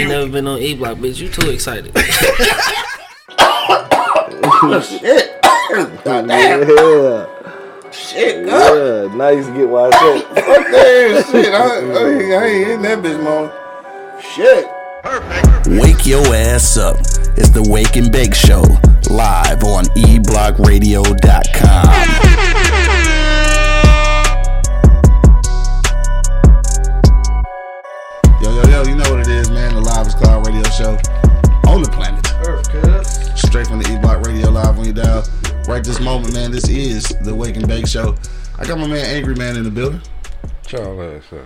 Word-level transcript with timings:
ain't 0.00 0.10
never 0.10 0.28
been 0.28 0.46
on 0.46 0.58
E 0.58 0.74
Block, 0.74 0.98
bitch. 0.98 1.18
You 1.20 1.28
too 1.28 1.50
excited. 1.50 1.92
Oh, 4.60 4.80
shit. 4.80 5.40
God 6.04 6.26
damn. 6.26 6.68
Yeah. 6.68 7.26
Shit, 7.90 8.46
God. 8.46 8.74
Yeah. 8.74 9.14
Now 9.14 9.28
you 9.28 9.44
get 9.54 9.68
why 9.68 9.88
I 9.88 9.90
said. 9.90 10.22
Fuck 10.44 10.66
that 10.72 11.24
shit. 11.30 11.54
I, 11.54 11.56
I, 11.58 11.60
I 12.42 12.44
ain't 12.46 12.70
in 12.70 12.82
that 12.82 12.98
bitch, 12.98 13.18
man. 13.22 13.50
Shit. 14.20 14.66
Wake 15.80 16.04
your 16.06 16.24
ass 16.34 16.76
up. 16.76 16.96
It's 17.36 17.50
the 17.50 17.62
Wake 17.70 17.94
and 17.96 18.10
Bake 18.10 18.34
Show, 18.34 18.62
live 19.10 19.62
on 19.64 19.84
eblockradio.com. 19.96 22.47
Straight 33.58 33.66
from 33.70 33.82
the 33.82 33.92
E 33.92 33.98
Block 33.98 34.24
Radio 34.24 34.50
Live 34.50 34.78
on 34.78 34.84
your 34.84 34.94
dial. 34.94 35.24
Right 35.66 35.82
this 35.82 35.98
moment, 35.98 36.32
man, 36.32 36.52
this 36.52 36.68
is 36.68 37.02
the 37.24 37.34
Wake 37.34 37.56
and 37.56 37.66
Bake 37.66 37.88
Show. 37.88 38.14
I 38.56 38.64
got 38.64 38.78
my 38.78 38.86
man 38.86 39.04
Angry 39.04 39.34
Man 39.34 39.56
in 39.56 39.64
the 39.64 39.70
building. 39.70 40.00
Y'all 40.70 41.02
ass 41.02 41.24
up. 41.32 41.40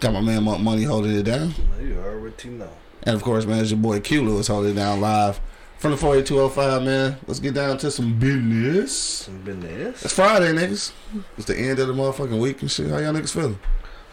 Got 0.00 0.12
my 0.12 0.20
man 0.20 0.44
Monk 0.44 0.60
Money 0.60 0.82
holding 0.82 1.12
it 1.16 1.22
down. 1.22 1.54
You 1.80 1.96
already 2.04 2.50
know. 2.50 2.68
And 3.04 3.16
of 3.16 3.22
course, 3.22 3.46
man, 3.46 3.60
it's 3.60 3.70
your 3.70 3.80
boy 3.80 4.00
Q 4.00 4.20
Lewis 4.22 4.48
holding 4.48 4.72
it 4.72 4.74
down 4.74 5.00
live 5.00 5.40
from 5.78 5.92
the 5.92 5.96
48205, 5.96 6.82
man. 6.82 7.16
Let's 7.26 7.40
get 7.40 7.54
down 7.54 7.78
to 7.78 7.90
some 7.90 8.18
business. 8.18 8.94
Some 8.94 9.40
business. 9.40 10.04
It's 10.04 10.12
Friday, 10.12 10.52
niggas. 10.52 10.92
It's 11.38 11.46
the 11.46 11.56
end 11.56 11.78
of 11.78 11.88
the 11.88 11.94
motherfucking 11.94 12.38
week 12.38 12.60
and 12.60 12.70
shit. 12.70 12.90
How 12.90 12.98
y'all 12.98 13.14
niggas 13.14 13.32
feeling? 13.32 13.58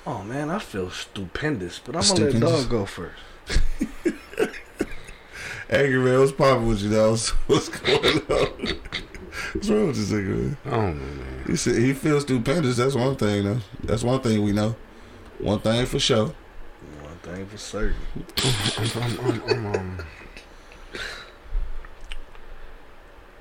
Oh 0.08 0.24
man, 0.24 0.50
I 0.50 0.60
feel 0.60 0.90
stupendous, 0.92 1.80
but 1.80 1.94
I'm 1.94 2.04
gonna 2.04 2.32
Stupendous. 2.32 2.42
let 2.42 2.62
dog 2.62 2.70
go 2.70 2.86
first. 2.86 3.20
Angry 5.70 6.00
Man, 6.00 6.20
what's 6.20 6.32
popping 6.32 6.68
with 6.68 6.82
you, 6.82 6.90
though? 6.90 7.12
What's 7.48 7.70
going 7.70 8.18
on? 8.30 8.80
What's 9.54 9.70
wrong 9.70 9.88
with 9.88 9.96
this 9.96 10.12
nigga, 10.12 10.28
man? 10.38 10.58
I 10.66 10.70
don't 10.70 11.00
know, 11.00 11.24
man. 11.24 11.44
He 11.48 11.56
said 11.56 11.76
he 11.78 11.94
feels 11.94 12.24
stupendous. 12.24 12.78
That's 12.78 12.96
one 12.96 13.16
thing, 13.16 13.46
though. 13.46 13.60
That's 13.84 14.04
one 14.04 14.20
thing 14.22 14.44
we 14.44 14.52
know. 14.52 14.76
One 15.40 15.60
thing 15.60 15.86
for 15.86 16.00
sure. 16.00 16.28
One 17.02 17.18
thing 17.22 17.46
for 17.48 17.58
certain. 17.58 17.96
I'm, 18.78 18.92
I'm, 18.96 19.20
I'm, 19.20 19.42
I'm, 19.50 19.66
um, 19.76 19.98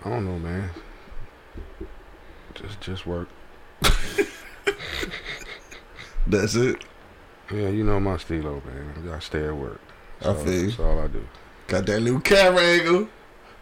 I 0.05 0.09
don't 0.11 0.25
know, 0.25 0.39
man. 0.39 0.71
Just, 2.55 2.81
just 2.81 3.07
work. 3.07 3.29
That's 6.27 6.55
it. 6.55 6.85
Yeah, 7.53 7.69
you 7.69 7.85
know 7.85 7.99
my 8.01 8.17
stilo, 8.17 8.63
man. 8.65 9.11
I 9.13 9.19
stay 9.19 9.45
at 9.47 9.57
work. 9.57 9.81
I 10.21 10.25
That's 10.27 10.39
all- 10.39 10.45
feel 10.45 10.55
you. 10.55 10.67
That's 10.69 10.81
all 10.81 11.01
I 11.01 11.07
do. 11.09 11.27
Got 11.73 11.87
that 11.87 12.01
new 12.03 12.21
camera 12.21 12.61
angle. 12.61 13.09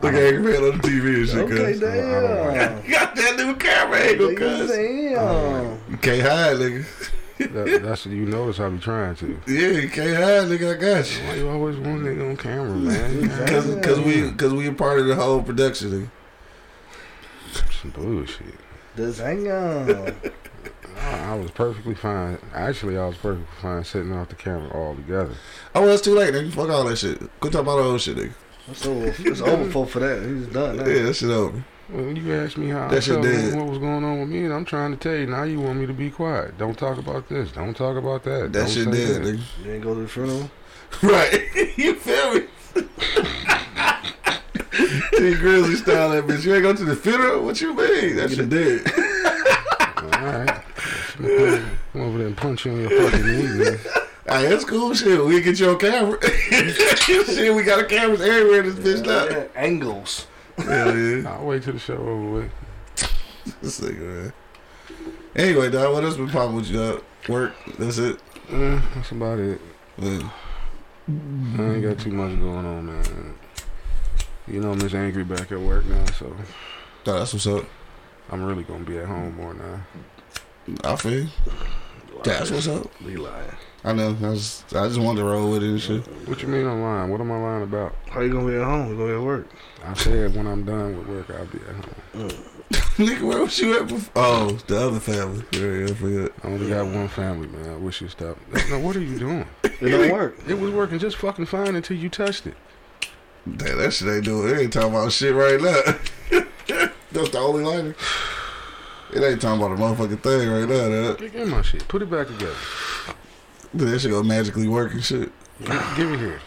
Look 0.00 0.14
at 0.14 0.20
Angry 0.20 0.52
Man 0.52 0.64
on 0.64 0.78
the 0.78 0.88
TV 0.88 1.16
and 1.18 1.28
shit, 1.28 1.38
Okay, 1.38 1.72
cuz. 1.72 1.78
damn. 1.80 2.90
Got 2.90 3.14
that 3.14 3.36
new 3.36 3.54
camera 3.54 3.98
angle, 3.98 4.34
cuz. 4.34 4.68
Damn. 4.68 5.78
You 5.88 5.96
can't 5.98 6.22
hide, 6.22 6.56
nigga. 6.56 6.84
That, 7.38 7.82
that's 7.84 8.06
you 8.06 8.26
notice 8.26 8.58
I 8.58 8.68
be 8.68 8.80
trying 8.80 9.14
to. 9.14 9.40
Yeah, 9.46 9.68
you 9.68 9.88
can't 9.88 10.16
hide, 10.16 10.48
nigga. 10.48 10.76
I 10.76 10.80
got 10.80 11.16
you. 11.16 11.24
Why 11.24 11.34
you 11.36 11.48
always 11.50 11.76
want 11.76 12.02
nigga 12.02 12.30
on 12.30 12.36
camera, 12.36 12.74
man? 12.74 13.28
Cause, 13.46 13.76
cause 13.80 14.00
we, 14.00 14.32
cause 14.32 14.52
we 14.52 14.66
a 14.66 14.72
part 14.72 14.98
of 14.98 15.06
the 15.06 15.14
whole 15.14 15.40
production. 15.40 16.10
Nigga. 17.52 17.70
Some 17.80 17.90
bullshit. 17.92 18.58
This 18.96 19.20
hang 19.20 19.48
on. 19.52 19.86
I, 21.30 21.34
I 21.34 21.36
was 21.38 21.50
perfectly 21.50 21.94
fine. 21.94 22.38
Actually, 22.54 22.98
I 22.98 23.06
was 23.06 23.16
perfectly 23.16 23.46
fine 23.60 23.84
sitting 23.84 24.12
off 24.12 24.28
the 24.28 24.34
camera 24.34 24.70
altogether. 24.72 25.34
Oh, 25.74 25.82
well, 25.82 25.90
it's 25.92 26.02
too 26.02 26.14
late, 26.14 26.34
nigga. 26.34 26.52
Fuck 26.52 26.70
all 26.70 26.84
that 26.84 26.96
shit. 26.96 27.18
Quit 27.40 27.52
talking 27.52 27.60
about 27.60 27.78
all 27.78 27.92
that 27.92 28.00
shit, 28.00 28.16
nigga. 28.16 28.32
It's 28.68 28.86
over. 28.86 29.14
It's 29.18 29.40
over 29.40 29.70
for, 29.70 29.86
for 29.86 29.98
that. 30.00 30.22
He's 30.22 30.46
done. 30.48 30.76
Now. 30.76 30.86
Yeah, 30.86 31.02
that 31.04 31.14
shit 31.14 31.30
over. 31.30 31.64
Well, 31.88 32.16
you 32.16 32.32
asked 32.34 32.56
me 32.56 32.68
how 32.68 32.86
I 32.86 32.88
That 32.88 33.02
shit 33.02 33.14
felt 33.14 33.24
dead. 33.24 33.56
what 33.56 33.66
was 33.66 33.78
going 33.78 34.04
on 34.04 34.20
with 34.20 34.28
me, 34.28 34.44
and 34.44 34.52
I'm 34.54 34.64
trying 34.64 34.92
to 34.92 34.96
tell 34.96 35.14
you. 35.16 35.26
Now 35.26 35.42
you 35.42 35.60
want 35.60 35.78
me 35.78 35.86
to 35.86 35.92
be 35.92 36.10
quiet. 36.10 36.56
Don't 36.56 36.78
talk 36.78 36.98
about 36.98 37.28
this. 37.28 37.50
Don't 37.52 37.76
talk 37.76 37.96
about 37.96 38.22
that. 38.24 38.52
That 38.52 38.60
Don't 38.60 38.70
shit 38.70 38.84
say 38.84 38.90
dead, 38.92 39.22
that. 39.24 39.34
nigga. 39.36 39.64
You 39.64 39.72
ain't 39.72 39.82
go 39.82 39.94
to 39.94 40.00
the 40.02 40.08
funeral. 40.08 40.50
Right. 41.02 41.44
you 41.78 41.94
feel 41.94 42.34
me? 42.34 42.40
Tee 45.12 45.34
Grizzley 45.34 45.76
style 45.76 46.10
that 46.10 46.24
bitch. 46.26 46.44
You 46.44 46.54
ain't 46.54 46.62
go 46.64 46.74
to 46.74 46.84
the 46.84 46.96
funeral? 46.96 47.44
What 47.44 47.60
you 47.60 47.74
mean? 47.74 48.16
That 48.16 48.30
shit 48.32 48.48
dead. 48.48 48.82
All 51.24 51.46
right. 51.46 51.62
Come 51.92 52.02
over 52.02 52.18
there 52.18 52.26
and 52.26 52.36
punch 52.36 52.64
you 52.64 52.72
on 52.72 52.80
your 52.80 52.90
fucking 52.90 53.26
knee, 53.26 53.64
man. 53.64 53.78
Hey, 54.26 54.48
that's 54.48 54.64
cool 54.64 54.94
shit. 54.94 55.24
We 55.24 55.40
get 55.40 55.58
you 55.58 55.70
on 55.70 55.78
camera. 55.78 56.18
shit, 56.30 57.54
we 57.54 57.62
got 57.62 57.80
a 57.80 57.84
cameras 57.84 58.20
everywhere 58.20 58.60
in 58.62 58.74
this 58.74 59.00
bitch 59.00 59.06
now. 59.06 59.24
Yeah, 59.24 59.46
angles. 59.56 60.26
Hell 60.56 60.96
yeah. 60.96 61.28
I'll 61.38 61.46
wait 61.46 61.62
till 61.62 61.72
the 61.72 61.78
show 61.78 61.96
over 61.96 62.30
with. 62.30 62.52
This 63.60 63.80
nigga, 63.80 64.00
man. 64.00 64.32
Anyway, 65.34 65.70
dog, 65.70 65.94
what 65.94 66.04
else 66.04 66.16
been 66.16 66.28
popping 66.28 66.56
with 66.56 66.68
you, 66.68 66.78
dog? 66.78 67.04
Work. 67.28 67.54
That's 67.78 67.98
it. 67.98 68.20
Uh, 68.50 68.80
that's 68.94 69.10
about 69.10 69.38
it. 69.38 69.60
Man. 69.98 70.30
I 71.08 71.74
ain't 71.74 71.82
got 71.82 71.98
too 71.98 72.12
much 72.12 72.38
going 72.38 72.66
on, 72.66 72.86
man. 72.86 73.34
You 74.46 74.60
know, 74.60 74.74
Miss 74.74 74.94
Angry 74.94 75.24
back 75.24 75.50
at 75.52 75.60
work 75.60 75.84
now, 75.86 76.04
so 76.06 76.34
Dog, 77.02 77.18
that's 77.20 77.32
what's 77.32 77.46
up. 77.46 77.64
I'm 78.30 78.44
really 78.44 78.62
gonna 78.62 78.84
be 78.84 78.98
at 78.98 79.06
home 79.06 79.36
more 79.36 79.54
now. 79.54 79.80
I 80.84 80.96
feel 80.96 81.12
you. 81.12 81.28
That's 82.24 82.50
what's 82.50 82.68
up. 82.68 82.86
Be 83.04 83.16
lying. 83.16 83.50
I 83.82 83.94
know. 83.94 84.10
I 84.10 84.34
just, 84.34 84.76
I 84.76 84.86
just 84.88 85.00
wanted 85.00 85.20
to 85.20 85.26
roll 85.26 85.50
with 85.52 85.62
it 85.62 85.70
and 85.70 85.80
shit. 85.80 86.06
What 86.28 86.42
you 86.42 86.48
mean 86.48 86.66
I'm 86.66 86.82
lying? 86.82 87.10
What 87.10 87.20
am 87.20 87.32
I 87.32 87.40
lying 87.40 87.62
about? 87.62 87.94
How 88.10 88.20
you 88.20 88.30
gonna 88.30 88.46
be 88.46 88.56
at 88.56 88.64
home? 88.64 88.90
You 88.90 88.96
gonna 88.96 89.08
be 89.08 89.14
at 89.14 89.22
work? 89.22 89.48
I 89.82 89.94
said 89.94 90.36
when 90.36 90.46
I'm 90.46 90.64
done 90.64 90.98
with 90.98 91.08
work, 91.08 91.30
I'll 91.30 91.46
be 91.46 91.58
at 91.60 91.84
home. 91.84 92.30
Nigga, 93.00 93.22
where 93.22 93.40
was 93.40 93.58
you 93.58 93.80
at 93.80 93.88
before? 93.88 94.12
Oh, 94.16 94.50
the 94.66 94.78
other 94.78 95.00
family. 95.00 95.44
Yeah, 95.52 95.60
yeah, 95.60 95.84
I 95.86 95.94
forgot. 95.94 96.32
I 96.44 96.46
only 96.48 96.68
got 96.68 96.86
one 96.86 97.08
family, 97.08 97.48
man. 97.48 97.70
I 97.70 97.76
wish 97.76 98.02
you 98.02 98.08
stopped. 98.08 98.40
No, 98.68 98.78
what 98.80 98.96
are 98.96 99.00
you 99.00 99.18
doing? 99.18 99.46
It 99.80 99.88
don't 99.88 100.12
work. 100.12 100.36
It 100.46 100.58
was 100.58 100.70
working 100.72 100.98
just 100.98 101.16
fucking 101.16 101.46
fine 101.46 101.74
until 101.74 101.96
you 101.96 102.10
touched 102.10 102.46
it. 102.46 102.54
Damn, 103.56 103.78
that 103.78 103.94
shit 103.94 104.08
ain't 104.08 104.26
doing. 104.26 104.50
It 104.50 104.60
ain't 104.60 104.72
talking 104.74 104.90
about 104.90 105.10
shit 105.10 105.34
right 105.34 105.58
now. 105.58 106.42
That's 107.12 107.30
the 107.30 107.38
only 107.38 107.64
liner. 107.64 107.94
It 109.12 109.22
ain't 109.22 109.40
talking 109.40 109.62
about 109.62 109.72
a 109.72 109.80
motherfucking 109.80 110.20
thing 110.22 110.48
right 110.50 110.68
now. 110.68 110.88
That, 110.88 111.16
Get, 111.18 111.32
get 111.32 111.48
my 111.48 111.62
shit. 111.62 111.86
Put 111.88 112.02
it 112.02 112.10
back 112.10 112.26
together. 112.28 112.54
that 113.74 113.98
shit 114.00 114.10
gonna 114.10 114.24
magically 114.26 114.68
work 114.68 114.92
and 114.92 115.02
shit. 115.04 115.32
Give, 115.60 115.92
give 115.96 116.12
it 116.12 116.18
here. 116.20 116.40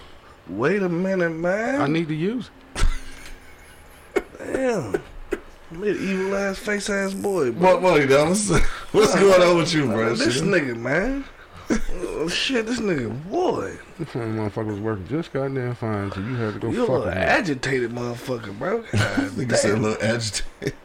Wait 0.50 0.82
a 0.82 0.90
minute, 0.90 1.30
man. 1.32 1.82
I 1.82 1.88
need 1.88 2.08
to 2.10 2.16
use 2.16 2.50
it. 2.76 2.84
Damn. 4.40 4.96
I'm 5.72 5.82
an 5.84 5.88
evil 5.90 6.36
ass 6.36 6.60
face 6.60 6.90
ass 6.90 7.14
boy, 7.14 7.52
bro. 7.52 7.74
What 7.74 7.82
money, 7.82 8.06
dog? 8.06 8.30
What's, 8.30 8.50
what's 8.92 9.16
going 9.16 9.42
on 9.42 9.58
with 9.58 9.74
you, 9.74 9.88
bro? 9.88 10.14
This 10.16 10.36
Shit. 10.36 10.44
nigga, 10.44 10.76
man. 10.78 11.26
oh, 11.70 12.28
shit, 12.28 12.66
this 12.68 12.80
nigga, 12.80 13.12
boy. 13.32 13.76
This 13.98 14.10
fucking 14.10 14.36
motherfucker 14.36 14.68
was 14.68 14.80
working 14.80 15.08
just 15.08 15.34
goddamn 15.34 15.74
fine 15.76 16.04
until 16.06 16.24
you 16.24 16.36
had 16.36 16.54
to 16.54 16.60
go 16.60 16.70
You 16.70 16.84
a 16.84 16.86
fuck 16.86 16.90
little 16.90 17.06
with 17.06 17.14
him. 17.16 17.24
agitated 17.24 17.92
motherfucker, 17.92 18.60
bro. 18.60 18.82
God 18.92 18.92
Nigga 19.32 19.56
said 19.56 19.72
a 19.72 19.78
little 19.78 19.98
agitated. 20.06 20.76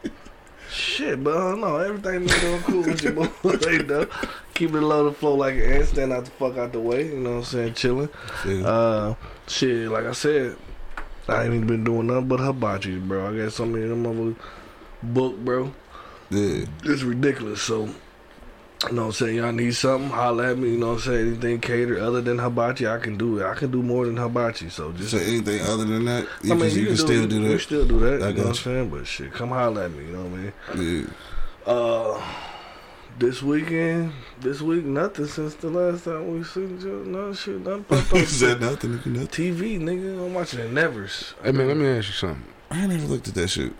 Shit, 0.79 1.21
but 1.23 1.35
I 1.35 1.51
don't 1.51 1.59
know. 1.61 1.75
Everything 1.77 2.25
been 2.25 2.39
doing 2.39 2.61
cool 2.61 2.81
with 2.83 3.03
your 3.03 3.11
boy, 3.11 3.27
though. 3.83 4.07
Keep 4.53 4.75
it 4.75 4.81
low 4.81 5.09
to 5.09 5.13
flow 5.15 5.35
like 5.35 5.55
an 5.55 5.61
ant, 5.61 5.87
stand 5.87 6.13
out 6.13 6.23
the 6.23 6.31
fuck 6.31 6.57
out 6.57 6.71
the 6.71 6.79
way. 6.79 7.07
You 7.07 7.17
know 7.17 7.31
what 7.31 7.37
I'm 7.39 7.43
saying? 7.43 7.73
Chilling. 7.73 8.09
Yeah. 8.47 8.65
Uh, 8.65 9.15
shit, 9.47 9.89
like 9.89 10.05
I 10.05 10.13
said, 10.13 10.55
I 11.27 11.43
ain't 11.43 11.53
even 11.53 11.67
been 11.67 11.83
doing 11.83 12.07
nothing 12.07 12.29
but 12.29 12.39
hibachis, 12.39 13.05
bro. 13.05 13.29
I 13.29 13.37
got 13.43 13.51
so 13.51 13.65
many 13.65 13.83
of 13.83 13.89
them 13.89 14.03
mother 14.03 14.35
book, 15.03 15.37
bro. 15.37 15.73
yeah. 16.29 16.63
It's 16.85 17.03
ridiculous. 17.03 17.61
So, 17.61 17.89
you 18.87 18.93
know 18.95 19.01
what 19.01 19.07
I'm 19.07 19.11
saying? 19.13 19.35
Y'all 19.35 19.51
need 19.51 19.75
something, 19.75 20.09
holla 20.09 20.51
at 20.51 20.57
me. 20.57 20.69
You 20.71 20.77
know 20.77 20.87
what 20.87 20.93
I'm 20.93 20.99
saying? 21.01 21.27
Anything 21.27 21.59
catered 21.59 21.99
other 21.99 22.21
than 22.21 22.39
hibachi, 22.39 22.87
I 22.87 22.97
can 22.97 23.17
do 23.17 23.39
it. 23.39 23.45
I 23.45 23.53
can 23.55 23.71
do 23.71 23.83
more 23.83 24.05
than 24.05 24.15
hibachi. 24.15 24.69
So 24.69 24.91
just. 24.93 25.11
So 25.11 25.17
anything 25.17 25.61
other 25.63 25.83
than 25.85 26.05
that, 26.05 26.27
you, 26.43 26.53
I 26.53 26.55
mean, 26.55 26.69
can, 26.69 26.79
you 26.79 26.85
can 26.87 26.97
still 26.97 27.27
do 27.27 27.41
You 27.41 27.47
that. 27.49 27.59
still 27.59 27.85
do 27.85 27.99
that. 27.99 28.07
I 28.07 28.11
you 28.13 28.19
know 28.19 28.25
what 28.25 28.29
I'm 28.29 28.35
got 28.43 28.47
you. 28.47 28.53
saying? 28.55 28.89
But 28.89 29.07
shit, 29.07 29.33
come 29.33 29.49
holla 29.49 29.85
at 29.85 29.91
me. 29.91 30.05
You 30.05 30.11
know 30.13 30.23
what 30.25 30.39
I 30.71 30.75
mean? 30.77 31.07
Yeah. 31.65 31.71
Uh, 31.73 32.21
this 33.17 33.43
weekend, 33.43 34.13
this 34.39 34.61
week, 34.61 34.85
nothing 34.85 35.25
since 35.27 35.55
the 35.55 35.69
last 35.69 36.05
time 36.05 36.31
we 36.37 36.43
seen 36.45 36.79
you. 36.79 37.03
No 37.05 37.33
shit, 37.33 37.59
nothing 37.59 37.83
popped 37.83 38.11
You 38.13 38.25
said 38.25 38.61
nothing. 38.61 38.91
Nigga, 38.97 39.05
nothing. 39.07 39.27
TV, 39.55 39.77
nigga. 39.79 40.25
I'm 40.25 40.33
watching 40.33 40.59
the 40.61 40.69
Nevers. 40.69 41.33
Hey 41.43 41.51
man, 41.51 41.67
let 41.67 41.75
me 41.75 41.85
ask 41.85 42.07
you 42.07 42.13
something. 42.13 42.45
I 42.71 42.79
ain't 42.79 42.89
never 42.91 43.07
looked 43.07 43.27
at 43.27 43.33
that 43.35 43.49
shit. 43.49 43.73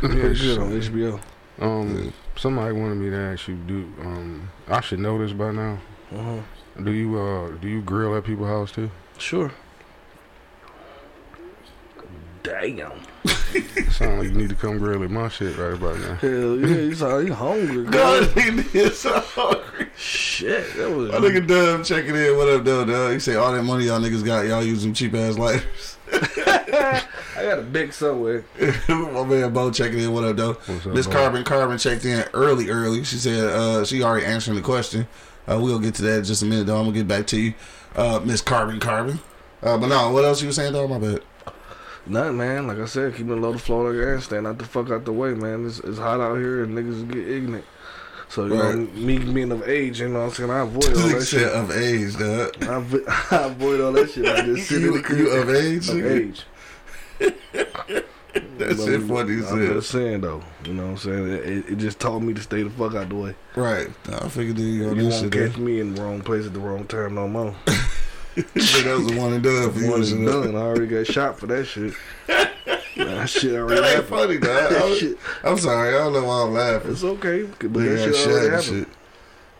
Let 0.00 0.12
me 0.12 0.20
Pretty 0.20 0.34
ask 0.36 0.42
you 0.42 0.54
good 0.54 0.58
on 0.62 0.82
something. 0.82 0.94
HBO. 1.02 1.20
Um, 1.60 2.04
Yeah. 2.04 2.10
Somebody 2.36 2.72
wanted 2.72 2.96
me 2.96 3.10
to 3.10 3.16
ask 3.16 3.48
you. 3.48 3.56
Do 3.56 3.92
um, 4.00 4.50
I 4.68 4.80
should 4.80 5.00
know 5.00 5.18
this 5.18 5.32
by 5.32 5.52
now? 5.52 5.78
Uh-huh. 6.14 6.40
Do 6.82 6.90
you 6.90 7.18
uh, 7.20 7.50
do 7.60 7.68
you 7.68 7.82
grill 7.82 8.16
at 8.16 8.24
people's 8.24 8.48
house 8.48 8.72
too? 8.72 8.90
Sure. 9.18 9.50
Damn. 12.42 12.92
Sound 13.92 14.18
like 14.18 14.28
you 14.28 14.34
need 14.34 14.48
to 14.48 14.56
come 14.56 14.78
grill 14.78 15.04
at 15.04 15.10
my 15.10 15.28
shit 15.28 15.56
right 15.56 15.74
about 15.74 15.98
now. 16.00 16.14
Hell 16.14 16.58
yeah, 16.58 16.66
you 16.66 16.94
sound 16.94 17.28
you 17.28 17.34
hungry. 17.34 17.84
God, 17.90 18.34
girl. 18.34 18.44
he 18.44 18.78
is 18.78 18.98
so 18.98 19.20
hungry. 19.20 19.88
Shit, 19.96 20.74
that 20.76 20.90
was. 20.90 21.12
My 21.12 21.18
nigga 21.18 21.46
Dub 21.46 21.84
checking 21.84 22.16
in. 22.16 22.36
What 22.36 22.48
up, 22.48 22.64
Dub? 22.64 22.88
Dub? 22.88 23.12
He 23.12 23.20
say 23.20 23.36
all 23.36 23.52
that 23.52 23.62
money 23.62 23.84
y'all 23.84 24.00
niggas 24.00 24.24
got, 24.24 24.46
y'all 24.46 24.64
using 24.64 24.92
cheap 24.92 25.14
ass 25.14 25.38
lighters. 25.38 25.91
I 27.34 27.44
got 27.44 27.58
a 27.58 27.62
big 27.62 27.92
somewhere. 27.92 28.44
My 28.88 29.24
man 29.24 29.52
Bo 29.52 29.70
checking 29.70 29.98
in. 29.98 30.12
What 30.12 30.24
up, 30.24 30.36
though? 30.36 30.90
Miss 30.90 31.06
Carbon 31.06 31.44
Carbon 31.44 31.78
checked 31.78 32.04
in 32.04 32.24
early, 32.34 32.68
early. 32.68 33.04
She 33.04 33.16
said 33.16 33.44
uh, 33.44 33.84
she 33.84 34.02
already 34.02 34.26
answering 34.26 34.56
the 34.56 34.62
question. 34.62 35.06
Uh, 35.48 35.58
we'll 35.60 35.78
get 35.78 35.94
to 35.96 36.02
that 36.02 36.18
in 36.18 36.24
just 36.24 36.42
a 36.42 36.46
minute, 36.46 36.66
though. 36.66 36.76
I'm 36.76 36.84
gonna 36.84 36.96
get 36.96 37.08
back 37.08 37.26
to 37.28 37.40
you, 37.40 37.54
uh, 37.96 38.20
Miss 38.24 38.40
Carbon 38.40 38.78
Carbon. 38.78 39.20
Uh, 39.62 39.78
but 39.78 39.88
no, 39.88 40.10
what 40.10 40.24
else 40.24 40.40
you 40.40 40.48
was 40.48 40.56
saying, 40.56 40.72
though? 40.72 40.86
My 40.86 40.98
bad. 40.98 41.22
Nothing, 42.06 42.36
man. 42.36 42.66
Like 42.66 42.78
I 42.78 42.86
said, 42.86 43.14
keeping 43.14 43.32
a 43.32 43.36
low 43.36 43.52
to 43.52 43.58
flow 43.58 43.90
like 43.90 44.18
ass, 44.18 44.24
staying 44.24 44.46
out 44.46 44.58
the 44.58 44.64
fuck 44.64 44.90
out 44.90 45.04
the 45.04 45.12
way, 45.12 45.34
man. 45.34 45.66
It's, 45.66 45.78
it's 45.80 45.98
hot 45.98 46.20
out 46.20 46.36
here 46.36 46.64
and 46.64 46.76
niggas 46.76 47.10
get 47.12 47.28
ignorant. 47.28 47.64
So, 48.32 48.46
you 48.46 48.54
Right. 48.54 48.74
know, 48.74 48.86
me 48.94 49.18
being 49.18 49.52
of 49.52 49.68
age, 49.68 50.00
you 50.00 50.08
know 50.08 50.20
what 50.20 50.24
I'm 50.24 50.30
saying? 50.32 50.50
I 50.50 50.60
avoid 50.60 50.86
all 50.96 51.08
that 51.08 51.26
shit. 51.26 51.52
of 51.52 51.70
age, 51.70 52.16
dog. 52.16 52.56
I, 52.62 53.36
I 53.36 53.44
avoid 53.48 53.80
all 53.82 53.92
that 53.92 54.10
shit. 54.10 54.24
I 54.26 54.46
just 54.46 54.66
sit 54.70 54.78
in 54.78 54.84
You, 54.84 54.92
the 54.96 55.02
crib. 55.02 55.18
you 55.18 55.30
of 55.32 55.50
age? 55.50 55.88
Of 55.90 56.06
age. 56.06 56.42
That's 58.56 58.78
But 58.78 58.86
shit 58.86 59.02
funny 59.02 59.34
I'm 59.46 59.66
just 59.74 59.90
saying, 59.90 60.22
though. 60.22 60.42
You 60.64 60.72
know 60.72 60.84
what 60.84 60.90
I'm 60.92 60.96
saying? 60.96 61.28
It, 61.28 61.46
it, 61.46 61.68
it 61.72 61.76
just 61.76 62.00
taught 62.00 62.20
me 62.20 62.32
to 62.32 62.40
stay 62.40 62.62
the 62.62 62.70
fuck 62.70 62.94
out 62.94 63.10
the 63.10 63.14
way. 63.16 63.34
Right. 63.54 63.88
I 64.10 64.28
figured 64.30 64.58
you 64.58 64.94
You 64.94 65.08
won't 65.08 65.30
catch 65.30 65.58
me 65.58 65.80
in 65.80 65.94
the 65.94 66.00
wrong 66.02 66.22
place 66.22 66.46
at 66.46 66.54
the 66.54 66.60
wrong 66.60 66.86
time 66.86 67.14
no 67.16 67.28
more. 67.28 67.54
That 68.34 69.04
was 69.04 69.12
one 69.14 69.34
and 69.34 69.42
done 69.42 69.70
for. 69.72 69.90
One 69.90 70.02
and 70.02 70.26
done. 70.26 70.56
I 70.56 70.60
already 70.60 70.86
got 70.86 71.06
shot 71.06 71.38
for 71.38 71.46
that 71.48 71.66
shit. 71.66 71.92
That 73.22 73.30
shit 73.30 73.54
already 73.54 73.80
That 73.80 73.96
ain't 73.96 74.04
funny, 74.06 74.34
dog. 74.38 74.70
That 74.70 74.82
I- 74.82 74.94
shit- 74.94 75.18
I'm 75.44 75.58
sorry. 75.58 75.94
I 75.94 75.98
don't 75.98 76.12
know 76.12 76.24
why 76.24 76.42
I'm 76.42 76.52
laughing. 76.52 76.90
It's 76.92 77.04
okay, 77.04 77.42
but 77.42 77.72
that 77.72 77.96
got 77.96 78.04
shit 78.04 78.16
shot 78.16 78.26
already 78.30 78.46
and 78.46 78.54
happened. 78.54 78.86
shit. 78.86 78.88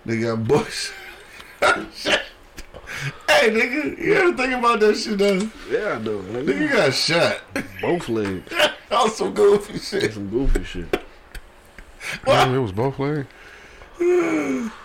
Nigga 0.07 0.23
got 0.37 0.49
bush. 0.49 0.91
hey, 3.29 3.51
nigga, 3.51 3.99
you 3.99 4.15
ever 4.15 4.37
think 4.37 4.53
about 4.55 4.81
that 4.81 4.97
shit 4.97 5.19
though? 5.19 5.49
Yeah, 5.71 5.97
I 5.97 6.03
do. 6.03 6.23
Nigga 6.23 6.45
Nigga, 6.45 6.73
got 6.73 6.95
shot. 6.95 7.41
both 7.81 8.09
legs. 8.09 8.53
On 8.91 9.11
some 9.11 9.33
goofy 9.33 9.73
That's 9.75 9.89
shit. 9.89 10.13
some 10.15 10.29
goofy 10.29 10.65
shit. 10.65 11.03
Damn, 12.27 12.55
it 12.55 12.59
was 12.59 12.73
both 12.73 12.99
legs. 12.99 13.27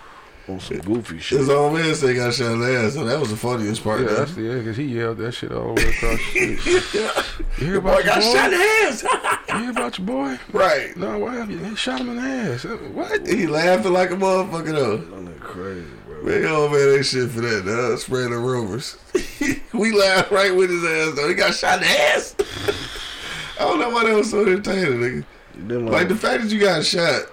On 0.48 0.58
some 0.60 0.78
goofy 0.78 1.18
shit. 1.18 1.40
His 1.40 1.50
old 1.50 1.74
man 1.74 1.94
said 1.94 2.08
he 2.08 2.14
got 2.14 2.32
shot 2.32 2.52
in 2.52 2.60
the 2.60 2.74
ass, 2.78 2.94
so 2.94 3.04
that 3.04 3.20
was 3.20 3.28
the 3.30 3.36
funniest 3.36 3.84
part. 3.84 4.00
Yeah, 4.00 4.06
that's 4.14 4.34
the 4.34 4.42
yeah, 4.42 4.54
because 4.58 4.76
he 4.78 4.84
yelled 4.84 5.18
that 5.18 5.32
shit 5.32 5.52
all 5.52 5.74
the 5.74 5.82
way 5.82 5.88
across 5.90 6.18
the 6.32 6.56
street. 6.56 7.58
You 7.58 7.66
hear 7.66 7.80
Boy 7.82 7.90
about 7.90 8.04
your 8.04 8.14
got 8.14 8.22
boy? 8.22 8.32
shot 8.34 8.52
in 8.52 8.58
the 8.58 8.64
ass. 8.64 9.02
You 9.50 9.58
hear 9.60 9.70
about 9.70 9.98
your 9.98 10.06
boy? 10.06 10.38
right. 10.52 10.96
No, 10.96 11.18
why 11.18 11.34
have 11.36 11.50
you? 11.50 11.58
He 11.58 11.74
shot 11.76 12.00
him 12.00 12.08
in 12.10 12.16
the 12.16 12.22
ass. 12.22 12.64
Uh, 12.64 12.76
What? 12.94 13.26
He 13.26 13.46
laughing 13.46 13.92
like 13.92 14.10
a 14.10 14.14
motherfucker 14.16 14.72
though. 14.72 14.96
That 14.96 15.40
crazy, 15.40 15.84
bro. 16.06 16.22
Man, 16.22 16.46
old 16.46 16.72
man 16.72 16.94
ain't 16.96 17.04
shit 17.06 17.30
for 17.30 17.42
that, 17.42 17.66
dog. 17.66 17.98
Spreading 17.98 18.30
the 18.30 18.38
rumors. 18.38 18.96
we 19.74 19.92
laughed 19.92 20.30
right 20.30 20.54
with 20.56 20.70
his 20.70 20.82
ass 20.82 21.14
though. 21.14 21.28
He 21.28 21.34
got 21.34 21.52
shot 21.54 21.82
in 21.82 21.88
the 21.88 22.00
ass. 22.14 22.34
I 23.60 23.64
don't 23.64 23.80
know 23.80 23.90
why 23.90 24.04
that 24.06 24.14
was 24.16 24.30
so 24.30 24.42
entertaining, 24.46 25.24
nigga. 25.58 25.84
Like 25.84 25.92
like, 25.92 26.08
the 26.08 26.16
fact 26.16 26.42
that 26.44 26.52
you 26.52 26.60
got 26.60 26.84
shot, 26.84 27.24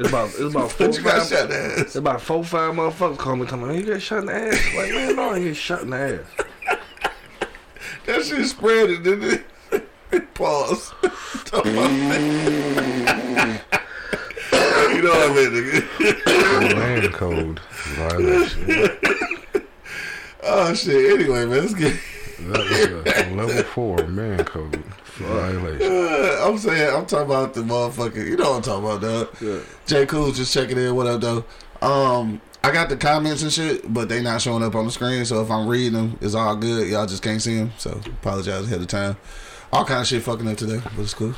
it's 0.00 0.08
about 0.08 0.28
it's 0.28 0.40
about 0.54 0.72
four 0.76 0.86
you 0.88 1.02
got 1.02 1.18
five. 1.18 1.28
shot 1.28 1.42
in 1.44 1.48
the 1.50 1.56
ass. 1.56 1.78
It's 1.80 1.96
about 1.96 2.20
four 2.20 2.44
five 2.44 2.74
motherfuckers 2.74 3.18
call 3.18 3.36
me 3.36 3.46
talking 3.46 3.64
about 3.64 3.76
you 3.76 3.82
get 3.84 4.02
shot 4.02 4.18
in 4.20 4.26
the 4.26 4.34
ass. 4.34 4.74
Like 4.74 4.90
man, 4.90 5.16
no, 5.16 5.30
I 5.30 5.36
ain't 5.36 5.44
get 5.44 5.56
shot 5.56 5.82
in 5.82 5.90
the 5.90 5.96
ass. 5.96 6.78
That 8.06 8.24
shit 8.24 8.46
spread 8.46 8.90
it, 8.90 9.02
didn't 9.04 9.44
it? 9.70 10.34
Pause. 10.34 10.92
you 11.02 11.08
know 15.02 15.10
what 15.10 15.30
I 15.30 15.34
mean, 15.34 15.50
nigga? 15.52 16.76
Man 16.76 17.12
code 17.12 17.60
violation. 17.94 18.66
Oh 20.42 20.74
shit. 20.74 21.20
Anyway, 21.20 21.44
man, 21.44 21.50
let's 21.50 21.74
get. 21.74 21.94
That 22.40 23.04
was 23.04 23.12
a 23.26 23.30
level 23.34 23.62
four 23.64 24.06
man 24.06 24.44
code 24.44 24.82
Uh, 25.82 26.48
I'm 26.48 26.58
saying, 26.58 26.94
I'm 26.94 27.06
talking 27.06 27.26
about 27.26 27.54
the 27.54 27.62
motherfucker. 27.62 28.26
You 28.26 28.36
know 28.36 28.50
what 28.52 28.56
I'm 28.56 28.62
talking 28.62 28.84
about, 28.84 29.00
dog. 29.02 29.36
Yeah. 29.40 29.60
J. 29.86 30.06
Cool 30.06 30.32
just 30.32 30.52
checking 30.52 30.78
in. 30.78 30.94
What 30.94 31.06
up, 31.06 31.20
though? 31.20 31.44
Um, 31.82 32.40
I 32.62 32.72
got 32.72 32.88
the 32.88 32.96
comments 32.96 33.42
and 33.42 33.52
shit, 33.52 33.92
but 33.92 34.08
they 34.08 34.22
not 34.22 34.42
showing 34.42 34.62
up 34.62 34.74
on 34.74 34.84
the 34.84 34.92
screen. 34.92 35.24
So 35.24 35.42
if 35.42 35.50
I'm 35.50 35.66
reading 35.66 35.94
them, 35.94 36.18
it's 36.20 36.34
all 36.34 36.56
good. 36.56 36.88
Y'all 36.88 37.06
just 37.06 37.22
can't 37.22 37.40
see 37.40 37.56
them. 37.56 37.72
So 37.78 38.00
apologize 38.06 38.66
ahead 38.66 38.80
of 38.80 38.86
time. 38.86 39.16
All 39.72 39.84
kind 39.84 40.00
of 40.00 40.06
shit 40.06 40.22
fucking 40.22 40.48
up 40.48 40.56
today, 40.56 40.80
but 40.96 41.02
it's 41.02 41.14
cool. 41.14 41.34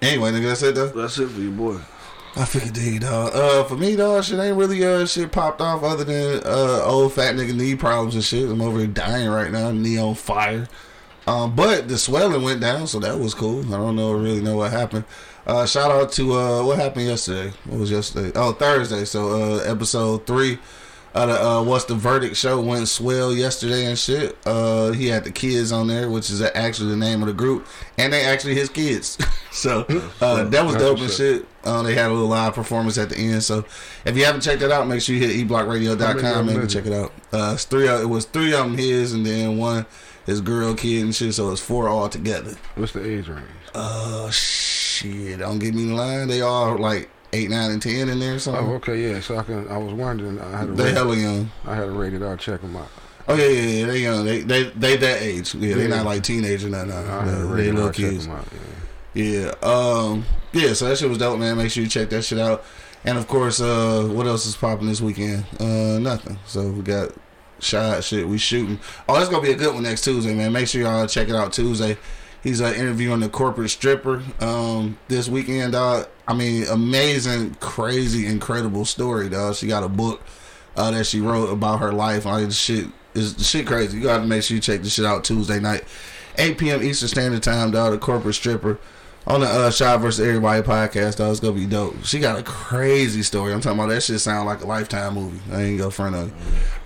Anyway, 0.00 0.30
nigga, 0.30 0.48
that's 0.48 0.62
it 0.62 0.74
though. 0.74 0.88
That's 0.88 1.18
it 1.18 1.28
for 1.28 1.40
you, 1.40 1.50
boy. 1.50 1.78
I 2.36 2.44
figured, 2.44 2.74
dude, 2.74 3.02
dog. 3.02 3.34
Uh, 3.34 3.64
for 3.64 3.76
me, 3.76 3.96
dog, 3.96 4.24
shit 4.24 4.38
ain't 4.38 4.56
really 4.56 4.84
uh 4.84 5.06
shit 5.06 5.32
popped 5.32 5.60
off 5.60 5.82
other 5.82 6.04
than 6.04 6.42
uh 6.44 6.82
old 6.84 7.12
fat 7.12 7.34
nigga 7.34 7.54
knee 7.54 7.74
problems 7.74 8.14
and 8.14 8.24
shit. 8.24 8.48
I'm 8.48 8.60
over 8.60 8.78
here 8.78 8.86
dying 8.86 9.28
right 9.28 9.50
now, 9.50 9.70
knee 9.70 9.98
on 9.98 10.14
fire. 10.14 10.68
Um, 11.26 11.54
but 11.54 11.88
the 11.88 11.98
swelling 11.98 12.42
went 12.42 12.60
down, 12.60 12.86
so 12.86 12.98
that 13.00 13.18
was 13.18 13.34
cool. 13.34 13.60
I 13.74 13.78
don't 13.78 13.96
know 13.96 14.12
really 14.12 14.42
know 14.42 14.56
what 14.56 14.72
happened. 14.72 15.04
Uh, 15.46 15.66
shout 15.66 15.90
out 15.90 16.10
to 16.12 16.34
uh 16.34 16.64
what 16.64 16.78
happened 16.78 17.06
yesterday. 17.06 17.52
What 17.64 17.80
was 17.80 17.90
yesterday? 17.90 18.32
Oh, 18.34 18.52
Thursday. 18.52 19.04
So 19.04 19.30
uh, 19.30 19.56
episode 19.64 20.26
three. 20.26 20.58
Uh, 21.14 21.26
the, 21.26 21.44
uh, 21.44 21.62
what's 21.62 21.84
the 21.84 21.94
verdict 21.94 22.34
show 22.34 22.60
went 22.60 22.88
swell 22.88 23.32
yesterday 23.32 23.84
and 23.86 23.96
shit. 23.96 24.36
Uh, 24.44 24.90
he 24.90 25.06
had 25.06 25.22
the 25.22 25.30
kids 25.30 25.70
on 25.70 25.86
there, 25.86 26.10
which 26.10 26.28
is 26.28 26.42
actually 26.42 26.90
the 26.90 26.96
name 26.96 27.22
of 27.22 27.28
the 27.28 27.32
group, 27.32 27.68
and 27.98 28.12
they 28.12 28.24
actually 28.24 28.56
his 28.56 28.68
kids. 28.68 29.16
so 29.52 29.86
uh, 30.20 30.42
that 30.42 30.66
was 30.66 30.74
dope 30.74 30.98
and 30.98 31.10
shit. 31.10 31.46
Uh, 31.62 31.82
they 31.82 31.94
had 31.94 32.10
a 32.10 32.12
little 32.12 32.28
live 32.28 32.54
performance 32.54 32.98
at 32.98 33.10
the 33.10 33.16
end. 33.16 33.44
So 33.44 33.64
if 34.04 34.16
you 34.16 34.24
haven't 34.24 34.40
checked 34.40 34.60
that 34.60 34.72
out, 34.72 34.88
make 34.88 35.00
sure 35.02 35.14
you 35.14 35.24
hit 35.24 35.48
eblockradio.com 35.48 36.48
of 36.48 36.56
and 36.56 36.68
check 36.70 36.86
it 36.86 36.92
out. 36.92 37.12
Uh, 37.32 37.52
it's 37.54 37.64
three. 37.64 37.86
It 37.86 38.08
was 38.08 38.24
three 38.24 38.52
of 38.52 38.66
them 38.66 38.76
his, 38.76 39.12
and 39.12 39.24
then 39.24 39.56
one 39.56 39.86
his 40.26 40.40
girl 40.40 40.74
kid 40.74 41.02
and 41.04 41.14
shit. 41.14 41.34
So 41.34 41.50
it's 41.50 41.60
four 41.60 41.88
all 41.88 42.08
together. 42.08 42.54
What's 42.76 42.92
the 42.92 43.04
age 43.04 43.28
range? 43.28 43.44
Uh, 43.74 44.30
shit. 44.30 45.38
Don't 45.40 45.58
get 45.58 45.74
me 45.74 45.82
in 45.84 45.96
line. 45.96 46.28
They 46.28 46.40
all 46.40 46.76
like 46.78 47.10
eight, 47.32 47.50
nine, 47.50 47.70
and 47.72 47.82
ten 47.82 48.08
in 48.08 48.18
there. 48.20 48.34
or 48.36 48.40
Oh, 48.56 48.72
okay, 48.74 49.10
yeah. 49.12 49.20
So 49.20 49.36
I 49.36 49.42
can. 49.42 49.68
I 49.68 49.76
was 49.78 49.92
wondering. 49.92 50.40
I 50.40 50.58
had 50.58 50.66
to. 50.68 50.72
they 50.74 50.92
hella 50.92 51.16
young. 51.16 51.50
I 51.64 51.74
had 51.74 51.86
to 51.86 51.90
rate 51.92 52.14
it 52.14 52.22
out. 52.22 52.38
Check 52.38 52.60
them 52.60 52.76
out. 52.76 52.88
Oh 53.26 53.34
yeah, 53.36 53.46
yeah, 53.48 53.60
yeah. 53.80 53.86
They 53.86 53.98
young. 54.02 54.24
They 54.24 54.40
they 54.42 54.62
they 54.70 54.96
that 54.96 55.22
age. 55.22 55.54
Yeah, 55.54 55.74
they 55.76 55.82
Yeah. 55.82 55.96
not 55.96 56.06
like 56.06 56.22
teenagers. 56.22 56.70
No, 56.70 56.84
no. 56.84 56.94
I 56.96 57.00
had 57.02 57.24
to 57.24 57.30
no 57.48 57.56
they 57.56 57.68
it 57.68 57.74
little. 57.74 57.90
Check 57.90 58.10
kids. 58.10 58.26
them 58.26 58.36
out. 58.36 58.46
Yeah. 59.14 59.24
Yeah. 59.24 59.68
Um. 59.68 60.24
Yeah. 60.52 60.72
So 60.74 60.88
that 60.88 60.98
shit 60.98 61.08
was 61.08 61.18
dope, 61.18 61.38
man. 61.38 61.56
Make 61.56 61.70
sure 61.70 61.82
you 61.82 61.88
check 61.88 62.10
that 62.10 62.22
shit 62.22 62.38
out. 62.38 62.64
And 63.06 63.18
of 63.18 63.26
course, 63.28 63.60
uh, 63.60 64.04
what 64.10 64.26
else 64.26 64.46
is 64.46 64.56
popping 64.56 64.86
this 64.86 65.00
weekend? 65.02 65.44
Uh, 65.60 65.98
nothing. 65.98 66.38
So 66.46 66.68
we 66.70 66.80
got 66.82 67.10
shot 67.64 68.04
shit. 68.04 68.28
We 68.28 68.38
shooting. 68.38 68.78
Oh, 69.08 69.14
that's 69.18 69.28
gonna 69.28 69.42
be 69.42 69.52
a 69.52 69.56
good 69.56 69.74
one 69.74 69.82
next 69.82 70.02
Tuesday, 70.02 70.34
man. 70.34 70.52
Make 70.52 70.68
sure 70.68 70.82
y'all 70.82 71.06
check 71.06 71.28
it 71.28 71.34
out 71.34 71.52
Tuesday. 71.52 71.96
He's 72.42 72.60
uh, 72.60 72.74
interviewing 72.76 73.20
the 73.20 73.28
corporate 73.28 73.70
stripper 73.70 74.22
um, 74.40 74.98
this 75.08 75.28
weekend, 75.28 75.72
dog. 75.72 76.08
I 76.28 76.34
mean, 76.34 76.64
amazing, 76.70 77.54
crazy, 77.54 78.26
incredible 78.26 78.84
story, 78.84 79.30
dog. 79.30 79.54
She 79.54 79.66
got 79.66 79.82
a 79.82 79.88
book 79.88 80.20
uh, 80.76 80.90
that 80.90 81.06
she 81.06 81.20
wrote 81.20 81.50
about 81.50 81.80
her 81.80 81.92
life. 81.92 82.26
Like 82.26 82.46
the 82.46 82.52
shit 82.52 82.86
is 83.14 83.34
shit 83.48 83.66
crazy. 83.66 83.96
You 83.96 84.04
gotta 84.04 84.26
make 84.26 84.42
sure 84.42 84.56
you 84.56 84.60
check 84.60 84.82
this 84.82 84.94
shit 84.94 85.06
out 85.06 85.24
Tuesday 85.24 85.58
night, 85.58 85.84
8 86.36 86.58
p.m. 86.58 86.82
Eastern 86.82 87.08
Standard 87.08 87.42
Time, 87.42 87.70
dog. 87.70 87.92
The 87.92 87.98
corporate 87.98 88.34
stripper 88.34 88.78
on 89.26 89.40
the 89.40 89.46
uh, 89.46 89.70
Shot 89.70 90.00
versus 90.00 90.26
Everybody 90.26 90.62
podcast, 90.62 91.16
dog. 91.16 91.30
It's 91.30 91.40
gonna 91.40 91.54
be 91.54 91.66
dope. 91.66 92.04
She 92.04 92.18
got 92.20 92.38
a 92.38 92.42
crazy 92.42 93.22
story. 93.22 93.52
I'm 93.52 93.60
talking 93.60 93.78
about 93.78 93.88
that 93.90 94.02
shit 94.02 94.20
sound 94.20 94.46
like 94.46 94.62
a 94.62 94.66
lifetime 94.66 95.14
movie. 95.14 95.40
I 95.52 95.62
ain't 95.62 95.78
go 95.78 95.90
front 95.90 96.14
of 96.14 96.28
it. 96.28 96.34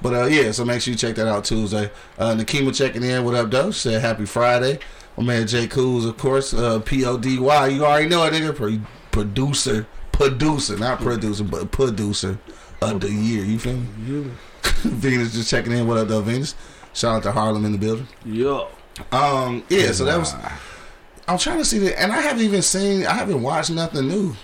But 0.00 0.14
uh, 0.14 0.25
yeah, 0.26 0.52
so 0.52 0.64
make 0.64 0.80
sure 0.80 0.92
you 0.92 0.99
check 0.99 1.16
that 1.16 1.26
out 1.26 1.45
Tuesday. 1.45 1.90
Uh, 2.16 2.35
Nakima 2.35 2.75
checking 2.75 3.02
in. 3.02 3.25
What 3.25 3.35
up, 3.35 3.50
though? 3.50 3.71
Said 3.71 4.00
happy 4.00 4.25
Friday. 4.25 4.78
My 5.16 5.25
man 5.25 5.47
Jay 5.49 5.66
Cools, 5.66 6.04
of 6.04 6.16
course. 6.16 6.54
Uh, 6.54 6.78
P 6.80 7.04
O 7.04 7.18
D 7.18 7.38
Y. 7.38 7.66
You 7.68 7.85
already 7.85 8.09
know 8.09 8.25
it, 8.25 8.33
nigga. 8.33 8.54
Pro- 8.54 8.80
producer, 9.11 9.87
producer, 10.12 10.76
not 10.78 11.00
producer, 11.00 11.42
but 11.42 11.73
producer 11.73 12.38
of 12.80 13.00
the 13.00 13.11
year. 13.11 13.45
You 13.45 13.59
feel 13.59 13.78
me? 13.78 14.30
Venus 14.83 15.33
just 15.33 15.50
checking 15.50 15.73
in. 15.73 15.88
What 15.88 15.99
up, 15.99 16.07
though, 16.07 16.21
Venus? 16.23 16.54
Shout 16.92 17.16
out 17.16 17.23
to 17.25 17.33
Harlem 17.33 17.64
in 17.64 17.73
the 17.73 17.78
building. 17.78 18.07
Yo. 18.25 18.68
Um, 19.11 19.64
yeah. 19.68 19.90
So 19.90 20.04
that 20.04 20.18
was. 20.18 20.35
I'm 21.28 21.38
trying 21.38 21.58
to 21.58 21.64
see 21.64 21.78
that, 21.80 22.00
and 22.00 22.11
I 22.11 22.20
haven't 22.20 22.42
even 22.42 22.62
seen. 22.62 23.04
I 23.06 23.12
haven't 23.12 23.42
watched 23.42 23.70
nothing 23.70 24.08
new. 24.08 24.35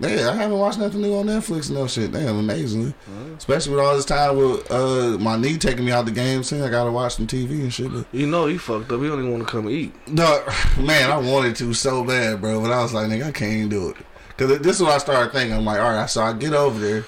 Yeah, 0.00 0.30
I 0.30 0.34
haven't 0.34 0.58
watched 0.58 0.78
nothing 0.78 1.00
new 1.00 1.14
on 1.16 1.26
Netflix 1.26 1.68
and 1.68 1.78
no 1.78 1.86
shit. 1.86 2.10
Damn, 2.10 2.36
amazingly. 2.36 2.92
Especially 3.38 3.74
with 3.74 3.84
all 3.84 3.94
this 3.94 4.04
time 4.04 4.36
with 4.36 4.68
uh, 4.70 5.16
my 5.18 5.36
knee 5.36 5.56
taking 5.56 5.84
me 5.84 5.92
out 5.92 6.06
the 6.06 6.10
game. 6.10 6.42
Saying 6.42 6.62
I 6.62 6.70
gotta 6.70 6.90
watch 6.90 7.14
some 7.14 7.26
TV 7.26 7.60
and 7.60 7.72
shit. 7.72 7.92
But 7.92 8.06
You 8.12 8.26
know 8.26 8.46
he 8.46 8.58
fucked 8.58 8.90
up. 8.90 9.00
He 9.00 9.06
don't 9.06 9.20
even 9.20 9.30
want 9.30 9.46
to 9.46 9.50
come 9.50 9.70
eat. 9.70 9.94
no, 10.08 10.44
man, 10.80 11.10
I 11.10 11.16
wanted 11.18 11.54
to 11.56 11.72
so 11.72 12.04
bad, 12.04 12.40
bro. 12.40 12.60
But 12.60 12.72
I 12.72 12.82
was 12.82 12.92
like, 12.92 13.06
nigga, 13.08 13.26
I 13.26 13.32
can't 13.32 13.52
even 13.52 13.68
do 13.68 13.90
it. 13.90 13.96
Cause 14.36 14.58
this 14.58 14.76
is 14.76 14.82
what 14.82 14.92
I 14.92 14.98
started 14.98 15.32
thinking. 15.32 15.56
I'm 15.56 15.64
like, 15.64 15.78
all 15.78 15.92
right, 15.92 16.10
so 16.10 16.22
I 16.22 16.32
get 16.32 16.52
over 16.52 16.80
there, 16.80 17.04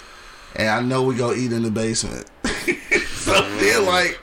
and 0.55 0.69
I 0.69 0.81
know 0.81 1.03
we 1.03 1.17
go 1.17 1.35
eat 1.35 1.53
in 1.53 1.63
the 1.63 1.71
basement. 1.71 2.31
so 2.45 3.33
then, 3.59 3.87
like, 3.87 4.21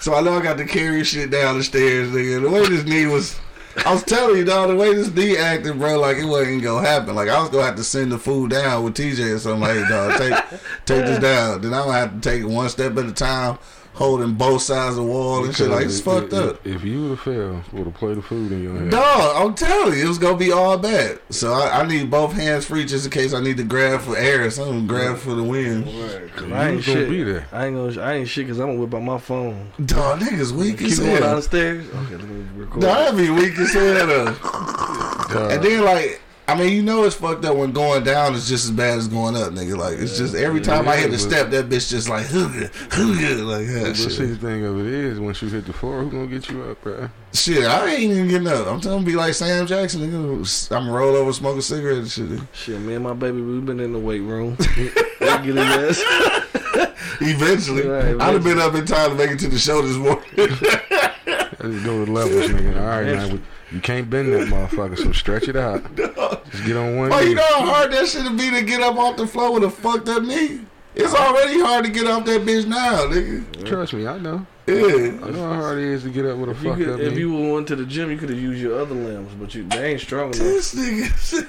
so 0.00 0.14
I 0.14 0.22
know 0.22 0.32
I 0.38 0.42
got 0.42 0.56
to 0.58 0.64
carry 0.64 1.04
shit 1.04 1.30
down 1.30 1.58
the 1.58 1.64
stairs, 1.64 2.08
nigga. 2.08 2.40
The 2.40 2.48
way 2.50 2.66
this 2.66 2.84
knee 2.84 3.06
was, 3.06 3.38
I 3.84 3.92
was 3.92 4.02
telling 4.04 4.38
you, 4.38 4.44
dog, 4.44 4.68
the 4.68 4.76
way 4.76 4.94
this 4.94 5.08
D 5.08 5.36
acted, 5.36 5.78
bro, 5.78 5.98
like 5.98 6.16
it 6.16 6.24
wasn't 6.24 6.62
gonna 6.62 6.86
happen. 6.86 7.14
Like 7.14 7.28
I 7.28 7.40
was 7.40 7.50
gonna 7.50 7.66
have 7.66 7.76
to 7.76 7.84
send 7.84 8.10
the 8.10 8.18
food 8.18 8.50
down 8.50 8.84
with 8.84 8.94
TJ 8.94 9.34
or 9.34 9.38
something. 9.38 9.60
Like, 9.60 9.88
dog, 9.88 10.18
take 10.18 10.60
take 10.86 11.04
this 11.04 11.18
down. 11.18 11.60
Then 11.60 11.74
I'm 11.74 11.86
gonna 11.86 11.98
have 11.98 12.14
to 12.14 12.20
take 12.20 12.42
it 12.42 12.46
one 12.46 12.68
step 12.68 12.96
at 12.96 13.04
a 13.04 13.12
time, 13.12 13.58
holding 13.96 14.34
both 14.34 14.60
sides 14.60 14.98
of 14.98 15.04
the 15.06 15.10
wall 15.10 15.42
and 15.44 15.56
shit. 15.56 15.70
Like 15.70 15.86
it's 15.86 15.98
if, 15.98 16.04
fucked 16.04 16.32
if, 16.34 16.38
up. 16.38 16.66
If 16.66 16.84
you 16.84 17.00
would 17.02 17.10
have 17.12 17.20
failed, 17.20 17.72
would 17.72 17.86
have 17.86 17.94
played 17.94 18.18
the 18.18 18.22
food 18.22 18.52
in 18.52 18.62
your 18.62 18.74
hand. 18.76 18.90
Dog, 18.90 19.36
I'm 19.36 19.54
telling 19.54 19.96
you, 19.98 20.04
it 20.04 20.08
was 20.08 20.18
gonna 20.18 20.36
be 20.36 20.52
all 20.52 20.76
bad. 20.76 21.18
So 21.30 21.52
I, 21.54 21.80
I 21.80 21.86
need 21.86 22.10
both 22.10 22.32
hands 22.34 22.66
free 22.66 22.84
just 22.84 23.06
in 23.06 23.10
case 23.10 23.32
I 23.32 23.40
need 23.40 23.56
to 23.56 23.64
grab 23.64 24.02
for 24.02 24.14
air 24.16 24.44
or 24.44 24.50
something, 24.50 24.86
grab 24.86 25.16
for 25.16 25.34
the 25.34 25.42
wind. 25.42 25.86
Cause 25.86 26.46
You 26.48 26.54
I 26.54 26.68
ain't 26.68 26.84
gonna 26.86 26.98
shit. 26.98 27.08
be 27.08 27.22
there. 27.22 27.46
I 27.52 27.66
ain't 27.66 27.76
gonna. 27.76 28.00
I 28.02 28.14
ain't 28.16 28.28
shit 28.28 28.46
because 28.46 28.60
I'm 28.60 28.66
gonna 28.68 28.80
whip 28.80 28.94
out 28.94 29.02
my 29.02 29.18
phone. 29.18 29.72
Dog, 29.84 30.20
niggas 30.20 30.52
weak 30.52 30.78
Keep 30.78 30.88
as 30.88 30.98
going 30.98 31.10
hell. 31.12 31.20
down 31.22 31.36
the 31.36 31.42
stairs. 31.42 31.86
Okay, 31.88 32.16
let 32.16 32.28
me 32.28 32.44
record. 32.54 32.82
Dog, 32.82 32.90
that'd 32.98 33.16
be 33.18 33.30
weak 33.30 33.58
as 33.58 33.72
hell 33.72 34.06
though. 34.06 35.48
And 35.50 35.62
then 35.64 35.84
like, 35.84 36.20
I 36.48 36.54
mean, 36.54 36.72
you 36.72 36.82
know 36.82 37.02
it's 37.04 37.16
fucked 37.16 37.44
up 37.44 37.56
when 37.56 37.72
going 37.72 38.04
down 38.04 38.34
is 38.34 38.48
just 38.48 38.66
as 38.66 38.70
bad 38.70 38.98
as 38.98 39.08
going 39.08 39.36
up, 39.36 39.52
nigga. 39.52 39.76
Like 39.76 39.98
it's 39.98 40.16
just 40.16 40.34
every 40.36 40.60
time 40.60 40.88
I 40.88 40.96
hit 40.96 41.10
the 41.10 41.18
step, 41.18 41.50
that 41.50 41.68
bitch 41.68 41.90
just 41.90 42.08
like 42.08 42.26
hooga, 42.26 42.70
hooga, 42.90 43.44
like 43.44 43.66
that 43.66 43.86
But 43.88 43.96
see, 43.96 44.10
shit. 44.10 44.28
the 44.28 44.36
thing 44.36 44.64
of 44.64 44.78
it 44.78 44.86
is, 44.86 45.18
once 45.18 45.42
you 45.42 45.48
hit 45.48 45.66
the 45.66 45.72
floor, 45.72 46.02
who 46.02 46.10
gonna 46.10 46.28
get 46.28 46.48
you 46.48 46.62
up, 46.62 46.80
bro? 46.82 47.08
Shit, 47.32 47.64
I 47.64 47.88
ain't 47.88 48.12
even 48.12 48.28
getting 48.28 48.46
up. 48.46 48.68
I'm 48.68 48.80
telling 48.80 49.00
you, 49.00 49.06
be 49.06 49.16
like 49.16 49.34
Sam 49.34 49.66
Jackson, 49.66 50.02
nigga. 50.02 50.72
I'm 50.76 50.88
roll 50.88 51.16
over, 51.16 51.32
smoke 51.32 51.58
a 51.58 51.62
cigarette 51.62 51.98
and 51.98 52.08
shit. 52.10 52.40
Shit, 52.52 52.80
me 52.80 52.94
and 52.94 53.02
my 53.02 53.12
baby, 53.12 53.40
we 53.42 53.60
been 53.60 53.80
in 53.80 53.92
the 53.92 53.98
weight 53.98 54.20
room. 54.22 54.56
we 54.76 54.84
get 55.20 55.58
ass. 55.58 56.00
Eventually, 57.20 57.86
Right, 57.86 58.20
I'd 58.20 58.34
have 58.34 58.44
been 58.44 58.58
up 58.58 58.74
in 58.74 58.84
time 58.86 59.10
to 59.10 59.16
make 59.16 59.30
it 59.30 59.38
to 59.40 59.48
the 59.48 59.58
show 59.58 59.80
this 59.82 59.96
morning. 59.96 60.22
Let's 60.36 61.84
go 61.84 62.04
to 62.04 62.12
levels, 62.12 62.50
nigga. 62.50 62.78
All 62.80 62.86
right, 62.86 63.06
now 63.06 63.28
we, 63.28 63.40
you 63.72 63.80
can't 63.80 64.08
bend 64.08 64.32
that 64.32 64.48
motherfucker, 64.48 64.96
so 64.96 65.12
stretch 65.12 65.48
it 65.48 65.56
out. 65.56 65.82
Just 65.96 66.64
get 66.64 66.76
on 66.76 66.96
one 66.96 67.12
Oh, 67.12 67.20
knee. 67.20 67.30
you 67.30 67.34
know 67.34 67.42
how 67.44 67.66
hard 67.66 67.92
that 67.92 68.06
shit 68.08 68.24
would 68.24 68.38
be 68.38 68.50
to 68.50 68.62
get 68.62 68.80
up 68.80 68.96
off 68.96 69.16
the 69.16 69.26
floor 69.26 69.52
with 69.52 69.64
a 69.64 69.70
fucked 69.70 70.08
up 70.08 70.22
knee? 70.22 70.60
It's 70.94 71.12
already 71.14 71.60
hard 71.60 71.84
to 71.84 71.90
get 71.90 72.06
off 72.06 72.24
that 72.24 72.40
bitch 72.42 72.66
now, 72.66 73.06
nigga. 73.06 73.66
Trust 73.66 73.92
me, 73.92 74.06
I 74.06 74.18
know. 74.18 74.46
Yeah. 74.66 74.74
I 74.74 75.30
know 75.30 75.48
how 75.50 75.54
hard 75.54 75.78
it 75.78 75.84
is 75.84 76.02
to 76.04 76.10
get 76.10 76.24
up 76.26 76.38
with 76.38 76.48
a 76.48 76.52
If 76.52 76.62
you, 76.62 76.70
fucked 76.70 76.80
could, 76.82 76.88
up 76.94 77.00
if 77.00 77.12
knee. 77.12 77.18
you 77.20 77.52
went 77.52 77.68
to 77.68 77.76
the 77.76 77.84
gym, 77.84 78.10
you 78.10 78.16
could 78.16 78.30
have 78.30 78.38
used 78.40 78.60
your 78.62 78.80
other 78.80 78.94
limbs, 78.94 79.30
but 79.38 79.54
you 79.54 79.64
they 79.68 79.92
ain't 79.92 80.00
strong 80.00 80.28
enough. 80.34 80.38
This 80.38 80.74
nigga, 80.74 81.48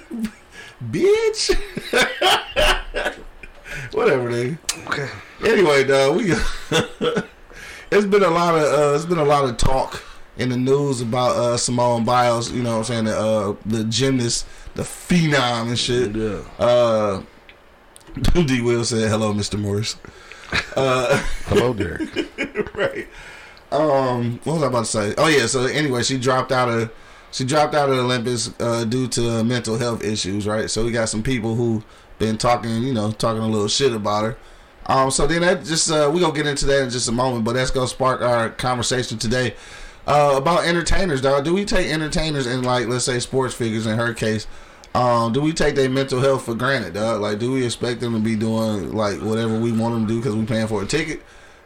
bitch. 0.91 1.55
Whatever, 3.93 4.29
nigga. 4.29 4.57
Okay. 4.87 5.07
Anyway, 5.45 5.83
dog, 5.85 6.17
we 6.17 6.31
it's 7.91 8.05
been 8.05 8.23
a 8.23 8.29
lot 8.29 8.55
of 8.55 8.63
uh, 8.63 8.95
it's 8.95 9.05
been 9.05 9.17
a 9.19 9.23
lot 9.25 9.45
of 9.45 9.55
talk 9.57 10.03
in 10.37 10.49
the 10.49 10.57
news 10.57 11.01
about 11.01 11.35
uh, 11.35 11.57
Simone 11.57 12.05
Biles. 12.05 12.51
You 12.51 12.63
know 12.63 12.77
what 12.77 12.77
I'm 12.77 12.83
saying? 12.83 13.05
The, 13.05 13.17
uh, 13.17 13.55
the 13.65 13.83
gymnast, 13.85 14.47
the 14.75 14.83
phenom 14.83 15.69
and 15.69 15.79
shit. 15.79 16.15
Yeah. 16.15 16.41
Uh, 16.57 17.23
D. 18.45 18.61
Will 18.61 18.83
said, 18.83 19.09
"Hello, 19.09 19.33
Mr. 19.33 19.59
Morris." 19.59 19.95
Uh, 20.75 21.17
Hello, 21.45 21.73
Derek. 21.73 22.09
right. 22.75 23.07
Um, 23.71 24.39
what 24.43 24.53
was 24.53 24.63
I 24.63 24.67
about 24.67 24.85
to 24.85 24.85
say? 24.85 25.13
Oh 25.17 25.27
yeah. 25.27 25.45
So 25.47 25.65
anyway, 25.65 26.03
she 26.03 26.17
dropped 26.17 26.51
out 26.51 26.69
of 26.69 26.91
she 27.31 27.43
dropped 27.43 27.75
out 27.75 27.89
of 27.89 27.97
the 27.97 28.01
Olympics 28.01 28.51
uh, 28.59 28.85
due 28.85 29.07
to 29.09 29.43
mental 29.43 29.77
health 29.77 30.03
issues. 30.03 30.47
Right. 30.47 30.69
So 30.69 30.85
we 30.85 30.91
got 30.91 31.09
some 31.09 31.23
people 31.23 31.55
who 31.55 31.83
been 32.19 32.37
talking, 32.37 32.83
you 32.83 32.93
know, 32.93 33.11
talking 33.11 33.41
a 33.41 33.47
little 33.47 33.67
shit 33.67 33.93
about 33.93 34.23
her. 34.23 34.37
Um, 34.87 35.11
so 35.11 35.27
then 35.27 35.41
that 35.41 35.65
just 35.65 35.91
uh, 35.91 36.09
we 36.11 36.21
gonna 36.21 36.33
get 36.33 36.47
into 36.47 36.65
that 36.67 36.83
in 36.83 36.89
just 36.89 37.09
a 37.09 37.11
moment, 37.11 37.43
but 37.43 37.53
that's 37.53 37.71
gonna 37.71 37.87
spark 37.87 38.21
our 38.21 38.49
conversation 38.49 39.17
today 39.17 39.53
uh, 40.07 40.33
about 40.35 40.65
entertainers. 40.65 41.21
Dog, 41.21 41.43
do 41.43 41.53
we 41.53 41.65
take 41.65 41.87
entertainers 41.87 42.47
and 42.47 42.65
like 42.65 42.87
let's 42.87 43.05
say 43.05 43.19
sports 43.19 43.53
figures 43.53 43.85
in 43.85 43.97
her 43.97 44.13
case? 44.13 44.47
Um, 44.95 45.31
do 45.31 45.41
we 45.41 45.53
take 45.53 45.75
their 45.75 45.89
mental 45.89 46.19
health 46.19 46.45
for 46.45 46.55
granted, 46.55 46.95
dog? 46.95 47.21
Like, 47.21 47.37
do 47.37 47.51
we 47.51 47.63
expect 47.63 47.99
them 47.99 48.13
to 48.13 48.19
be 48.19 48.35
doing 48.35 48.93
like 48.93 49.21
whatever 49.21 49.59
we 49.59 49.71
want 49.71 49.93
them 49.93 50.07
to 50.07 50.13
do 50.13 50.19
because 50.19 50.35
we're 50.35 50.45
paying 50.45 50.67
for 50.67 50.81
a 50.81 50.87
ticket? 50.87 51.21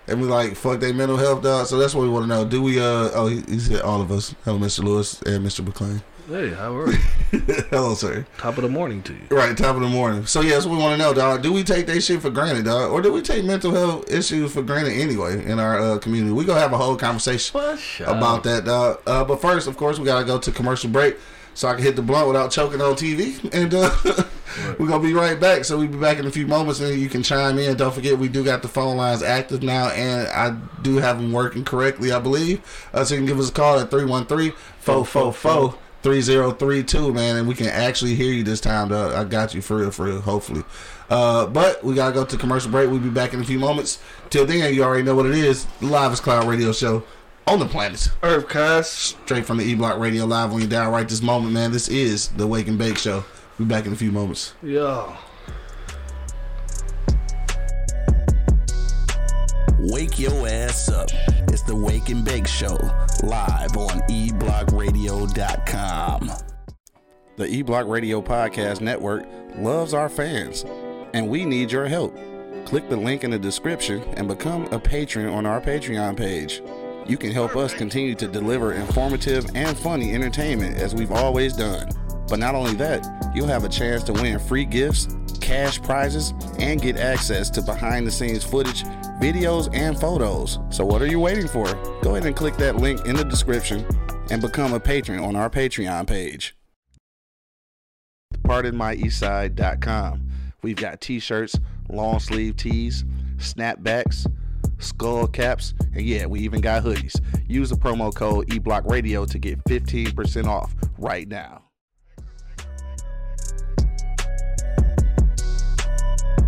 And 0.08 0.20
we 0.20 0.28
like 0.28 0.56
fuck 0.56 0.80
their 0.80 0.94
mental 0.94 1.16
health, 1.16 1.44
dog. 1.44 1.68
So 1.68 1.78
that's 1.78 1.96
what 1.96 2.02
we 2.02 2.10
want 2.10 2.24
to 2.24 2.28
know. 2.28 2.44
Do 2.44 2.62
we? 2.62 2.80
Uh, 2.80 3.10
oh, 3.14 3.28
he, 3.28 3.42
he 3.48 3.60
said 3.60 3.82
all 3.82 4.02
of 4.02 4.12
us. 4.12 4.36
Hello, 4.44 4.60
Mr. 4.60 4.84
Lewis 4.84 5.22
and 5.22 5.46
Mr. 5.46 5.64
McLean. 5.64 6.02
Hey, 6.28 6.50
how 6.50 6.76
are 6.76 6.92
you? 6.92 6.98
Hello, 7.72 7.96
sir. 7.96 8.26
Top 8.38 8.58
of 8.58 8.64
the 8.64 8.70
morning 8.70 9.02
to 9.04 9.14
you. 9.14 9.22
Right, 9.32 9.58
top 9.58 9.76
of 9.76 9.82
the 9.82 9.88
morning. 9.88 10.26
So 10.26 10.42
yes, 10.42 10.66
we 10.66 10.78
want 10.78 10.94
to 10.94 10.98
know, 10.98 11.14
dog. 11.14 11.42
Do 11.42 11.52
we 11.52 11.64
take 11.64 11.88
that 11.88 12.02
shit 12.02 12.22
for 12.22 12.30
granted, 12.30 12.66
dog, 12.66 12.92
or 12.92 13.02
do 13.02 13.12
we 13.12 13.22
take 13.22 13.44
mental 13.44 13.72
health 13.72 14.12
issues 14.12 14.54
for 14.54 14.62
granted 14.62 14.94
anyway 14.94 15.44
in 15.44 15.60
our 15.60 15.80
uh, 15.80 15.98
community? 15.98 16.32
We 16.32 16.46
gonna 16.46 16.60
have 16.60 16.74
a 16.74 16.78
whole 16.78 16.96
conversation 16.96 17.60
about 18.06 18.44
that, 18.44 18.66
dog. 18.66 19.02
Uh, 19.08 19.24
but 19.24 19.42
first, 19.42 19.68
of 19.68 19.78
course, 19.78 19.98
we 19.98 20.06
gotta 20.06 20.26
go 20.26 20.38
to 20.38 20.52
commercial 20.52 20.90
break 20.90 21.18
so 21.54 21.68
I 21.68 21.74
can 21.74 21.84
hit 21.84 21.96
the 21.96 22.02
blunt 22.02 22.28
without 22.28 22.52
choking 22.52 22.82
on 22.82 22.94
TV, 22.94 23.44
and 23.54 23.74
uh, 23.74 24.24
we're 24.78 24.88
gonna 24.88 25.04
be 25.04 25.14
right 25.14 25.40
back. 25.40 25.66
So 25.66 25.78
we'll 25.80 25.88
be 25.88 25.98
back 25.98 26.20
in 26.20 26.28
a 26.28 26.32
few 26.32 26.46
moments, 26.46 26.82
and 26.82 27.00
you 27.00 27.10
can 27.10 27.24
chime 27.24 27.58
in. 27.58 27.76
Don't 27.78 27.94
forget, 27.94 28.18
we 28.18 28.28
do 28.28 28.44
got 28.44 28.62
the 28.62 28.68
phone 28.68 28.96
lines 28.96 29.24
active 29.24 29.64
now, 29.64 29.88
and 29.90 30.28
I 30.28 30.56
do 30.84 30.98
have 30.98 31.18
them 31.18 31.32
working 31.32 31.66
correctly, 31.66 32.12
I 32.12 32.20
believe. 32.20 32.62
Uh, 32.94 33.04
so 33.04 33.16
you 33.16 33.22
can 33.22 33.28
give 33.28 33.40
us 33.40 33.50
a 33.50 33.54
call 33.54 33.80
at 33.80 33.90
313 33.90 34.54
444 34.80 35.81
3032, 36.04 37.14
man, 37.14 37.38
and 37.38 37.48
we 37.48 37.54
can 37.54 37.68
actually 37.68 38.16
hear 38.16 38.34
you 38.34 38.44
this 38.44 38.60
time, 38.60 38.90
dog. 38.90 39.14
I 39.14 39.24
got 39.24 39.54
you 39.54 39.62
for 39.62 39.78
real, 39.78 39.92
for 39.92 40.06
real, 40.06 40.22
hopefully. 40.22 40.64
Uh, 41.10 41.46
but 41.48 41.84
we 41.84 41.94
gotta 41.94 42.14
go 42.14 42.26
to 42.26 42.38
commercial 42.38 42.72
break. 42.72 42.90
We'll 42.90 43.00
be 43.00 43.10
back 43.10 43.34
in 43.34 43.42
a 43.42 43.44
few 43.44 43.60
moments. 43.60 44.00
Till 44.30 44.46
then, 44.46 44.74
you 44.74 44.84
already 44.84 45.04
know 45.04 45.16
what 45.16 45.26
it 45.26 45.36
is. 45.36 45.66
The 45.80 45.88
Livest 45.88 46.24
Cloud 46.24 46.48
Radio 46.48 46.72
Show 46.72 47.04
on 47.48 47.60
the 47.60 47.66
planet. 47.66 48.10
Earth 48.24 48.48
Cast. 48.48 48.94
Straight 48.94 49.46
from 49.46 49.58
the 49.58 49.64
E 49.64 49.76
Block 49.76 50.00
Radio 50.00 50.26
Live 50.26 50.54
on 50.54 50.60
your 50.60 50.70
dial 50.70 50.92
right 50.92 51.08
this 51.08 51.22
moment, 51.22 51.54
man. 51.54 51.72
This 51.72 51.88
is 51.88 52.30
the 52.30 52.48
Wake 52.48 52.68
and 52.68 52.78
Bake 52.78 52.98
Show. 52.98 53.24
We'll 53.58 53.68
be 53.68 53.74
back 53.74 53.86
in 53.86 53.94
a 53.94 53.98
few 53.98 54.12
moments. 54.12 54.54
Yeah. 54.64 55.18
Wake 59.80 60.20
your 60.20 60.48
ass 60.48 60.90
up. 60.90 61.10
It's 61.48 61.64
the 61.64 61.76
Wake 61.76 62.10
and 62.10 62.24
Bake 62.24 62.48
Show, 62.48 62.78
live 63.24 63.76
on 63.78 64.00
eblockradio.com. 64.10 66.32
The 67.38 67.48
eBlock 67.48 67.90
Radio 67.90 68.22
Podcast 68.22 68.82
Network 68.82 69.26
loves 69.58 69.94
our 69.94 70.10
fans, 70.10 70.66
and 71.14 71.28
we 71.28 71.46
need 71.46 71.72
your 71.72 71.88
help. 71.88 72.16
Click 72.66 72.88
the 72.90 72.98
link 72.98 73.24
in 73.24 73.32
the 73.32 73.40
description 73.40 74.04
and 74.16 74.28
become 74.28 74.66
a 74.66 74.80
patron 74.80 75.28
on 75.28 75.46
our 75.46 75.60
Patreon 75.60 76.16
page. 76.16 76.62
You 77.08 77.18
can 77.18 77.32
help 77.32 77.56
us 77.56 77.74
continue 77.74 78.16
to 78.16 78.28
deliver 78.28 78.74
informative 78.74 79.46
and 79.56 79.78
funny 79.78 80.14
entertainment 80.14 80.78
as 80.78 80.94
we've 80.94 81.12
always 81.12 81.54
done. 81.54 81.90
But 82.30 82.40
not 82.40 82.56
only 82.56 82.76
that, 82.76 83.06
you'll 83.36 83.48
have 83.48 83.66
a 83.66 83.70
chance 83.70 84.04
to 84.04 84.14
win 84.14 84.40
free 84.40 84.66
gifts, 84.66 85.08
cash 85.42 85.82
prizes, 85.82 86.34
and 86.60 86.82
get 86.82 86.98
access 86.98 87.50
to 87.52 87.62
behind 87.62 88.08
the 88.08 88.12
scenes 88.12 88.44
footage, 88.44 88.84
videos, 89.22 89.70
and 89.74 89.98
photos. 89.98 90.60
So, 90.70 90.86
what 90.86 91.02
are 91.02 91.08
you 91.08 91.20
waiting 91.20 91.48
for? 91.48 91.66
Go 92.02 92.16
ahead 92.16 92.26
and 92.26 92.36
click 92.36 92.58
that 92.58 92.78
link 92.78 93.06
in 93.06 93.16
the 93.16 93.24
description 93.24 93.86
and 94.30 94.42
become 94.42 94.74
a 94.74 94.80
patron 94.80 95.20
on 95.20 95.36
our 95.36 95.50
Patreon 95.50 96.08
page 96.08 96.56
pardonmyeastside.com. 98.52 100.28
We've 100.62 100.76
got 100.76 101.02
t-shirts, 101.02 101.60
long 101.90 102.20
sleeve 102.20 102.58
tees, 102.58 103.06
snapbacks, 103.38 104.32
skull 104.80 105.28
caps, 105.28 105.74
and 105.94 106.02
yeah, 106.02 106.26
we 106.26 106.42
even 106.42 106.62
got 106.62 106.84
hoodies. 106.84 107.20
Use 107.48 107.70
the 107.70 107.76
promo 107.76 108.14
code 108.14 108.48
eblockradio 108.50 109.30
to 109.30 109.40
get 109.40 109.64
15% 109.66 110.48
off 110.48 110.76
right 110.98 111.28
now. 111.28 111.64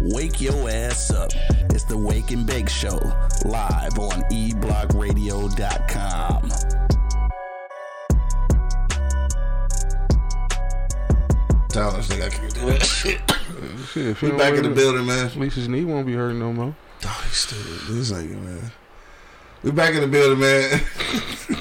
Wake 0.05 0.41
your 0.41 0.69
ass 0.69 1.11
up. 1.11 1.31
It's 1.69 1.85
the 1.85 1.97
Wake 1.97 2.31
and 2.31 2.45
Bake 2.45 2.67
Show, 2.67 2.99
live 3.45 3.97
on 3.97 4.21
eblockradio.com. 4.23 6.49
Tyler, 11.69 12.01
think 12.01 12.21
I 12.21 12.27
can't 12.27 12.53
do 12.53 12.65
that 12.65 12.83
shit. 12.83 13.21
Shit, 13.93 14.21
We 14.21 14.31
you 14.31 14.37
back 14.37 14.55
in 14.55 14.63
the 14.63 14.71
building, 14.71 15.05
man. 15.05 15.27
At 15.27 15.37
least 15.37 15.55
his 15.55 15.69
knee 15.69 15.85
won't 15.85 16.05
be 16.05 16.15
hurting 16.15 16.39
no 16.39 16.51
more. 16.51 16.75
Oh, 17.05 17.23
he's 17.29 17.37
still 17.37 17.59
this 17.95 18.11
nigga, 18.11 18.37
man. 18.41 18.71
We 19.63 19.71
back 19.71 19.95
in 19.95 20.01
the 20.01 20.07
building, 20.07 20.41
man. 20.41 20.81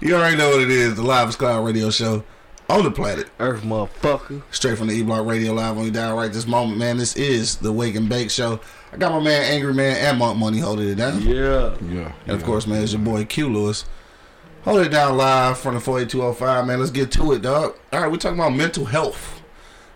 you 0.00 0.14
already 0.14 0.36
know 0.36 0.50
what 0.50 0.60
it 0.60 0.70
is. 0.70 0.94
The 0.94 1.02
Livest 1.02 1.38
Cloud 1.38 1.64
Radio 1.64 1.88
Show 1.88 2.22
on 2.68 2.84
the 2.84 2.90
planet. 2.90 3.28
Earth 3.40 3.62
motherfucker. 3.62 4.42
Straight 4.50 4.78
from 4.78 4.88
the 4.88 4.94
E 4.94 5.02
Block 5.02 5.26
Radio 5.26 5.52
Live 5.54 5.78
on 5.78 5.84
your 5.84 5.92
dial 5.92 6.16
right 6.16 6.32
this 6.32 6.46
moment, 6.46 6.78
man. 6.78 6.98
This 6.98 7.16
is 7.16 7.56
the 7.56 7.72
Wake 7.72 7.94
and 7.94 8.08
Bake 8.08 8.30
Show. 8.30 8.60
I 8.92 8.96
got 8.96 9.12
my 9.12 9.20
man 9.20 9.42
Angry 9.52 9.74
Man 9.74 9.96
and 9.96 10.18
Monk 10.18 10.38
Money 10.38 10.58
holding 10.58 10.88
it 10.88 10.96
down. 10.96 11.22
Yeah. 11.22 11.76
Yeah. 11.88 12.12
And 12.26 12.36
of 12.36 12.44
course, 12.44 12.66
man, 12.66 12.82
it's 12.82 12.92
your 12.92 13.02
boy 13.02 13.24
Q 13.24 13.48
Lewis. 13.48 13.84
Hold 14.64 14.80
it 14.80 14.90
down 14.90 15.16
live 15.16 15.58
from 15.58 15.74
the 15.74 15.80
48205, 15.80 16.66
man. 16.66 16.78
Let's 16.78 16.90
get 16.90 17.10
to 17.12 17.32
it, 17.32 17.42
dog. 17.42 17.78
All 17.92 18.00
right, 18.00 18.10
we're 18.10 18.18
talking 18.18 18.38
about 18.38 18.54
mental 18.54 18.84
health. 18.84 19.40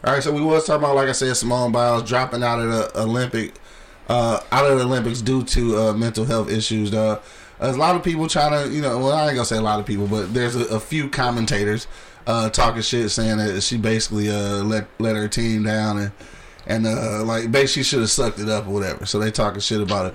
All 0.04 0.14
right, 0.14 0.22
so 0.22 0.32
we 0.32 0.40
was 0.40 0.66
talking 0.66 0.82
about, 0.82 0.96
like 0.96 1.08
I 1.08 1.12
said, 1.12 1.36
Simone 1.36 1.72
Biles 1.72 2.08
dropping 2.08 2.42
out 2.42 2.58
of 2.58 2.70
the 2.70 3.00
Olympic, 3.02 3.54
uh, 4.08 4.40
out 4.50 4.70
of 4.70 4.78
the 4.78 4.84
Olympics 4.84 5.20
due 5.20 5.42
to 5.44 5.76
uh, 5.78 5.92
mental 5.92 6.24
health 6.24 6.50
issues, 6.50 6.90
dog. 6.90 7.22
a 7.60 7.72
lot 7.72 7.96
of 7.96 8.02
people 8.02 8.28
trying 8.28 8.52
to, 8.52 8.74
you 8.74 8.80
know, 8.80 8.98
well, 8.98 9.12
I 9.12 9.26
ain't 9.26 9.34
gonna 9.34 9.44
say 9.44 9.58
a 9.58 9.62
lot 9.62 9.78
of 9.78 9.84
people, 9.84 10.06
but 10.06 10.32
there's 10.32 10.56
a, 10.56 10.64
a 10.74 10.80
few 10.80 11.08
commentators 11.08 11.86
uh, 12.26 12.50
talking 12.50 12.82
shit, 12.82 13.10
saying 13.10 13.38
that 13.38 13.62
she 13.62 13.76
basically 13.76 14.30
uh, 14.30 14.62
let 14.62 14.86
let 14.98 15.16
her 15.16 15.28
team 15.28 15.64
down 15.64 15.98
and 15.98 16.12
and 16.66 16.86
uh, 16.86 17.24
like 17.24 17.50
basically 17.50 17.82
should 17.82 18.00
have 18.00 18.10
sucked 18.10 18.38
it 18.38 18.48
up 18.48 18.66
or 18.66 18.70
whatever. 18.70 19.04
So 19.06 19.18
they 19.18 19.30
talking 19.30 19.60
shit 19.60 19.80
about 19.80 20.06
it. 20.06 20.14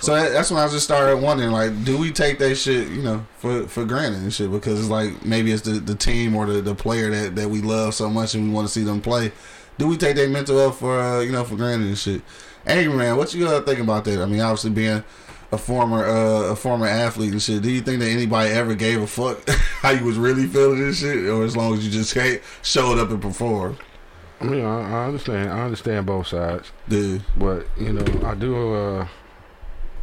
So 0.00 0.14
that, 0.14 0.32
that's 0.32 0.50
when 0.50 0.62
I 0.62 0.68
just 0.68 0.84
started 0.84 1.18
wondering, 1.18 1.50
like, 1.50 1.84
do 1.84 1.98
we 1.98 2.10
take 2.10 2.38
that 2.38 2.54
shit, 2.56 2.88
you 2.88 3.02
know, 3.02 3.26
for 3.38 3.66
for 3.68 3.84
granted 3.84 4.22
and 4.22 4.32
shit? 4.32 4.50
Because 4.50 4.80
it's 4.80 4.88
like 4.88 5.24
maybe 5.24 5.52
it's 5.52 5.62
the, 5.62 5.72
the 5.72 5.94
team 5.94 6.34
or 6.34 6.46
the, 6.46 6.62
the 6.62 6.74
player 6.74 7.10
that, 7.10 7.36
that 7.36 7.48
we 7.48 7.60
love 7.60 7.94
so 7.94 8.08
much 8.08 8.34
and 8.34 8.44
we 8.44 8.50
want 8.50 8.66
to 8.66 8.72
see 8.72 8.84
them 8.84 9.00
play. 9.00 9.32
Do 9.78 9.86
we 9.86 9.96
take 9.96 10.16
their 10.16 10.28
mental 10.28 10.58
health 10.58 10.78
for 10.78 10.98
uh, 10.98 11.20
you 11.20 11.32
know 11.32 11.44
for 11.44 11.56
granted 11.56 11.88
and 11.88 11.98
shit? 11.98 12.22
Angry 12.66 12.96
man, 12.96 13.16
what 13.16 13.34
you 13.34 13.46
uh, 13.46 13.60
think 13.60 13.80
about 13.80 14.04
that? 14.04 14.20
I 14.20 14.26
mean, 14.26 14.40
obviously 14.40 14.70
being 14.70 15.02
a 15.52 15.58
former 15.58 16.04
uh, 16.04 16.52
a 16.52 16.56
former 16.56 16.86
athlete 16.86 17.32
and 17.32 17.42
shit. 17.42 17.62
Do 17.62 17.70
you 17.70 17.82
think 17.82 18.00
that 18.00 18.08
anybody 18.08 18.50
ever 18.50 18.74
gave 18.74 19.02
a 19.02 19.06
fuck 19.06 19.46
how 19.80 19.90
you 19.90 20.04
was 20.04 20.16
really 20.16 20.46
feeling 20.46 20.82
and 20.82 20.94
shit, 20.94 21.26
or 21.28 21.44
as 21.44 21.56
long 21.56 21.74
as 21.74 21.84
you 21.84 21.90
just 21.90 22.14
came, 22.14 22.40
showed 22.62 22.98
up 22.98 23.10
and 23.10 23.20
performed? 23.20 23.76
I 24.40 24.44
mean, 24.44 24.64
I, 24.64 25.02
I 25.02 25.06
understand. 25.06 25.50
I 25.50 25.60
understand 25.62 26.06
both 26.06 26.26
sides, 26.28 26.72
Dude, 26.88 27.22
but 27.36 27.66
you 27.78 27.92
know, 27.92 28.26
I 28.28 28.34
do. 28.34 28.74
Uh, 28.74 29.08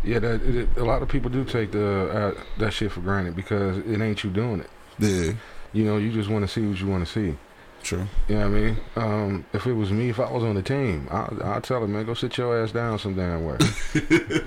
yeah, 0.03 0.20
that 0.20 0.41
it, 0.44 0.70
a 0.77 0.84
lot 0.86 1.01
of 1.01 1.10
people 1.10 1.29
do 1.29 1.44
take 1.44 1.72
the 1.72 2.10
uh, 2.10 2.44
that 2.60 2.72
shit 2.72 2.91
for 2.91 3.01
granted 3.01 3.36
because 3.36 3.77
it 3.79 4.00
ain't 4.00 4.24
you 4.24 4.29
doing 4.29 4.62
it. 4.62 4.70
dude, 4.98 5.38
You 5.74 5.84
know, 5.84 5.98
you 5.98 6.12
just 6.13 6.29
want 6.29 6.44
to 6.46 6.48
see 6.48 6.65
what 6.65 6.79
you 6.79 6.88
want 6.88 7.06
to 7.06 7.12
see. 7.12 7.38
True. 7.83 8.07
You 8.27 8.36
know 8.36 8.41
what 8.41 8.57
I 8.57 8.62
mean? 8.62 8.77
Um, 8.95 9.45
if 9.53 9.65
it 9.65 9.74
was 9.74 9.91
me, 9.91 10.09
if 10.09 10.19
I 10.19 10.31
was 10.31 10.43
on 10.43 10.55
the 10.55 10.62
team, 10.62 11.07
I, 11.12 11.29
I'd 11.43 11.63
tell 11.63 11.83
him, 11.83 11.93
man, 11.93 12.05
go 12.05 12.13
sit 12.13 12.38
your 12.38 12.62
ass 12.63 12.71
down 12.71 13.00
some 13.00 13.15
damn 13.15 13.45
way. 13.45 13.57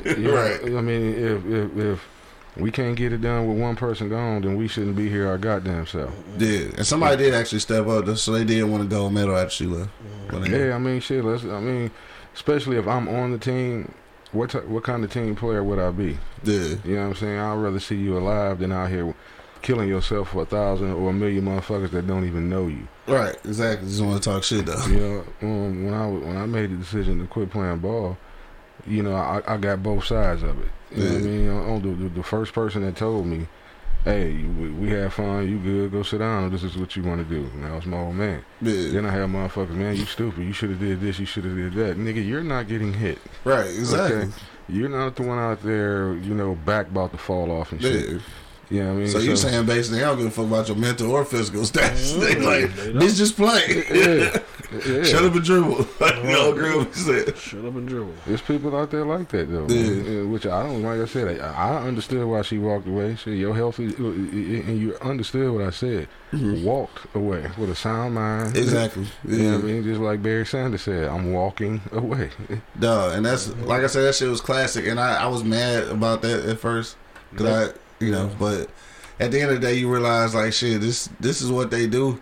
You 0.05 0.17
know, 0.29 0.35
Right. 0.35 0.63
I 0.65 0.81
mean, 0.81 1.15
if, 1.15 1.45
if 1.47 1.77
if 1.77 2.09
we 2.57 2.71
can't 2.71 2.97
get 2.97 3.13
it 3.13 3.23
done 3.23 3.49
with 3.49 3.59
one 3.59 3.77
person 3.77 4.09
gone, 4.11 4.43
then 4.43 4.57
we 4.57 4.69
shouldn't 4.69 4.97
be 4.97 5.09
here 5.09 5.27
our 5.27 5.39
goddamn 5.39 5.87
self. 5.87 6.13
Did 6.37 6.77
and 6.77 6.87
somebody 6.87 7.17
did 7.17 7.35
actually 7.35 7.61
step 7.61 7.87
up, 7.87 8.07
so 8.19 8.33
they 8.33 8.45
did 8.45 8.63
win 8.65 8.83
a 8.83 8.85
gold 8.85 9.13
medal 9.15 9.37
after 9.37 9.51
she 9.51 9.67
left. 9.67 9.91
Yeah, 10.33 10.75
I 10.75 10.79
mean, 10.79 11.01
shit. 11.01 11.25
Let's. 11.25 11.45
I 11.45 11.61
mean, 11.61 11.91
especially 12.35 12.77
if 12.77 12.87
I'm 12.87 13.09
on 13.09 13.33
the 13.33 13.39
team, 13.39 13.95
what 14.33 14.51
t- 14.51 14.59
what 14.59 14.85
kind 14.85 15.03
of 15.03 15.11
team 15.13 15.35
player 15.35 15.65
would 15.65 15.79
I 15.79 15.91
be? 15.91 16.19
Yeah, 16.45 16.75
You 16.85 16.97
know 16.97 17.03
what 17.03 17.09
I'm 17.09 17.15
saying? 17.17 17.39
I'd 17.39 17.55
rather 17.57 17.81
see 17.81 17.97
you 17.97 18.19
alive 18.19 18.59
than 18.59 18.73
out 18.73 18.91
here 18.91 19.15
killing 19.63 19.89
yourself 19.89 20.31
for 20.31 20.43
a 20.43 20.47
thousand 20.47 20.93
or 20.93 21.11
a 21.11 21.13
million 21.13 21.45
motherfuckers 21.45 21.91
that 21.93 22.07
don't 22.07 22.27
even 22.27 22.49
know 22.51 22.67
you. 22.67 22.87
right, 23.07 23.37
exactly. 23.45 23.89
Just 23.89 24.03
want 24.03 24.23
to 24.23 24.31
talk 24.31 24.43
shit 24.45 24.67
though. 24.67 24.87
You 24.87 24.97
know, 24.99 25.25
um, 25.43 25.85
when 25.85 25.95
I 25.95 26.07
when 26.09 26.37
I 26.37 26.47
made 26.47 26.71
the 26.73 26.77
decision 26.77 27.21
to 27.21 27.27
quit 27.27 27.51
playing 27.51 27.79
ball, 27.79 28.17
you 28.87 29.03
know, 29.03 29.15
I, 29.15 29.43
I 29.47 29.57
got 29.57 29.83
both 29.83 30.05
sides 30.05 30.43
of 30.43 30.59
it. 30.61 30.69
You 30.91 31.05
know 31.05 31.11
what 31.11 31.19
I 31.19 31.21
mean? 31.25 31.49
On 31.49 31.83
the, 31.83 32.05
the, 32.05 32.09
the 32.17 32.23
first 32.23 32.53
person 32.53 32.83
that 32.85 32.97
told 32.97 33.27
me, 33.27 33.47
"Hey, 34.05 34.43
we, 34.43 34.71
we 34.71 34.91
had 34.91 35.13
fun. 35.13 35.49
You 35.49 35.59
good? 35.59 35.93
Go 35.93 36.03
sit 36.03 36.19
down. 36.19 36.51
This 36.51 36.63
is 36.65 36.77
what 36.77 36.95
you 36.97 37.03
want 37.03 37.27
to 37.27 37.35
do." 37.35 37.45
And 37.55 37.65
that 37.65 37.73
was 37.75 37.87
my 37.87 37.99
old 37.99 38.17
man. 38.17 38.45
Yeah, 38.61 38.91
Then 38.91 39.07
I 39.07 39.11
had 39.13 39.29
motherfuckers, 39.31 39.71
man, 39.71 39.97
you 39.97 40.05
stupid. 40.05 40.45
You 40.45 40.53
should 40.53 40.71
have 40.71 40.81
did 40.81 41.01
this. 41.01 41.19
You 41.19 41.27
should 41.27 41.45
have 41.45 41.55
did 41.57 41.73
that. 41.75 41.97
Nigga, 41.97 42.27
you're 42.27 42.43
not 42.43 42.69
getting 42.69 42.93
hit. 42.93 43.19
right, 43.45 43.67
exactly. 43.67 44.17
Okay. 44.23 44.31
You're 44.69 44.89
not 44.89 45.17
the 45.17 45.23
one 45.23 45.39
out 45.39 45.63
there, 45.63 46.15
you 46.15 46.35
know, 46.35 46.55
back 46.55 46.87
about 46.89 47.11
to 47.13 47.19
fall 47.19 47.51
off 47.51 47.73
and 47.73 47.81
shit. 47.83 48.09
Yeah. 48.11 48.19
You 48.73 48.85
know 48.85 48.93
I 48.93 48.95
mean? 48.95 49.09
So 49.09 49.19
you 49.19 49.37
saying 49.37 49.67
basically 49.67 49.99
they 49.99 50.05
don't 50.05 50.17
give 50.17 50.27
a 50.27 50.31
fuck 50.31 50.47
about 50.47 50.69
your 50.69 50.77
mental 50.79 51.11
or 51.13 51.25
physical 51.25 51.65
status? 51.73 52.13
They 52.15 52.35
Mm, 52.37 52.45
like, 52.45 52.75
they 52.77 52.93
bitch, 52.93 53.17
just 53.17 53.37
play. 53.37 53.85
yeah, 53.93 54.39
yeah. 54.87 55.05
Shut 55.05 55.25
up 55.25 55.35
and 55.35 55.45
dribble. 55.45 55.87
you 56.01 56.23
know, 56.33 56.53
agree 56.53 56.77
with 56.77 56.87
what 56.89 56.97
you 56.97 57.25
said. 57.25 57.37
Shut 57.37 57.65
up 57.67 57.75
and 57.75 57.87
dribble. 57.87 58.15
There's 58.27 58.41
people 58.41 58.75
out 58.75 58.91
there 58.91 59.05
like 59.05 59.29
that 59.29 59.51
though, 59.51 59.67
Yeah. 59.69 59.91
man, 60.03 60.31
which 60.33 60.47
I 60.47 60.63
don't. 60.63 60.83
Like 60.83 61.01
I 61.01 61.05
said, 61.05 61.41
I, 61.41 61.53
I 61.53 61.83
understood 61.83 62.27
why 62.27 62.41
she 62.43 62.57
walked 62.59 62.89
away. 62.89 63.17
She, 63.17 63.33
your 63.37 63.55
health, 63.55 63.79
is, 63.79 63.95
and 63.99 64.79
you 64.81 64.97
understood 65.03 65.53
what 65.53 65.63
I 65.63 65.71
said. 65.71 66.09
Walked 66.33 67.15
away 67.15 67.51
with 67.59 67.69
a 67.71 67.75
sound 67.77 68.15
mind. 68.15 68.55
Mm-hmm. 68.55 68.63
Exactly. 68.63 69.07
You 69.27 69.37
know 69.37 69.45
Yeah. 69.45 69.53
what 69.57 69.65
I 69.65 69.67
mean? 69.67 69.85
Just 69.85 70.01
like 70.01 70.23
Barry 70.23 70.47
Sanders 70.47 70.81
said, 70.83 71.09
I'm 71.11 71.33
walking 71.33 71.83
away. 71.93 72.31
Duh, 72.81 73.11
and 73.15 73.27
that's 73.27 73.49
like 73.59 73.83
I 73.83 73.87
said, 73.87 74.05
that 74.05 74.15
shit 74.15 74.31
was 74.31 74.41
classic, 74.41 74.87
and 74.87 74.99
I, 74.99 75.25
I 75.25 75.27
was 75.27 75.45
mad 75.45 75.85
about 75.89 76.23
that 76.23 76.47
at 76.49 76.59
first, 76.59 76.97
cause 77.37 77.47
I, 77.47 77.79
you 78.03 78.11
know, 78.11 78.31
but 78.39 78.69
at 79.21 79.31
the 79.31 79.41
end 79.41 79.51
of 79.53 79.61
the 79.61 79.67
day, 79.67 79.75
you 79.75 79.91
realize 79.93 80.35
like 80.35 80.53
shit, 80.53 80.81
this 80.81 81.09
this 81.21 81.41
is 81.43 81.51
what 81.51 81.71
they 81.71 81.87
do 81.87 82.21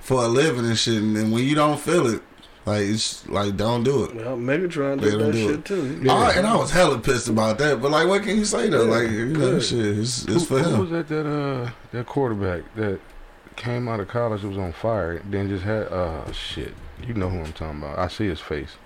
for 0.00 0.24
a 0.24 0.28
living 0.28 0.64
and 0.66 0.76
shit, 0.78 1.02
and, 1.02 1.32
when 1.32 1.44
you 1.44 1.54
don't 1.54 1.80
feel 1.80 2.06
it, 2.06 2.22
like 2.66 2.82
it's 2.82 3.26
like 3.28 3.56
don't 3.56 3.84
do 3.84 4.04
it. 4.04 4.14
Well, 4.14 4.36
Megatron 4.36 5.00
They 5.00 5.10
did 5.10 5.18
don't 5.18 5.26
that 5.28 5.32
do 5.32 5.48
shit 5.48 5.58
it. 5.60 5.64
too. 5.64 6.00
Yeah. 6.02 6.12
I- 6.14 6.32
and 6.32 6.46
I 6.46 6.56
was 6.56 6.70
hella 6.70 6.98
pissed 6.98 7.28
about 7.28 7.58
that, 7.58 7.80
but 7.80 7.90
like, 7.90 8.06
what 8.08 8.22
can 8.22 8.36
you 8.36 8.44
say 8.44 8.68
though? 8.68 8.84
Yeah. 8.84 8.90
Like, 8.90 9.10
you 9.10 9.26
know, 9.26 9.60
shit, 9.60 9.98
it's, 9.98 10.24
it's 10.26 10.44
for 10.46 10.58
who, 10.58 10.70
who 10.74 10.80
was 10.82 10.90
that? 10.90 11.08
That 11.08 11.26
uh, 11.26 11.70
that 11.92 12.06
quarterback 12.06 12.62
that 12.76 13.00
came 13.56 13.86
out 13.88 14.00
of 14.00 14.08
college 14.08 14.42
was 14.42 14.58
on 14.58 14.72
fire. 14.72 15.22
Then 15.30 15.48
just 15.48 15.64
had 15.64 15.86
uh, 15.88 16.30
shit. 16.32 16.74
You 17.06 17.14
know 17.14 17.28
who 17.28 17.38
I'm 17.40 17.52
talking 17.52 17.78
about. 17.82 17.98
I 17.98 18.08
see 18.08 18.26
his 18.28 18.40
face. 18.40 18.76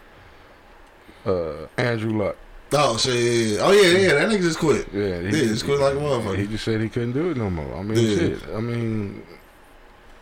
Uh, 1.27 1.67
Andrew 1.77 2.17
Luck. 2.17 2.37
Oh 2.73 2.97
shit, 2.99 3.15
yeah, 3.15 3.57
yeah. 3.57 3.61
oh 3.63 3.73
yeah, 3.73 3.99
yeah, 3.99 4.15
that 4.15 4.29
nigga 4.29 4.43
just 4.43 4.59
quit. 4.59 4.87
Yeah, 4.93 5.21
Yeah, 5.21 5.31
just 5.31 5.65
quit 5.65 5.79
like 5.81 5.95
a 5.95 5.97
motherfucker. 5.97 6.37
He 6.39 6.47
just 6.47 6.65
said 6.65 6.81
he 6.81 6.89
couldn't 6.89 7.13
do 7.13 7.31
it 7.31 7.37
no 7.37 7.49
more. 7.49 7.75
I 7.75 7.83
mean, 7.83 7.97
Yeah. 7.99 8.17
shit. 8.17 8.43
I 8.55 8.61
mean, 8.61 9.23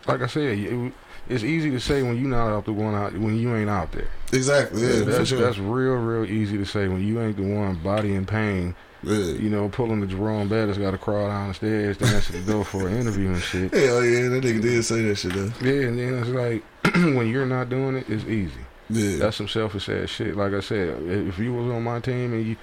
like 0.07 0.21
I 0.21 0.27
said, 0.27 0.57
it, 0.57 0.93
it's 1.27 1.43
easy 1.43 1.69
to 1.71 1.79
say 1.81 2.03
when 2.03 2.15
you're 2.17 2.29
not 2.29 2.47
out 2.55 2.63
the 2.63 2.71
one 2.71 2.95
out 2.95 3.11
when 3.17 3.37
you 3.37 3.53
ain't 3.53 3.69
out 3.69 3.91
there. 3.91 4.07
Exactly, 4.31 4.81
yeah, 4.81 5.01
that's 5.03 5.27
sure. 5.29 5.39
that's 5.41 5.57
real, 5.57 5.95
real 5.95 6.23
easy 6.25 6.57
to 6.57 6.65
say 6.65 6.87
when 6.87 7.05
you 7.05 7.19
ain't 7.21 7.35
the 7.35 7.43
one 7.43 7.75
body 7.83 8.15
in 8.15 8.25
pain. 8.25 8.75
yeah. 9.03 9.17
You 9.17 9.49
know, 9.49 9.67
pulling 9.67 9.99
the 9.99 10.07
Jerome 10.07 10.47
Bettis 10.47 10.77
got 10.77 10.91
to 10.91 10.97
crawl 10.97 11.27
down 11.27 11.49
the 11.49 11.53
stairs 11.53 11.97
to 11.97 12.05
answer 12.05 12.31
the 12.33 12.49
door 12.49 12.63
for 12.63 12.87
an 12.87 12.95
interview 12.97 13.27
and 13.27 13.41
shit. 13.41 13.73
Hell 13.73 14.05
yeah, 14.05 14.29
that 14.29 14.41
nigga 14.43 14.61
did 14.61 14.85
say 14.85 15.01
that 15.01 15.15
shit 15.17 15.33
though. 15.33 15.51
Yeah, 15.61 15.87
and 15.89 15.99
then 15.99 16.13
it's 16.19 16.29
like 16.29 16.63
when 16.95 17.27
you're 17.27 17.45
not 17.45 17.67
doing 17.69 17.97
it, 17.97 18.09
it's 18.09 18.23
easy. 18.23 18.53
Yeah, 18.89 19.17
That's 19.17 19.37
some 19.37 19.47
selfish 19.47 19.89
ass 19.89 20.09
shit. 20.09 20.35
Like 20.35 20.53
I 20.53 20.61
said, 20.61 21.01
if 21.03 21.37
you 21.39 21.53
was 21.53 21.71
on 21.73 21.83
my 21.83 21.99
team 21.99 22.33
and 22.33 22.45
you 22.45 22.55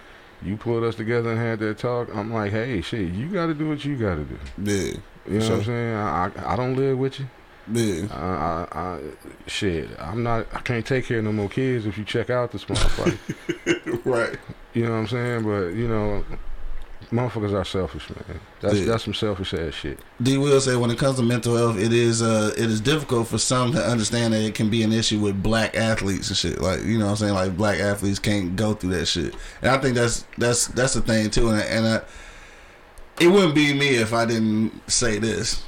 you 0.43 0.57
pulled 0.57 0.85
us 0.85 0.95
together 0.95 1.31
and 1.31 1.39
had 1.41 1.59
that 1.61 1.79
talk, 1.79 2.09
I'm 2.15 2.33
like, 2.33 2.51
hey, 2.53 2.81
shit, 2.83 3.13
you 3.13 3.29
got 3.29 3.47
to 3.47 3.55
do 3.55 3.69
what 3.69 3.85
you 3.85 3.97
got 3.97 4.17
to 4.17 4.25
do. 4.25 4.39
yeah, 4.63 4.95
You 5.27 5.39
know 5.39 5.41
Sure. 5.41 5.51
what 5.51 5.59
I'm 5.61 5.65
saying? 5.65 5.95
I, 5.95 6.31
I 6.37 6.53
I 6.53 6.57
don't 6.57 6.77
live 6.77 6.99
with 6.99 7.21
you. 7.21 7.27
yeah. 7.73 8.07
I, 8.11 8.79
I, 8.79 8.79
I 8.79 9.01
shit. 9.47 9.89
I'm 9.99 10.23
not. 10.23 10.47
I 10.53 10.61
can't 10.61 10.85
take 10.85 11.07
care 11.07 11.19
of 11.19 11.25
no 11.25 11.33
more 11.33 11.49
kids 11.49 11.87
if 11.87 11.97
you 11.99 12.05
check 12.05 12.29
out 12.31 12.53
this 12.53 12.65
motherfucker. 12.67 14.01
right. 14.05 14.39
you 14.75 14.85
know 14.85 14.91
what 14.93 14.97
I'm 14.99 15.09
saying? 15.09 15.43
But 15.45 15.69
you 15.75 15.89
know, 15.89 16.25
motherfuckers 17.15 17.53
are 17.53 17.65
selfish, 17.65 18.11
man. 18.11 18.41
That's 18.61 18.85
that's 18.87 19.05
some 19.05 19.15
selfish 19.15 19.55
ass 19.55 19.73
shit. 19.73 20.01
D. 20.21 20.37
Will 20.37 20.61
said 20.61 20.79
when 20.79 20.91
it 20.91 20.99
comes 20.99 21.17
to 21.17 21.23
mental 21.23 21.57
health, 21.57 21.79
it 21.79 21.93
is 21.93 22.21
uh 22.21 22.53
it 22.59 22.69
is 22.69 22.81
difficult 22.81 23.29
for 23.29 23.39
some 23.39 23.73
to 23.73 23.83
understand 23.83 24.35
that 24.35 24.43
it 24.43 24.55
can 24.55 24.69
be 24.69 24.83
an 24.83 24.93
issue 24.93 25.21
with 25.21 25.43
black 25.43 25.77
athletes 25.77 26.29
and 26.29 26.37
shit. 26.37 26.61
Like 26.61 26.83
you 26.83 26.99
know 26.99 27.05
what 27.07 27.13
I'm 27.13 27.17
saying, 27.17 27.35
like 27.35 27.57
black 27.57 27.79
athletes 27.79 28.19
can't 28.19 28.57
go 28.57 28.75
through 28.75 28.91
that 28.91 29.07
shit. 29.07 29.35
And 29.63 29.71
I 29.71 29.79
think 29.79 29.95
that's 29.95 30.27
that's 30.37 30.67
that's 30.69 30.95
the 30.95 31.01
thing 31.01 31.31
too. 31.31 31.51
And 31.51 31.63
and 31.63 31.87
I, 31.87 32.01
it 33.21 33.29
wouldn't 33.29 33.55
be 33.55 33.73
me 33.73 33.91
if 33.91 34.13
I 34.13 34.25
didn't 34.25 34.91
say 34.91 35.19
this. 35.19 35.65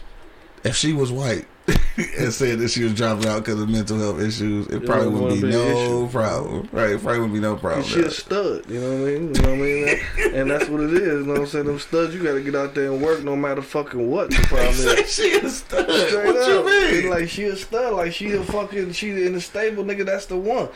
If 0.65 0.75
she 0.75 0.93
was 0.93 1.13
white 1.13 1.47
and 2.19 2.33
said 2.33 2.59
that 2.61 2.69
she 2.71 2.85
was 2.85 2.95
dropping 2.95 3.27
out 3.27 3.45
because 3.45 3.61
of 3.61 3.69
mental 3.69 3.99
health 3.99 4.21
issues, 4.21 4.67
it 4.69 4.83
It 4.83 4.87
probably 4.87 5.09
wouldn't 5.09 5.23
wouldn't 5.23 5.43
be 5.43 5.49
be 5.49 5.53
no 5.55 6.05
issue. 6.05 6.13
problem. 6.13 6.69
Right? 6.73 6.91
It 6.91 7.03
probably 7.03 7.19
wouldn't 7.21 7.35
be 7.35 7.41
no 7.41 7.57
problem. 7.57 7.85
She 7.85 8.01
a 8.01 8.11
stud, 8.11 8.69
you 8.69 8.81
know 8.81 8.91
what 8.91 9.09
I 9.09 9.11
mean? 9.19 9.35
You 9.35 9.43
know 9.43 9.49
what 9.51 9.59
I 9.59 9.63
mean? 9.63 9.99
And 10.37 10.51
that's 10.51 10.69
what 10.69 10.81
it 10.83 10.93
is. 10.93 11.01
You 11.03 11.23
know 11.25 11.33
what 11.33 11.41
I'm 11.41 11.47
saying? 11.47 11.65
Them 11.67 11.79
studs, 11.79 12.15
you 12.15 12.23
got 12.23 12.35
to 12.35 12.43
get 12.43 12.55
out 12.55 12.75
there 12.75 12.93
and 12.93 13.01
work 13.03 13.23
no 13.25 13.35
matter 13.35 13.63
fucking 13.63 14.11
what. 14.11 14.31
The 14.31 14.37
problem 14.43 14.69
is. 14.99 15.13
she 15.15 15.33
a 15.33 15.49
stud. 15.49 15.91
Straight 15.91 16.27
What 16.27 16.49
you 16.49 16.59
up. 16.59 16.65
mean? 16.67 17.11
Like 17.11 17.29
she 17.29 17.45
a 17.45 17.57
stud, 17.57 17.95
like 17.95 18.13
she 18.13 18.33
a 18.33 18.43
fucking 18.43 18.93
she 18.93 19.11
in 19.25 19.33
the 19.33 19.41
stable, 19.41 19.83
nigga. 19.85 20.05
That's 20.05 20.27
the 20.27 20.37
one. 20.37 20.69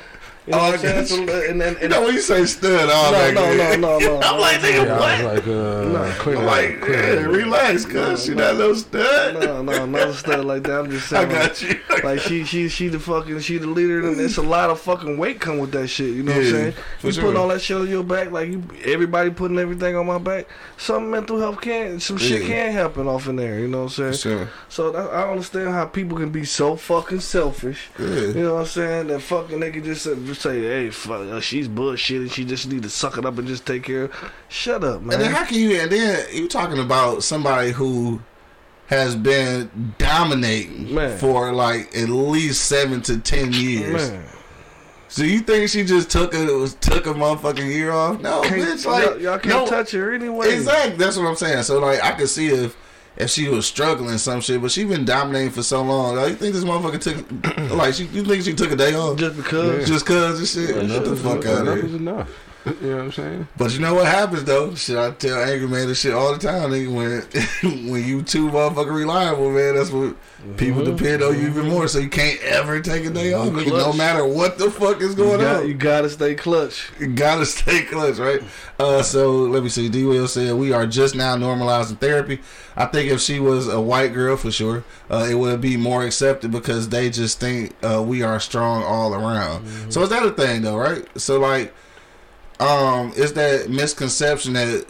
You 0.47 0.53
know 0.53 0.59
Oh, 0.59 0.63
I 0.63 0.71
what 0.71 0.75
I'm 0.75 0.81
saying? 0.81 0.97
got 0.97 1.07
So, 1.09 1.51
and, 1.51 1.63
and, 1.63 1.77
you 1.77 1.83
and, 1.83 1.91
know 1.91 2.03
when 2.03 2.15
you 2.15 2.21
say 2.21 2.45
stud, 2.47 2.89
all 2.91 3.13
no, 3.13 3.19
that. 3.19 3.35
no, 3.35 3.57
no, 3.77 3.77
no, 3.77 3.99
no. 4.21 4.21
I'm 4.23 4.41
like, 4.41 4.57
nigga, 4.61 4.85
Yeah, 4.87 4.99
what? 4.99 5.11
I 5.11 5.23
was 5.23 5.35
like, 5.39 5.47
uh, 5.47 5.51
No. 5.51 6.15
clear 6.19 6.37
I'm 6.39 6.45
like, 6.47 6.81
clear 6.81 7.15
yeah, 7.15 7.15
that. 7.23 7.29
relax, 7.29 7.85
cuz 7.85 8.25
she 8.25 8.35
not 8.35 8.57
no 8.57 8.73
stud. 8.75 9.35
No, 9.35 9.63
no, 9.63 9.85
not 9.87 10.09
a 10.09 10.15
stud 10.15 10.45
like 10.47 10.63
that. 10.65 10.81
I'm 10.81 10.91
just 10.91 11.09
saying. 11.09 11.31
I 11.31 11.49
saying. 11.53 11.73
got 11.79 11.93
you. 12.01 12.05
Like 12.09 12.21
she, 12.21 12.45
she, 12.45 12.69
she 12.71 12.89
the 12.89 12.99
fucking, 12.99 13.39
she 13.41 13.59
the 13.59 13.67
leader, 13.67 14.09
and 14.09 14.19
it's 14.19 14.39
a 14.39 14.43
lot 14.43 14.71
of 14.71 14.81
fucking 14.81 15.19
weight 15.19 15.41
come 15.41 15.59
with 15.59 15.73
that 15.73 15.89
shit. 15.89 16.15
You 16.15 16.23
know 16.23 16.33
what 16.33 16.41
I'm 16.47 16.51
saying? 16.51 16.73
for 17.01 17.07
You 17.09 17.13
sure. 17.13 17.23
putting 17.25 17.37
all 17.37 17.49
that 17.49 17.61
shit 17.61 17.77
on 17.77 17.89
your 17.89 18.03
back, 18.03 18.31
like 18.33 18.49
you, 18.49 18.63
everybody 18.85 19.29
putting 19.31 19.59
everything 19.59 19.95
on 19.97 20.07
my 20.07 20.17
back. 20.19 20.49
Some 20.79 21.11
mental 21.11 21.39
health 21.39 21.61
can, 21.61 22.01
some 22.01 22.17
shit 22.17 22.41
Yeah. 22.43 22.49
can 22.49 22.73
happen 22.73 23.07
off 23.07 23.29
in 23.29 23.37
there. 23.37 23.59
You 23.61 23.69
know 23.69 23.85
what 23.85 23.99
I'm 23.99 24.15
saying? 24.15 24.39
Sure. 24.39 24.49
So 24.71 24.91
that, 24.91 25.11
I 25.11 25.31
understand 25.31 25.69
how 25.69 25.85
people 25.85 26.17
can 26.17 26.31
be 26.31 26.45
so 26.47 26.77
fucking 26.77 27.21
selfish. 27.21 27.91
Yeah. 27.99 28.07
You 28.07 28.35
know 28.45 28.55
what 28.55 28.61
I'm 28.61 28.67
saying? 28.67 29.07
That 29.09 29.21
fucking 29.21 29.61
they 29.61 29.71
can 29.71 29.85
just 29.85 30.03
say, 30.05 30.15
just 30.31 30.43
say 30.43 30.61
hey, 30.61 30.91
fuck, 30.91 31.21
uh, 31.29 31.41
she's 31.41 31.69
bullshit, 31.69 32.21
and 32.23 32.31
she 32.33 32.45
just 32.45 32.69
need 32.69 32.83
to 32.85 32.91
suck 32.91 33.19
it 33.19 33.25
up 33.27 33.39
and 33.39 33.47
just 33.49 33.67
take 33.67 33.83
care. 33.83 34.05
of 34.05 34.33
Shut 34.49 34.85
up, 34.85 35.03
man. 35.03 35.15
And 35.15 35.23
then 35.23 35.33
how 35.33 35.45
can 35.45 35.59
you? 35.59 35.77
And 35.81 35.91
then 35.91 36.25
you 36.33 36.49
talking 36.49 36.79
about 36.79 37.23
somebody 37.25 37.73
who 37.73 38.21
has 38.87 39.15
been 39.17 39.95
dominating 39.99 40.95
Man. 40.95 41.17
for 41.19 41.53
like 41.53 41.97
at 41.97 42.09
least 42.09 42.65
seven 42.67 43.01
to 43.03 43.19
ten 43.19 43.53
years. 43.53 44.11
man. 44.11 44.25
So 45.09 45.25
you 45.25 45.41
think 45.41 45.69
she 45.69 45.85
just 45.85 46.09
took 46.11 46.35
a 46.35 46.69
took 46.81 47.07
a 47.07 47.13
motherfucking 47.15 47.69
year 47.69 47.91
off? 47.91 48.21
No, 48.21 48.43
Can't- 48.43 48.63
bitch. 48.63 48.87
Like 48.87 49.05
y'all, 49.05 49.21
y'all 49.21 49.39
can't 49.39 49.55
no, 49.55 49.67
touch 49.67 49.91
her 49.91 50.13
anyway. 50.13 50.55
Exactly. 50.55 50.97
That's 50.97 51.17
what 51.17 51.27
I'm 51.27 51.35
saying. 51.37 51.65
So 51.65 51.81
like, 51.81 52.03
I 52.03 52.13
could 52.13 52.29
see 52.29 52.49
if 52.49 52.77
if 53.17 53.31
she 53.31 53.49
was 53.49 53.67
struggling 53.67 54.19
some 54.19 54.41
shit, 54.41 54.61
but 54.63 54.71
she 54.71 54.85
been 54.85 55.05
dominating 55.05 55.51
for 55.51 55.63
so 55.63 55.83
long. 55.83 56.17
Like, 56.17 56.29
you 56.31 56.35
think 56.37 56.55
this 56.55 56.65
motherfucker 56.65 57.01
took 57.01 57.71
like 57.73 57.95
she? 57.95 58.05
You 58.07 58.25
think 58.25 58.45
she 58.45 58.55
took 58.55 58.73
a 58.73 58.77
day 58.77 58.95
off 58.95 59.19
Just 59.19 59.37
because. 59.37 59.89
just 59.89 60.07
cause 60.07 60.39
and 60.39 60.49
shit? 60.49 60.89
Get 60.89 61.05
the 61.05 61.17
fuck 61.17 61.45
out 61.47 61.63
enough 61.63 61.79
of 61.79 61.85
is 61.85 61.91
here. 61.91 62.01
enough. 62.01 62.50
You 62.81 62.89
know 62.91 62.97
what 62.97 63.05
I'm 63.05 63.13
saying? 63.13 63.49
But 63.57 63.73
you 63.73 63.81
know 63.81 63.95
what 63.95 64.07
happens 64.07 64.45
though? 64.45 64.75
Shit, 64.75 64.97
I 64.97 65.11
tell 65.13 65.39
angry 65.43 65.69
man 65.69 65.89
this 65.89 66.01
shit 66.01 66.13
all 66.13 66.33
the 66.33 66.39
time. 66.39 66.71
Nigga, 66.71 66.95
when 67.63 67.89
when 67.91 68.05
you 68.05 68.23
too 68.23 68.49
motherfucking 68.51 68.95
reliable, 68.95 69.51
man, 69.51 69.75
that's 69.75 69.91
what 69.91 70.17
people 70.57 70.85
depend 70.85 71.23
on 71.23 71.39
you 71.39 71.49
even 71.49 71.69
more. 71.69 71.89
So 71.89 71.99
you 71.99 72.09
can't 72.09 72.41
ever 72.43 72.81
take 72.81 73.05
a 73.05 73.11
day 73.11 73.33
off, 73.33 73.49
nigga, 73.49 73.69
no 73.71 73.93
matter 73.93 74.25
what 74.27 74.59
the 74.59 74.71
fuck 74.71 75.01
is 75.01 75.11
You, 75.11 75.17
going 75.17 75.41
got, 75.41 75.63
on. 75.63 75.69
you 75.69 75.75
gotta 75.75 76.09
stay 76.11 76.35
clutch. 76.35 76.91
You 76.99 77.09
gotta 77.09 77.47
stay 77.47 77.83
clutch, 77.83 78.19
right? 78.19 78.43
Uh, 78.79 79.03
so 79.03 79.31
let 79.33 79.63
me 79.63 79.69
see. 79.69 79.89
D. 79.89 80.05
Will 80.05 80.29
said 80.29 80.55
we 80.55 80.73
are 80.73 80.87
just 80.87 81.15
now 81.15 81.37
normalizing 81.37 81.99
therapy. 81.99 82.41
I 82.77 82.87
think 82.87 83.11
if 83.11 83.21
she 83.21 83.41
was 83.41 83.69
a 83.69 83.81
white 83.81 84.15
girl, 84.15 84.37
for 84.37 84.51
sure, 84.51 84.85
uh, 85.11 85.27
it 85.31 85.35
would 85.35 85.61
be 85.61 85.77
more 85.77 86.05
accepted 86.05 86.51
because 86.51 86.89
they 86.89 87.11
just 87.11 87.39
think 87.41 87.75
uh, 87.85 88.03
we 88.03 88.23
are 88.23 88.41
strong 88.41 88.83
all 88.85 89.15
around. 89.15 89.67
So 89.93 90.03
is 90.03 90.09
that 90.11 90.25
a 90.25 90.31
thing 90.31 90.63
though, 90.63 90.77
right? 90.77 91.05
So 91.21 91.39
like, 91.41 91.75
um, 92.61 93.13
is 93.17 93.33
that 93.35 93.71
misconception 93.71 94.53
that 94.55 94.87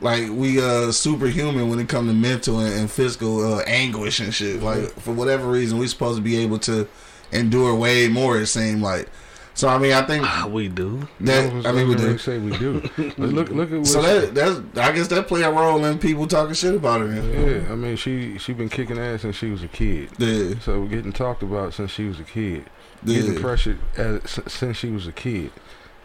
like 0.00 0.30
we 0.30 0.60
uh 0.62 0.90
superhuman 0.90 1.68
when 1.68 1.78
it 1.78 1.88
comes 1.88 2.08
to 2.10 2.14
mental 2.14 2.58
and, 2.60 2.72
and 2.74 2.90
physical 2.90 3.54
uh, 3.54 3.60
anguish 3.66 4.20
and 4.20 4.34
shit? 4.34 4.62
Like 4.62 4.90
for 5.00 5.12
whatever 5.12 5.48
reason, 5.50 5.78
we 5.78 5.86
supposed 5.86 6.16
to 6.16 6.22
be 6.22 6.36
able 6.38 6.58
to 6.60 6.88
endure 7.32 7.74
way 7.74 8.08
more. 8.08 8.38
It 8.38 8.46
seemed 8.46 8.82
like. 8.82 9.08
So 9.52 9.68
I 9.68 9.76
mean, 9.78 9.92
I 9.92 10.00
think 10.06 10.24
Ah, 10.26 10.46
we 10.50 10.68
do. 10.68 11.06
that 11.20 11.52
was- 11.52 11.66
I 11.66 11.72
mean 11.72 11.88
we 11.88 11.94
was 11.94 12.02
gonna 12.02 12.12
do. 12.12 12.18
say 12.18 12.38
we 12.38 12.56
do. 12.56 12.80
But 13.18 13.28
look, 13.30 13.50
look 13.50 13.70
at 13.72 13.78
what 13.78 13.86
So 13.86 14.00
that 14.00 14.34
that's 14.34 14.58
I 14.78 14.92
guess 14.92 15.08
that 15.08 15.26
play 15.28 15.42
a 15.42 15.50
role 15.50 15.84
in 15.84 15.98
people 15.98 16.26
talking 16.26 16.54
shit 16.54 16.74
about 16.74 17.00
her. 17.02 17.08
Yeah, 17.12 17.70
I 17.70 17.74
mean, 17.74 17.96
she 17.96 18.38
she 18.38 18.54
been 18.54 18.70
kicking 18.70 18.96
ass 18.98 19.20
since 19.22 19.36
she 19.36 19.50
was 19.50 19.62
a 19.62 19.68
kid. 19.68 20.08
Yeah, 20.18 20.54
So 20.60 20.80
we're 20.80 20.86
getting 20.88 21.12
talked 21.12 21.42
about 21.42 21.74
since 21.74 21.90
she 21.90 22.04
was 22.04 22.18
a 22.20 22.24
kid. 22.24 22.64
yeah, 23.04 23.20
Getting 23.20 23.40
pressured 23.40 23.78
as, 23.98 24.22
since 24.46 24.78
she 24.78 24.88
was 24.88 25.06
a 25.06 25.12
kid. 25.12 25.50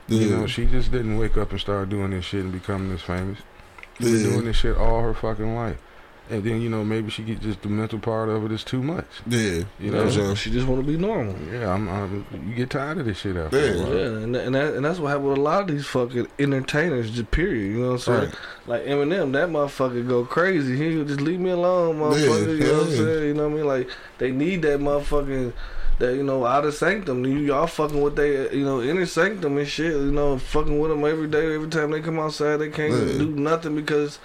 Yeah, 0.07 0.19
You 0.21 0.29
know, 0.37 0.47
she 0.47 0.65
just 0.65 0.91
didn't 0.91 1.17
wake 1.17 1.37
up 1.37 1.51
and 1.51 1.59
start 1.59 1.89
doing 1.89 2.11
this 2.11 2.25
shit 2.25 2.41
and 2.41 2.51
becoming 2.51 2.89
this 2.89 3.01
famous. 3.01 3.39
She 3.99 4.05
been 4.05 4.23
doing 4.23 4.45
this 4.45 4.57
shit 4.57 4.75
all 4.77 5.01
her 5.01 5.13
fucking 5.13 5.55
life. 5.55 5.77
And 6.27 6.43
then, 6.43 6.59
you 6.59 6.69
know, 6.69 6.83
maybe 6.83 7.11
she 7.11 7.21
get 7.21 7.39
just 7.39 7.61
the 7.61 7.69
mental 7.69 7.99
part 7.99 8.29
of 8.29 8.43
it 8.45 8.51
is 8.51 8.63
too 8.63 8.81
much. 8.81 9.05
yeah. 9.27 9.61
You 9.79 9.91
know, 9.91 10.09
So- 10.09 10.33
she 10.33 10.49
just 10.49 10.65
want 10.67 10.83
to 10.83 10.91
be 10.91 10.97
normal. 10.97 11.35
Yeah, 11.53 11.71
I'm, 11.71 11.87
I'm 11.87 12.25
you 12.47 12.55
get 12.55 12.71
tired 12.71 12.97
of 12.97 13.05
this 13.05 13.19
shit 13.19 13.35
after 13.37 13.59
Yeah. 13.59 13.73
a 13.73 13.77
while. 13.83 13.93
Yeah, 13.95 14.05
and 14.23 14.35
and, 14.35 14.55
that, 14.55 14.73
and 14.73 14.83
that's 14.83 14.97
what 14.97 15.09
happened 15.09 15.29
with 15.29 15.37
a 15.37 15.41
lot 15.41 15.61
of 15.61 15.67
these 15.67 15.85
fucking 15.85 16.27
entertainers. 16.39 17.11
Just 17.11 17.29
period. 17.29 17.73
You 17.73 17.79
know 17.79 17.87
what 17.89 17.93
I'm 17.93 17.99
saying? 17.99 18.19
Right. 18.21 18.35
Like 18.65 18.85
Eminem, 18.85 19.33
that 19.33 19.49
motherfucker 19.49 20.07
go 20.07 20.25
crazy. 20.25 20.75
He 20.75 20.97
would 20.97 21.07
just 21.07 21.21
leave 21.21 21.39
me 21.39 21.51
alone, 21.51 21.99
motherfucker. 21.99 22.47
Yeah, 22.47 22.53
you 22.53 22.59
know 22.71 22.77
what 22.79 22.87
I'm 22.87 22.95
saying? 22.95 23.23
You 23.27 23.33
know 23.35 23.43
what 23.47 23.53
I 23.53 23.55
mean? 23.57 23.67
Like 23.67 23.89
they 24.17 24.31
need 24.31 24.63
that 24.63 24.79
motherfucking. 24.79 25.53
That 25.99 26.15
you 26.15 26.23
know, 26.23 26.45
out 26.45 26.65
of 26.65 26.73
sanctum, 26.73 27.25
you 27.25 27.37
y'all 27.37 27.67
fucking 27.67 28.01
with 28.01 28.17
they, 28.17 28.53
you 28.53 28.65
know, 28.65 28.81
inner 28.81 29.05
sanctum 29.05 29.57
and 29.57 29.67
shit. 29.67 29.93
You 29.93 30.11
know, 30.11 30.37
fucking 30.37 30.77
with 30.77 30.91
them 30.91 31.05
every 31.05 31.27
day. 31.27 31.55
Every 31.55 31.69
time 31.69 31.91
they 31.91 32.01
come 32.01 32.19
outside, 32.19 32.57
they 32.57 32.69
can't 32.69 32.91
Yeah. 32.91 33.17
do 33.17 33.27
nothing 33.29 33.75
because 33.75 34.19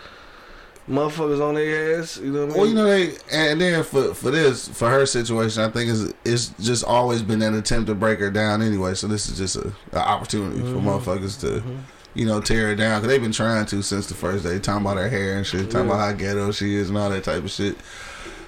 motherfuckers 0.90 1.40
on 1.40 1.54
their 1.54 2.00
ass. 2.00 2.18
You 2.18 2.32
know 2.32 2.40
what 2.40 2.44
I 2.44 2.48
mean? 2.48 2.56
Well, 2.58 2.66
you 2.68 2.74
know 2.74 2.84
they, 2.84 3.12
and 3.30 3.60
then 3.60 3.82
for 3.84 4.14
for 4.14 4.30
this 4.30 4.68
for 4.68 4.90
her 4.90 5.06
situation, 5.06 5.62
I 5.62 5.68
think 5.68 5.90
it's 5.90 6.12
it's 6.24 6.48
just 6.60 6.84
always 6.84 7.22
been 7.22 7.42
an 7.42 7.54
attempt 7.54 7.86
to 7.86 7.94
break 7.94 8.18
her 8.18 8.30
down 8.30 8.62
anyway. 8.62 8.94
So 8.94 9.06
this 9.06 9.28
is 9.28 9.38
just 9.38 9.56
a, 9.56 9.72
a 9.92 9.98
opportunity 9.98 10.60
for 10.60 10.78
mm-hmm. 10.78 10.88
motherfuckers 10.88 11.40
to. 11.40 11.46
Mm-hmm. 11.60 11.76
You 12.12 12.26
know, 12.26 12.40
tear 12.40 12.66
her 12.66 12.74
down 12.74 13.00
because 13.00 13.12
they've 13.12 13.22
been 13.22 13.30
trying 13.30 13.66
to 13.66 13.82
since 13.82 14.08
the 14.08 14.14
first 14.14 14.42
day. 14.42 14.58
Talking 14.58 14.84
about 14.84 14.96
her 14.96 15.08
hair 15.08 15.36
and 15.36 15.46
shit, 15.46 15.70
talking 15.70 15.86
about 15.86 16.00
how 16.00 16.12
ghetto 16.12 16.50
she 16.50 16.74
is 16.74 16.88
and 16.88 16.98
all 16.98 17.08
that 17.08 17.22
type 17.22 17.44
of 17.44 17.52
shit. 17.52 17.76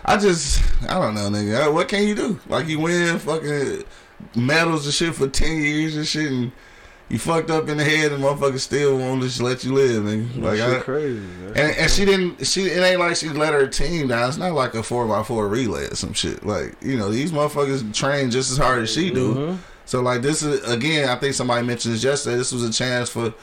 I 0.04 0.16
just, 0.16 0.60
I 0.88 0.94
don't 1.00 1.14
know, 1.14 1.30
nigga. 1.30 1.72
What 1.72 1.88
can 1.88 2.06
you 2.06 2.14
do? 2.14 2.40
Like 2.48 2.66
you 2.66 2.80
win 2.80 3.18
fucking 3.18 3.84
medals 4.36 4.84
and 4.84 4.94
shit 4.94 5.14
for 5.14 5.28
ten 5.28 5.56
years 5.62 5.96
and 5.96 6.06
shit, 6.06 6.30
and 6.30 6.52
you 7.08 7.18
fucked 7.18 7.50
up 7.50 7.68
in 7.68 7.76
the 7.76 7.84
head, 7.84 8.10
and 8.12 8.22
motherfuckers 8.22 8.60
still 8.60 8.96
won't 8.98 9.22
just 9.22 9.40
let 9.40 9.64
you 9.64 9.74
live, 9.74 10.02
nigga. 10.04 10.42
Like 10.42 10.60
I, 10.60 10.80
crazy. 10.80 11.20
and, 11.54 11.58
and 11.76 11.90
she 11.90 12.04
didn't. 12.04 12.46
She 12.46 12.62
it 12.62 12.80
ain't 12.82 12.98
like 13.00 13.16
she 13.16 13.28
let 13.28 13.52
her 13.52 13.66
team 13.66 14.08
down. 14.08 14.28
It's 14.28 14.38
not 14.38 14.52
like 14.52 14.74
a 14.74 14.82
four 14.82 15.14
x 15.18 15.28
four 15.28 15.46
relay 15.48 15.86
or 15.86 15.94
some 15.94 16.12
shit. 16.14 16.44
Like 16.44 16.74
you 16.82 16.96
know, 16.96 17.10
these 17.10 17.30
motherfuckers 17.32 17.94
train 17.94 18.30
just 18.30 18.50
as 18.50 18.58
hard 18.58 18.82
as 18.82 18.92
she 18.92 19.10
do. 19.10 19.34
Mhm. 19.34 19.58
So 19.84 20.00
like 20.00 20.22
this 20.22 20.42
is 20.42 20.68
again. 20.68 21.08
I 21.08 21.16
think 21.16 21.34
somebody 21.34 21.66
mentioned 21.66 21.94
this 21.94 22.02
yesterday. 22.02 22.36
This 22.36 22.50
was 22.52 22.64
a 22.64 22.72
chance 22.72 23.08
for 23.08 23.34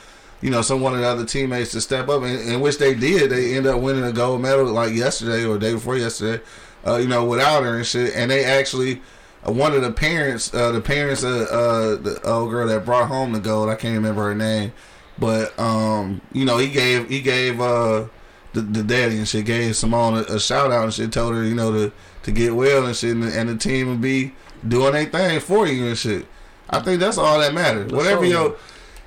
you 0.42 0.50
know 0.50 0.62
some 0.62 0.82
one 0.82 0.94
of 0.94 1.00
the 1.00 1.08
other 1.08 1.26
teammates 1.26 1.72
to 1.72 1.82
step 1.82 2.10
up, 2.10 2.24
and 2.24 2.40
in 2.40 2.62
which 2.62 2.78
they 2.78 2.94
did. 2.94 3.32
They 3.32 3.56
end 3.56 3.68
up 3.68 3.82
winning 3.82 4.04
a 4.04 4.12
gold 4.12 4.42
medal 4.42 4.66
like 4.66 4.94
yesterday 4.94 5.46
or 5.46 5.58
day 5.58 5.74
before 5.74 5.98
yesterday. 5.98 6.44
Uh, 6.86 6.96
you 6.96 7.08
know, 7.08 7.26
without 7.26 7.64
her 7.64 7.78
and 7.78 7.86
shit. 7.86 8.16
And 8.16 8.32
they 8.32 8.44
actually. 8.46 9.02
Uh, 9.48 9.54
one 9.54 9.74
of 9.74 9.82
the 9.82 9.92
parents, 9.92 10.54
uh, 10.54 10.70
the 10.74 10.82
parents 10.82 11.24
of 11.24 11.48
uh, 11.48 11.96
the 11.96 12.20
old 12.26 12.50
girl 12.50 12.68
that 12.68 12.84
brought 12.84 13.08
home 13.08 13.32
the 13.32 13.40
gold, 13.40 13.70
I 13.70 13.76
can't 13.76 13.96
remember 13.96 14.24
her 14.24 14.36
name, 14.36 14.74
but 15.18 15.58
um, 15.58 16.20
you 16.34 16.44
know, 16.44 16.58
he 16.58 16.68
gave 16.68 17.08
he 17.08 17.22
gave 17.22 17.62
uh, 17.62 18.08
the, 18.54 18.62
the 18.62 18.84
daddy 18.84 19.18
and 19.18 19.28
shit 19.28 19.46
gave 19.46 19.76
Simone 19.76 20.16
a, 20.16 20.22
a 20.24 20.40
shout 20.40 20.72
out 20.72 20.84
and 20.84 20.94
shit. 20.94 21.12
Told 21.12 21.36
her 21.36 21.44
you 21.44 21.56
know 21.56 21.72
to 21.72 21.92
to 22.24 22.32
get 22.32 22.56
well 22.56 22.86
and 22.86 22.96
shit, 22.96 23.16
and, 23.16 23.24
and 23.24 23.50
the 23.50 23.58
team 23.58 23.88
would 23.88 24.02
be 24.02 24.34
doing 24.68 24.94
their 24.94 25.06
thing 25.06 25.40
for 25.40 25.68
you 25.68 25.88
and 25.88 25.98
shit. 25.98 26.26
I 26.70 26.80
think 26.80 27.00
that's 27.00 27.18
all 27.18 27.40
that 27.40 27.54
matters. 27.54 27.92
Whatever 27.92 28.26
your, 28.26 28.56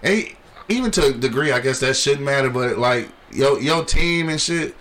and 0.03 0.27
even 0.73 0.91
to 0.93 1.07
a 1.07 1.13
degree, 1.13 1.53
I 1.53 1.61
guess 1.61 1.81
that 1.81 1.97
shouldn't 1.97 2.23
matter. 2.25 2.51
But 2.51 2.79
like 2.79 3.09
your 3.33 3.61
your 3.61 3.85
team 3.85 4.29
and 4.29 4.41
shit. 4.41 4.75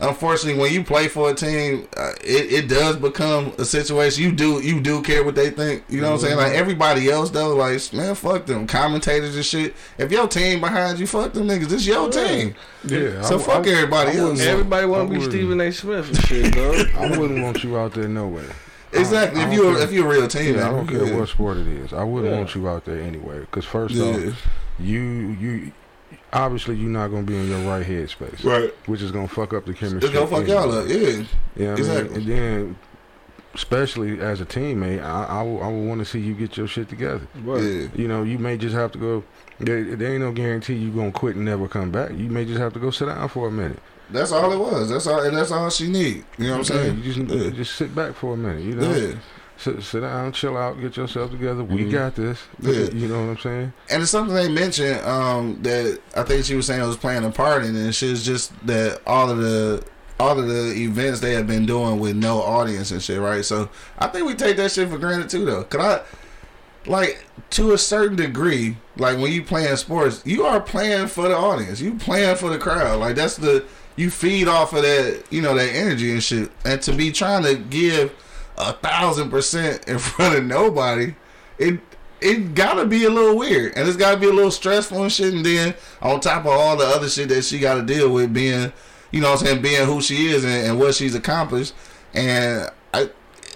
Unfortunately, 0.00 0.60
when 0.60 0.72
you 0.72 0.82
play 0.82 1.06
for 1.06 1.30
a 1.30 1.34
team, 1.34 1.86
uh, 1.96 2.10
it, 2.20 2.52
it 2.52 2.68
does 2.68 2.96
become 2.96 3.52
a 3.58 3.64
situation. 3.64 4.24
You 4.24 4.32
do 4.32 4.60
you 4.60 4.80
do 4.80 5.00
care 5.02 5.22
what 5.22 5.36
they 5.36 5.50
think. 5.50 5.84
You 5.88 6.00
know 6.00 6.08
what 6.10 6.14
I'm 6.14 6.20
saying? 6.26 6.36
Like 6.36 6.52
everybody 6.52 7.08
else 7.10 7.30
though, 7.30 7.54
like 7.54 7.80
man, 7.92 8.16
fuck 8.16 8.44
them 8.44 8.66
commentators 8.66 9.36
and 9.36 9.44
shit. 9.44 9.74
If 9.96 10.10
your 10.10 10.26
team 10.26 10.60
behind 10.60 10.98
you, 10.98 11.06
fuck 11.06 11.32
them 11.32 11.46
niggas. 11.46 11.66
This 11.68 11.86
your 11.86 12.10
team. 12.10 12.56
Yeah. 12.84 13.22
So 13.22 13.38
I- 13.38 13.42
fuck 13.42 13.66
I- 13.66 13.70
everybody 13.70 14.10
I 14.10 14.22
wouldn't 14.22 14.40
else. 14.40 14.48
Everybody 14.48 14.86
want 14.86 15.02
to 15.04 15.10
be 15.12 15.18
wouldn't- 15.18 15.32
Stephen 15.32 15.60
A. 15.60 15.72
Smith 15.72 16.08
and 16.08 16.18
shit, 16.26 16.52
dog. 16.54 16.88
I 16.98 17.16
wouldn't 17.16 17.42
want 17.44 17.62
you 17.62 17.78
out 17.78 17.94
there 17.94 18.08
no 18.08 18.26
way. 18.26 18.44
Exactly. 18.92 19.42
If 19.42 19.52
you 19.52 19.78
if 19.78 19.92
you're 19.92 20.06
a 20.12 20.18
real 20.18 20.28
team, 20.28 20.56
Yeah, 20.56 20.68
I 20.68 20.72
don't 20.72 20.88
care 20.88 21.06
yeah. 21.06 21.16
what 21.16 21.28
sport 21.28 21.56
it 21.58 21.68
is. 21.68 21.92
I 21.92 22.02
wouldn't 22.02 22.32
Yeah. 22.32 22.38
want 22.38 22.54
you 22.56 22.68
out 22.68 22.84
there 22.84 23.00
anyway. 23.00 23.38
Because 23.40 23.64
first 23.64 23.94
Yeah. 23.94 24.06
off, 24.28 24.48
you 24.78 25.00
you 25.40 25.72
obviously 26.32 26.76
you're 26.76 26.90
not 26.90 27.08
gonna 27.08 27.22
be 27.22 27.36
in 27.36 27.48
your 27.48 27.60
right 27.70 27.84
head 27.84 28.08
space, 28.10 28.44
Right. 28.44 28.72
which 28.86 29.02
is 29.02 29.10
gonna 29.10 29.28
fuck 29.28 29.52
up 29.54 29.66
the 29.66 29.74
chemistry. 29.74 30.08
It's 30.08 30.14
gonna 30.18 30.26
fuck 30.26 30.46
y'all 30.48 30.70
up. 30.72 30.88
Yeah. 30.88 30.96
Yeah, 30.96 31.06
you 31.06 31.18
know 31.18 31.24
what 31.24 31.58
I 31.58 31.62
mean? 31.64 31.78
Exactly. 31.78 32.16
And 32.16 32.26
then, 32.26 32.76
especially 33.54 34.20
as 34.20 34.40
a 34.40 34.44
teammate, 34.44 35.02
I 35.02 35.24
I 35.24 35.38
I 35.40 35.42
will 35.42 35.84
want 35.84 36.00
to 36.00 36.04
see 36.04 36.20
you 36.20 36.34
get 36.34 36.56
your 36.56 36.66
shit 36.66 36.88
together. 36.88 37.26
Yeah. 37.44 37.88
You 37.94 38.08
know, 38.08 38.22
you 38.22 38.38
may 38.38 38.56
just 38.56 38.74
have 38.74 38.92
to 38.92 38.98
go. 38.98 39.24
There, 39.60 39.84
there 39.96 40.10
ain't 40.12 40.20
no 40.22 40.32
guarantee 40.32 40.74
you 40.74 40.90
gonna 40.90 41.12
quit 41.12 41.36
and 41.36 41.44
never 41.44 41.68
come 41.68 41.90
back. 41.92 42.10
You 42.10 42.28
may 42.28 42.44
just 42.44 42.58
have 42.58 42.72
to 42.72 42.80
go 42.80 42.90
sit 42.90 43.06
down 43.06 43.28
for 43.28 43.46
a 43.46 43.52
minute. 43.52 43.78
That's 44.10 44.32
all 44.32 44.52
it 44.52 44.58
was. 44.58 44.90
That's 44.90 45.06
all 45.06 45.20
and 45.20 45.36
that's 45.36 45.52
all 45.52 45.70
she 45.70 45.88
need. 45.88 46.24
You 46.38 46.46
know 46.48 46.58
what 46.58 46.58
I'm 46.58 46.64
saying? 46.64 47.02
you 47.02 47.12
just 47.14 47.30
Yeah. 47.32 47.50
just 47.50 47.76
sit 47.76 47.94
back 47.94 48.14
for 48.14 48.34
a 48.34 48.36
minute. 48.36 48.62
You 48.64 48.74
know, 48.74 48.92
Yeah. 48.92 49.14
Sit, 49.64 49.82
sit 49.82 50.00
down, 50.00 50.32
chill 50.32 50.56
out, 50.56 50.80
get 50.80 50.96
yourself 50.96 51.30
together. 51.30 51.64
We 51.64 51.84
Mhm. 51.84 51.90
got 51.92 52.14
this. 52.14 52.38
Yeah. 52.60 52.72
You 52.92 53.08
know 53.08 53.20
what 53.24 53.30
I'm 53.30 53.38
saying? 53.38 53.72
And 53.90 54.02
it's 54.02 54.10
something 54.10 54.34
they 54.34 54.48
mentioned 54.48 55.04
um, 55.06 55.58
that 55.62 55.98
I 56.14 56.22
think 56.22 56.44
she 56.44 56.54
was 56.54 56.66
saying 56.66 56.80
was 56.86 56.96
playing 56.96 57.24
a 57.24 57.30
part 57.30 57.64
in 57.64 57.74
it. 57.76 57.80
And 57.80 57.94
shit's 57.94 58.24
just 58.24 58.52
that 58.66 59.00
all 59.06 59.30
of 59.30 59.38
the 59.38 59.82
all 60.20 60.38
of 60.38 60.46
the 60.46 60.72
events 60.74 61.18
they 61.18 61.32
have 61.34 61.46
been 61.48 61.66
doing 61.66 61.98
with 61.98 62.14
no 62.14 62.40
audience 62.40 62.92
and 62.92 63.02
shit, 63.02 63.20
right? 63.20 63.44
So 63.44 63.68
I 63.98 64.06
think 64.06 64.26
we 64.26 64.34
take 64.34 64.56
that 64.58 64.70
shit 64.70 64.88
for 64.88 64.96
granted 64.98 65.28
too, 65.28 65.44
though. 65.44 65.64
Cause 65.64 65.80
I 66.86 66.88
like 66.90 67.24
to 67.50 67.72
a 67.72 67.78
certain 67.78 68.16
degree, 68.16 68.76
like 68.96 69.18
when 69.18 69.32
you 69.32 69.42
playing 69.42 69.74
sports, 69.76 70.22
you 70.24 70.44
are 70.44 70.60
playing 70.60 71.08
for 71.08 71.28
the 71.28 71.36
audience. 71.36 71.80
You 71.80 71.94
playing 71.94 72.36
for 72.36 72.50
the 72.50 72.58
crowd. 72.58 73.00
Like 73.00 73.16
that's 73.16 73.36
the 73.36 73.64
you 73.96 74.10
feed 74.10 74.48
off 74.48 74.72
of 74.72 74.82
that, 74.82 75.22
you 75.30 75.40
know, 75.40 75.54
that 75.54 75.70
energy 75.74 76.12
and 76.12 76.22
shit. 76.22 76.50
And 76.64 76.80
to 76.82 76.92
be 76.92 77.10
trying 77.12 77.42
to 77.44 77.54
give 77.56 78.12
a 78.56 78.72
thousand 78.72 79.30
percent 79.30 79.86
in 79.88 79.98
front 80.00 80.36
of 80.36 80.44
nobody, 80.44 81.14
it 81.58 81.80
it 82.20 82.54
gotta 82.54 82.86
be 82.86 83.04
a 83.04 83.10
little 83.10 83.36
weird 83.36 83.74
and 83.76 83.86
it's 83.86 83.98
gotta 83.98 84.18
be 84.18 84.28
a 84.28 84.32
little 84.32 84.50
stressful 84.50 85.02
and 85.02 85.12
shit. 85.12 85.34
And 85.34 85.44
then 85.44 85.74
on 86.00 86.20
top 86.20 86.46
of 86.46 86.52
all 86.52 86.76
the 86.76 86.86
other 86.86 87.08
shit 87.08 87.28
that 87.28 87.44
she 87.44 87.58
gotta 87.58 87.82
deal 87.82 88.10
with, 88.12 88.32
being, 88.32 88.72
you 89.10 89.20
know, 89.20 89.30
what 89.30 89.40
I'm 89.40 89.46
saying, 89.46 89.62
being 89.62 89.86
who 89.86 90.00
she 90.00 90.28
is 90.28 90.44
and, 90.44 90.68
and 90.68 90.78
what 90.78 90.94
she's 90.94 91.14
accomplished, 91.14 91.74
and 92.14 92.70
I, 92.92 93.10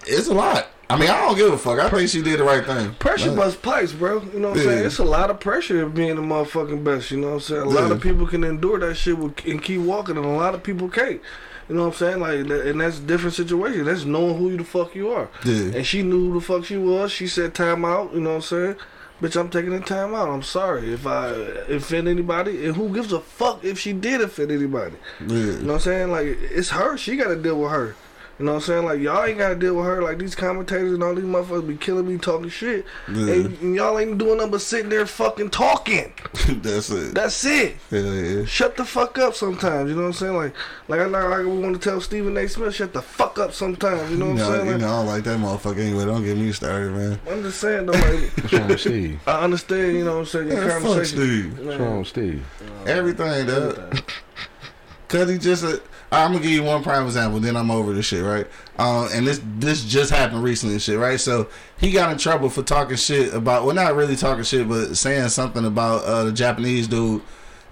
it's 0.06 0.28
a 0.28 0.34
lot. 0.34 0.68
I 0.90 0.98
mean, 0.98 1.10
I 1.10 1.20
don't 1.20 1.36
give 1.36 1.52
a 1.52 1.58
fuck. 1.58 1.78
I 1.78 1.90
think 1.90 2.08
she 2.08 2.22
did 2.22 2.40
the 2.40 2.44
right 2.44 2.64
thing. 2.64 2.94
Pressure 2.94 3.28
Like, 3.28 3.36
must 3.36 3.62
place, 3.62 3.92
bro. 3.92 4.22
You 4.22 4.40
know 4.40 4.50
what 4.50 4.58
I'm 4.58 4.64
saying? 4.64 4.86
It's 4.86 4.98
a 4.98 5.04
lot 5.04 5.30
of 5.30 5.38
pressure 5.38 5.82
of 5.82 5.94
being 5.94 6.16
the 6.16 6.22
motherfucking 6.22 6.82
best. 6.82 7.10
You 7.10 7.18
know 7.18 7.28
what 7.28 7.34
I'm 7.34 7.40
saying? 7.40 7.62
A 7.62 7.68
lot 7.68 7.92
of 7.92 8.00
people 8.00 8.26
can 8.26 8.42
endure 8.42 8.78
that 8.78 8.94
shit 8.94 9.18
with, 9.18 9.44
and 9.46 9.62
keep 9.62 9.82
walking, 9.82 10.16
and 10.16 10.24
a 10.24 10.30
lot 10.30 10.54
of 10.54 10.62
people 10.62 10.88
can't. 10.88 11.20
You 11.68 11.74
know 11.74 11.88
what 11.88 11.88
I'm 11.88 11.94
saying? 11.94 12.20
Like, 12.20 12.66
and 12.66 12.80
that's 12.80 12.98
a 12.98 13.02
different 13.02 13.34
situation. 13.36 13.84
That's 13.84 14.06
knowing 14.06 14.38
who 14.38 14.56
the 14.56 14.64
fuck 14.64 14.94
you 14.94 15.10
are. 15.10 15.28
Yeah. 15.44 15.76
And 15.76 15.86
she 15.86 16.02
knew 16.02 16.32
who 16.32 16.40
the 16.40 16.46
fuck 16.46 16.64
she 16.64 16.78
was. 16.78 17.12
She 17.12 17.26
said 17.26 17.54
time 17.54 17.84
out. 17.84 18.14
You 18.14 18.20
know 18.20 18.30
what 18.30 18.36
I'm 18.36 18.42
saying? 18.42 18.76
bitch, 19.20 19.38
I'm 19.38 19.50
taking 19.50 19.70
the 19.70 19.80
time 19.80 20.14
out. 20.14 20.28
I'm 20.28 20.42
sorry 20.42 20.92
if 20.92 21.06
I 21.06 21.26
offend 21.28 22.08
anybody, 22.08 22.66
and 22.66 22.76
who 22.76 22.92
gives 22.94 23.12
a 23.12 23.20
fuck 23.20 23.64
if 23.64 23.78
she 23.78 23.92
did 23.92 24.20
offend 24.20 24.50
anybody? 24.50 24.96
Yeah. 25.20 25.36
You 25.36 25.52
know 25.58 25.74
what 25.74 25.74
I'm 25.74 25.80
saying? 25.80 26.10
Like 26.10 26.26
it's 26.26 26.70
her. 26.70 26.96
She 26.96 27.16
got 27.16 27.28
to 27.28 27.36
deal 27.36 27.60
with 27.60 27.70
her. 27.70 27.96
You 28.38 28.44
know 28.44 28.52
what 28.52 28.58
I'm 28.58 28.66
saying? 28.66 28.84
Like 28.84 29.00
y'all 29.00 29.24
ain't 29.24 29.38
got 29.38 29.48
to 29.48 29.54
deal 29.56 29.74
with 29.74 29.86
her. 29.86 30.00
Like 30.00 30.18
these 30.18 30.36
commentators 30.36 30.92
and 30.92 31.02
all 31.02 31.12
these 31.14 31.24
motherfuckers 31.24 31.66
be 31.66 31.76
killing 31.76 32.06
me 32.06 32.18
talking 32.18 32.48
shit, 32.48 32.84
Yeah. 33.12 33.32
and, 33.32 33.58
and 33.60 33.74
y'all 33.74 33.98
ain't 33.98 34.16
doing 34.16 34.36
nothing 34.36 34.52
but 34.52 34.60
sitting 34.60 34.88
there 34.90 35.06
fucking 35.06 35.50
talking. 35.50 36.12
That's 36.48 36.88
it. 36.90 37.14
That's 37.16 37.44
it. 37.44 37.76
Hell 37.90 38.04
yeah. 38.14 38.44
Shut 38.44 38.76
the 38.76 38.84
fuck 38.84 39.18
up 39.18 39.34
sometimes. 39.34 39.90
You 39.90 39.96
know 39.96 40.02
what 40.02 40.06
I'm 40.08 40.12
saying? 40.12 40.36
Like, 40.36 40.54
like 40.86 41.00
I 41.00 41.06
like, 41.06 41.28
like 41.28 41.40
we 41.46 41.58
want 41.58 41.74
to 41.74 41.80
tell 41.90 42.00
Stephen 42.00 42.36
A. 42.36 42.48
Smith, 42.48 42.76
shut 42.76 42.92
the 42.92 43.02
fuck 43.02 43.38
up 43.40 43.52
sometimes. 43.52 44.08
You 44.10 44.18
know 44.18 44.26
what 44.30 44.36
You 44.38 44.44
I'm 44.44 44.50
know, 44.50 44.54
saying? 44.56 44.66
you 44.66 44.72
Like, 44.72 44.80
know, 44.82 44.86
I 44.86 44.90
don't 44.98 45.06
like 45.06 45.24
that 45.24 45.38
motherfucker 45.40 45.78
anyway. 45.78 46.04
Don't 46.04 46.22
get 46.24 46.36
me 46.36 46.52
started, 46.52 46.92
man. 46.92 47.20
I'm 47.28 47.42
just 47.42 47.60
saying 47.60 47.86
though. 47.86 47.92
Like, 47.92 48.30
What's 48.38 48.52
wrong 48.52 48.68
with 48.68 48.80
Steve? 48.80 49.20
I 49.26 49.40
understand. 49.40 49.96
You 49.96 50.04
know 50.04 50.12
what 50.12 50.18
I'm 50.20 50.26
saying? 50.26 50.48
Your 50.48 50.60
Man, 50.60 50.68
fuck 50.70 50.82
conversation. 50.82 51.18
Steve. 51.18 51.66
What's 51.66 51.78
wrong 51.80 51.98
with 51.98 52.08
Steve? 52.08 52.46
Everything, 52.86 53.46
dog. 53.48 54.02
Cause 55.08 55.30
he 55.30 55.38
just, 55.38 55.64
uh, 55.64 55.78
I'm 56.10 56.32
gonna 56.32 56.42
give 56.42 56.52
you 56.52 56.62
one 56.62 56.82
prime 56.82 57.04
example. 57.06 57.38
Then 57.40 57.56
I'm 57.56 57.70
over 57.70 57.92
this 57.92 58.06
shit, 58.06 58.24
right? 58.24 58.46
Um, 58.78 59.08
and 59.12 59.26
this 59.26 59.40
this 59.58 59.84
just 59.84 60.10
happened 60.10 60.42
recently, 60.42 60.74
and 60.76 60.82
shit, 60.82 60.98
right? 60.98 61.20
So 61.20 61.48
he 61.78 61.90
got 61.90 62.10
in 62.12 62.18
trouble 62.18 62.48
for 62.48 62.62
talking 62.62 62.96
shit 62.96 63.34
about, 63.34 63.64
well, 63.64 63.74
not 63.74 63.94
really 63.94 64.16
talking 64.16 64.44
shit, 64.44 64.68
but 64.68 64.96
saying 64.96 65.28
something 65.28 65.64
about 65.64 66.04
uh, 66.04 66.24
the 66.24 66.32
Japanese 66.32 66.88
dude 66.88 67.20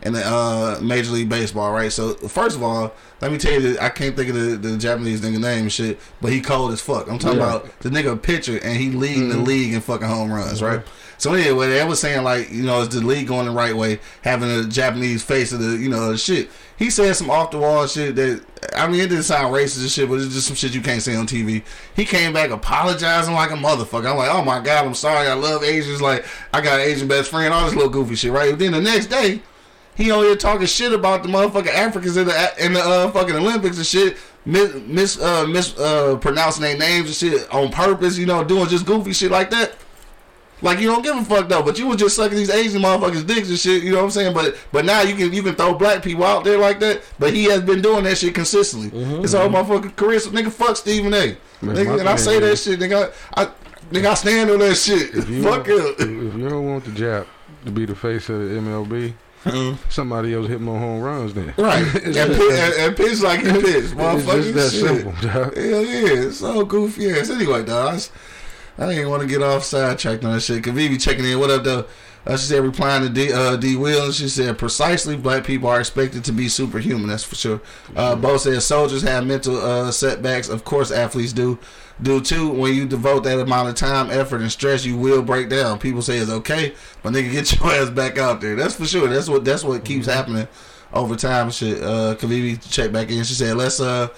in 0.02 0.12
the 0.12 0.22
uh, 0.24 0.78
Major 0.82 1.12
League 1.12 1.30
Baseball, 1.30 1.72
right? 1.72 1.90
So 1.90 2.12
first 2.14 2.54
of 2.56 2.62
all, 2.62 2.92
let 3.22 3.32
me 3.32 3.38
tell 3.38 3.52
you, 3.54 3.72
that 3.72 3.82
I 3.82 3.88
can't 3.88 4.14
think 4.14 4.28
of 4.28 4.34
the, 4.34 4.56
the 4.70 4.76
Japanese 4.76 5.22
nigga 5.22 5.40
name 5.40 5.62
and 5.62 5.72
shit, 5.72 5.98
but 6.20 6.30
he 6.30 6.42
cold 6.42 6.70
as 6.72 6.82
fuck. 6.82 7.08
I'm 7.10 7.18
talking 7.18 7.38
Yeah. 7.38 7.56
about 7.56 7.80
the 7.80 7.88
nigga 7.88 8.20
pitcher, 8.20 8.60
and 8.62 8.76
he 8.76 8.90
leading 8.90 9.30
the 9.30 9.38
league 9.38 9.72
in 9.72 9.80
fucking 9.80 10.06
home 10.06 10.30
runs, 10.30 10.62
right? 10.62 10.82
So 11.18 11.32
anyway, 11.32 11.68
they 11.70 11.84
was 11.84 12.00
saying 12.00 12.22
like, 12.24 12.50
you 12.50 12.62
know, 12.62 12.80
is 12.80 12.90
the 12.90 13.00
league 13.00 13.28
going 13.28 13.46
the 13.46 13.52
right 13.52 13.74
way, 13.74 14.00
having 14.22 14.50
a 14.50 14.64
Japanese 14.64 15.22
face 15.22 15.52
of 15.52 15.60
the, 15.60 15.76
you 15.76 15.88
know, 15.88 16.14
shit. 16.16 16.50
He 16.78 16.90
said 16.90 17.14
some 17.16 17.30
off 17.30 17.50
the 17.50 17.58
wall 17.58 17.86
shit 17.86 18.16
that 18.16 18.44
I 18.74 18.86
mean, 18.86 19.00
it 19.00 19.08
didn't 19.08 19.24
sound 19.24 19.54
racist 19.54 19.80
and 19.80 19.90
shit, 19.90 20.08
but 20.08 20.20
it's 20.20 20.34
just 20.34 20.46
some 20.46 20.56
shit 20.56 20.74
you 20.74 20.82
can't 20.82 21.02
say 21.02 21.14
on 21.16 21.26
TV. 21.26 21.62
He 21.94 22.04
came 22.04 22.32
back 22.32 22.50
apologizing 22.50 23.34
like 23.34 23.50
a 23.50 23.54
motherfucker. 23.54 24.10
I'm 24.10 24.16
like, 24.16 24.30
oh 24.30 24.44
my 24.44 24.60
god, 24.60 24.84
I'm 24.84 24.94
sorry. 24.94 25.28
I 25.28 25.34
love 25.34 25.64
Asians. 25.64 26.02
Like 26.02 26.26
I 26.52 26.60
got 26.60 26.80
an 26.80 26.86
Asian 26.86 27.08
best 27.08 27.30
friend. 27.30 27.52
All 27.52 27.64
this 27.64 27.74
little 27.74 27.90
goofy 27.90 28.14
shit, 28.14 28.32
right? 28.32 28.50
But 28.50 28.58
then 28.58 28.72
the 28.72 28.80
next 28.80 29.06
day, 29.06 29.40
he 29.94 30.10
on 30.10 30.24
here 30.24 30.36
talking 30.36 30.66
shit 30.66 30.92
about 30.92 31.22
the 31.22 31.28
motherfucking 31.28 31.68
Africans 31.68 32.16
in 32.16 32.26
the 32.26 32.64
in 32.64 32.74
the 32.74 32.80
uh, 32.80 33.10
fucking 33.10 33.34
Olympics 33.34 33.78
and 33.78 33.86
shit. 33.86 34.16
Mis 34.44 34.74
mis 34.86 35.20
uh, 35.20 35.46
mis 35.46 35.76
uh, 35.78 36.16
their 36.22 36.78
names 36.78 37.06
and 37.06 37.14
shit 37.14 37.54
on 37.54 37.70
purpose. 37.72 38.18
You 38.18 38.26
know, 38.26 38.44
doing 38.44 38.68
just 38.68 38.84
goofy 38.84 39.12
shit 39.12 39.30
like 39.30 39.50
that. 39.50 39.74
Like 40.62 40.80
you 40.80 40.86
don't 40.86 41.02
give 41.02 41.16
a 41.16 41.24
fuck 41.24 41.48
though, 41.48 41.62
but 41.62 41.78
you 41.78 41.86
was 41.86 41.98
just 41.98 42.16
sucking 42.16 42.36
these 42.36 42.50
Asian 42.50 42.80
motherfuckers 42.80 43.26
dicks 43.26 43.48
and 43.48 43.58
shit. 43.58 43.82
You 43.82 43.90
know 43.90 43.98
what 43.98 44.04
I'm 44.04 44.10
saying? 44.10 44.34
But 44.34 44.56
but 44.72 44.84
now 44.84 45.02
you 45.02 45.14
can 45.14 45.32
you 45.32 45.42
can 45.42 45.54
throw 45.54 45.74
black 45.74 46.02
people 46.02 46.24
out 46.24 46.44
there 46.44 46.58
like 46.58 46.80
that. 46.80 47.02
But 47.18 47.34
he 47.34 47.44
has 47.44 47.60
been 47.60 47.82
doing 47.82 48.04
that 48.04 48.16
shit 48.18 48.34
consistently. 48.34 48.90
Mm-hmm, 48.90 49.22
His 49.22 49.34
whole 49.34 49.48
mm-hmm. 49.48 49.70
motherfucking 49.70 49.96
career. 49.96 50.18
So 50.18 50.30
nigga, 50.30 50.50
fuck 50.50 50.76
Stephen 50.76 51.12
A. 51.12 51.36
Man, 51.62 51.74
Nigga, 51.74 52.00
and 52.00 52.08
I 52.08 52.16
say 52.16 52.38
that 52.38 52.58
shit, 52.58 52.78
nigga. 52.80 53.12
I, 53.34 53.46
nigga, 53.90 54.10
I 54.10 54.14
stand 54.14 54.50
on 54.50 54.58
that 54.58 54.74
shit. 54.74 55.14
If 55.14 55.28
you, 55.28 55.42
Fuck 55.42 55.66
don't, 55.66 56.00
if 56.00 56.34
you 56.36 56.48
don't 56.48 56.66
want 56.66 56.84
the 56.84 56.90
Jap 56.90 57.26
to 57.64 57.70
be 57.70 57.86
the 57.86 57.94
face 57.94 58.28
of 58.28 58.40
the 58.40 58.56
MLB, 58.56 59.14
hmm. 59.44 59.72
somebody 59.88 60.34
else 60.34 60.48
hit 60.48 60.60
more 60.60 60.78
home 60.78 61.00
runs 61.00 61.32
then. 61.32 61.54
Right, 61.56 61.82
and, 61.94 62.04
and, 62.04 62.14
just 62.14 62.38
pi- 62.38 62.56
that- 62.56 62.74
and, 62.78 62.96
pitch 62.96 63.20
like 63.20 63.40
he 63.40 63.52
pitch, 63.52 63.64
It's 63.64 63.92
motherfucker. 63.94 64.52
just 64.52 64.54
that 64.54 64.70
shit. 64.70 64.86
simple, 64.86 65.12
dog. 65.12 65.56
Hell 65.56 65.84
yeah, 65.84 66.26
it's 66.26 66.38
so 66.38 66.64
goofy 66.64 67.10
ass. 67.10 67.30
Anyway, 67.30 67.64
dog, 67.64 68.00
I, 68.78 68.92
didn't 68.92 69.10
want 69.10 69.22
to 69.22 69.28
get 69.28 69.42
off 69.42 69.64
sidetracked 69.64 70.24
on 70.24 70.32
that 70.32 70.40
shit. 70.40 70.62
Cause 70.62 70.74
Vivi 70.74 70.98
checking 70.98 71.24
in. 71.24 71.38
What 71.38 71.50
up, 71.50 71.64
though? 71.64 71.86
Uh, 72.26 72.36
she 72.36 72.46
said 72.46 72.62
replying 72.62 73.02
to 73.04 73.08
D 73.08 73.32
uh, 73.32 73.54
D 73.56 73.76
Will, 73.76 74.10
she 74.10 74.28
said 74.28 74.58
precisely 74.58 75.16
black 75.16 75.44
people 75.44 75.68
are 75.68 75.78
expected 75.78 76.24
to 76.24 76.32
be 76.32 76.48
superhuman. 76.48 77.08
That's 77.08 77.22
for 77.22 77.36
sure. 77.36 77.60
Uh, 77.94 78.16
Bo 78.16 78.36
said 78.36 78.60
soldiers 78.62 79.02
have 79.02 79.24
mental 79.24 79.56
uh, 79.56 79.92
setbacks. 79.92 80.48
Of 80.48 80.64
course, 80.64 80.90
athletes 80.90 81.32
do 81.32 81.56
do 82.02 82.20
too. 82.20 82.50
When 82.50 82.74
you 82.74 82.84
devote 82.84 83.22
that 83.24 83.38
amount 83.38 83.68
of 83.68 83.76
time, 83.76 84.10
effort, 84.10 84.40
and 84.40 84.50
stress, 84.50 84.84
you 84.84 84.96
will 84.96 85.22
break 85.22 85.48
down. 85.48 85.78
People 85.78 86.02
say 86.02 86.18
it's 86.18 86.30
okay, 86.30 86.74
but 87.04 87.12
nigga, 87.12 87.30
get 87.30 87.52
your 87.60 87.70
ass 87.70 87.90
back 87.90 88.18
out 88.18 88.40
there. 88.40 88.56
That's 88.56 88.74
for 88.74 88.86
sure. 88.86 89.06
That's 89.06 89.28
what 89.28 89.44
that's 89.44 89.62
what 89.62 89.84
keeps 89.84 90.06
happening 90.06 90.48
over 90.92 91.14
time. 91.14 91.52
Shit. 91.52 91.80
Uh, 91.80 92.16
Kavivi 92.16 92.60
checked 92.68 92.92
back 92.92 93.08
in. 93.08 93.22
She 93.22 93.34
said, 93.34 93.56
let's 93.56 93.78
uh. 93.78 94.08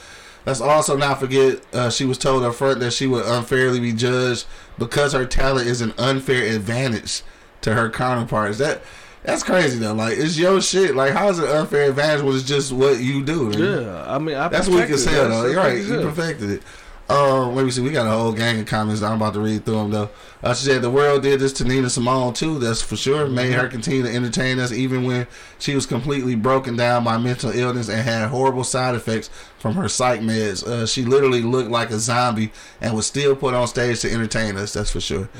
Let's 0.48 0.62
also 0.62 0.96
not 0.96 1.20
forget 1.20 1.61
uh, 1.74 1.90
she 1.90 2.06
was 2.06 2.16
told 2.16 2.42
up 2.42 2.54
front 2.54 2.80
that 2.80 2.92
she 2.92 3.06
would 3.06 3.26
unfairly 3.26 3.80
be 3.80 3.92
judged 3.92 4.46
because 4.78 5.12
her 5.12 5.26
talent 5.26 5.68
is 5.68 5.82
an 5.82 5.92
unfair 5.98 6.42
advantage 6.56 7.20
to 7.61 7.74
her 7.74 7.90
counterparts. 7.90 8.56
That 8.56 8.80
that's 9.24 9.42
crazy 9.42 9.78
though. 9.78 9.92
Like 9.92 10.16
it's 10.16 10.38
your 10.38 10.62
shit. 10.62 10.96
Like 10.96 11.12
how 11.12 11.28
is 11.28 11.38
it 11.38 11.50
unfair 11.50 11.90
advantage 11.90 12.22
when 12.24 12.34
it's 12.34 12.44
just 12.44 12.72
what 12.72 12.98
you 12.98 13.22
do? 13.22 13.52
Yeah, 13.54 14.11
I 14.11 14.16
mean, 14.18 14.37
I 14.37 14.48
That's 14.48 14.68
what 14.68 14.80
you 14.80 14.87
can 14.87 14.96
say 14.96 15.12
though. 15.12 15.44
You're 15.44 15.56
right. 15.56 15.82
You 15.82 16.00
perfected 16.00 16.48
it. 16.48 16.62
Um, 17.10 17.54
let 17.54 17.64
me 17.64 17.70
see. 17.70 17.80
We 17.80 17.90
got 17.90 18.06
a 18.06 18.10
whole 18.10 18.32
gang 18.32 18.60
of 18.60 18.66
comments. 18.66 19.00
I'm 19.00 19.14
about 19.14 19.32
to 19.32 19.40
read 19.40 19.64
through 19.64 19.76
them 19.76 19.90
though. 19.90 20.10
Uh, 20.42 20.52
she 20.54 20.66
said 20.66 20.82
the 20.82 20.90
world 20.90 21.22
did 21.22 21.40
this 21.40 21.54
to 21.54 21.64
Nina 21.64 21.88
Simone 21.88 22.34
too. 22.34 22.58
That's 22.58 22.82
for 22.82 22.96
sure. 22.96 23.26
Made 23.26 23.52
her 23.52 23.66
continue 23.66 24.02
to 24.02 24.14
entertain 24.14 24.58
us 24.58 24.72
even 24.72 25.04
when 25.04 25.26
she 25.58 25.74
was 25.74 25.86
completely 25.86 26.34
broken 26.34 26.76
down 26.76 27.04
by 27.04 27.16
mental 27.16 27.50
illness 27.50 27.88
and 27.88 28.02
had 28.02 28.28
horrible 28.28 28.62
side 28.62 28.94
effects 28.94 29.30
from 29.58 29.74
her 29.76 29.88
psych 29.88 30.20
meds. 30.20 30.66
Uh, 30.66 30.86
she 30.86 31.02
literally 31.02 31.40
looked 31.40 31.70
like 31.70 31.88
a 31.90 31.98
zombie 31.98 32.52
and 32.82 32.94
was 32.94 33.06
still 33.06 33.34
put 33.34 33.54
on 33.54 33.66
stage 33.66 34.00
to 34.00 34.12
entertain 34.12 34.58
us. 34.58 34.74
That's 34.74 34.90
for 34.90 35.00
sure. 35.00 35.30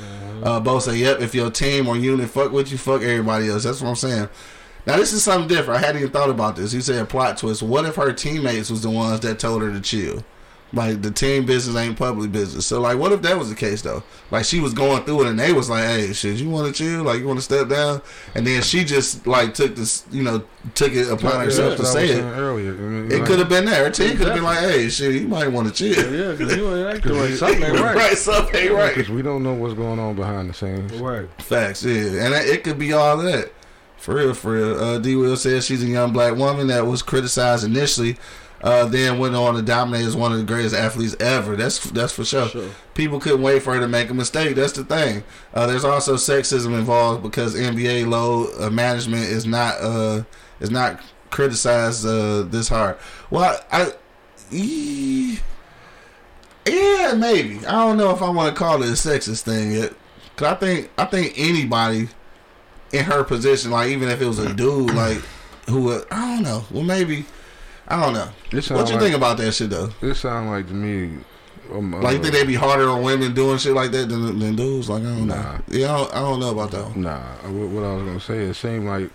Uh, 0.41 0.59
Bo 0.59 0.79
said, 0.79 0.95
"Yep. 0.95 1.21
If 1.21 1.35
your 1.35 1.51
team 1.51 1.87
or 1.87 1.95
unit 1.95 2.29
fuck 2.31 2.51
with 2.51 2.71
you, 2.71 2.79
fuck 2.79 3.03
everybody 3.03 3.47
else." 3.47 3.63
That's 3.63 3.79
what 3.79 3.89
I'm 3.89 3.95
saying. 3.95 4.27
Now 4.87 4.97
this 4.97 5.13
is 5.13 5.23
something 5.23 5.47
different. 5.47 5.83
I 5.83 5.85
hadn't 5.85 6.01
even 6.01 6.11
thought 6.11 6.31
about 6.31 6.55
this. 6.55 6.71
He 6.71 6.81
said 6.81 6.99
A 6.99 7.05
plot 7.05 7.37
twist. 7.37 7.61
What 7.61 7.85
if 7.85 7.95
her 7.95 8.11
teammates 8.11 8.71
was 8.71 8.81
the 8.81 8.89
ones 8.89 9.19
that 9.19 9.37
told 9.37 9.61
her 9.61 9.71
to 9.71 9.79
chill? 9.81 10.23
Like 10.71 11.01
the 11.01 11.09
team 11.09 11.47
business 11.47 11.75
ain't 11.75 11.97
public 11.97 12.31
business. 12.31 12.67
So 12.67 12.79
like, 12.79 12.99
what 12.99 13.11
if 13.11 13.23
that 13.23 13.39
was 13.39 13.49
the 13.49 13.55
case 13.55 13.81
though? 13.81 14.03
Like 14.29 14.45
she 14.45 14.59
was 14.59 14.71
going 14.75 15.03
through 15.03 15.23
it 15.23 15.27
and 15.29 15.39
they 15.39 15.51
was 15.51 15.67
like, 15.67 15.83
"Hey, 15.83 16.13
shit, 16.13 16.37
you 16.37 16.47
want 16.47 16.67
to 16.67 16.83
chill? 16.83 17.01
Like 17.03 17.19
you 17.19 17.25
want 17.27 17.39
to 17.39 17.43
step 17.43 17.69
down?" 17.69 18.03
And 18.35 18.45
then 18.45 18.61
she 18.61 18.83
just 18.83 19.25
like 19.25 19.55
took 19.55 19.75
this, 19.75 20.05
you 20.11 20.21
know, 20.21 20.43
took 20.75 20.93
it 20.93 21.09
upon 21.09 21.31
Yeah, 21.31 21.43
herself 21.45 21.77
that's 21.77 21.91
to 21.93 21.95
what 21.95 21.97
I 21.97 22.01
was 22.03 22.11
say 22.11 22.19
it. 22.19 22.21
earlier. 22.21 22.71
I 22.73 22.75
mean, 22.75 23.11
It 23.11 23.17
like, 23.17 23.25
could 23.27 23.39
have 23.39 23.49
been 23.49 23.65
that. 23.65 23.77
Her 23.83 23.89
team 23.89 24.15
could 24.15 24.27
have 24.27 24.35
been 24.35 24.43
like, 24.43 24.59
"Hey, 24.59 24.89
shit, 24.89 25.19
you 25.19 25.27
might 25.27 25.47
want 25.47 25.67
to 25.69 25.73
chill." 25.73 26.13
Yeah, 26.13 26.31
because 26.33 26.55
you 26.55 26.75
ain't 26.75 26.95
acting 26.97 27.13
right. 27.17 27.33
Something 27.39 27.63
ain't 27.63 27.79
right. 27.79 27.95
right, 27.95 28.17
something 28.17 28.55
ain't 28.55 28.71
right. 28.73 28.95
Because 28.95 29.09
we 29.09 29.23
don't 29.23 29.41
know 29.41 29.53
what's 29.55 29.73
going 29.73 29.97
on 29.99 30.15
behind 30.15 30.51
the 30.51 30.53
scenes. 30.53 30.93
Right. 30.93 31.27
Facts, 31.41 31.83
yeah, 31.83 32.25
and 32.25 32.33
it 32.35 32.63
could 32.63 32.77
be 32.77 32.93
all 32.93 33.17
that. 33.17 33.51
For 33.97 34.13
real, 34.15 34.33
for 34.35 34.53
real. 34.53 34.79
Uh, 34.79 34.97
D. 34.99 35.15
Will 35.15 35.35
says 35.35 35.65
she's 35.65 35.83
a 35.83 35.87
young 35.87 36.13
black 36.13 36.35
woman 36.35 36.67
that 36.67 36.85
was 36.85 37.01
criticized 37.01 37.65
initially, 37.65 38.17
uh, 38.61 38.85
then 38.85 39.19
went 39.19 39.35
on 39.35 39.55
to 39.55 39.61
dominate 39.61 40.05
as 40.05 40.15
one 40.15 40.31
of 40.31 40.37
the 40.37 40.43
greatest 40.43 40.75
athletes 40.75 41.15
ever. 41.19 41.55
That's 41.55 41.79
that's 41.91 42.13
for 42.13 42.25
sure. 42.25 42.49
Sure. 42.49 42.69
People 42.93 43.19
couldn't 43.19 43.41
wait 43.41 43.63
for 43.63 43.73
her 43.73 43.79
to 43.79 43.87
make 43.87 44.09
a 44.09 44.13
mistake. 44.13 44.55
That's 44.55 44.73
the 44.73 44.83
thing. 44.83 45.23
Uh, 45.53 45.67
there's 45.67 45.85
also 45.85 46.15
sexism 46.15 46.77
involved 46.77 47.23
because 47.23 47.55
NBA 47.55 48.07
low 48.07 48.47
uh, 48.59 48.69
management 48.69 49.23
is 49.23 49.45
not 49.45 49.75
uh, 49.79 50.23
is 50.59 50.71
not 50.71 51.01
criticized 51.29 52.05
uh, 52.05 52.43
this 52.43 52.67
hard. 52.67 52.97
Well, 53.29 53.59
I, 53.71 53.93
yeah, 54.51 55.37
maybe. 57.15 57.65
I 57.65 57.71
don't 57.71 57.97
know 57.97 58.11
if 58.11 58.21
I 58.21 58.29
want 58.29 58.53
to 58.53 58.59
call 58.59 58.83
it 58.83 58.89
a 58.89 58.93
sexist 58.93 59.41
thing 59.41 59.71
yet. 59.71 59.93
Cause 60.35 60.53
I 60.53 60.55
think 60.55 60.89
I 60.97 61.05
think 61.05 61.33
anybody 61.37 62.09
in 62.91 63.05
her 63.05 63.23
position, 63.23 63.71
like 63.71 63.89
even 63.89 64.09
if 64.09 64.21
it 64.21 64.25
was 64.25 64.39
a 64.39 64.53
dude, 64.53 64.93
like 64.93 65.21
who 65.67 65.83
would, 65.83 66.07
I 66.11 66.35
don't 66.35 66.43
know. 66.43 66.65
Well, 66.71 66.83
maybe 66.83 67.25
I 67.89 67.99
don't 68.01 68.13
know. 68.13 68.29
What 68.51 68.69
you 68.69 68.75
like, 68.75 68.99
think 68.99 69.15
about 69.15 69.37
that 69.37 69.51
shit 69.51 69.69
though? 69.71 69.89
It 70.01 70.13
sound 70.15 70.49
like 70.49 70.67
to 70.67 70.73
me. 70.73 71.23
Um, 71.71 71.91
Like, 71.91 72.13
you 72.13 72.19
uh, 72.19 72.21
think 72.23 72.33
they'd 72.33 72.47
be 72.47 72.55
harder 72.55 72.89
on 72.89 73.03
women 73.03 73.33
doing 73.33 73.57
shit 73.59 73.73
like 73.73 73.91
that 73.91 74.09
than, 74.09 74.39
than 74.39 74.55
dudes? 74.55 74.89
Like, 74.89 75.01
I 75.01 75.05
don't 75.05 75.27
know. 75.27 75.59
Yeah, 75.67 75.93
I 75.93 75.97
don't, 75.97 76.13
I 76.15 76.19
don't 76.21 76.39
know 76.39 76.51
about 76.51 76.71
that. 76.71 76.83
One. 76.85 77.01
Nah, 77.01 77.19
what, 77.43 77.69
what 77.69 77.83
I 77.83 77.93
was 77.93 78.03
gonna 78.03 78.19
say, 78.19 78.37
it 78.39 78.55
seemed 78.55 78.87
like 78.87 79.11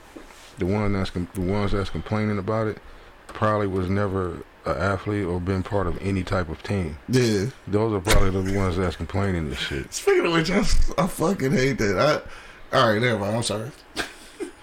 the 0.59 0.67
one 0.67 0.93
that's 0.93 1.11
com- 1.11 1.29
the 1.35 1.41
ones 1.41 1.73
that's 1.73 1.91
complaining 1.91 2.39
about 2.39 2.69
it 2.69 2.79
probably 3.29 3.67
was 3.67 3.89
never 3.89 4.43
an 4.67 4.77
athlete 4.77 5.25
or 5.25 5.41
been 5.41 5.63
part 5.63 5.87
of 5.87 6.01
any 6.01 6.23
type 6.23 6.49
of 6.49 6.63
team. 6.63 6.97
Yeah. 7.09 7.47
Those 7.67 7.93
are 7.93 8.01
probably 8.01 8.31
the 8.31 8.57
ones 8.59 8.77
that's 8.77 8.97
complaining 8.97 9.51
this 9.51 9.59
shit. 9.59 9.93
Speaking 9.93 10.27
of 10.27 10.33
which, 10.33 10.51
I, 10.51 10.59
I 10.97 11.07
fucking 11.07 11.53
hate 11.53 11.79
that. 11.79 12.25
I, 12.73 12.77
all 12.77 12.93
right, 12.93 13.01
never 13.01 13.19
mind. 13.19 13.37
I'm 13.37 13.43
sorry. 13.43 13.71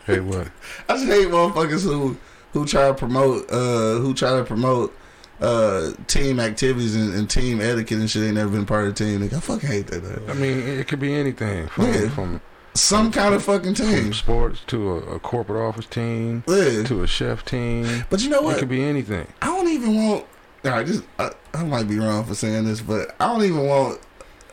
Hey, 0.05 0.19
what? 0.19 0.47
I 0.89 0.93
just 0.93 1.05
hate 1.05 1.27
motherfuckers 1.27 1.83
who 1.83 2.17
who 2.53 2.65
try 2.65 2.87
to 2.87 2.93
promote 2.93 3.49
uh 3.51 3.95
who 3.99 4.13
try 4.13 4.37
to 4.37 4.43
promote 4.43 4.95
uh 5.41 5.91
team 6.07 6.39
activities 6.39 6.95
and, 6.95 7.13
and 7.13 7.29
team 7.29 7.61
etiquette 7.61 7.97
and 7.99 8.09
shit. 8.09 8.23
Ain't 8.23 8.35
never 8.35 8.51
been 8.51 8.65
part 8.65 8.87
of 8.87 8.95
the 8.95 9.03
team. 9.05 9.21
Nigga, 9.21 9.37
I 9.37 9.39
fucking 9.39 9.69
hate 9.69 9.87
that. 9.87 10.03
Man. 10.03 10.21
I 10.29 10.33
mean, 10.33 10.59
it 10.59 10.87
could 10.87 10.99
be 10.99 11.13
anything 11.13 11.67
from 11.67 11.85
Yeah. 11.93 12.09
from, 12.09 12.41
Some 12.73 13.11
kind 13.11 13.33
of 13.33 13.43
fucking 13.43 13.75
from 13.75 13.85
team. 13.87 14.13
sports 14.13 14.61
to 14.67 14.91
a, 14.91 15.15
a 15.15 15.19
corporate 15.19 15.61
office 15.61 15.85
team 15.87 16.43
Yeah. 16.47 16.83
to 16.83 17.03
a 17.03 17.07
chef 17.07 17.43
team. 17.43 18.05
But 18.09 18.21
you 18.23 18.29
know 18.29 18.41
what? 18.41 18.57
It 18.57 18.59
could 18.59 18.69
be 18.69 18.83
anything. 18.83 19.27
I 19.41 19.47
don't 19.47 19.67
even 19.67 19.95
want. 19.95 20.25
All 20.63 20.71
right, 20.71 20.85
just 20.85 21.03
I, 21.17 21.31
I 21.55 21.63
might 21.63 21.87
be 21.87 21.97
wrong 21.97 22.23
for 22.23 22.35
saying 22.35 22.65
this, 22.65 22.81
but 22.81 23.15
I 23.19 23.27
don't 23.27 23.43
even 23.43 23.65
want. 23.65 23.99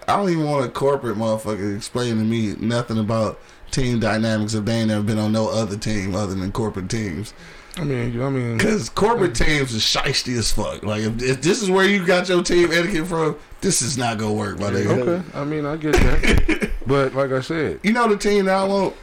I 0.07 0.17
don't 0.17 0.31
even 0.31 0.45
want 0.47 0.65
a 0.65 0.71
corporate 0.71 1.19
motherfucker 1.19 1.77
explaining 1.77 2.17
to 2.21 2.25
me 2.25 2.55
nothing 2.59 2.97
about 2.97 3.39
team 3.71 4.01
dynamics 4.01 4.55
if 4.55 4.65
they 4.65 4.73
ain't 4.73 4.89
never 4.89 5.03
been 5.03 5.19
on 5.19 5.33
no 5.33 5.51
other 5.51 5.77
team 5.77 6.15
other 6.15 6.35
than 6.35 6.51
corporate 6.51 6.89
teams. 6.89 7.35
I 7.79 7.85
mean, 7.85 8.13
you- 8.13 8.25
I 8.25 8.31
mean, 8.31 8.59
Because 8.59 8.89
corporate 8.89 9.35
teams 9.35 9.73
is 9.73 9.83
shisty 9.83 10.37
as 10.39 10.51
fuck. 10.53 10.83
Like, 10.83 11.03
if, 11.03 11.23
if 11.23 11.43
this 11.43 11.63
is 11.63 11.71
where 11.71 11.87
you 11.87 12.05
got 12.05 12.29
your 12.29 12.43
team 12.43 12.71
etiquette 12.73 13.07
from, 13.07 13.37
this 13.61 13.83
is 13.83 13.97
not 13.97 14.19
going 14.19 14.33
to 14.33 14.39
work, 14.39 14.59
my 14.59 14.71
nigga. 14.71 14.99
okay. 14.99 15.39
I 15.39 15.45
mean, 15.45 15.65
I 15.67 15.77
get 15.77 15.93
that, 15.95 16.71
but 16.87 17.15
like 17.15 17.33
I 17.33 17.41
said, 17.41 17.81
You 17.83 17.93
know 17.93 18.09
the 18.09 18.17
team 18.17 18.47
that 18.47 18.57
I 18.57 18.65
want? 18.65 18.95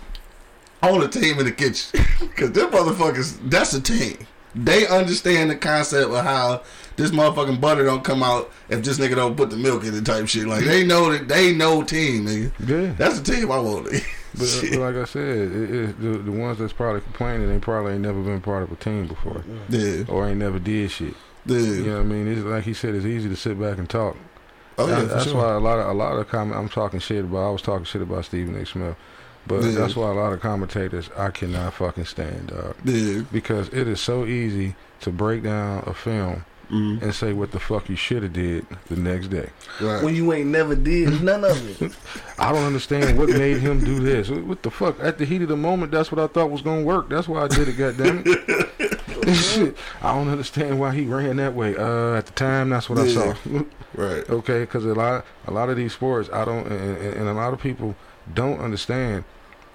I 0.84 0.92
want 0.92 1.04
a 1.04 1.20
team 1.20 1.40
in 1.40 1.46
the 1.46 1.52
kitchen. 1.52 2.00
Because 2.20 2.52
them 2.52 2.70
motherfuckers, 2.72 3.38
that's 3.50 3.74
a 3.74 3.82
team. 3.82 4.18
They 4.56 4.88
understand 4.88 5.50
the 5.52 5.56
concept 5.56 6.10
of 6.12 6.24
how 6.24 6.64
this 6.98 7.12
motherfucking 7.12 7.60
butter 7.62 7.84
don't 7.86 8.04
come 8.04 8.24
out 8.24 8.52
if 8.70 8.84
this 8.84 8.98
nigga 8.98 9.16
don't 9.16 9.36
put 9.38 9.50
the 9.50 9.58
milk 9.58 9.84
in 9.86 9.94
it 9.94 10.06
type 10.06 10.28
shit. 10.28 10.48
Like, 10.48 10.64
they 10.66 10.86
know 10.86 11.12
that 11.12 11.28
they 11.28 11.54
know 11.54 11.82
team, 11.84 12.26
nigga. 12.26 12.52
yeah. 12.68 12.94
That's 12.98 13.20
the 13.20 13.34
team 13.34 13.52
I 13.52 13.60
want. 13.60 13.88
But, 14.38 14.70
but 14.72 14.80
like 14.80 14.96
I 14.96 15.06
said, 15.06 15.24
it, 15.52 15.72
it, 15.76 16.02
the 16.02 16.10
the 16.20 16.32
ones 16.32 16.60
that's 16.60 16.74
probably 16.74 17.02
complaining, 17.02 17.48
they 17.50 17.60
probably 17.60 17.94
ain't 17.94 18.02
never 18.02 18.22
been 18.22 18.42
part 18.42 18.64
of 18.64 18.72
a 18.72 18.76
team 18.76 19.08
before, 19.08 19.44
yeah, 19.70 20.04
or 20.08 20.28
ain't 20.28 20.38
never 20.40 20.60
did 20.60 20.92
shit. 20.92 21.14
yeah. 21.46 21.58
You 21.58 21.84
know 21.86 21.94
what 21.98 22.00
I 22.02 22.04
mean? 22.04 22.28
It's 22.28 22.42
like 22.42 22.64
he 22.64 22.74
said, 22.74 22.96
it's 22.96 23.06
easy 23.06 23.30
to 23.30 23.36
sit 23.36 23.60
back 23.60 23.78
and 23.78 23.90
talk. 23.90 24.16
Oh, 24.78 24.88
yeah, 24.88 25.00
for 25.00 25.06
that's 25.06 25.24
sure. 25.26 25.36
why 25.36 25.54
a 25.54 25.60
lot 25.60 25.80
of 25.80 25.88
a 25.88 25.94
lot 25.94 26.18
of 26.18 26.28
comment 26.28 26.60
I'm 26.60 26.70
talking 26.70 27.00
shit 27.00 27.24
about. 27.26 27.48
I 27.48 27.50
was 27.52 27.62
talking 27.62 27.86
shit 27.86 28.02
about 28.02 28.26
Stephen 28.26 28.56
A. 28.56 28.66
Smith, 28.66 28.96
but 29.48 29.64
Yeah. 29.64 29.72
that's 29.72 29.96
why 29.96 30.10
a 30.10 30.14
lot 30.14 30.34
of 30.34 30.42
commentators 30.42 31.10
I 31.18 31.30
cannot 31.32 31.74
fucking 31.76 32.06
stand, 32.06 32.48
dog. 32.48 32.76
Yeah. 32.84 33.22
Because 33.32 33.70
it 33.70 33.88
is 33.88 34.02
so 34.02 34.26
easy 34.26 34.76
to 35.02 35.12
break 35.12 35.44
down 35.44 35.84
a 35.88 35.94
film 35.94 36.44
Mm, 36.70 37.02
and 37.02 37.14
say 37.14 37.34
what 37.34 37.52
the 37.52 37.60
fuck 37.60 37.90
you 37.90 37.96
should 37.96 38.24
have 38.24 38.34
did 38.34 38.66
the 38.88 38.96
next 38.96 39.28
day. 39.28 39.50
right. 39.82 40.04
When 40.04 40.16
you 40.16 40.32
ain't 40.34 40.48
never 40.50 40.76
did 40.76 41.22
none 41.22 41.44
of 41.44 41.82
it. 41.82 41.96
I 42.40 42.52
don't 42.52 42.64
understand 42.64 43.18
what 43.18 43.30
made 43.30 43.58
him 43.58 43.84
do 43.84 44.00
this. 44.00 44.30
What 44.30 44.64
the 44.64 44.72
fuck? 44.72 45.00
At 45.00 45.18
the 45.18 45.26
heat 45.26 45.42
of 45.42 45.50
the 45.50 45.58
moment, 45.58 45.92
that's 45.92 46.12
what 46.12 46.20
I 46.20 46.28
thought 46.28 46.50
was 46.50 46.62
gonna 46.62 46.84
work. 46.84 47.10
That's 47.10 47.28
why 47.28 47.44
I 47.44 47.48
did 47.48 47.68
it. 47.68 47.74
Goddamn 47.78 48.24
it! 48.26 48.70
Shit. 49.36 49.76
I 50.02 50.14
don't 50.14 50.28
understand 50.28 50.80
why 50.80 50.94
he 50.94 51.06
ran 51.06 51.38
that 51.38 51.56
way. 51.56 51.76
Uh, 51.76 52.14
at 52.14 52.28
the 52.28 52.34
time, 52.34 52.70
that's 52.70 52.90
what 52.90 53.00
I 53.00 53.08
saw. 53.08 53.34
right. 53.96 54.30
okay, 54.30 54.60
because 54.62 54.86
a 54.86 54.94
lot, 54.94 55.26
a 55.48 55.52
lot 55.52 55.70
of 55.70 55.78
these 55.78 55.94
sports, 55.94 56.30
I 56.32 56.46
don't, 56.46 56.68
and, 56.68 56.98
and 56.98 57.14
and 57.16 57.30
a 57.30 57.34
lot 57.34 57.52
of 57.54 57.60
people 57.60 57.96
don't 58.34 58.60
understand. 58.60 59.24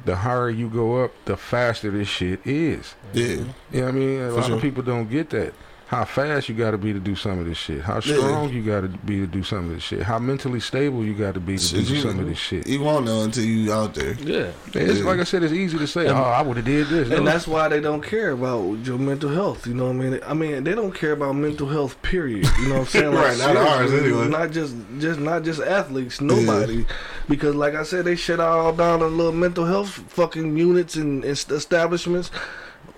The 0.05 0.16
higher 0.16 0.48
you 0.48 0.70
go 0.70 1.05
up, 1.05 1.12
the 1.26 1.37
faster 1.37 1.90
this 1.90 2.09
shit 2.09 2.40
is. 2.46 2.94
Yeah. 3.12 3.44
You 3.70 3.81
know 3.83 3.88
I 3.88 3.90
mean? 3.90 4.20
A 4.22 4.29
For 4.31 4.37
lot 4.37 4.46
sure. 4.46 4.57
of 4.57 4.62
people 4.62 4.83
don't 4.83 5.11
get 5.11 5.29
that. 5.31 5.53
How 5.90 6.05
fast 6.05 6.48
you 6.48 6.55
got 6.55 6.70
to 6.70 6.79
be 6.79 6.92
to 6.92 7.00
do 7.00 7.16
some 7.16 7.40
of 7.40 7.46
this 7.46 7.59
shit. 7.59 7.81
How 7.81 7.94
Yeah. 7.94 8.14
strong 8.16 8.50
you 8.53 8.62
got 8.62 8.83
to 8.83 8.88
be 8.88 9.18
to 9.18 9.26
do 9.26 9.42
some 9.42 9.64
of 9.68 9.74
this 9.74 9.83
shit. 9.83 10.03
How 10.03 10.20
mentally 10.20 10.61
stable 10.61 11.05
you 11.05 11.14
got 11.14 11.35
to 11.35 11.40
be 11.40 11.57
to 11.59 11.62
Shit, 11.64 11.88
do 11.88 11.94
you- 11.96 12.00
some 12.00 12.20
of 12.20 12.26
this 12.29 12.38
shit. 12.38 12.68
You 12.68 12.81
won't 12.81 13.05
know 13.07 13.22
until 13.24 13.42
you 13.42 13.72
out 13.72 13.94
there. 13.94 14.12
Yeah. 14.22 14.50
It's 14.72 15.00
Yeah. 15.00 15.05
like 15.05 15.18
I 15.18 15.24
said, 15.24 15.42
it's 15.42 15.53
easy 15.53 15.79
to 15.79 15.88
say, 15.88 16.03
And- 16.07 16.16
"Oh, 16.16 16.22
I 16.22 16.42
would 16.42 16.59
have 16.59 16.64
did 16.66 16.87
this." 16.90 17.09
And 17.11 17.24
No. 17.24 17.33
that's 17.33 17.48
why 17.48 17.66
they 17.66 17.81
don't 17.81 18.03
care 18.03 18.31
about 18.31 18.76
your 18.85 18.98
mental 18.98 19.31
health. 19.31 19.66
You 19.66 19.74
know 19.74 19.87
what 19.87 19.96
I 19.96 19.98
mean? 19.98 20.20
I 20.29 20.33
mean, 20.33 20.62
they 20.62 20.76
don't 20.76 20.94
care 20.94 21.11
about 21.11 21.35
mental 21.35 21.66
health. 21.68 22.00
Period. 22.03 22.48
You 22.62 22.68
know 22.68 22.74
what 22.74 22.81
I'm 22.83 22.87
saying? 22.94 23.12
Right, 23.12 23.37
not 23.38 23.57
ours 23.57 23.92
anyway. 23.92 24.29
Not 24.29 24.53
just, 24.53 24.76
just 25.00 25.18
not 25.18 25.42
just 25.42 25.61
athletes. 25.61 26.20
Nobody, 26.20 26.87
because 27.29 27.57
like 27.57 27.74
I 27.74 27.83
said, 27.83 28.05
they 28.05 28.14
shut 28.14 28.38
all 28.38 28.72
down 28.72 29.00
the 29.00 29.07
little 29.09 29.33
mental 29.33 29.64
health 29.64 30.05
fucking 30.07 30.57
units 30.57 30.94
and, 30.94 31.24
and 31.24 31.33
establishments. 31.50 32.31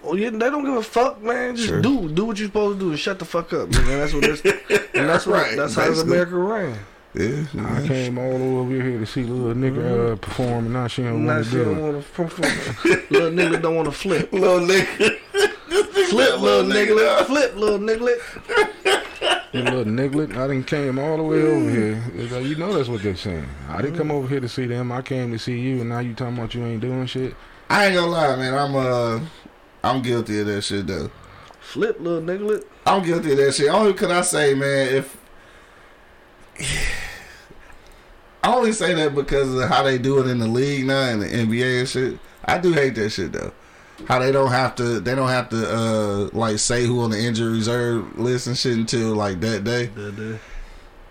Oh 0.04 0.14
yeah, 0.16 0.30
they 0.30 0.38
don't 0.38 0.64
give 0.64 0.74
a 0.74 0.82
fuck, 0.82 1.22
man. 1.22 1.54
Just 1.56 1.68
Sure. 1.68 1.80
do 1.80 2.08
do 2.08 2.24
what 2.24 2.38
you're 2.38 2.48
supposed 2.48 2.78
to 2.78 2.84
do 2.84 2.90
and 2.90 2.98
shut 2.98 3.18
the 3.18 3.24
fuck 3.24 3.52
up. 3.52 3.70
Man. 3.70 3.84
That's 3.98 4.12
what. 4.14 4.22
That's, 4.22 4.40
and 4.94 5.08
that's 5.08 5.26
what. 5.26 5.42
Right, 5.42 5.56
that's 5.56 5.74
how 5.74 5.88
basically. 5.88 6.12
America 6.12 6.36
ran. 6.36 6.78
Yeah. 7.14 7.44
I 7.76 7.86
came 7.86 8.16
all 8.18 8.30
the 8.38 8.44
way 8.44 8.50
over 8.56 8.72
here 8.72 8.98
to 8.98 9.04
see 9.06 9.22
little 9.24 9.54
nigga 9.54 10.12
uh, 10.12 10.16
perform, 10.16 10.64
and 10.64 10.72
now 10.72 10.86
she 10.86 11.02
don't 11.02 11.26
Now 11.26 11.34
want 11.34 11.44
she 11.44 11.50
to 11.52 11.56
do 11.58 11.64
don't 11.66 11.78
it. 11.78 11.82
want 12.18 12.30
to. 12.40 13.04
Little 13.10 13.30
nigga 13.30 13.62
don't 13.62 13.76
want 13.76 13.86
to 13.92 13.92
flip. 13.92 14.32
Little 14.32 14.60
nigga. 14.60 15.18
Flip, 16.08 16.40
little 16.40 16.64
nigga. 16.64 17.24
Flip, 17.26 17.54
little 17.56 17.78
nigga. 17.78 19.02
You 19.52 19.60
little 19.62 19.84
niglet, 19.84 20.34
I 20.34 20.46
didn't 20.48 20.66
came 20.66 20.98
all 20.98 21.18
the 21.18 21.22
way 21.22 21.42
over 21.42 21.70
here. 21.70 22.02
Like, 22.30 22.44
you 22.46 22.54
know 22.56 22.72
that's 22.72 22.88
what 22.88 23.02
they're 23.02 23.14
saying. 23.16 23.46
I 23.68 23.82
didn't 23.82 23.98
come 23.98 24.10
over 24.10 24.26
here 24.26 24.40
to 24.40 24.48
see 24.48 24.64
them. 24.66 24.90
I 24.90 25.02
came 25.02 25.30
to 25.32 25.38
see 25.38 25.58
you, 25.60 25.80
and 25.80 25.90
now 25.90 25.98
you 25.98 26.14
talking 26.14 26.38
about 26.38 26.54
you 26.54 26.64
ain't 26.64 26.80
doing 26.80 27.04
shit. 27.04 27.34
I 27.68 27.86
ain't 27.86 27.94
gonna 27.94 28.06
lie, 28.10 28.36
man. 28.36 28.54
I'm 28.54 28.74
uh, 28.74 29.20
I'm 29.82 30.02
guilty 30.02 30.40
of 30.40 30.46
that 30.46 30.62
shit 30.62 30.86
though. 30.86 31.10
Flip, 31.60 31.98
little 32.00 32.20
nigga. 32.20 32.64
I'm 32.86 33.02
guilty 33.04 33.32
of 33.32 33.38
that 33.38 33.54
shit. 33.54 33.68
Only 33.68 33.92
because 33.92 34.10
I 34.10 34.20
say, 34.22 34.54
man, 34.54 34.94
if 34.94 35.16
I 38.42 38.54
only 38.54 38.72
say 38.72 38.94
that 38.94 39.14
because 39.14 39.54
of 39.54 39.68
how 39.68 39.82
they 39.82 39.98
do 39.98 40.18
it 40.18 40.26
in 40.26 40.38
the 40.38 40.48
league 40.48 40.86
now 40.86 41.02
and 41.02 41.22
the 41.22 41.26
NBA 41.26 41.80
and 41.80 41.88
shit. 41.88 42.18
I 42.44 42.58
do 42.58 42.72
hate 42.72 42.96
that 42.96 43.10
shit 43.10 43.32
though. 43.32 43.52
How 44.08 44.18
they 44.18 44.32
don't 44.32 44.50
have 44.50 44.74
to, 44.76 44.98
they 44.98 45.14
don't 45.14 45.28
have 45.28 45.48
to 45.50 45.72
uh 45.72 46.28
like 46.32 46.58
say 46.58 46.84
who 46.84 47.02
on 47.02 47.10
the 47.10 47.18
injury 47.18 47.52
reserve 47.52 48.18
list 48.18 48.48
and 48.48 48.58
shit 48.58 48.76
until 48.76 49.14
like 49.14 49.40
that 49.40 49.62
day. 49.62 49.90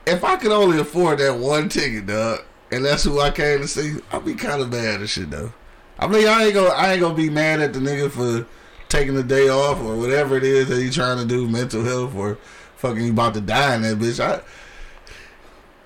If 0.05 0.23
I 0.23 0.35
could 0.35 0.51
only 0.51 0.79
afford 0.79 1.19
that 1.19 1.37
one 1.37 1.69
ticket, 1.69 2.07
dog, 2.07 2.39
and 2.69 2.83
that's 2.83 3.03
who 3.03 3.21
I 3.21 3.31
came 3.31 3.61
to 3.61 3.67
see, 3.67 3.97
I'd 4.11 4.25
be 4.25 4.33
kind 4.33 4.61
of 4.61 4.69
mad 4.69 5.01
at 5.01 5.09
shit 5.09 5.29
though. 5.29 5.53
I 5.97 6.07
mean, 6.07 6.27
I 6.27 6.45
ain't 6.45 6.53
gonna, 6.53 6.69
I 6.69 6.93
ain't 6.93 7.01
gonna 7.01 7.13
be 7.13 7.29
mad 7.29 7.61
at 7.61 7.73
the 7.73 7.79
nigga 7.79 8.11
for 8.11 8.45
taking 8.91 9.15
the 9.15 9.23
day 9.23 9.47
off 9.47 9.79
or 9.79 9.95
whatever 9.95 10.35
it 10.35 10.43
is 10.43 10.67
that 10.67 10.81
he 10.81 10.89
trying 10.89 11.17
to 11.17 11.25
do, 11.25 11.47
mental 11.47 11.83
health 11.83 12.13
or 12.13 12.37
fucking 12.75 13.01
he 13.01 13.09
about 13.09 13.33
to 13.33 13.41
die 13.41 13.75
in 13.75 13.83
that 13.83 13.97
bitch. 13.97 14.19
I, 14.19 14.41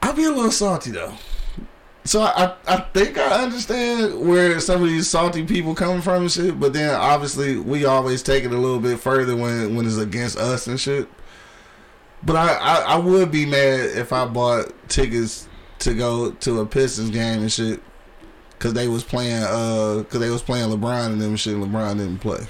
I'll 0.02 0.13
be 0.13 0.24
a 0.24 0.32
little 0.32 0.52
salty 0.52 0.91
though. 0.91 1.13
So 2.04 2.22
I, 2.22 2.56
I 2.68 2.78
think 2.94 3.18
I 3.18 3.44
understand 3.44 4.28
where 4.28 4.60
some 4.60 4.82
of 4.82 4.88
these 4.88 5.08
salty 5.08 5.46
people 5.46 5.74
come 5.74 6.02
from 6.02 6.24
and 6.24 6.32
shit, 6.32 6.60
but 6.60 6.74
then 6.74 6.94
obviously 6.94 7.58
we 7.58 7.86
always 7.86 8.22
take 8.22 8.44
it 8.44 8.52
a 8.52 8.58
little 8.58 8.80
bit 8.80 9.00
further 9.00 9.36
when 9.36 9.76
when 9.76 9.86
it's 9.86 9.98
against 9.98 10.38
us 10.38 10.68
and 10.68 10.80
shit. 10.80 11.08
But 12.24 12.36
I, 12.36 12.54
I, 12.56 12.76
I 12.94 12.96
would 12.98 13.32
be 13.32 13.46
mad 13.46 13.98
if 13.98 14.12
I 14.13 14.26
bought 14.26 14.74
tickets 14.89 15.48
to 15.80 15.94
go 15.94 16.32
to 16.32 16.62
a 16.62 16.65
Pistons 16.65 17.12
game 17.12 17.41
and 17.41 17.52
shit 17.52 17.82
because 18.52 18.74
they 18.74 18.88
was 18.88 19.04
playing 19.04 19.44
uh 19.44 19.98
because 20.00 20.20
they 20.20 20.30
was 20.30 20.41
playing 20.41 20.70
LeBron 20.70 21.08
and 21.08 21.22
them 21.22 21.36
shit. 21.36 21.56
LeBron 21.56 21.98
didn't 21.98 22.20
play. 22.20 22.48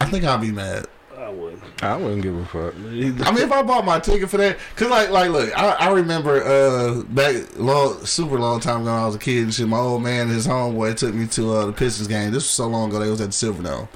I 0.00 0.06
think 0.06 0.24
I'll 0.24 0.38
be 0.38 0.52
mad. 0.52 0.86
I 1.16 1.28
wouldn't. 1.28 1.62
I 1.84 1.96
wouldn't 1.96 2.22
give 2.22 2.36
a 2.36 2.44
fuck. 2.46 2.74
I 2.74 2.78
mean, 2.78 3.18
if 3.18 3.52
I 3.52 3.62
bought 3.62 3.84
my 3.84 4.00
ticket 4.00 4.28
for 4.28 4.38
that, 4.38 4.58
cause 4.74 4.88
like, 4.88 5.10
like, 5.10 5.30
look, 5.30 5.56
I, 5.56 5.72
I 5.72 5.92
remember 5.92 6.42
uh 6.42 7.02
back 7.02 7.56
long, 7.56 8.04
super 8.04 8.38
long 8.38 8.60
time 8.60 8.82
ago, 8.82 8.92
when 8.92 9.00
I 9.02 9.06
was 9.06 9.14
a 9.14 9.18
kid 9.18 9.44
and 9.44 9.54
shit. 9.54 9.68
My 9.68 9.78
old 9.78 10.02
man 10.02 10.22
and 10.22 10.30
his 10.30 10.46
homeboy 10.46 10.96
took 10.96 11.14
me 11.14 11.26
to 11.28 11.52
uh, 11.52 11.66
the 11.66 11.72
Pistons 11.72 12.08
game. 12.08 12.32
This 12.32 12.42
was 12.44 12.50
so 12.50 12.66
long 12.66 12.90
ago. 12.90 12.98
They 12.98 13.10
was 13.10 13.20
at 13.20 13.30
the 13.30 13.32
Silverdome, 13.32 13.88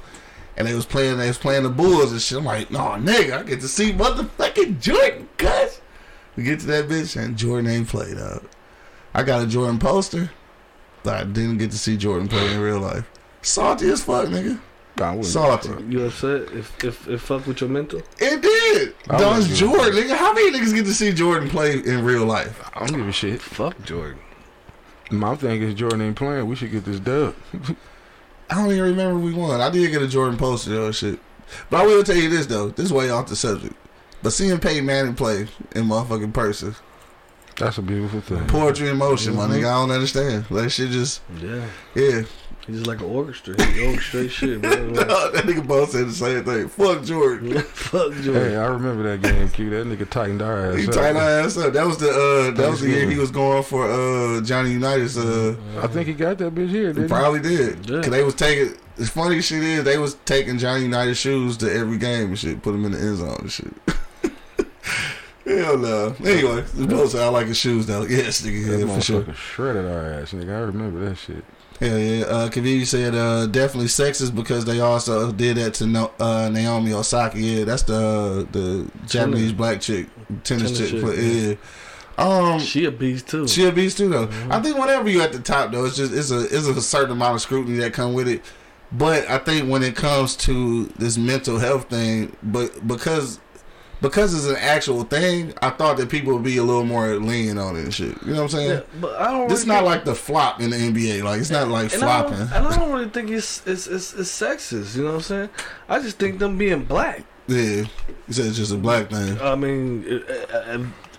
and 0.55 0.67
they 0.67 0.73
was 0.73 0.85
playing. 0.85 1.17
They 1.17 1.27
was 1.27 1.37
playing 1.37 1.63
the 1.63 1.69
Bulls 1.69 2.11
and 2.11 2.21
shit. 2.21 2.37
I'm 2.37 2.45
like, 2.45 2.71
no, 2.71 2.79
nigga, 2.79 3.39
I 3.39 3.43
get 3.43 3.59
to 3.61 3.67
see 3.67 3.91
motherfucking 3.91 4.79
Jordan, 4.79 5.27
cuz. 5.37 5.81
We 6.37 6.43
get 6.43 6.59
to 6.61 6.67
that 6.67 6.87
bitch 6.87 7.19
and 7.19 7.35
Jordan 7.35 7.69
ain't 7.69 7.87
played 7.87 8.19
out. 8.19 8.43
I 9.13 9.23
got 9.23 9.41
a 9.41 9.47
Jordan 9.47 9.79
poster, 9.79 10.29
but 11.01 11.15
I 11.15 11.23
didn't 11.23 11.57
get 11.57 11.71
to 11.71 11.77
see 11.79 11.97
Jordan 11.97 12.27
play 12.27 12.53
in 12.53 12.61
real 12.61 12.79
life. 12.79 13.09
Salty 13.47 13.89
as 13.89 14.03
fuck, 14.03 14.27
nigga. 14.27 14.59
I 14.97 15.09
wouldn't. 15.11 15.25
Salty. 15.25 15.69
You 15.89 16.05
upset 16.05 16.51
if 16.51 16.83
if 16.83 17.07
if 17.07 17.21
fuck 17.21 17.47
with 17.47 17.61
your 17.61 17.69
mental? 17.69 18.01
It 18.19 18.41
did. 18.41 18.93
I 19.09 19.19
That 19.19 19.37
was 19.37 19.47
wouldn't 19.47 19.59
give 19.59 19.69
a 19.69 19.73
Jordan, 19.73 20.03
nigga. 20.03 20.17
How 20.17 20.33
many 20.33 20.51
niggas 20.51 20.73
get 20.73 20.85
to 20.85 20.93
see 20.93 21.13
Jordan 21.13 21.49
play 21.49 21.79
in 21.79 22.03
real 22.03 22.25
life? 22.25 22.69
I 22.75 22.85
don't 22.85 22.97
give 22.97 23.07
a 23.07 23.11
shit. 23.13 23.41
Fuck 23.41 23.81
Jordan. 23.83 24.19
My 25.11 25.35
thing 25.35 25.61
is 25.61 25.75
Jordan 25.75 26.01
ain't 26.01 26.17
playing. 26.17 26.45
We 26.47 26.55
should 26.57 26.71
get 26.71 26.83
this 26.83 26.99
dub. 26.99 27.35
I 28.49 28.55
don't 28.55 28.71
even 28.71 28.83
remember 28.83 29.17
we 29.19 29.33
won. 29.33 29.61
I 29.61 29.69
did 29.69 29.89
get 29.91 30.01
a 30.01 30.07
Jordan 30.07 30.37
poster 30.37 30.71
though, 30.71 30.91
shit. 30.91 31.19
But 31.69 31.81
I 31.81 31.85
will 31.85 32.03
tell 32.03 32.17
you 32.17 32.29
this 32.29 32.47
though. 32.47 32.69
This 32.69 32.87
is 32.87 32.93
way 32.93 33.09
off 33.09 33.27
the 33.27 33.35
subject. 33.37 33.75
But 34.23 34.33
seeing 34.33 34.59
Peyton 34.59 34.85
Manning 34.85 35.15
play 35.15 35.47
in 35.73 35.85
motherfucking 35.85 36.33
person, 36.33 36.75
That's 37.57 37.77
a 37.77 37.81
beautiful 37.81 38.21
thing. 38.21 38.45
poetry 38.47 38.89
in 38.89 38.97
motion, 38.97 39.35
my 39.35 39.47
nigga. 39.47 39.65
I 39.65 39.81
don't 39.81 39.91
understand. 39.91 40.45
Like 40.51 40.69
shit 40.71 40.91
just, 40.91 41.21
Yeah. 41.41 41.65
yeah. 41.95 42.21
He's 42.67 42.79
just 42.79 42.87
like 42.87 42.99
an 42.99 43.05
orchestra. 43.05 43.53
He 43.65 43.79
orchestrates 43.79 44.29
shit, 44.31 44.61
bro. 44.61 44.71
Like, 44.93 45.07
that 45.07 45.43
nigga 45.45 45.65
both 45.65 45.91
said 45.91 46.07
the 46.07 46.11
same 46.11 46.43
thing. 46.43 46.67
Fuck 46.67 47.05
Jordan. 47.05 47.61
fuck 47.61 48.11
Jordan. 48.15 48.33
Hey, 48.51 48.55
I 48.57 48.65
remember 48.67 49.03
that 49.03 49.21
game, 49.21 49.47
Q. 49.49 49.69
That 49.69 49.87
nigga 49.87 50.07
tightened 50.09 50.41
our 50.41 50.71
ass 50.73 50.77
He 50.79 50.87
up. 50.87 50.93
tightened 50.93 51.17
our 51.17 51.29
ass 51.29 51.57
up. 51.57 51.71
That 51.71 51.85
was 51.87 51.97
the 51.97 52.09
uh, 52.09 52.51
that 52.57 52.69
was 52.69 52.81
the 52.81 52.89
year 52.89 53.09
he 53.09 53.17
was 53.17 53.31
going 53.31 53.63
for 53.63 53.89
uh 53.89 54.41
Johnny 54.41 54.71
Unitas's 54.73 55.17
uh. 55.17 55.55
I 55.81 55.87
think 55.87 56.07
he 56.07 56.13
got 56.13 56.37
that 56.39 56.53
bitch 56.53 56.67
here, 56.69 56.87
He 56.89 56.93
didn't 56.93 57.03
he? 57.03 57.07
probably 57.07 57.39
did. 57.39 57.89
Yeah. 57.89 58.01
Cause 58.01 58.09
they 58.11 58.23
was 58.23 58.35
taking. 58.35 58.73
The 58.97 59.05
funny 59.05 59.41
shit 59.41 59.63
is 59.63 59.83
they 59.85 59.97
was 59.97 60.15
taking 60.25 60.57
Johnny 60.57 60.83
Unitas 60.83 61.17
shoes 61.17 61.55
to 61.57 61.71
every 61.73 61.97
game 61.97 62.27
and 62.29 62.37
shit. 62.39 62.61
Put 62.61 62.73
them 62.73 62.83
in 62.83 62.91
the 62.91 62.99
end 62.99 63.17
zone 63.17 63.37
and 63.41 63.51
shit. 63.51 63.73
Hell 65.47 65.77
no. 65.77 66.15
Anyway, 66.25 66.61
the 66.73 67.21
I 67.23 67.29
like 67.29 67.47
his 67.47 67.57
shoes 67.57 67.85
though. 67.85 68.03
Yes, 68.09 68.41
nigga, 68.41 68.67
That 68.67 68.87
yeah, 68.87 68.95
for 68.95 69.01
sure. 69.01 69.33
shredded 69.33 69.85
our 69.85 70.05
ass, 70.13 70.33
nigga. 70.33 70.55
I 70.55 70.59
remember 70.59 71.07
that 71.07 71.15
shit. 71.15 71.43
Hell 71.79 71.97
yeah. 71.97 72.25
Uh, 72.25 72.49
Kavivi 72.49 72.85
said 72.85 73.15
uh, 73.15 73.45
definitely 73.45 73.87
sexist 73.87 74.35
because 74.35 74.65
they 74.65 74.79
also 74.79 75.31
did 75.31 75.57
that 75.57 75.75
to 75.75 75.85
no, 75.85 76.11
uh, 76.19 76.49
Naomi 76.49 76.91
Osaka. 76.93 77.39
Yeah, 77.39 77.63
that's 77.63 77.83
the 77.83 78.47
the 78.51 78.89
Japanese 79.05 79.53
black 79.53 79.79
chick, 79.79 80.07
tennis, 80.43 80.77
Tennis 80.77 80.77
chick. 80.77 80.89
chick, 80.89 81.01
but, 81.01 81.17
yeah. 81.17 81.49
yeah. 81.49 81.55
Um, 82.17 82.59
She 82.59 82.85
a 82.85 82.91
beast 82.91 83.27
too. 83.27 83.47
She 83.47 83.65
a 83.67 83.71
beast 83.71 83.97
too, 83.97 84.09
though. 84.09 84.27
Mm-hmm. 84.27 84.51
I 84.51 84.61
think 84.61 84.77
whenever 84.77 85.07
you 85.07 85.21
at 85.21 85.31
the 85.31 85.39
top, 85.39 85.71
though, 85.71 85.85
it's 85.85 85.95
just 85.95 86.13
it's 86.13 86.31
a 86.31 86.45
it's 86.45 86.67
a 86.67 86.81
certain 86.81 87.11
amount 87.11 87.35
of 87.35 87.41
scrutiny 87.41 87.77
that 87.77 87.93
come 87.93 88.13
with 88.13 88.27
it. 88.27 88.41
But 88.91 89.29
I 89.29 89.37
think 89.37 89.69
when 89.69 89.83
it 89.83 89.95
comes 89.95 90.35
to 90.37 90.85
this 90.97 91.17
mental 91.17 91.59
health 91.59 91.89
thing, 91.89 92.35
but 92.41 92.87
because 92.87 93.39
because 94.01 94.33
it's 94.33 94.45
an 94.45 94.61
actual 94.61 95.03
thing, 95.03 95.53
I 95.61 95.69
thought 95.69 95.97
that 95.97 96.09
people 96.09 96.33
would 96.33 96.43
be 96.43 96.57
a 96.57 96.63
little 96.63 96.85
more 96.85 97.15
lenient 97.15 97.59
on 97.59 97.75
it 97.75 97.83
and 97.85 97.93
shit. 97.93 98.21
You 98.23 98.33
know 98.33 98.35
what 98.35 98.41
I'm 98.43 98.49
saying? 98.49 98.69
yeah, 98.69 98.81
but 99.01 99.19
I 99.19 99.31
don't. 99.31 99.49
This 99.49 99.61
is 99.61 99.67
really 99.67 99.77
not 99.77 99.85
like 99.85 100.05
the 100.05 100.15
flop 100.15 100.61
in 100.61 100.69
the 100.69 100.77
NBA. 100.77 101.23
Like 101.23 101.39
it's 101.39 101.49
not 101.49 101.67
like 101.67 101.93
and 101.93 102.03
I, 102.03 102.21
flopping. 102.21 102.39
don't, 102.39 102.53
and 102.53 102.67
I 102.67 102.77
don't 102.77 102.91
really 102.91 103.09
think 103.09 103.29
it's, 103.29 103.65
it's 103.65 103.87
it's 103.87 104.13
it's 104.13 104.29
sexist. 104.29 104.95
You 104.95 105.03
know 105.03 105.09
what 105.09 105.15
I'm 105.15 105.21
saying? 105.21 105.49
I 105.89 105.99
just 105.99 106.17
think 106.19 106.39
them 106.39 106.57
being 106.57 106.83
black. 106.83 107.23
Yeah, 107.47 107.85
you 108.27 108.33
said 108.33 108.47
it's 108.47 108.57
just 108.57 108.73
a 108.73 108.77
black 108.77 109.09
thing. 109.09 109.39
I 109.39 109.55
mean, 109.55 110.23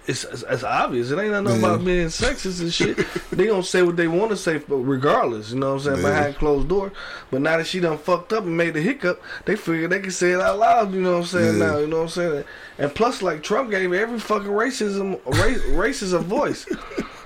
it's, 0.09 0.24
it's, 0.24 0.42
it's 0.48 0.64
obvious. 0.64 1.11
It 1.11 1.18
ain't 1.18 1.30
nothing 1.30 1.59
about 1.61 1.84
being 1.84 2.09
sexist 2.09 2.61
and 2.61 2.72
shit. 2.72 2.96
they 3.30 3.46
gonna 3.46 3.62
say 3.62 3.82
what 3.82 3.96
they 3.96 4.09
want 4.09 4.30
to 4.30 4.36
say, 4.36 4.59
but 4.59 4.76
regardless, 4.76 5.50
you 5.52 5.59
know 5.59 5.74
what 5.74 5.86
I'm 5.86 5.94
saying, 5.96 6.02
behind 6.06 6.34
closed 6.36 6.68
door. 6.68 6.92
But 7.30 7.42
now 7.42 7.59
that 7.59 7.66
she 7.66 7.78
done 7.80 7.98
fucked 7.98 8.32
up 8.32 8.44
and 8.44 8.56
made 8.56 8.76
a 8.76 8.80
hiccup, 8.80 9.22
they 9.44 9.54
figure 9.56 9.86
they 9.88 10.00
can 10.00 10.11
say 10.11 10.32
it 10.32 10.40
out 10.40 10.59
loud. 10.59 10.92
You 10.94 11.00
know 11.02 11.12
what 11.12 11.18
I'm 11.20 11.24
saying? 11.26 11.59
Now, 11.59 11.78
you 11.78 11.86
know 11.86 11.98
what 11.98 12.02
I'm 12.04 12.09
saying. 12.09 12.44
And 12.78 12.94
plus, 12.94 13.22
like 13.22 13.42
Trump 13.42 13.70
gave 13.70 13.92
every 13.92 14.18
fucking 14.18 14.48
racism 14.48 15.20
race, 15.26 15.61
racist 15.70 16.14
a 16.14 16.18
voice. 16.18 16.64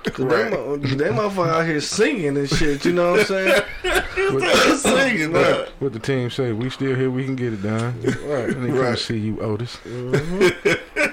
Cause 0.03 0.25
Right. 0.25 0.51
they, 0.81 0.95
they 0.95 1.09
motherfucker 1.11 1.47
out 1.47 1.65
here 1.65 1.79
singing 1.79 2.35
and 2.37 2.49
shit. 2.49 2.83
You 2.83 2.91
know 2.91 3.11
what 3.11 3.19
I'm 3.21 3.25
saying? 3.25 3.63
What, 4.15 4.77
Singing, 4.79 5.31
man. 5.33 5.67
what 5.79 5.91
the 5.91 5.99
team 5.99 6.29
say? 6.29 6.51
We 6.53 6.69
still 6.69 6.95
here. 6.95 7.09
We 7.11 7.25
can 7.25 7.35
get 7.35 7.51
it 7.53 7.61
done. 7.63 7.99
Right. 8.01 8.49
And 8.49 8.63
they 8.63 8.69
come 8.69 8.77
Right. 8.77 8.97
see 8.97 9.17
you, 9.17 9.39
Otis. 9.41 9.77
Mm-hmm. 9.85 11.12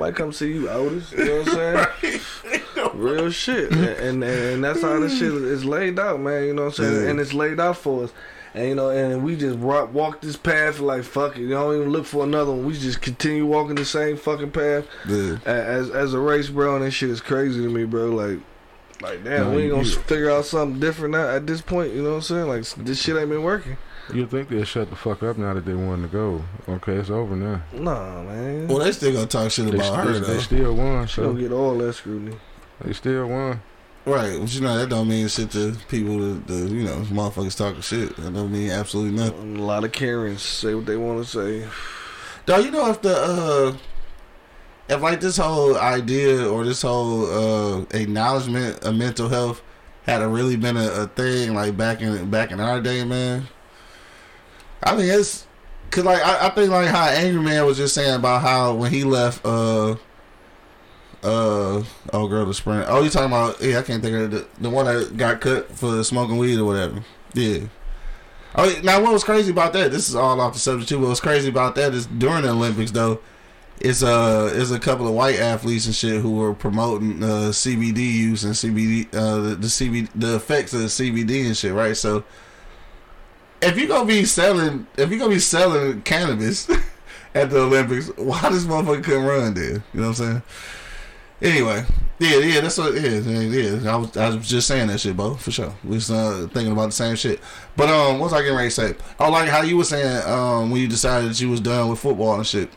Might 0.00 0.16
come 0.16 0.32
see 0.32 0.52
you, 0.54 0.68
Otis. 0.68 1.12
You 1.12 1.24
know 1.24 1.38
what 1.40 1.48
I'm 1.48 1.54
saying? 2.02 2.20
Real 2.94 3.30
shit. 3.30 3.70
And, 3.70 3.84
and 4.22 4.24
and 4.24 4.64
that's 4.64 4.82
how 4.82 4.98
this 4.98 5.18
shit 5.18 5.30
is 5.32 5.64
laid 5.64 5.98
out, 5.98 6.20
man. 6.20 6.44
You 6.44 6.54
know 6.54 6.64
what 6.64 6.78
I'm 6.78 6.84
saying? 6.86 7.04
Yeah. 7.04 7.10
And 7.10 7.20
it's 7.20 7.32
laid 7.34 7.60
out 7.60 7.76
for 7.76 8.04
us. 8.04 8.12
And 8.54 8.68
you 8.68 8.74
know, 8.74 8.90
and 8.90 9.22
we 9.22 9.36
just 9.36 9.58
walk, 9.58 9.94
walk 9.94 10.20
this 10.22 10.36
path 10.36 10.80
like 10.80 11.04
fuck 11.04 11.36
it. 11.36 11.42
You 11.42 11.50
don't 11.50 11.76
even 11.76 11.90
look 11.90 12.04
for 12.06 12.24
another 12.24 12.50
one. 12.50 12.64
We 12.66 12.72
just 12.72 13.00
continue 13.00 13.46
walking 13.46 13.76
the 13.76 13.84
same 13.84 14.16
fucking 14.16 14.50
path 14.50 14.86
Yeah. 15.06 15.38
as 15.44 15.90
as 15.90 16.14
a 16.14 16.18
race, 16.18 16.48
bro. 16.48 16.76
And 16.76 16.84
that 16.84 16.90
shit 16.90 17.10
is 17.10 17.20
crazy 17.20 17.62
to 17.62 17.68
me, 17.68 17.84
bro. 17.84 18.06
Like, 18.06 18.40
like 19.00 19.22
damn, 19.22 19.50
No, 19.50 19.56
we 19.56 19.62
ain't 19.64 19.70
gonna 19.72 19.84
figure 19.84 20.30
out 20.30 20.46
something 20.46 20.80
different 20.80 21.12
now 21.12 21.28
at 21.28 21.46
this 21.46 21.60
point. 21.60 21.92
You 21.92 22.02
know 22.02 22.10
what 22.10 22.16
I'm 22.16 22.22
saying? 22.22 22.48
Like 22.48 22.64
this 22.84 23.00
shit 23.00 23.16
ain't 23.16 23.28
been 23.30 23.42
working. 23.44 23.76
You 24.12 24.26
think 24.26 24.48
they'll 24.48 24.64
shut 24.64 24.90
the 24.90 24.96
fuck 24.96 25.22
up 25.22 25.38
now 25.38 25.54
that 25.54 25.64
they 25.64 25.74
want 25.74 26.02
to 26.02 26.08
go? 26.08 26.42
Okay, 26.68 26.94
it's 26.94 27.10
over 27.10 27.36
now. 27.36 27.62
Nah, 27.72 28.22
man. 28.22 28.66
Well, 28.66 28.78
they 28.78 28.90
still 28.92 29.12
gonna 29.12 29.26
talk 29.26 29.50
shit 29.52 29.70
They, 29.70 29.76
about 29.76 30.04
her 30.04 30.14
still, 30.14 30.20
though. 30.26 30.34
they 30.34 30.40
still 30.40 30.74
won, 30.74 31.06
She 31.06 31.20
don't 31.20 31.38
get 31.38 31.52
all 31.52 31.78
that 31.78 31.92
scrutiny. 31.92 32.36
they 32.80 32.92
still 32.92 33.28
won. 33.28 33.60
Right, 34.06 34.38
but 34.40 34.52
you 34.54 34.62
know 34.62 34.78
that 34.78 34.88
don't 34.88 35.06
mean 35.08 35.28
shit 35.28 35.50
to 35.52 35.76
people. 35.88 36.16
To, 36.18 36.40
to 36.48 36.54
you 36.74 36.84
know, 36.84 36.96
motherfuckers 37.10 37.56
talking 37.56 37.82
shit. 37.82 38.16
That 38.16 38.32
don't 38.32 38.50
mean 38.50 38.70
absolutely 38.70 39.16
nothing. 39.16 39.58
A 39.58 39.62
lot 39.62 39.84
of 39.84 39.92
Karens 39.92 40.42
say 40.42 40.74
what 40.74 40.86
they 40.86 40.96
want 40.96 41.24
to 41.24 41.30
say. 41.30 41.68
Dog, 42.46 42.64
you 42.64 42.70
know 42.70 42.90
if 42.90 43.02
the 43.02 43.14
uh 43.14 43.76
if 44.88 45.00
like 45.02 45.20
this 45.20 45.36
whole 45.36 45.76
idea 45.76 46.48
or 46.48 46.64
this 46.64 46.82
whole 46.82 47.26
uh 47.26 47.84
acknowledgement 47.92 48.82
of 48.82 48.96
mental 48.96 49.28
health 49.28 49.62
had 50.06 50.22
a 50.22 50.26
really 50.28 50.56
been 50.56 50.78
a, 50.78 50.88
a 51.02 51.06
thing 51.08 51.54
like 51.54 51.76
back 51.76 52.00
in 52.00 52.28
back 52.30 52.50
in 52.50 52.58
our 52.58 52.80
day, 52.80 53.04
man. 53.04 53.46
I 54.82 54.96
mean, 54.96 55.10
it's 55.10 55.46
cause 55.90 56.04
like 56.04 56.22
I, 56.22 56.46
I 56.46 56.50
think 56.50 56.70
like 56.70 56.88
how 56.88 57.08
Angry 57.08 57.42
Man 57.42 57.64
was 57.66 57.76
just 57.76 57.94
saying 57.94 58.14
about 58.14 58.42
how 58.42 58.74
when 58.74 58.90
he 58.90 59.04
left 59.04 59.44
uh 59.44 59.96
uh 61.22 61.82
oh 62.12 62.28
girl 62.28 62.46
the 62.46 62.54
sprint 62.54 62.86
oh 62.88 63.02
you 63.02 63.10
talking 63.10 63.26
about 63.26 63.60
yeah 63.60 63.78
I 63.78 63.82
can't 63.82 64.02
think 64.02 64.16
of 64.16 64.30
the 64.30 64.46
the 64.58 64.70
one 64.70 64.86
that 64.86 65.18
got 65.18 65.42
cut 65.42 65.70
for 65.70 66.02
smoking 66.02 66.38
weed 66.38 66.58
or 66.58 66.64
whatever 66.64 67.04
yeah 67.34 67.66
Oh, 68.54 68.80
now 68.82 69.00
what 69.00 69.12
was 69.12 69.22
crazy 69.22 69.52
about 69.52 69.72
that? 69.74 69.92
This 69.92 70.08
is 70.08 70.16
all 70.16 70.40
off 70.40 70.54
the 70.54 70.58
subject 70.58 70.88
too. 70.88 70.98
What 70.98 71.08
was 71.08 71.20
crazy 71.20 71.48
about 71.48 71.76
that 71.76 71.94
is 71.94 72.06
during 72.06 72.42
the 72.42 72.50
Olympics 72.50 72.90
though, 72.90 73.20
it's 73.80 74.02
uh 74.02 74.50
it's 74.52 74.72
a 74.72 74.78
couple 74.80 75.06
of 75.06 75.14
white 75.14 75.38
athletes 75.38 75.86
and 75.86 75.94
shit 75.94 76.20
who 76.20 76.32
were 76.32 76.52
promoting 76.52 77.22
uh, 77.22 77.50
CBD 77.50 77.98
use 77.98 78.44
and 78.44 78.54
CBD 78.54 79.06
uh 79.14 79.36
the, 79.36 79.54
the 79.54 79.68
CBD 79.68 80.08
the 80.14 80.34
effects 80.34 80.74
of 80.74 80.80
the 80.80 80.86
CBD 80.86 81.46
and 81.46 81.56
shit, 81.56 81.72
right? 81.72 81.96
So 81.96 82.24
if 83.62 83.76
you're 83.76 83.88
gonna 83.88 84.06
be 84.06 84.24
selling 84.24 84.86
if 84.96 85.10
you're 85.10 85.18
gonna 85.18 85.34
be 85.34 85.38
selling 85.38 86.02
cannabis 86.02 86.68
at 87.34 87.50
the 87.50 87.60
Olympics, 87.60 88.08
why 88.16 88.48
this 88.50 88.64
motherfucker 88.64 89.04
couldn't 89.04 89.24
run 89.24 89.54
there? 89.54 89.72
You 89.72 89.80
know 89.94 90.08
what 90.08 90.08
I'm 90.08 90.14
saying? 90.14 90.42
Anyway, 91.42 91.84
yeah, 92.18 92.36
yeah, 92.36 92.60
that's 92.60 92.76
what 92.76 92.94
it 92.94 93.04
is. 93.04 93.26
Yeah, 93.26 93.40
yeah. 93.80 93.94
I 93.94 93.96
was, 93.96 94.14
I 94.16 94.28
was 94.28 94.46
just 94.46 94.68
saying 94.68 94.88
that 94.88 95.00
shit, 95.00 95.16
bro, 95.16 95.36
for 95.36 95.50
sure. 95.50 95.74
We 95.82 95.94
was 95.94 96.10
uh, 96.10 96.48
thinking 96.52 96.72
about 96.72 96.86
the 96.86 96.92
same 96.92 97.16
shit. 97.16 97.40
But 97.76 97.88
um, 97.88 98.18
what 98.18 98.26
was 98.26 98.32
I 98.34 98.42
getting 98.42 98.56
ready 98.56 98.68
to 98.68 98.74
say? 98.74 98.94
Oh, 99.18 99.30
like 99.30 99.48
how 99.48 99.62
you 99.62 99.78
were 99.78 99.84
saying 99.84 100.28
um 100.28 100.70
when 100.70 100.80
you 100.80 100.88
decided 100.88 101.30
that 101.30 101.40
you 101.40 101.50
was 101.50 101.60
done 101.60 101.88
with 101.88 101.98
football 101.98 102.34
and 102.34 102.46
shit. 102.46 102.70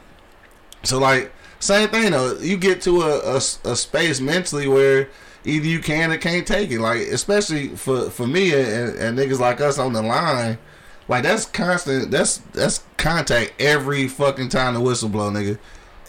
So 0.84 1.00
like 1.00 1.32
same 1.60 1.90
thing 1.90 2.12
though. 2.12 2.38
You 2.40 2.58
get 2.58 2.82
to 2.84 3.02
a, 3.02 3.34
a, 3.34 3.38
a 3.38 3.76
space 3.76 4.22
mentally 4.22 4.68
where 4.68 5.10
either 5.46 5.66
you 5.66 5.80
can 5.80 6.12
or 6.12 6.18
can't 6.18 6.48
take 6.48 6.72
it. 6.72 6.80
Like 6.80 7.00
especially 7.00 7.70
for 7.70 8.10
for 8.10 8.28
me 8.28 8.54
and, 8.54 8.98
and 8.98 9.18
niggas 9.18 9.40
like 9.40 9.60
us 9.60 9.78
on 9.78 9.94
the 9.94 10.02
line. 10.02 10.58
Like 11.08 11.24
that's 11.24 11.46
constant. 11.46 12.12
That's 12.12 12.38
that's 12.54 12.84
contact 12.98 13.54
every 13.60 14.08
fucking 14.08 14.50
time 14.50 14.74
the 14.74 14.80
whistle 14.80 15.10
blow, 15.10 15.30
nigga. 15.30 15.58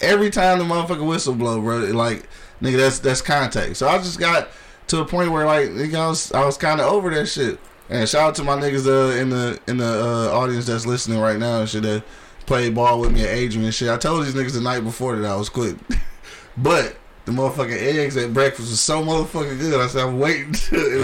Every 0.01 0.31
time 0.31 0.59
the 0.59 0.65
motherfucking 0.65 1.07
whistle 1.07 1.35
blow, 1.35 1.61
bro. 1.61 1.79
Like 1.79 2.29
nigga, 2.63 2.77
that's 2.77 2.99
that's 3.01 3.23
contact. 3.23 3.77
So 3.77 3.89
I 3.89 3.99
just 3.99 4.19
got 4.19 4.49
to 4.89 5.01
a 5.01 5.05
point 5.05 5.33
where 5.33 5.47
like 5.47 5.71
nigga, 5.71 5.97
I 5.97 6.09
was 6.09 6.33
I 6.33 6.45
was 6.45 6.57
kind 6.57 6.81
of 6.81 6.93
over 6.93 7.11
that 7.11 7.27
shit. 7.27 7.59
And 7.91 8.09
shout 8.09 8.29
out 8.29 8.35
to 8.37 8.45
my 8.45 8.57
niggas 8.57 8.87
uh, 8.87 9.15
in 9.21 9.31
the 9.31 9.61
in 9.67 9.77
the 9.77 9.85
uh, 9.85 10.37
audience 10.37 10.67
that's 10.67 10.87
listening 10.87 11.21
right 11.21 11.39
now 11.39 11.61
and 11.61 11.69
shit 11.69 11.83
that 11.83 12.03
played 12.47 12.75
ball 12.75 13.01
with 13.01 13.13
me 13.13 13.23
at 13.23 13.29
Adrian 13.29 13.65
and 13.65 13.75
shit. 13.75 13.91
I 13.91 13.97
told 13.97 14.25
these 14.25 14.35
niggas 14.35 14.55
the 14.55 14.61
night 14.61 14.81
before 14.81 15.17
that 15.17 15.31
I 15.31 15.37
was 15.37 15.49
quit. 15.49 15.77
but 16.57 16.97
the 17.25 17.33
motherfucking 17.33 17.71
eggs 17.71 18.17
at 18.17 18.35
breakfast 18.35 18.71
was 18.71 18.81
so 18.81 19.03
motherfucking 19.03 19.59
good. 19.59 19.81
I 19.81 19.87
said 19.87 20.07
I'm 20.07 20.19
waiting 20.19 20.53
till 20.53 20.81
the 20.81 20.99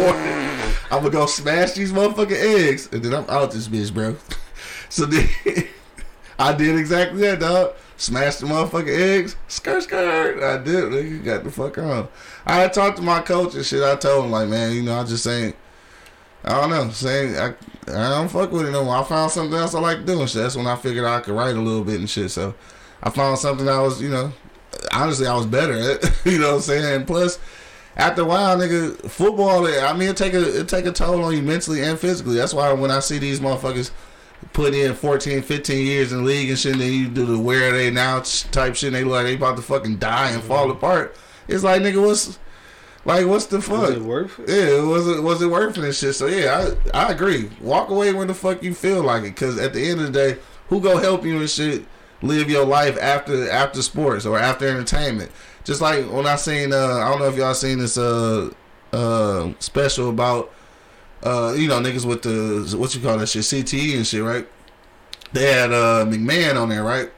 morning. 0.00 0.22
Mm. 0.22 0.92
I'm 0.92 0.98
gonna 0.98 1.10
go 1.10 1.26
smash 1.26 1.72
these 1.72 1.92
motherfucking 1.92 2.32
eggs 2.32 2.88
and 2.92 3.02
then 3.02 3.14
I'm 3.14 3.28
out 3.30 3.52
this 3.52 3.68
bitch, 3.68 3.92
bro. 3.92 4.16
So 4.90 5.06
then 5.06 5.28
I 6.38 6.52
did 6.52 6.76
exactly 6.76 7.20
that, 7.20 7.38
dog. 7.38 7.74
Smashed 7.96 8.40
the 8.40 8.46
motherfucking 8.46 8.88
eggs. 8.88 9.36
Skirt, 9.46 9.84
skirt. 9.84 10.42
I 10.42 10.60
did. 10.60 10.84
Nigga, 10.86 11.24
got 11.24 11.44
the 11.44 11.50
fuck 11.52 11.78
on. 11.78 12.08
I 12.44 12.56
had 12.56 12.72
talked 12.72 12.96
to 12.96 13.02
my 13.02 13.20
coach 13.20 13.54
and 13.54 13.64
shit. 13.64 13.84
I 13.84 13.94
told 13.94 14.24
him 14.24 14.32
like, 14.32 14.48
man, 14.48 14.74
you 14.74 14.82
know, 14.82 14.98
I 14.98 15.04
just 15.04 15.22
saying. 15.22 15.54
I 16.44 16.60
don't 16.60 16.70
know. 16.70 16.90
Saying 16.90 17.36
I, 17.36 17.54
I 17.88 18.08
don't 18.08 18.28
fuck 18.28 18.50
with 18.50 18.66
it 18.66 18.72
no 18.72 18.84
more. 18.84 18.96
I 18.96 19.04
found 19.04 19.30
something 19.30 19.56
else 19.56 19.76
I 19.76 19.80
like 19.80 20.04
doing. 20.04 20.26
Shit. 20.26 20.42
That's 20.42 20.56
when 20.56 20.66
I 20.66 20.74
figured 20.74 21.04
I 21.04 21.20
could 21.20 21.34
write 21.34 21.54
a 21.54 21.60
little 21.60 21.84
bit 21.84 22.00
and 22.00 22.10
shit. 22.10 22.32
So 22.32 22.54
I 23.02 23.10
found 23.10 23.38
something 23.38 23.68
I 23.68 23.80
was, 23.80 24.02
you 24.02 24.08
know, 24.10 24.32
honestly 24.92 25.26
I 25.26 25.34
was 25.34 25.46
better 25.46 25.78
at. 25.78 26.16
you 26.24 26.38
know 26.38 26.48
what 26.48 26.54
I'm 26.56 26.60
saying? 26.62 27.06
Plus, 27.06 27.38
after 27.96 28.22
a 28.22 28.24
while, 28.24 28.56
nigga, 28.56 29.10
football. 29.10 29.66
I 29.66 29.92
mean, 29.92 30.08
it 30.08 30.16
take 30.16 30.34
a 30.34 30.60
it 30.60 30.68
take 30.68 30.86
a 30.86 30.92
toll 30.92 31.22
on 31.24 31.34
you 31.34 31.42
mentally 31.42 31.82
and 31.82 31.98
physically. 31.98 32.36
That's 32.36 32.54
why 32.54 32.72
when 32.72 32.90
I 32.90 33.00
see 33.00 33.18
these 33.18 33.40
motherfuckers 33.40 33.90
put 34.52 34.74
in 34.74 34.94
14, 34.94 35.42
15 35.42 35.86
years 35.86 36.12
in 36.12 36.18
the 36.18 36.24
league 36.24 36.48
and 36.48 36.58
shit, 36.58 36.72
and 36.72 36.80
then 36.80 36.92
you 36.92 37.08
do 37.08 37.26
the 37.26 37.38
where 37.38 37.68
are 37.68 37.76
they 37.76 37.90
now 37.90 38.20
type 38.20 38.74
shit, 38.74 38.88
and 38.88 38.96
they 38.96 39.04
look 39.04 39.14
like 39.14 39.24
they 39.24 39.34
about 39.34 39.56
to 39.56 39.62
fucking 39.62 39.96
die 39.96 40.30
and 40.30 40.42
fall 40.42 40.70
apart. 40.70 41.16
It's 41.48 41.64
like, 41.64 41.82
nigga, 41.82 42.04
what's 42.04 42.38
like, 43.04 43.26
what's 43.26 43.46
the 43.46 43.60
fuck? 43.60 43.80
Was 43.80 43.90
it 43.90 44.02
worth 44.02 44.38
it? 44.40 44.48
Yeah, 44.48 44.82
was 44.82 45.08
it 45.08 45.22
was 45.22 45.42
it 45.42 45.50
worth 45.50 45.76
it 45.76 45.84
and 45.84 45.94
shit? 45.94 46.14
So 46.14 46.26
yeah, 46.26 46.72
I 46.94 47.06
I 47.06 47.12
agree. 47.12 47.50
Walk 47.60 47.90
away 47.90 48.12
when 48.12 48.28
the 48.28 48.34
fuck 48.34 48.62
you 48.62 48.74
feel 48.74 49.02
like 49.02 49.22
it, 49.24 49.34
because 49.34 49.58
at 49.58 49.72
the 49.72 49.88
end 49.88 50.00
of 50.00 50.06
the 50.06 50.12
day, 50.12 50.40
who 50.68 50.80
go 50.80 50.96
help 50.98 51.24
you 51.24 51.38
and 51.38 51.50
shit 51.50 51.84
live 52.22 52.50
your 52.50 52.64
life 52.64 52.98
after 53.00 53.50
after 53.50 53.82
sports 53.82 54.26
or 54.26 54.38
after 54.38 54.66
entertainment? 54.68 55.30
Just 55.64 55.80
like 55.80 56.10
when 56.10 56.26
I 56.26 56.36
seen, 56.36 56.72
uh, 56.72 56.98
I 57.04 57.10
don't 57.10 57.18
know 57.18 57.26
if 57.28 57.36
y'all 57.36 57.54
seen 57.54 57.78
this 57.78 57.98
uh 57.98 58.50
uh 58.92 59.52
special 59.60 60.08
about 60.08 60.52
uh 61.22 61.54
you 61.56 61.68
know 61.68 61.80
niggas 61.80 62.04
with 62.04 62.22
the 62.22 62.76
what 62.76 62.94
you 62.94 63.00
call 63.00 63.18
that 63.18 63.28
shit 63.28 63.42
CTE 63.42 63.96
and 63.96 64.06
shit, 64.06 64.22
right? 64.22 64.46
They 65.32 65.52
had 65.52 65.72
uh 65.72 66.04
McMahon 66.06 66.60
on 66.60 66.68
there, 66.70 66.84
right? 66.84 67.10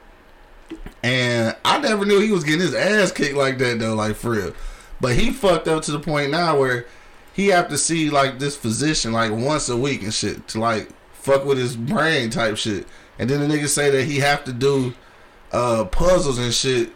And 1.01 1.55
I 1.65 1.79
never 1.79 2.05
knew 2.05 2.19
he 2.19 2.31
was 2.31 2.43
getting 2.43 2.61
his 2.61 2.73
ass 2.73 3.11
kicked 3.11 3.35
like 3.35 3.57
that 3.57 3.79
though, 3.79 3.95
like 3.95 4.15
for 4.15 4.31
real. 4.31 4.53
But 5.01 5.15
he 5.15 5.31
fucked 5.31 5.67
up 5.67 5.83
to 5.83 5.91
the 5.91 5.99
point 5.99 6.31
now 6.31 6.57
where 6.57 6.85
he 7.33 7.47
have 7.47 7.67
to 7.69 7.77
see 7.77 8.09
like 8.09 8.39
this 8.39 8.55
physician 8.55 9.11
like 9.11 9.31
once 9.31 9.67
a 9.67 9.75
week 9.75 10.03
and 10.03 10.13
shit 10.13 10.47
to 10.49 10.59
like 10.59 10.89
fuck 11.13 11.45
with 11.45 11.57
his 11.57 11.75
brain 11.75 12.29
type 12.29 12.57
shit. 12.57 12.87
And 13.19 13.29
then 13.29 13.47
the 13.47 13.53
nigga 13.55 13.67
say 13.67 13.89
that 13.91 14.03
he 14.05 14.19
have 14.19 14.43
to 14.45 14.53
do 14.53 14.93
uh 15.51 15.85
puzzles 15.85 16.39
and 16.39 16.51
shit 16.53 16.91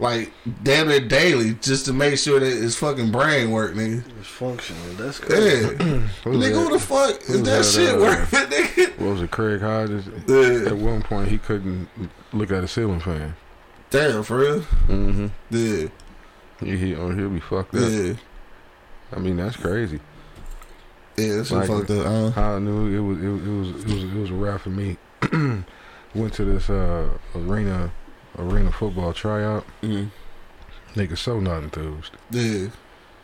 like 0.00 0.32
damn 0.64 0.90
it 0.90 1.06
daily 1.06 1.54
just 1.54 1.84
to 1.86 1.92
make 1.92 2.18
sure 2.18 2.40
that 2.40 2.46
his 2.46 2.76
fucking 2.76 3.12
brain 3.12 3.50
work, 3.52 3.74
nigga. 3.74 4.02
It's 4.18 4.26
functioning. 4.28 4.96
That's 4.96 5.18
crazy. 5.20 5.76
Yeah. 6.24 6.32
Nigga, 6.32 6.54
that? 6.54 6.54
who 6.54 6.70
the 6.72 6.78
fuck 6.80 7.20
is 7.22 7.42
that, 7.42 7.44
that, 7.44 7.64
shit 7.64 7.94
uh, 7.94 7.98
worth 7.98 8.32
it, 8.32 8.50
nigga? 8.50 8.98
What 8.98 9.10
was 9.12 9.22
it, 9.22 9.30
Craig 9.30 9.60
Hodges? 9.60 10.06
Yeah. 10.26 10.70
At 10.70 10.76
one 10.76 11.02
point, 11.02 11.28
he 11.28 11.38
couldn't 11.38 11.88
look 12.32 12.50
at 12.50 12.64
a 12.64 12.68
ceiling 12.68 13.00
fan. 13.00 13.34
Damn, 13.90 14.22
for 14.22 14.38
real? 14.38 14.60
Mm-hmm. 14.88 15.26
Yeah. 15.50 15.88
he, 16.60 16.76
he, 16.78 16.94
or 16.94 17.12
he'll 17.14 17.28
be 17.28 17.40
fucked 17.40 17.74
up. 17.74 17.90
Yeah, 17.90 18.14
I 19.12 19.18
mean, 19.18 19.36
that's 19.36 19.56
crazy. 19.56 20.00
yeah, 21.18 21.36
that's 21.36 21.50
Like- 21.50 21.68
fucked 21.68 21.90
up. 21.90 22.06
Uh, 22.06 22.30
How 22.30 22.56
I 22.56 22.58
knew 22.58 22.86
it 22.86 23.00
was 23.00 23.18
it, 23.22 23.28
was- 23.28 23.42
it 23.42 23.50
was 23.50 23.84
it 23.84 23.94
was 23.94 24.04
it 24.04 24.18
was 24.20 24.30
a 24.30 24.34
wrap 24.34 24.60
for 24.62 24.70
me. 24.70 24.96
Went 26.14 26.34
to 26.34 26.44
this 26.44 26.68
uh, 26.68 27.08
arena 27.34 27.90
arena 28.38 28.70
football 28.72 29.12
tryout. 29.12 29.64
mm, 29.82 30.10
Nigga 30.94 31.16
so 31.16 31.40
not 31.40 31.62
enthused. 31.62 32.12
yeah, 32.30 32.68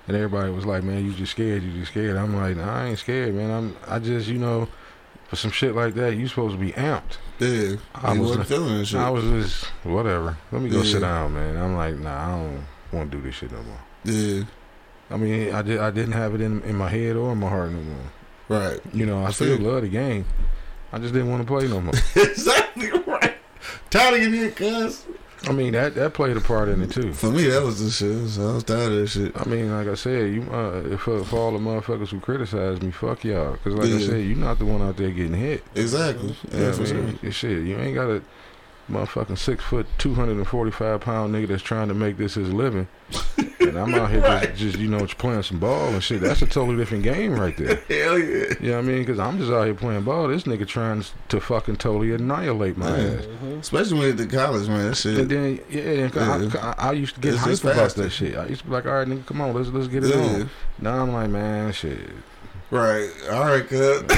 And 0.06 0.16
everybody 0.16 0.50
was 0.50 0.64
like, 0.64 0.82
"Man, 0.84 1.04
you 1.04 1.12
just 1.12 1.32
scared? 1.32 1.62
You 1.62 1.72
just 1.72 1.90
scared?" 1.90 2.16
I'm 2.16 2.34
like, 2.34 2.56
nah, 2.56 2.82
"I 2.82 2.86
ain't 2.86 2.98
scared, 2.98 3.34
man. 3.34 3.50
I'm 3.50 3.76
I 3.86 3.98
just 3.98 4.28
you 4.28 4.38
know, 4.38 4.68
for 5.28 5.36
some 5.36 5.50
shit 5.50 5.74
like 5.74 5.94
that, 5.94 6.16
you 6.16 6.28
supposed 6.28 6.54
to 6.54 6.60
be 6.60 6.72
amped." 6.72 7.18
yeah. 7.40 7.76
I 7.94 8.12
was 8.18 8.28
wasn't 8.30 8.46
feeling 8.46 8.78
that 8.78 8.86
shit. 8.86 9.00
I 9.00 9.10
was 9.10 9.24
just 9.24 9.64
whatever. 9.84 10.36
Let 10.50 10.62
me 10.62 10.70
go 10.70 10.78
Yeah. 10.78 10.92
sit 10.92 11.00
down, 11.00 11.34
man. 11.34 11.56
I'm 11.56 11.76
like, 11.76 11.96
nah, 11.96 12.26
I 12.26 12.30
don't 12.38 12.64
want 12.90 13.10
to 13.10 13.16
do 13.18 13.22
this 13.22 13.34
shit 13.34 13.52
no 13.52 13.62
more. 13.62 13.80
yeah, 14.04 14.44
I 15.10 15.16
mean, 15.18 15.52
I 15.54 15.60
did 15.62 15.78
I 15.78 15.90
didn't 15.90 16.12
have 16.12 16.34
it 16.34 16.40
in 16.40 16.62
in 16.62 16.74
my 16.76 16.88
head 16.88 17.16
or 17.16 17.32
in 17.32 17.38
my 17.38 17.48
heart 17.50 17.70
no 17.70 17.80
more. 17.82 18.60
right. 18.60 18.80
You 18.94 19.04
know, 19.04 19.22
I 19.24 19.30
still 19.30 19.58
feel- 19.58 19.66
love 19.72 19.82
the 19.82 19.88
game. 19.88 20.24
I 20.92 20.98
just 20.98 21.12
didn't 21.12 21.30
want 21.30 21.42
to 21.42 21.46
play 21.46 21.68
no 21.68 21.80
more. 21.80 21.94
exactly 22.16 22.90
right. 23.06 23.34
Tired 23.90 24.14
of 24.14 24.20
getting 24.20 24.34
hit, 24.34 24.56
cuz. 24.56 25.04
I 25.46 25.52
mean, 25.52 25.72
that 25.74 25.94
that 25.94 26.14
played 26.14 26.36
a 26.36 26.40
part 26.40 26.68
in 26.68 26.82
it 26.82 26.90
too. 26.90 27.12
For 27.12 27.30
me, 27.30 27.46
that 27.46 27.62
was 27.62 27.78
the 27.82 27.90
shit. 27.90 28.28
So 28.30 28.50
I 28.50 28.54
was 28.54 28.64
tired 28.64 28.90
of 28.92 28.98
that 28.98 29.06
shit. 29.06 29.32
I 29.40 29.44
mean, 29.44 29.70
like 29.70 29.86
I 29.86 29.94
said, 29.94 30.34
you 30.34 30.42
uh, 30.50 30.96
for, 30.96 31.22
for 31.24 31.36
all 31.38 31.52
the 31.52 31.58
motherfuckers 31.58 32.08
who 32.08 32.18
criticize 32.18 32.80
me, 32.82 32.90
fuck 32.90 33.22
y'all. 33.24 33.52
Because 33.52 33.74
like 33.74 33.88
I 33.90 34.00
said, 34.00 34.24
you're 34.24 34.36
not 34.36 34.58
the 34.58 34.64
one 34.66 34.82
out 34.82 34.96
there 34.96 35.10
getting 35.10 35.34
hit. 35.34 35.62
Exactly. 35.76 36.34
Yeah, 36.52 36.60
Yeah, 36.60 36.72
for 36.72 36.82
I 36.82 36.86
sure. 36.86 37.02
mean, 37.02 37.30
shit, 37.30 37.64
you 37.66 37.76
ain't 37.78 37.94
got 37.94 38.10
a 38.10 38.22
motherfucking 38.90 39.38
six 39.38 39.62
foot, 39.62 39.86
two 39.96 40.14
hundred 40.14 40.38
and 40.38 40.46
forty 40.48 40.72
five 40.72 41.00
pound 41.02 41.32
nigga 41.34 41.46
that's 41.48 41.62
trying 41.62 41.86
to 41.88 41.94
make 41.94 42.16
this 42.16 42.34
his 42.34 42.52
living, 42.52 42.88
and 43.68 43.78
I'm 43.78 43.94
out 43.94 44.10
here 44.10 44.20
Right. 44.20 44.48
just, 44.50 44.58
just 44.58 44.78
you 44.78 44.88
know 44.88 45.06
playing 45.06 45.42
some 45.42 45.58
ball 45.58 45.88
and 45.88 46.02
shit. 46.02 46.20
That's 46.20 46.42
a 46.42 46.46
totally 46.46 46.76
different 46.76 47.04
game 47.04 47.38
right 47.38 47.56
there. 47.56 47.76
Hell 47.88 48.18
yeah. 48.18 48.54
You 48.60 48.70
know 48.70 48.76
what 48.76 48.78
I 48.78 48.82
mean? 48.82 48.98
Because 49.00 49.18
I'm 49.18 49.38
just 49.38 49.50
out 49.52 49.64
here 49.64 49.74
playing 49.74 50.02
ball. 50.02 50.28
This 50.28 50.44
nigga 50.44 50.66
trying 50.66 51.04
to 51.28 51.40
fucking 51.40 51.76
totally 51.76 52.12
annihilate 52.12 52.76
my 52.76 52.88
Yeah. 52.96 53.04
ass. 53.18 53.26
Especially 53.60 53.94
when 53.98 54.02
you 54.06 54.12
at 54.12 54.16
the 54.18 54.26
college, 54.26 54.68
man. 54.68 54.78
That 54.78 54.86
And 54.86 54.96
shit. 54.96 55.28
then 55.28 55.60
yeah, 55.70 55.82
and 55.82 56.16
I, 56.18 56.38
Yeah. 56.38 56.74
I, 56.78 56.88
I 56.88 56.92
used 56.92 57.14
to 57.16 57.20
get 57.20 57.34
It's 57.34 57.42
hyped 57.42 57.70
about 57.72 57.94
that 57.94 58.10
shit. 58.10 58.36
I 58.36 58.46
used 58.46 58.60
to 58.62 58.66
be 58.66 58.72
like, 58.72 58.86
all 58.86 58.92
right, 58.92 59.06
nigga, 59.08 59.24
come 59.26 59.40
on, 59.40 59.54
let's 59.54 59.68
let's 59.70 59.88
get 59.88 60.04
it 60.04 60.14
Yeah. 60.14 60.22
on. 60.22 60.50
Now 60.80 61.02
I'm 61.02 61.12
like, 61.12 61.30
man, 61.30 61.72
shit. 61.72 61.98
Right. 62.70 63.08
All 63.30 63.44
right, 63.46 63.66
cuz. 63.66 64.02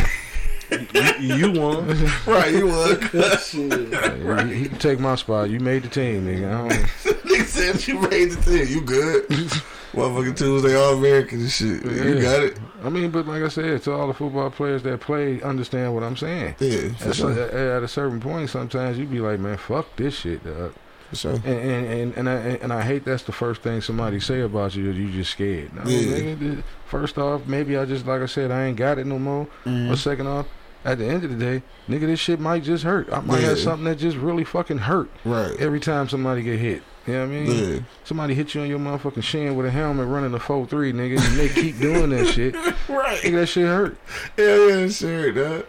You 1.19 1.51
won. 1.61 1.89
right, 2.29 2.53
you 2.55 2.69
won. 2.69 3.01
Shit. 3.41 3.89
Yeah, 3.91 4.45
he, 4.47 4.55
he 4.55 4.69
can 4.69 4.79
take 4.79 5.01
my 5.01 5.17
spot. 5.17 5.51
You 5.51 5.59
made 5.59 5.83
the 5.83 5.89
team, 5.89 6.27
nigga. 6.29 7.20
Said 7.47 7.87
you 7.89 7.99
made 8.01 8.31
the 8.33 8.41
team. 8.43 8.67
You 8.69 8.81
good. 8.83 9.29
Motherfucking 9.93 10.37
Tuesday 10.37 10.77
All 10.77 10.95
American 10.95 11.41
and 11.41 11.51
shit. 11.51 11.85
You 11.85 12.21
got 12.23 12.43
it. 12.45 12.59
I 12.85 12.89
mean, 12.91 13.11
but 13.11 13.27
like 13.27 13.43
I 13.43 13.49
said, 13.49 13.83
to 13.83 13.93
all 13.93 14.07
the 14.07 14.15
football 14.15 14.49
players 14.51 14.83
that 14.85 15.01
play, 15.01 15.43
understand 15.43 15.93
what 15.95 16.03
I'm 16.05 16.17
saying. 16.17 16.55
Yeah, 16.61 16.91
At, 17.05 17.17
sure. 17.17 17.33
at, 17.33 17.53
at 17.53 17.83
a 17.83 17.89
certain 17.89 18.21
point, 18.21 18.49
sometimes 18.51 18.99
you 18.99 19.07
be 19.07 19.19
like, 19.21 19.41
man, 19.41 19.57
fuck 19.57 19.95
this 19.97 20.15
shit, 20.15 20.45
dog. 20.45 20.75
For 21.11 21.17
sure. 21.17 21.33
And 21.33 21.45
and, 21.45 21.87
and, 21.87 22.15
and 22.19 22.29
I 22.29 22.35
and 22.63 22.73
I 22.73 22.83
hate 22.83 23.05
that's 23.05 23.25
the 23.25 23.33
first 23.33 23.63
thing 23.63 23.81
somebody 23.81 24.21
say 24.21 24.43
about 24.43 24.77
you. 24.77 24.91
You 24.93 25.11
just 25.11 25.33
scared. 25.33 25.75
No, 25.75 25.83
Yeah. 25.91 26.35
nigga, 26.37 26.63
first 26.87 27.19
off, 27.19 27.45
maybe 27.47 27.77
I 27.77 27.85
just 27.85 28.07
like 28.07 28.23
I 28.23 28.27
said, 28.27 28.53
I 28.53 28.67
ain't 28.67 28.77
got 28.77 28.99
it 28.99 29.07
no 29.09 29.19
more. 29.19 29.49
Mhm. 29.67 29.91
Or 29.91 29.97
second 29.97 30.29
off, 30.29 30.47
at 30.85 30.99
the 30.99 31.07
end 31.07 31.25
of 31.25 31.31
the 31.31 31.37
day, 31.37 31.63
nigga, 31.89 32.07
this 32.07 32.19
shit 32.21 32.41
might 32.41 32.63
just 32.63 32.85
hurt. 32.85 33.13
I 33.13 33.21
might 33.21 33.41
have 33.43 33.59
something 33.59 33.85
that 33.85 33.97
just 33.99 34.17
really 34.17 34.45
fucking 34.45 34.79
hurt 34.79 35.11
Right. 35.25 35.55
every 35.59 35.81
time 35.81 36.09
somebody 36.09 36.43
get 36.43 36.59
hit. 36.59 36.83
You 37.07 37.15
know 37.15 37.21
what 37.21 37.25
I 37.25 37.29
mean? 37.41 37.73
Yeah. 37.75 37.81
Somebody 38.05 38.35
hit 38.35 38.55
you 38.55 38.61
on 38.61 38.69
your 38.69 38.79
motherfucking 38.79 39.23
shin 39.23 39.57
with 39.57 39.67
a 39.67 39.71
helmet 39.71 40.07
running 40.07 40.35
a 40.35 40.39
4-3, 40.39 40.93
nigga, 40.93 41.19
and 41.19 41.39
they 41.39 41.49
keep 41.49 41.79
doing 41.79 42.11
that 42.11 42.27
shit. 42.27 42.55
Right. 42.89 43.19
Nigga, 43.23 43.33
that 43.41 43.47
shit 43.47 43.67
hurt. 43.67 43.97
Yeah, 44.37 44.57
yeah, 44.69 44.89
sure, 44.89 45.33
dog. 45.33 45.67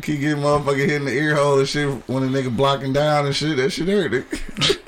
Keep 0.00 0.20
getting 0.20 0.42
motherfucker 0.42 0.78
hit 0.78 0.90
in 0.92 1.04
the 1.04 1.12
ear 1.12 1.34
hole 1.36 1.58
and 1.58 1.68
shit 1.68 1.88
when 2.08 2.22
a 2.22 2.26
nigga 2.26 2.54
blocking 2.54 2.92
down 2.94 3.26
and 3.26 3.36
shit. 3.36 3.56
That 3.58 3.70
shit 3.70 3.88
hurt. 3.88 4.14
It. 4.14 4.24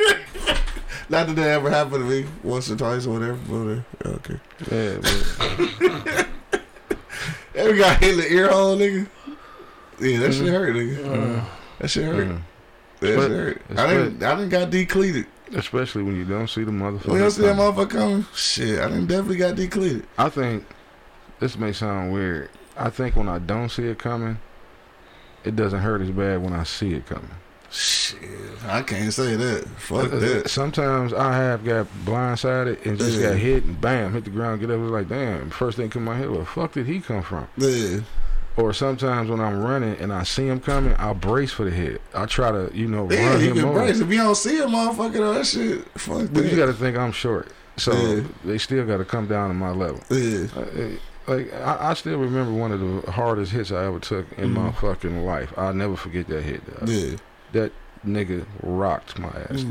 Not 1.11 1.27
that 1.27 1.37
that 1.37 1.49
ever 1.49 1.69
happened 1.71 2.09
to 2.09 2.11
me 2.11 2.27
once 2.43 2.71
or 2.71 2.77
twice 2.77 3.07
or 3.07 3.19
whatever. 3.19 3.39
But, 4.01 4.09
uh, 4.09 4.15
okay. 4.15 4.41
Yeah, 4.71 4.99
but, 5.79 6.27
Ever 7.55 7.77
got 7.77 8.03
hit 8.03 8.15
in 8.15 8.21
the 8.21 8.33
ear 8.33 8.49
hole, 8.51 8.77
nigga? 8.77 9.07
Yeah, 10.01 10.19
that 10.21 10.33
shit 10.33 10.49
hurt, 10.49 10.75
nigga. 10.75 11.39
uh, 11.41 11.45
That 11.79 11.89
shit 11.89 12.05
hurt. 12.05 12.29
mm. 12.29 12.41
That 13.01 13.09
shit 13.09 13.31
hurt. 13.31 13.63
I 13.77 13.87
didn't. 13.95 14.23
I 14.23 14.35
didn't 14.37 14.49
got 14.51 14.71
decleated. 14.71 15.27
especially 15.55 16.03
when 16.03 16.17
you 16.17 16.25
don't 16.25 16.49
see 16.49 16.65
the 16.65 16.71
motherfucker. 16.73 17.07
When 17.13 17.23
you 17.23 17.31
see 17.31 17.43
that 17.43 17.57
motherfucker 17.57 17.91
coming, 17.91 18.27
shit, 18.35 18.81
I 18.81 18.89
didn't 18.89 19.07
definitely 19.07 19.37
got 19.37 19.55
decleated. 19.57 20.07
I 20.19 20.29
think 20.31 20.65
this 21.41 21.57
may 21.59 21.73
sound 21.73 22.13
weird. 22.13 22.49
I 22.77 22.91
think 22.91 23.15
when 23.15 23.29
I 23.29 23.39
don't 23.39 23.69
see 23.69 23.85
it 23.85 23.99
coming, 23.99 24.39
it 25.45 25.55
doesn't 25.55 25.81
hurt 25.81 26.01
as 26.01 26.11
bad 26.11 26.43
when 26.43 26.53
I 26.55 26.65
see 26.65 26.95
it 26.95 27.07
coming. 27.07 27.31
Shit, 27.71 28.21
I 28.67 28.83
can't 28.83 29.13
say 29.13 29.35
that. 29.37 29.67
Fuck 29.77 30.13
Uh, 30.13 30.17
that. 30.19 30.49
Sometimes 30.51 31.13
I 31.13 31.35
have 31.37 31.65
got 31.65 31.87
blindsided 32.05 32.85
and 32.87 32.99
just 32.99 33.19
Yeah. 33.19 33.31
got 33.31 33.37
hit 33.37 33.65
and 33.65 33.81
bam, 33.81 34.13
hit 34.13 34.25
the 34.25 34.31
ground, 34.31 34.61
get 34.61 34.71
up. 34.71 34.81
It's 34.81 34.91
like, 34.91 35.09
damn, 35.09 35.51
first 35.51 35.77
thing 35.77 35.91
come 35.91 36.05
my 36.05 36.17
head, 36.17 36.31
where 36.31 36.41
the 36.41 36.47
fuck 36.47 36.73
did 36.73 36.87
he 36.87 37.01
come 37.01 37.23
from? 37.23 37.47
Yeah, 37.57 37.99
Or 38.57 38.73
sometimes 38.73 39.31
when 39.31 39.41
I'm 39.41 39.63
running 39.65 39.97
and 39.99 40.13
I 40.13 40.23
see 40.23 40.47
him 40.47 40.61
coming, 40.61 40.95
I'll 40.99 41.15
brace 41.15 41.51
for 41.53 41.65
the 41.65 41.73
hit. 41.73 42.01
I 42.15 42.27
try 42.27 42.53
to, 42.53 42.71
you 42.73 42.87
know, 42.87 43.11
yeah, 43.11 43.31
run 43.31 43.41
you 43.41 43.49
him 43.49 43.57
can 43.57 43.65
over. 43.65 43.79
brace. 43.81 43.99
If 44.01 44.09
you 44.11 44.17
don't 44.19 44.35
see 44.37 44.59
him, 44.59 44.71
motherfucker, 44.71 45.13
though, 45.15 45.35
that 45.35 45.47
shit, 45.47 45.85
fuck 45.99 46.29
But 46.33 46.45
you 46.45 46.57
got 46.57 46.67
to 46.67 46.73
think 46.73 46.97
I'm 46.97 47.11
short, 47.11 47.49
so 47.77 47.93
Yeah. 47.93 48.21
they 48.45 48.59
still 48.59 48.87
got 48.87 48.99
to 48.99 49.05
come 49.05 49.27
down 49.27 49.49
to 49.49 49.55
my 49.55 49.71
level. 49.71 50.01
Yeah, 50.09 50.47
Uh, 50.57 50.61
uh, 50.61 50.89
Like 51.27 51.53
I, 51.55 51.91
I 51.91 51.95
still 51.95 52.19
remember 52.19 52.53
one 52.53 52.71
of 52.71 52.81
the 52.81 53.11
hardest 53.11 53.51
hits 53.53 53.73
I 53.73 53.87
ever 53.87 53.99
took 53.99 54.27
in 54.39 54.53
my 54.53 54.69
Mhm. 54.69 54.75
fucking 54.77 55.25
life. 55.25 55.53
I'll 55.57 55.73
never 55.75 55.97
forget 55.97 56.29
that 56.29 56.43
hit. 56.43 56.63
dog. 56.79 56.89
yeah. 56.89 57.17
That 57.53 57.73
nigga 58.07 58.45
rocked 58.63 59.19
my 59.19 59.31
ass. 59.51 59.63
You 59.63 59.71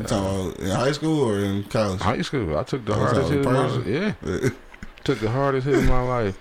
in 0.59 0.71
high 0.71 0.91
school 0.93 1.29
or 1.29 1.39
in 1.39 1.63
college? 1.65 2.01
High 2.01 2.21
school, 2.23 2.57
I 2.57 2.63
took 2.63 2.83
the 2.85 2.93
Oh, 2.93 2.95
hardest 2.95 3.29
hit 3.31 3.45
my 3.45 3.67
yeah, 3.85 4.13
Yeah. 4.25 4.49
took 5.03 5.19
the 5.19 5.29
hardest 5.29 5.67
hit 5.67 5.75
of 5.77 5.85
my 5.87 6.01
life 6.01 6.35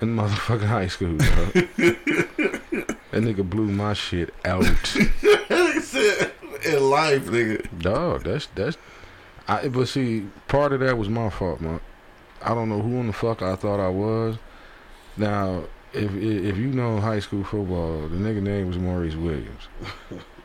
in 0.00 0.16
motherfucking 0.16 0.66
high 0.66 0.86
school. 0.88 1.16
dog. 1.16 1.52
that 3.10 3.22
nigga 3.24 3.48
blew 3.48 3.66
my 3.68 3.92
shit 3.94 4.32
out. 4.44 4.64
In 6.64 6.90
life, 6.90 7.26
nigga. 7.26 7.66
Dog, 7.80 8.24
that's 8.24 8.46
that's. 8.54 8.76
I 9.46 9.68
but 9.68 9.86
see, 9.88 10.26
part 10.48 10.72
of 10.72 10.80
that 10.80 10.98
was 10.98 11.08
my 11.08 11.30
fault, 11.30 11.60
man. 11.60 11.80
I 12.42 12.52
don't 12.54 12.68
know 12.68 12.80
who 12.80 12.96
in 13.00 13.06
the 13.06 13.12
fuck 13.12 13.42
I 13.42 13.54
thought 13.56 13.80
I 13.80 13.88
was. 13.88 14.36
Now, 15.16 15.64
if 15.92 16.10
if 16.14 16.56
you 16.56 16.66
know 16.66 17.00
high 17.00 17.20
school 17.20 17.44
football, 17.44 18.08
the 18.08 18.16
nigga 18.16 18.42
name 18.42 18.66
was 18.68 18.76
Maurice 18.76 19.14
Williams. 19.14 19.68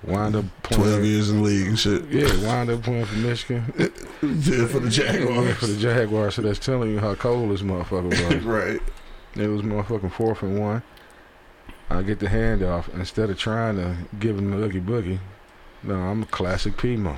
Wind 0.04 0.36
up 0.36 0.46
Twelve 0.64 1.04
years 1.04 1.30
in 1.30 1.38
the 1.38 1.44
league 1.44 1.68
and 1.68 1.80
shit. 1.80 2.06
Yeah, 2.10 2.28
wind 2.46 2.70
up 2.70 2.84
playing 2.84 3.06
for 3.06 3.16
Michigan. 3.18 3.64
Yeah, 4.24 4.68
for 4.68 4.80
the 4.80 4.90
Yeah, 4.90 5.12
Jaguars. 5.12 5.58
for 5.58 5.66
the 5.68 5.78
Jaguars. 5.78 6.36
So 6.36 6.42
that's 6.44 6.60
telling 6.60 6.92
you 6.92 7.00
how 7.00 7.14
cold 7.16 7.52
this 7.52 7.62
motherfucker 7.62 8.36
was. 8.36 8.44
right. 8.44 8.80
It 9.36 9.48
was 9.48 9.62
motherfucking 9.62 10.12
fourth 10.12 10.44
and 10.44 10.60
one. 10.60 10.84
I 11.90 12.02
get 12.02 12.20
the 12.20 12.28
handoff. 12.28 12.94
Instead 12.94 13.30
of 13.30 13.38
trying 13.38 13.76
to 13.78 13.96
give 14.20 14.38
him 14.38 14.52
the 14.52 14.58
oogie 14.58 14.80
boogie, 14.82 15.20
no, 15.84 15.96
I'm 15.96 16.24
a 16.24 16.26
classic 16.28 16.78
Pimo. 16.78 17.18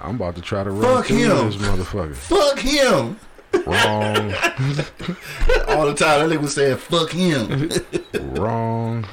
I'm 0.00 0.14
about 0.16 0.36
to 0.36 0.42
try 0.42 0.62
to 0.62 0.70
run 0.70 0.96
Fuck 0.96 1.06
through 1.06 1.16
him. 1.18 1.46
this 1.50 1.56
motherfucker. 1.56 2.14
Fuck 2.14 2.58
him. 2.60 3.18
Wrong, 3.66 4.32
All 5.68 5.86
the 5.86 5.94
time, 5.96 6.28
that 6.28 6.28
nigga 6.30 6.40
was 6.42 6.54
saying, 6.54 6.76
fuck 6.76 7.10
him. 7.10 7.70
wrong. 8.34 9.04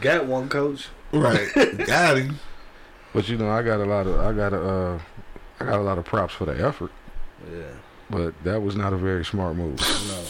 Got 0.00 0.26
one 0.26 0.48
coach. 0.48 0.88
right. 1.12 1.48
Got 1.86 2.18
him. 2.18 2.38
But 3.12 3.28
you 3.28 3.36
know, 3.36 3.50
I 3.50 3.62
got 3.62 3.80
a 3.80 3.84
lot 3.84 4.06
of, 4.06 4.18
I 4.20 4.32
got 4.32 4.52
a, 4.52 4.60
uh, 4.60 4.98
I 5.60 5.64
got 5.64 5.78
a 5.80 5.82
lot 5.82 5.98
of 5.98 6.04
props 6.04 6.34
for 6.34 6.44
the 6.46 6.64
effort. 6.66 6.90
Yeah. 7.52 7.62
But 8.10 8.34
that 8.44 8.62
was 8.62 8.76
not 8.76 8.92
a 8.92 8.96
very 8.96 9.24
smart 9.24 9.56
move. 9.56 9.78
No. 9.80 10.24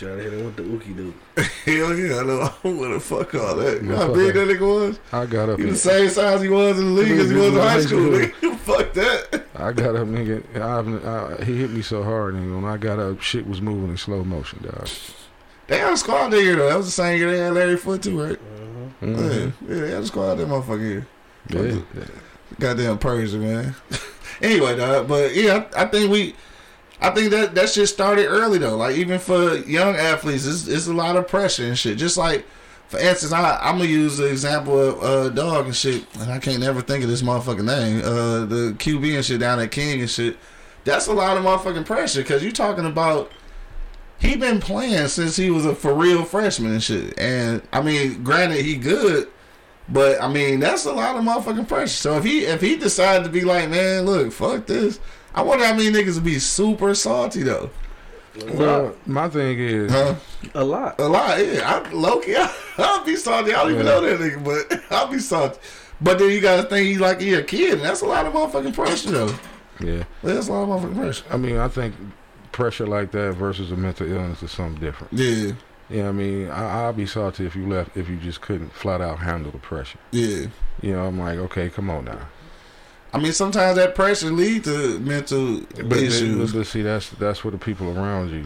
Should 0.00 0.08
have 0.08 0.18
hit 0.20 0.32
him 0.32 0.46
with 0.46 0.56
the 0.56 0.62
ookie 0.62 0.96
dude. 0.96 1.12
Hell 1.66 1.94
yeah, 1.94 2.20
I 2.20 2.22
know. 2.22 2.54
What 2.74 2.88
the 2.88 3.00
fuck 3.00 3.34
all 3.34 3.54
that? 3.56 3.82
You 3.82 3.88
know 3.90 3.96
how 3.98 4.14
big 4.14 4.32
that 4.32 4.48
nigga 4.48 4.60
was? 4.60 4.98
I 5.12 5.26
got 5.26 5.50
up, 5.50 5.58
He 5.58 5.64
and, 5.64 5.74
the 5.74 5.76
same 5.76 6.08
size 6.08 6.40
he 6.40 6.48
was 6.48 6.78
in 6.78 6.94
the 6.94 7.02
league 7.02 7.20
as 7.20 7.28
he 7.28 7.36
was 7.36 7.48
in 7.48 7.54
high 7.56 7.80
school. 7.82 8.10
Nigga. 8.12 8.56
Fuck 8.60 8.94
that. 8.94 9.44
I 9.56 9.72
got 9.72 9.96
up, 9.96 10.08
nigga. 10.08 10.42
I, 10.56 11.42
I, 11.42 11.44
he 11.44 11.58
hit 11.58 11.70
me 11.70 11.82
so 11.82 12.02
hard, 12.02 12.34
nigga. 12.34 12.62
When 12.62 12.64
I 12.64 12.78
got 12.78 12.98
up, 12.98 13.20
shit 13.20 13.46
was 13.46 13.60
moving 13.60 13.90
in 13.90 13.98
slow 13.98 14.24
motion, 14.24 14.62
dog. 14.62 14.88
They 15.66 15.76
had 15.76 15.92
a 15.92 15.96
squad 15.98 16.30
that 16.30 16.42
year 16.42 16.56
though. 16.56 16.70
That 16.70 16.78
was 16.78 16.86
the 16.86 16.92
same 16.92 17.18
year 17.18 17.30
they 17.30 17.38
had 17.38 17.52
Larry 17.52 17.76
Foote 17.76 18.02
too, 18.02 18.22
right? 18.22 18.38
Mm-hmm. 19.02 19.14
Mhm. 19.14 19.52
Yeah, 19.68 19.74
yeah, 19.74 19.80
they 19.82 19.90
had 19.90 20.02
a 20.02 20.06
squad 20.06 20.36
that 20.36 20.48
motherfucker 20.48 20.80
year. 20.80 21.06
Yeah. 21.50 22.04
Goddamn 22.58 22.96
Pershing, 22.96 23.42
man. 23.42 23.74
anyway, 24.40 24.76
dog, 24.78 25.08
but 25.08 25.34
yeah, 25.34 25.66
I, 25.76 25.82
I 25.82 25.86
think 25.88 26.10
we, 26.10 26.34
I 27.00 27.10
think 27.10 27.30
that 27.30 27.54
that 27.54 27.70
shit 27.70 27.88
started 27.88 28.26
early 28.26 28.58
though. 28.58 28.76
Like 28.76 28.96
even 28.96 29.18
for 29.18 29.56
young 29.56 29.96
athletes, 29.96 30.46
it's, 30.46 30.68
it's 30.68 30.86
a 30.86 30.92
lot 30.92 31.16
of 31.16 31.26
pressure 31.26 31.64
and 31.64 31.78
shit. 31.78 31.96
Just 31.96 32.16
like, 32.16 32.46
for 32.88 32.98
instance, 32.98 33.32
I, 33.32 33.58
I'm 33.62 33.78
gonna 33.78 33.88
use 33.88 34.18
the 34.18 34.26
example 34.26 34.78
of 34.78 35.02
uh, 35.02 35.28
dog 35.30 35.66
and 35.66 35.76
shit, 35.76 36.04
and 36.18 36.30
I 36.30 36.38
can't 36.38 36.60
never 36.60 36.82
think 36.82 37.02
of 37.02 37.08
this 37.08 37.22
motherfucking 37.22 37.64
name. 37.64 37.98
Uh, 38.00 38.44
the 38.44 38.74
QB 38.78 39.16
and 39.16 39.24
shit 39.24 39.40
down 39.40 39.60
at 39.60 39.70
King 39.70 40.00
and 40.00 40.10
shit. 40.10 40.36
that's 40.84 41.06
a 41.06 41.12
lot 41.12 41.36
of 41.36 41.44
motherfucking 41.44 41.86
pressure 41.86 42.20
because 42.20 42.42
you're 42.42 42.52
talking 42.52 42.84
about 42.84 43.32
he 44.18 44.36
been 44.36 44.60
playing 44.60 45.08
since 45.08 45.36
he 45.36 45.50
was 45.50 45.64
a 45.64 45.74
for 45.74 45.94
real 45.94 46.24
freshman 46.24 46.72
and 46.72 46.82
shit. 46.82 47.18
And 47.18 47.62
I 47.72 47.80
mean, 47.80 48.22
granted 48.22 48.62
he 48.62 48.76
good, 48.76 49.28
but 49.88 50.22
I 50.22 50.30
mean 50.30 50.60
that's 50.60 50.84
a 50.84 50.92
lot 50.92 51.16
of 51.16 51.24
motherfucking 51.24 51.66
pressure. 51.66 51.88
So 51.88 52.18
if 52.18 52.24
he 52.24 52.40
if 52.40 52.60
he 52.60 52.76
decided 52.76 53.24
to 53.24 53.30
be 53.30 53.40
like, 53.40 53.70
man, 53.70 54.04
look, 54.04 54.32
fuck 54.32 54.66
this. 54.66 55.00
I 55.34 55.42
wonder 55.42 55.64
how 55.64 55.74
many 55.74 55.90
niggas 55.90 56.14
would 56.16 56.24
be 56.24 56.38
super 56.38 56.94
salty 56.94 57.42
though. 57.42 57.70
Well, 58.54 58.94
my 59.06 59.28
thing 59.28 59.58
is, 59.58 59.90
Huh? 59.90 60.14
A 60.54 60.64
lot. 60.64 61.00
A 61.00 61.08
lot, 61.08 61.44
yeah. 61.44 61.82
I 61.84 61.88
low 61.90 62.20
key, 62.20 62.36
I, 62.36 62.52
I'll 62.78 63.04
be 63.04 63.16
salty. 63.16 63.52
I 63.52 63.62
don't 63.62 63.72
even 63.72 63.86
know 63.86 64.00
that 64.00 64.20
nigga, 64.20 64.44
but 64.44 64.82
I'll 64.90 65.08
be 65.08 65.18
salty. 65.18 65.58
But 66.00 66.18
then 66.18 66.30
you 66.30 66.40
gotta 66.40 66.62
think 66.68 66.86
he's 66.88 67.00
like 67.00 67.20
he 67.20 67.34
a 67.34 67.42
kid, 67.42 67.74
and 67.74 67.82
that's 67.82 68.00
a 68.02 68.06
lot 68.06 68.26
of 68.26 68.32
motherfucking 68.32 68.74
pressure 68.74 69.10
though. 69.10 69.34
yeah. 69.80 70.04
That's 70.22 70.48
a 70.48 70.52
lot 70.52 70.62
of 70.62 70.82
motherfucking 70.90 70.96
pressure. 70.96 71.24
I 71.30 71.36
mean, 71.36 71.56
I 71.58 71.68
think 71.68 71.94
pressure 72.52 72.86
like 72.86 73.10
that 73.12 73.32
versus 73.34 73.70
a 73.72 73.76
mental 73.76 74.10
illness 74.10 74.42
is 74.42 74.50
something 74.50 74.80
different. 74.80 75.12
Yeah, 75.12 75.52
Yeah, 75.90 76.08
I 76.08 76.12
mean, 76.12 76.48
I, 76.50 76.84
I'll 76.84 76.92
be 76.92 77.06
salty 77.06 77.44
if 77.46 77.54
you 77.54 77.68
left 77.68 77.96
if 77.96 78.08
you 78.08 78.16
just 78.16 78.40
couldn't 78.40 78.72
flat 78.72 79.00
out 79.00 79.18
handle 79.18 79.50
the 79.52 79.58
pressure. 79.58 79.98
yeah. 80.12 80.46
You 80.80 80.92
know, 80.94 81.06
I'm 81.06 81.18
like, 81.18 81.36
okay, 81.38 81.68
come 81.68 81.90
on 81.90 82.06
now. 82.06 82.28
I 83.12 83.18
mean, 83.18 83.32
sometimes 83.32 83.76
that 83.76 83.94
pressure 83.94 84.30
lead 84.30 84.64
to 84.64 84.98
mental 85.00 85.60
But, 85.84 85.98
issues. 85.98 86.52
but, 86.52 86.58
but 86.58 86.66
see, 86.66 86.82
that's 86.82 87.10
that's 87.10 87.44
what 87.44 87.50
the 87.52 87.58
people 87.58 87.96
around 87.98 88.30
you, 88.30 88.44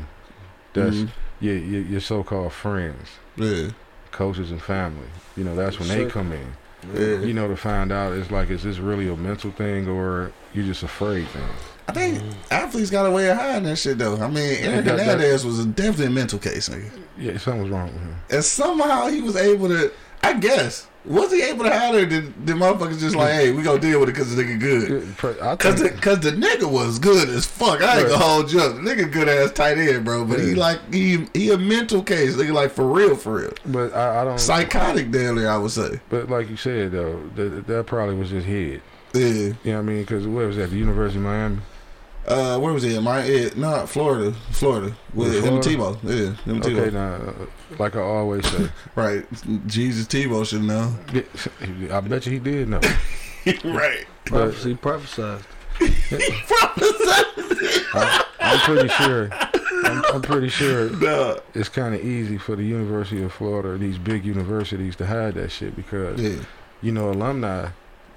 that's 0.73 0.97
Mhm. 0.97 1.09
your, 1.41 1.57
your 1.57 1.83
your 1.83 2.01
so-called 2.01 2.53
friends, 2.53 3.09
Yeah, 3.37 3.69
coaches, 4.11 4.51
and 4.51 4.63
family. 4.63 5.07
You 5.37 5.45
know, 5.45 5.55
that's 5.55 5.79
when 5.79 5.89
they 5.89 6.07
come 6.07 6.33
in. 6.33 6.47
yeah. 6.95 7.19
You 7.27 7.35
know, 7.35 7.49
to 7.49 7.57
find 7.57 7.93
out 7.93 8.13
it's 8.15 8.31
like, 8.31 8.51
is 8.51 8.63
this 8.63 8.79
really 8.79 9.09
a 9.09 9.17
mental 9.17 9.51
thing 9.51 9.87
or 9.89 10.33
you 10.55 10.63
just 10.65 10.83
afraid 10.83 11.27
thing? 11.29 11.43
I 11.87 11.93
think 11.93 12.23
athletes 12.51 12.89
got 12.91 13.05
a 13.05 13.11
way 13.11 13.29
of 13.31 13.37
hiding 13.37 13.65
that 13.65 13.77
shit 13.77 13.99
though. 13.99 14.17
I 14.17 14.29
mean, 14.29 14.57
Eric 14.61 14.85
that- 14.87 14.97
that- 14.97 15.07
Hernandez 15.07 15.45
was 15.45 15.59
a 15.59 15.67
definitely 15.67 16.07
a 16.07 16.11
mental 16.11 16.39
case, 16.39 16.71
nigga. 16.71 16.91
Yeah, 17.19 17.37
something 17.37 17.63
was 17.63 17.71
wrong 17.71 17.93
with 17.93 18.01
him. 18.03 18.17
And 18.31 18.43
somehow 18.45 19.09
he 19.09 19.21
was 19.21 19.37
able 19.37 19.69
to. 19.69 19.93
I 20.23 20.33
guess 20.33 20.87
was 21.05 21.33
he 21.33 21.43
able 21.43 21.65
to 21.65 21.71
hide 21.71 21.95
it? 21.95 22.07
Did 22.07 22.47
the 22.47 22.53
motherfuckers 22.55 22.99
just 22.99 23.15
like, 23.15 23.33
hey, 23.33 23.53
we 23.53 23.63
gonna 23.63 23.79
deal 23.81 24.01
with 24.01 24.09
it 24.09 24.13
because 24.13 24.35
the 24.35 24.43
nigga 24.43 24.59
good? 24.59 24.89
Good 24.89 25.17
pre- 25.17 25.41
I 25.41 25.57
Cause 25.57 25.81
the, 25.81 25.91
cause 25.91 26.21
the 26.21 26.31
nigga 26.31 26.71
was 26.71 26.99
good 26.99 27.29
as 27.29 27.45
fuck. 27.47 27.83
I 27.83 28.01
ain't 28.01 28.09
gonna 28.09 28.25
hold 28.25 28.53
you 28.53 28.61
up. 28.61 28.77
The 28.77 28.81
nigga 28.81 29.13
good 29.13 29.29
ass 29.29 29.53
tight 29.53 29.79
end, 29.79 30.05
bro. 30.05 30.25
But 30.25 30.41
he 30.41 30.55
like 30.55 30.93
he 30.93 31.27
he 31.35 31.51
a 31.51 31.59
mental 31.59 32.03
case. 32.03 32.35
Nigga 32.37 32.53
like 32.53 32.71
for 32.71 32.87
real, 32.87 33.17
for 33.17 33.37
real. 33.41 33.53
but 33.67 33.93
I, 33.95 34.23
I 34.23 34.25
don't. 34.25 34.39
Psychotic 34.39 35.11
damn 35.11 35.37
near, 35.37 35.49
I 35.51 35.59
would 35.59 35.71
say. 35.71 36.01
But 36.09 36.31
like 36.31 36.49
you 36.49 36.57
said 36.57 36.93
though, 36.93 37.21
that, 37.37 37.67
that 37.67 37.87
probably 37.87 38.15
was 38.15 38.31
his 38.31 38.45
head. 38.45 38.81
Yeah. 39.13 39.23
You 39.23 39.57
know 39.65 39.73
what 39.75 39.79
I 39.79 39.83
mean? 39.83 40.01
Because 40.01 40.27
where 40.27 40.47
was 40.47 40.57
that? 40.57 40.71
The 40.71 40.77
University 40.77 41.19
of 41.19 41.25
Miami. 41.25 41.59
Uh, 42.27 42.59
where 42.59 42.73
was 42.73 42.83
he? 42.83 42.97
At? 42.97 43.03
My 43.03 43.21
it, 43.21 43.57
not 43.59 43.89
Florida, 43.89 44.33
Florida 44.51 44.97
with 45.13 45.45
him 45.45 45.55
and 45.57 45.63
Tebow. 45.63 45.99
Yeah, 46.03 46.33
him 46.45 46.57
and 46.57 46.65
Okay, 46.65 46.91
Tebow. 46.91 46.93
now, 46.93 47.47
like 47.79 47.97
I 47.97 48.01
always 48.01 48.47
say, 48.49 48.69
Right. 48.95 49.27
Jesus 49.67 50.07
Tebow 50.07 50.47
should 50.47 50.63
know. 50.63 50.95
I 51.95 52.01
bet 52.01 52.25
you 52.25 52.33
he 52.33 52.39
did 52.39 52.69
know. 52.69 52.81
right. 53.65 54.07
But 54.25 54.53
Prophecy 54.55 54.75
prophesized. 54.75 55.45
I, 57.95 58.25
I'm 58.41 58.59
pretty 58.61 58.89
sure. 58.89 59.29
I'm, 59.85 60.05
I'm 60.15 60.23
pretty 60.23 60.49
sure 60.49 60.89
Nah. 60.91 61.37
it's 61.55 61.69
kind 61.69 61.95
of 61.95 62.03
easy 62.05 62.39
for 62.39 62.57
the 62.57 62.65
University 62.65 63.23
of 63.23 63.33
Florida, 63.33 63.77
these 63.77 63.99
big 63.99 64.25
universities, 64.25 64.97
to 64.97 65.07
hide 65.07 65.35
that 65.35 65.51
shit 65.51 65.77
because 65.77 66.21
Yeah. 66.21 66.37
you 66.81 66.93
know 66.93 67.11
alumni, 67.11 67.69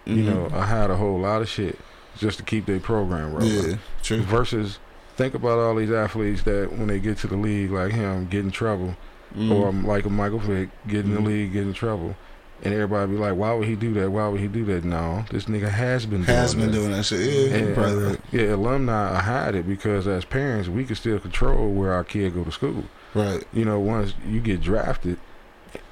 you 0.06 0.24
Mhm. 0.24 0.26
know, 0.26 0.50
I 0.58 0.66
hide 0.66 0.90
a 0.90 0.96
whole 0.96 1.20
lot 1.20 1.42
of 1.42 1.50
shit 1.50 1.78
just 2.18 2.38
to 2.40 2.44
keep 2.44 2.66
their 2.66 2.80
program 2.80 3.34
rolling. 3.34 3.70
Yeah. 3.72 3.76
True. 4.04 4.22
Versus, 4.22 4.80
think 5.16 5.34
about 5.34 5.60
all 5.60 5.76
these 5.76 5.92
athletes 5.92 6.44
that 6.44 6.72
when 6.72 6.88
they 6.88 7.00
get 7.00 7.18
to 7.20 7.28
the 7.28 7.38
league, 7.38 7.72
like 7.72 7.92
him, 7.92 8.28
get 8.28 8.42
in 8.42 8.52
trouble, 8.52 8.96
Mhm. 9.36 9.52
or 9.52 9.72
like 9.72 10.06
a 10.06 10.10
Michael 10.10 10.40
Vick, 10.40 10.70
get 10.88 11.06
in 11.06 11.14
the 11.16 11.22
Mhm. 11.22 11.26
league, 11.28 11.54
get 11.54 11.64
in 11.64 11.74
trouble, 11.74 12.16
and 12.64 12.74
everybody 12.74 13.12
be 13.12 13.18
like, 13.18 13.36
"Why 13.36 13.54
would 13.54 13.68
he 13.68 13.76
do 13.76 13.94
that? 13.96 14.12
Why 14.12 14.28
would 14.28 14.40
he 14.42 14.48
do 14.48 14.66
that?" 14.66 14.84
No, 14.84 15.26
this 15.32 15.46
nigga 15.46 15.70
has 15.70 16.06
been 16.06 16.24
has 16.24 16.54
doing 16.54 16.66
been 16.66 16.72
that. 16.74 16.78
doing 16.80 16.92
that 16.94 17.04
shit. 17.04 17.20
Yeah. 17.52 17.56
And, 17.58 17.76
probably 17.76 18.04
right. 18.04 18.20
yeah, 18.32 18.56
alumni 18.56 19.20
hide 19.22 19.56
it 19.56 19.68
because 19.68 20.08
as 20.08 20.26
parents, 20.26 20.68
we 20.70 20.84
can 20.86 20.96
still 20.96 21.20
control 21.20 21.72
where 21.72 21.92
our 21.94 22.04
kid 22.04 22.34
go 22.34 22.44
to 22.44 22.52
school. 22.52 22.86
Right. 23.14 23.44
You 23.54 23.66
know, 23.66 23.80
once 23.80 24.14
you 24.28 24.40
get 24.40 24.62
drafted, 24.62 25.18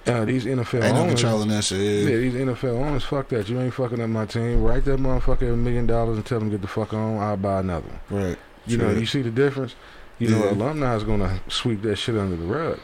uh, 0.08 0.26
these 0.26 0.46
NFL 0.46 0.84
Ain't 0.84 0.96
no 0.96 1.08
controlling 1.08 1.50
that 1.50 1.64
shit. 1.64 1.80
yeah, 1.80 2.10
Yeah. 2.12 2.18
these 2.18 2.34
NFL 2.36 2.76
owners, 2.78 3.04
fuck 3.04 3.28
that. 3.30 3.50
You 3.50 3.60
ain't 3.60 3.74
fucking 3.74 4.00
up 4.02 4.10
my 4.10 4.26
team. 4.26 4.62
Write 4.64 4.86
that 4.86 5.00
motherfucker 5.00 5.54
a 5.54 5.58
million 5.58 5.86
dollars 5.88 6.18
and 6.18 6.26
tell 6.26 6.40
them 6.40 6.50
get 6.50 6.62
the 6.62 6.68
fuck 6.68 6.94
on. 6.94 7.18
I'll 7.18 7.38
buy 7.38 7.60
another 7.60 7.88
one. 8.10 8.24
Right. 8.28 8.38
You 8.68 8.78
know, 8.78 8.92
you 8.92 9.06
see 9.06 9.22
the 9.22 9.32
difference. 9.32 9.76
You 10.20 10.30
know, 10.30 10.50
alumni 10.50 10.96
is 10.96 11.04
gonna 11.04 11.40
sweep 11.50 11.82
that 11.82 11.98
shit 11.98 12.16
under 12.18 12.36
the 12.38 12.46
rug 12.46 12.80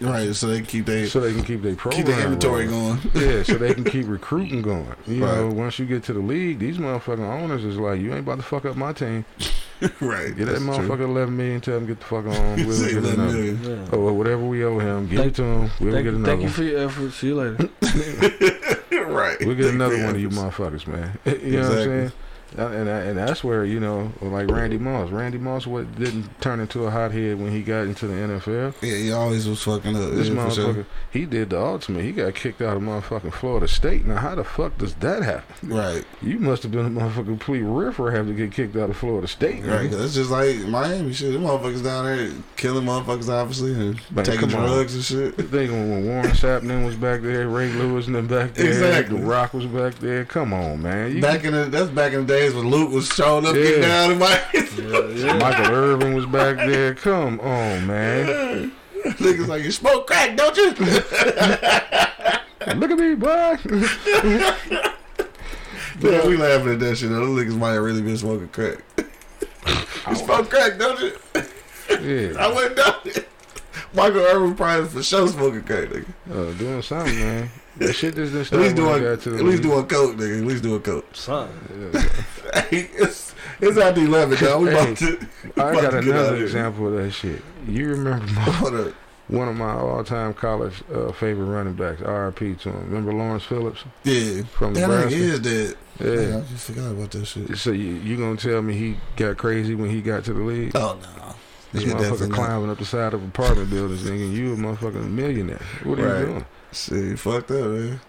Right. 0.00 0.34
So 0.34 0.48
they 0.48 0.56
can 0.56 0.66
keep 0.66 0.86
their 0.86 1.06
so 1.06 1.20
they 1.20 1.32
can 1.32 1.44
keep 1.44 1.62
their 1.62 1.76
program 1.76 2.04
keep 2.04 2.12
their 2.12 2.24
inventory 2.24 2.66
going. 2.66 2.98
yeah, 3.14 3.44
so 3.44 3.54
they 3.54 3.72
can 3.78 3.84
keep 3.84 4.08
recruiting 4.08 4.60
going. 4.62 4.92
You 5.06 5.24
Right. 5.24 5.36
know, 5.36 5.48
once 5.50 5.78
you 5.78 5.86
get 5.86 6.02
to 6.04 6.12
the 6.12 6.18
league, 6.18 6.58
these 6.58 6.78
motherfucking 6.78 7.20
owners 7.20 7.62
is 7.64 7.76
like, 7.76 8.00
you 8.00 8.10
ain't 8.10 8.20
about 8.20 8.38
to 8.38 8.42
fuck 8.42 8.64
up 8.64 8.74
my 8.76 8.92
team. 8.92 9.24
right. 10.00 10.36
Get 10.36 10.46
that 10.46 10.52
That's 10.52 10.58
true. 10.64 10.68
motherfucker 10.88 11.00
eleven 11.02 11.36
million. 11.36 11.60
Tell 11.60 11.76
him 11.76 11.86
get 11.86 11.98
the 12.00 12.06
fuck 12.06 12.26
on. 12.26 12.32
We'll 12.66 12.80
get 12.80 12.96
another. 13.14 13.32
million. 13.32 13.60
Oh, 13.64 13.68
yeah. 13.92 13.98
Or 13.98 14.12
whatever 14.12 14.44
we 14.44 14.64
owe 14.64 14.78
him, 14.78 15.08
give 15.08 15.18
Thank- 15.18 15.32
it 15.32 15.34
to 15.36 15.42
him. 15.44 15.70
We'll 15.80 15.92
thank, 15.92 16.04
get 16.04 16.14
another 16.14 16.24
thank 16.32 16.42
you 16.42 16.48
for 16.48 16.62
your 16.62 16.80
efforts. 16.88 17.16
See 17.16 17.26
you 17.28 17.34
later. 17.36 17.68
right. 19.06 19.36
We'll 19.44 19.56
get 19.56 19.66
another 19.74 19.96
Yeah. 19.96 20.06
one 20.06 20.14
of 20.14 20.20
you 20.20 20.28
motherfuckers, 20.30 20.86
man. 20.86 21.18
you 21.24 21.60
know 21.60 21.68
what 21.68 21.78
I'm 21.78 21.84
saying? 21.84 22.12
Uh, 22.58 22.66
And 22.66 22.88
and 22.88 23.18
that's 23.18 23.42
where 23.44 23.64
you 23.64 23.80
know, 23.80 24.12
like 24.20 24.50
Randy 24.50 24.78
Moss. 24.78 25.10
Randy 25.10 25.38
Moss 25.38 25.66
what 25.66 25.94
didn't 25.98 26.28
turn 26.40 26.60
into 26.60 26.84
a 26.84 26.90
hothead 26.90 27.40
when 27.40 27.52
he 27.52 27.62
got 27.62 27.82
into 27.82 28.06
the 28.06 28.14
NFL. 28.14 28.74
Yeah, 28.82 28.94
he 28.96 29.12
always 29.12 29.46
was 29.48 29.62
fucking 29.62 29.96
up. 29.96 30.10
This 30.12 30.28
yeah, 30.28 30.34
motherfucker, 30.34 30.74
sure. 30.74 30.86
he 31.10 31.24
did 31.26 31.50
the 31.50 31.60
ultimate. 31.60 32.02
He 32.04 32.12
got 32.12 32.34
kicked 32.34 32.60
out 32.60 32.76
of 32.76 32.82
motherfucking 32.82 33.32
Florida 33.32 33.68
State. 33.68 34.04
Now, 34.06 34.16
how 34.16 34.34
the 34.34 34.44
fuck 34.44 34.76
does 34.78 34.94
that 34.96 35.22
happen? 35.22 35.68
Right. 35.70 36.04
You 36.20 36.38
must 36.38 36.62
have 36.62 36.72
been 36.72 36.86
a 36.86 36.90
motherfucking 36.90 37.24
complete 37.26 37.62
riffraff 37.62 38.26
to 38.26 38.34
get 38.34 38.52
kicked 38.52 38.76
out 38.76 38.90
of 38.90 38.96
Florida 38.96 39.26
State. 39.28 39.64
Right. 39.64 39.92
It's 39.92 40.14
just 40.14 40.30
like 40.30 40.56
Miami 40.66 41.12
shit. 41.12 41.32
Them 41.32 41.42
motherfuckers 41.42 41.82
down 41.84 42.04
there 42.04 42.30
killing 42.56 42.84
motherfuckers, 42.84 43.28
obviously, 43.28 43.72
and 43.72 43.98
taking 44.24 44.48
come 44.50 44.60
on. 44.60 44.68
drugs 44.68 44.94
and 44.94 45.04
shit. 45.04 45.34
Thinking 45.36 45.90
when 45.90 46.06
Warren 46.06 46.30
Sappman 46.34 46.84
was 46.84 46.96
back 46.96 47.22
there, 47.22 47.48
Ray 47.48 47.68
Lewis 47.72 48.06
and 48.06 48.14
them 48.16 48.26
back 48.26 48.54
there, 48.54 48.68
Exactly. 48.68 49.18
The 49.18 49.24
Rock 49.26 49.54
was 49.54 49.66
back 49.66 49.94
there. 49.96 50.24
Come 50.24 50.52
on, 50.52 50.82
man. 50.82 51.14
You, 51.16 51.20
Back 51.22 51.44
in 51.44 51.52
the 51.52 51.64
that's 51.64 51.90
back 51.90 52.12
in 52.12 52.26
the 52.26 52.32
days 52.42 52.54
when 52.54 52.68
Luke 52.68 52.90
was 52.90 53.08
showing 53.08 53.46
up, 53.46 53.54
getting 53.54 53.82
down 53.82 54.12
in 54.12 54.18
Miami. 54.18 54.40
Yeah, 54.54 55.08
yeah. 55.26 55.38
Michael 55.38 55.74
Irvin 55.74 56.14
was 56.14 56.26
back 56.26 56.56
there. 56.56 56.94
Come 56.94 57.40
on, 57.40 57.86
man. 57.86 58.72
Niggas 59.04 59.46
like 59.48 59.62
you 59.62 59.70
smoke 59.70 60.06
crack, 60.06 60.36
don't 60.36 60.56
you? 60.56 60.70
Look 62.76 62.90
at 62.90 62.98
me, 62.98 63.14
boy. 63.14 63.58
Yeah, 66.00 66.26
we 66.26 66.36
laughing 66.36 66.72
at 66.72 66.80
that 66.80 66.96
shit. 66.96 67.10
Though. 67.10 67.24
Those 67.26 67.44
niggas 67.44 67.56
might 67.56 67.74
have 67.74 67.84
really 67.84 68.02
been 68.02 68.16
smoking 68.16 68.48
crack. 68.48 68.78
you 70.08 70.16
smoke 70.16 70.50
crack, 70.50 70.76
don't 70.76 70.98
you? 70.98 71.12
yeah, 71.90 72.32
I 72.40 72.52
wouldn't 72.52 72.76
know 72.76 72.94
it. 73.04 73.28
Michael 73.94 74.22
Irvin 74.22 74.56
probably 74.56 74.88
for 74.88 75.02
sure 75.04 75.28
smoking 75.28 75.62
crack, 75.62 75.90
nigga. 75.90 76.08
uh, 76.30 76.58
doing 76.58 76.82
something, 76.82 77.14
man. 77.14 77.50
That 77.86 77.92
shit 77.94 78.14
just 78.14 78.32
didn't 78.32 78.40
At 78.40 78.46
start 78.46 78.62
least 78.62 78.76
when 78.76 78.84
I 78.86 78.98
doing, 78.98 79.02
got 79.14 79.20
to 79.22 79.30
the 79.30 79.36
at 79.38 79.44
least 79.44 79.62
doing 79.62 79.86
coke, 79.86 80.16
nigga. 80.16 80.38
At 80.40 80.46
least 80.46 80.62
doing 80.62 80.82
coke. 80.82 81.06
Son. 81.14 81.48
Hey, 82.54 82.90
it's 82.94 83.34
it's 83.60 83.78
after 83.78 84.00
eleven, 84.00 84.38
dog. 84.38 84.62
We 84.62 84.68
Hey, 84.70 84.74
about 84.82 84.96
to. 84.98 85.18
I 85.56 85.70
about 85.70 85.82
got 85.82 85.90
to 85.92 85.98
another 85.98 86.36
example 86.42 86.86
of 86.88 87.02
that 87.02 87.10
shit. 87.12 87.42
You 87.66 87.88
remember 87.90 88.26
my, 88.26 88.92
one 89.28 89.48
of 89.48 89.56
my 89.56 89.72
all-time 89.72 90.34
college 90.34 90.82
uh, 90.92 91.12
favorite 91.12 91.46
running 91.46 91.74
backs, 91.74 92.00
RIP 92.02 92.58
to 92.60 92.70
him. 92.70 92.84
Remember 92.88 93.12
Lawrence 93.12 93.44
Phillips 93.44 93.84
Yeah, 94.04 94.42
from 94.44 94.74
that 94.74 94.80
Nebraska? 94.88 95.14
is 95.16 95.40
dead. 95.40 95.76
Yeah. 96.00 96.10
Yeah, 96.28 96.38
I 96.38 96.40
just 96.42 96.66
forgot 96.66 96.90
about 96.90 97.10
that 97.12 97.24
shit. 97.26 97.56
So 97.56 97.70
you, 97.70 97.94
you 97.94 98.16
gonna 98.16 98.36
tell 98.36 98.60
me 98.62 98.74
he 98.76 98.96
got 99.16 99.36
crazy 99.38 99.74
when 99.74 99.90
he 99.90 100.02
got 100.02 100.24
to 100.24 100.32
the 100.34 100.40
league? 100.40 100.72
Oh 100.74 100.98
no, 101.00 101.34
This 101.72 101.84
Yeah, 101.84 101.94
motherfucker 101.94 102.00
definitely 102.10 102.34
climbing 102.34 102.70
up 102.70 102.78
the 102.78 102.84
side 102.84 103.14
of 103.14 103.22
apartment 103.24 103.70
buildings, 103.70 104.02
nigga. 104.02 104.30
You 104.32 104.52
a 104.54 104.56
motherfucking 104.56 105.10
millionaire. 105.10 105.62
What 105.84 105.98
are 106.00 106.06
Right. 106.08 106.20
you 106.20 106.26
doing? 106.26 106.46
Shit, 106.72 107.18
fucked 107.18 107.50
up, 107.50 107.66
man. 107.66 108.00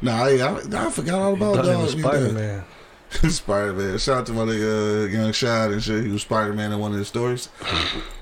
Nah, 0.00 0.24
I, 0.24 0.30
I, 0.36 0.86
I 0.86 0.90
forgot 0.90 1.20
all 1.20 1.34
about 1.34 1.64
he 1.64 1.70
dog. 1.70 1.88
Spider 1.88 2.32
Man. 2.32 2.64
Spider 3.30 3.72
Man. 3.72 3.98
Shout 3.98 4.18
out 4.18 4.26
to 4.26 4.32
my 4.32 4.42
nigga 4.42 5.04
uh, 5.04 5.08
Young 5.08 5.32
Shad 5.32 5.70
and 5.70 5.82
shit. 5.82 6.04
He 6.04 6.10
was 6.10 6.22
Spider 6.22 6.52
Man 6.52 6.72
in 6.72 6.78
one 6.78 6.92
of 6.92 6.98
his 6.98 7.08
stories. 7.08 7.48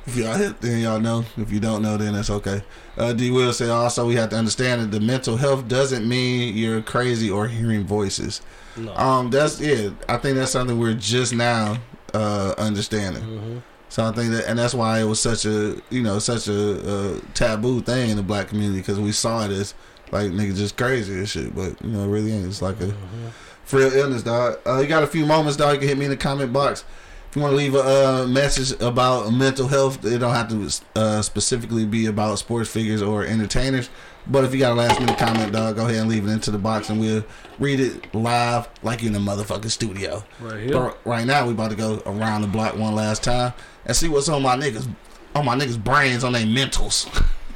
if 0.06 0.16
y'all 0.16 0.34
hit, 0.36 0.60
then 0.60 0.80
y'all 0.80 1.00
know. 1.00 1.24
If 1.36 1.50
you 1.50 1.58
don't 1.60 1.82
know, 1.82 1.96
then 1.96 2.12
that's 2.12 2.30
okay. 2.30 2.62
Uh, 2.96 3.12
D. 3.12 3.30
Will 3.30 3.52
said 3.52 3.70
also 3.70 4.06
we 4.06 4.14
have 4.16 4.30
to 4.30 4.36
understand 4.36 4.82
that 4.82 4.90
the 4.90 5.00
mental 5.04 5.36
health 5.36 5.68
doesn't 5.68 6.06
mean 6.08 6.56
you're 6.56 6.82
crazy 6.82 7.30
or 7.30 7.48
hearing 7.48 7.84
voices. 7.84 8.42
No. 8.76 8.94
Um, 8.96 9.30
that's 9.30 9.60
yeah. 9.60 9.90
I 10.08 10.18
think 10.18 10.36
that's 10.36 10.52
something 10.52 10.78
we're 10.78 10.94
just 10.94 11.34
now 11.34 11.78
uh 12.12 12.54
understanding. 12.58 13.22
hmm 13.22 13.58
So 13.90 14.04
I 14.06 14.12
think 14.12 14.30
that, 14.32 14.48
and 14.48 14.58
that's 14.58 14.72
why 14.72 15.00
it 15.00 15.04
was 15.04 15.20
such 15.20 15.44
a, 15.44 15.80
you 15.90 16.02
know, 16.02 16.18
such 16.18 16.48
a, 16.48 17.16
uh 17.16 17.20
taboo 17.34 17.82
thing 17.82 18.10
in 18.10 18.16
the 18.16 18.22
black 18.22 18.48
community 18.48 18.78
because 18.80 18.98
we 18.98 19.12
saw 19.12 19.44
it 19.44 19.50
as 19.50 19.74
like 20.12 20.30
nigga 20.30 20.56
just 20.56 20.76
crazy 20.76 21.12
and 21.14 21.28
shit. 21.28 21.54
But 21.54 21.80
you 21.82 21.90
know, 21.90 22.04
it 22.04 22.08
really 22.08 22.32
ain't. 22.32 22.46
It's 22.46 22.62
like 22.62 22.80
a 22.80 22.84
Mm-hmm. 22.86 23.28
for 23.64 23.78
real 23.80 23.92
illness, 23.92 24.22
dog. 24.22 24.58
Uh, 24.66 24.78
you 24.80 24.86
got 24.86 25.02
a 25.02 25.06
few 25.06 25.26
moments, 25.26 25.56
dog. 25.56 25.74
You 25.74 25.78
can 25.80 25.88
hit 25.88 25.98
me 25.98 26.04
in 26.06 26.10
the 26.10 26.16
comment 26.16 26.52
box. 26.52 26.84
If 27.28 27.36
you 27.36 27.42
want 27.42 27.52
to 27.52 27.56
leave 27.56 27.76
a 27.76 27.78
uh, 28.24 28.26
message 28.26 28.72
about 28.80 29.30
mental 29.32 29.68
health, 29.68 30.04
it 30.04 30.18
don't 30.18 30.34
have 30.34 30.48
to 30.48 30.82
uh, 30.96 31.22
specifically 31.22 31.84
be 31.86 32.06
about 32.06 32.40
sports 32.40 32.68
figures 32.68 33.02
or 33.02 33.24
entertainers. 33.24 33.88
But 34.26 34.44
if 34.44 34.52
you 34.52 34.60
got 34.60 34.72
a 34.72 34.74
last 34.74 35.00
minute 35.00 35.18
comment, 35.18 35.52
dog, 35.52 35.76
go 35.76 35.86
ahead 35.86 35.96
and 35.96 36.08
leave 36.08 36.26
it 36.26 36.30
into 36.30 36.50
the 36.50 36.58
box, 36.58 36.90
and 36.90 37.00
we'll 37.00 37.24
read 37.58 37.80
it 37.80 38.14
live, 38.14 38.68
like 38.82 39.02
you 39.02 39.08
in 39.08 39.12
the 39.12 39.18
motherfucking 39.18 39.70
studio. 39.70 40.22
Right 40.40 40.60
here. 40.60 40.72
But 40.72 40.98
right 41.04 41.26
now, 41.26 41.46
we 41.46 41.52
about 41.52 41.70
to 41.70 41.76
go 41.76 42.02
around 42.06 42.42
the 42.42 42.48
block 42.48 42.76
one 42.76 42.94
last 42.94 43.22
time 43.24 43.52
and 43.86 43.96
see 43.96 44.08
what's 44.08 44.28
on 44.28 44.42
my 44.42 44.56
niggas, 44.56 44.88
on 45.34 45.44
my 45.44 45.56
niggas' 45.56 45.82
brains, 45.82 46.22
on 46.22 46.32
their 46.32 46.44
mentals. 46.46 47.06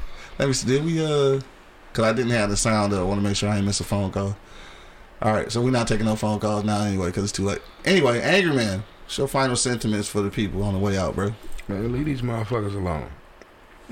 Let 0.38 0.48
me 0.48 0.54
see. 0.54 0.66
Did 0.66 0.84
we? 0.84 1.04
Uh, 1.04 1.40
cause 1.92 2.04
I 2.04 2.12
didn't 2.12 2.32
have 2.32 2.50
the 2.50 2.56
sound 2.56 2.92
up. 2.92 3.00
I 3.00 3.02
want 3.04 3.20
to 3.20 3.26
make 3.26 3.36
sure 3.36 3.48
I 3.48 3.56
ain't 3.56 3.66
miss 3.66 3.80
a 3.80 3.84
phone 3.84 4.10
call. 4.10 4.36
All 5.22 5.32
right, 5.32 5.50
so 5.50 5.62
we're 5.62 5.70
not 5.70 5.88
taking 5.88 6.06
no 6.06 6.16
phone 6.16 6.40
calls 6.40 6.64
now 6.64 6.82
anyway, 6.82 7.10
cause 7.12 7.24
it's 7.24 7.32
too 7.32 7.44
late. 7.44 7.62
Anyway, 7.84 8.20
angry 8.20 8.54
man, 8.54 8.84
show 9.06 9.26
final 9.26 9.56
sentiments 9.56 10.08
for 10.08 10.20
the 10.20 10.30
people 10.30 10.62
on 10.62 10.74
the 10.74 10.78
way 10.78 10.98
out, 10.98 11.14
bro. 11.14 11.32
Man, 11.68 11.92
leave 11.92 12.04
these 12.04 12.20
motherfuckers 12.20 12.74
alone. 12.74 13.08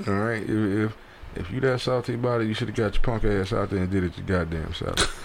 All 0.05 0.13
right, 0.13 0.43
if 0.43 0.49
if, 0.49 0.97
if 1.35 1.51
you 1.51 1.59
that 1.61 1.81
salty 1.81 2.13
about 2.13 2.41
it, 2.41 2.47
you 2.47 2.53
should 2.53 2.67
have 2.67 2.77
got 2.77 2.93
your 2.93 3.01
punk 3.01 3.23
ass 3.23 3.53
out 3.53 3.69
there 3.69 3.79
and 3.79 3.91
did 3.91 4.03
it 4.03 4.17
your 4.17 4.25
goddamn 4.25 4.73
self. 4.73 5.19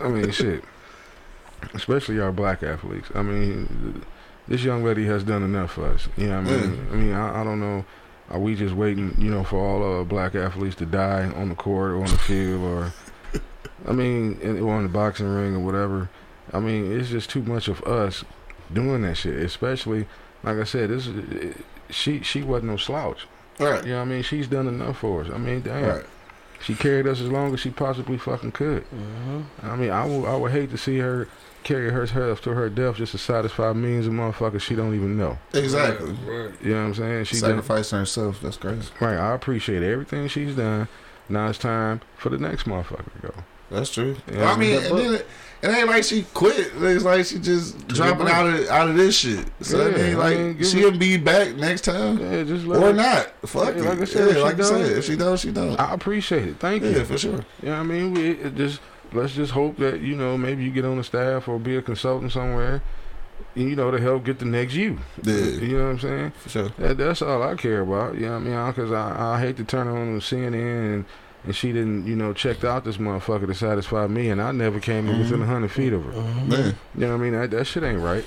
I 0.00 0.08
mean, 0.08 0.30
shit. 0.32 0.64
Especially 1.74 2.20
our 2.20 2.32
black 2.32 2.62
athletes. 2.62 3.08
I 3.14 3.22
mean, 3.22 4.04
this 4.48 4.64
young 4.64 4.82
lady 4.82 5.06
has 5.06 5.22
done 5.22 5.42
enough 5.42 5.72
for 5.72 5.86
us. 5.86 6.08
You 6.16 6.28
know 6.28 6.42
what 6.42 6.52
I 6.52 6.56
mean? 6.56 6.86
I 6.90 6.94
mean, 6.94 7.12
I, 7.12 7.40
I 7.40 7.44
don't 7.44 7.60
know. 7.60 7.84
Are 8.30 8.38
we 8.38 8.54
just 8.54 8.74
waiting, 8.74 9.14
you 9.18 9.30
know, 9.30 9.44
for 9.44 9.58
all 9.58 10.00
uh, 10.00 10.04
black 10.04 10.34
athletes 10.34 10.76
to 10.76 10.86
die 10.86 11.26
on 11.26 11.50
the 11.50 11.54
court 11.54 11.92
or 11.92 11.98
on 11.98 12.10
the 12.10 12.18
field 12.18 12.62
or, 12.62 12.92
I 13.86 13.92
mean, 13.92 14.38
in, 14.40 14.60
or 14.60 14.76
in 14.78 14.84
the 14.84 14.88
boxing 14.88 15.28
ring 15.28 15.54
or 15.54 15.60
whatever? 15.60 16.08
I 16.52 16.58
mean, 16.58 16.98
it's 16.98 17.10
just 17.10 17.30
too 17.30 17.42
much 17.42 17.68
of 17.68 17.82
us 17.82 18.24
doing 18.72 19.02
that 19.02 19.16
shit. 19.16 19.36
Especially, 19.36 20.06
like 20.42 20.56
I 20.56 20.64
said, 20.64 20.90
this 20.90 21.06
is, 21.06 21.54
she 21.90 22.22
she 22.22 22.42
wasn't 22.42 22.70
no 22.70 22.76
slouch. 22.76 23.26
All 23.60 23.66
right, 23.70 23.84
You 23.84 23.90
know 23.92 23.98
what 23.98 24.02
I 24.02 24.06
mean? 24.06 24.22
She's 24.22 24.46
done 24.48 24.66
enough 24.68 24.98
for 24.98 25.22
us. 25.22 25.30
I 25.32 25.38
mean, 25.38 25.60
damn. 25.60 25.84
all 25.84 25.96
right. 25.96 26.06
She 26.62 26.74
carried 26.74 27.06
us 27.08 27.20
as 27.20 27.28
long 27.28 27.52
as 27.52 27.60
she 27.60 27.70
possibly 27.70 28.16
fucking 28.18 28.52
could. 28.52 28.84
Mm-hmm. 28.90 29.40
I 29.66 29.76
mean, 29.76 29.90
I 29.90 30.06
would, 30.06 30.24
I 30.28 30.36
would 30.36 30.52
hate 30.52 30.70
to 30.70 30.78
see 30.78 30.98
her 30.98 31.28
carry 31.64 31.90
herself 31.90 32.40
to 32.42 32.50
her 32.54 32.68
death 32.68 32.96
just 32.96 33.12
to 33.12 33.18
satisfy 33.18 33.72
millions 33.72 34.06
of 34.06 34.12
motherfuckers 34.12 34.60
she 34.60 34.74
don't 34.76 34.94
even 34.94 35.16
know. 35.18 35.38
Exactly. 35.54 36.12
Right. 36.12 36.52
You 36.62 36.70
know 36.74 36.80
what 36.80 36.86
I'm 36.86 36.94
saying? 36.94 37.24
She 37.24 37.40
done, 37.40 37.50
Sacrificing 37.50 37.98
herself. 37.98 38.40
That's 38.40 38.56
crazy. 38.56 38.88
right. 39.00 39.16
I 39.16 39.34
appreciate 39.34 39.82
everything 39.82 40.28
she's 40.28 40.54
done. 40.56 40.88
Now 41.28 41.48
it's 41.48 41.58
time 41.58 42.00
for 42.16 42.28
the 42.28 42.38
next 42.38 42.64
motherfucker 42.66 43.12
to 43.20 43.26
go. 43.28 43.34
That's 43.72 43.90
true. 43.90 44.16
Yeah, 44.32 44.50
I 44.52 44.56
mean, 44.56 44.76
and 44.82 44.98
then 44.98 45.14
it, 45.14 45.26
it 45.62 45.68
ain't 45.68 45.88
like 45.88 46.04
she 46.04 46.22
quit. 46.34 46.72
It's 46.76 47.04
like 47.04 47.24
she 47.26 47.38
just 47.38 47.86
dropping 47.88 48.28
out 48.28 48.46
of 48.46 48.68
out 48.68 48.88
of 48.88 48.96
this 48.96 49.16
shit. 49.18 49.46
So 49.60 49.80
I 49.86 49.90
Yeah, 49.90 49.96
mean, 49.96 50.14
I 50.14 50.18
like 50.18 50.38
mean, 50.38 50.62
she'll 50.64 50.94
it- 50.94 50.98
be 50.98 51.16
back 51.16 51.54
next 51.56 51.82
time 51.82 52.18
Yeah, 52.18 52.42
just 52.44 52.66
or 52.66 52.92
not. 52.92 53.26
Fuck 53.46 53.74
Yeah, 53.76 53.80
it. 53.82 53.84
like 53.84 54.00
I 54.00 54.04
said, 54.04 54.28
if 54.28 54.28
yeah, 54.28 54.32
she 54.34 54.40
like 54.40 54.60
I 54.60 54.62
said, 54.62 54.92
if 54.98 55.04
she 55.04 55.16
don't, 55.16 55.36
she 55.38 55.52
don't. 55.52 55.78
I 55.80 55.94
appreciate 55.94 56.48
it. 56.48 56.56
Thank 56.58 56.82
yeah, 56.82 56.90
you. 56.90 57.04
for 57.04 57.18
sure. 57.18 57.44
You 57.62 57.68
know 57.70 57.76
I 57.80 57.82
mean? 57.82 58.12
We 58.14 58.30
it 58.32 58.54
just 58.56 58.80
let's 59.12 59.34
just 59.34 59.52
hope 59.52 59.76
that 59.78 60.00
you 60.00 60.16
know 60.16 60.36
maybe 60.38 60.64
you 60.64 60.70
get 60.70 60.84
on 60.84 60.96
the 60.96 61.04
staff 61.04 61.46
or 61.48 61.58
be 61.58 61.76
a 61.76 61.82
consultant 61.82 62.32
somewhere. 62.32 62.82
You 63.54 63.76
know 63.76 63.90
to 63.90 64.00
help 64.00 64.24
get 64.24 64.38
the 64.38 64.46
next 64.46 64.72
you. 64.74 64.98
Yeah. 65.22 65.34
You 65.34 65.76
know 65.78 65.84
what 65.84 65.90
I'm 65.90 65.98
saying? 66.00 66.30
For 66.38 66.48
sure. 66.48 66.68
That, 66.78 66.96
that's 66.96 67.20
all 67.20 67.42
I 67.42 67.54
care 67.54 67.82
about. 67.82 68.14
You 68.14 68.22
know 68.22 68.38
what 68.38 68.46
I 68.46 68.64
mean? 68.64 68.66
Because 68.68 68.92
I, 68.92 69.34
I 69.34 69.40
hate 69.40 69.58
to 69.58 69.64
turn 69.64 69.88
on 69.88 70.14
the 70.14 70.20
CNN 70.20 70.54
and, 70.94 71.04
and 71.44 71.54
she 71.54 71.72
didn't, 71.72 72.06
you 72.06 72.14
know, 72.14 72.32
checked 72.32 72.64
out 72.64 72.84
this 72.84 72.98
motherfucker 72.98 73.46
to 73.46 73.54
satisfy 73.54 74.06
me, 74.06 74.30
and 74.30 74.40
I 74.40 74.52
never 74.52 74.78
came 74.80 75.08
in 75.08 75.18
within 75.18 75.42
a 75.42 75.46
hundred 75.46 75.70
mm-hmm. 75.70 75.80
feet 75.80 75.92
of 75.92 76.04
her. 76.04 76.12
Mm-hmm. 76.12 76.48
Man, 76.48 76.76
You 76.94 77.00
know 77.00 77.08
what 77.08 77.14
I 77.14 77.18
mean? 77.18 77.32
That, 77.32 77.50
that 77.50 77.64
shit 77.66 77.82
ain't 77.82 78.00
right. 78.00 78.24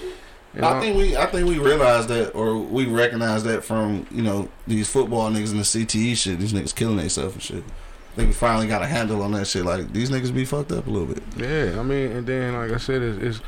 You 0.53 0.61
know? 0.61 0.69
I 0.69 0.79
think 0.79 0.97
we 0.97 1.17
I 1.17 1.25
think 1.25 1.47
we 1.49 1.59
realized 1.59 2.07
that 2.09 2.31
or 2.31 2.57
we 2.57 2.85
recognize 2.85 3.43
that 3.43 3.65
from 3.65 4.07
you 4.09 4.21
know 4.21 4.49
these 4.65 4.89
football 4.89 5.29
niggas 5.29 5.51
and 5.51 5.59
the 5.59 5.63
CTE 5.63 6.15
shit. 6.15 6.39
These 6.39 6.53
niggas 6.53 6.73
killing 6.73 6.97
themselves 6.97 7.33
and 7.33 7.43
shit. 7.43 7.63
I 7.63 8.15
think 8.15 8.29
we 8.29 8.33
finally 8.33 8.67
got 8.67 8.81
a 8.81 8.85
handle 8.85 9.21
on 9.21 9.33
that 9.33 9.47
shit. 9.47 9.65
Like 9.65 9.91
these 9.91 10.09
niggas 10.09 10.33
be 10.33 10.45
fucked 10.45 10.71
up 10.71 10.87
a 10.87 10.89
little 10.89 11.13
bit. 11.13 11.23
yeah, 11.35 11.77
I 11.77 11.83
mean, 11.83 12.11
and 12.11 12.25
then 12.25 12.53
like 12.53 12.71
I 12.71 12.77
said, 12.77 13.01
it's, 13.01 13.21
it's 13.21 13.41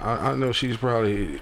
I, 0.00 0.30
I 0.30 0.34
know 0.34 0.52
she's 0.52 0.76
probably. 0.76 1.40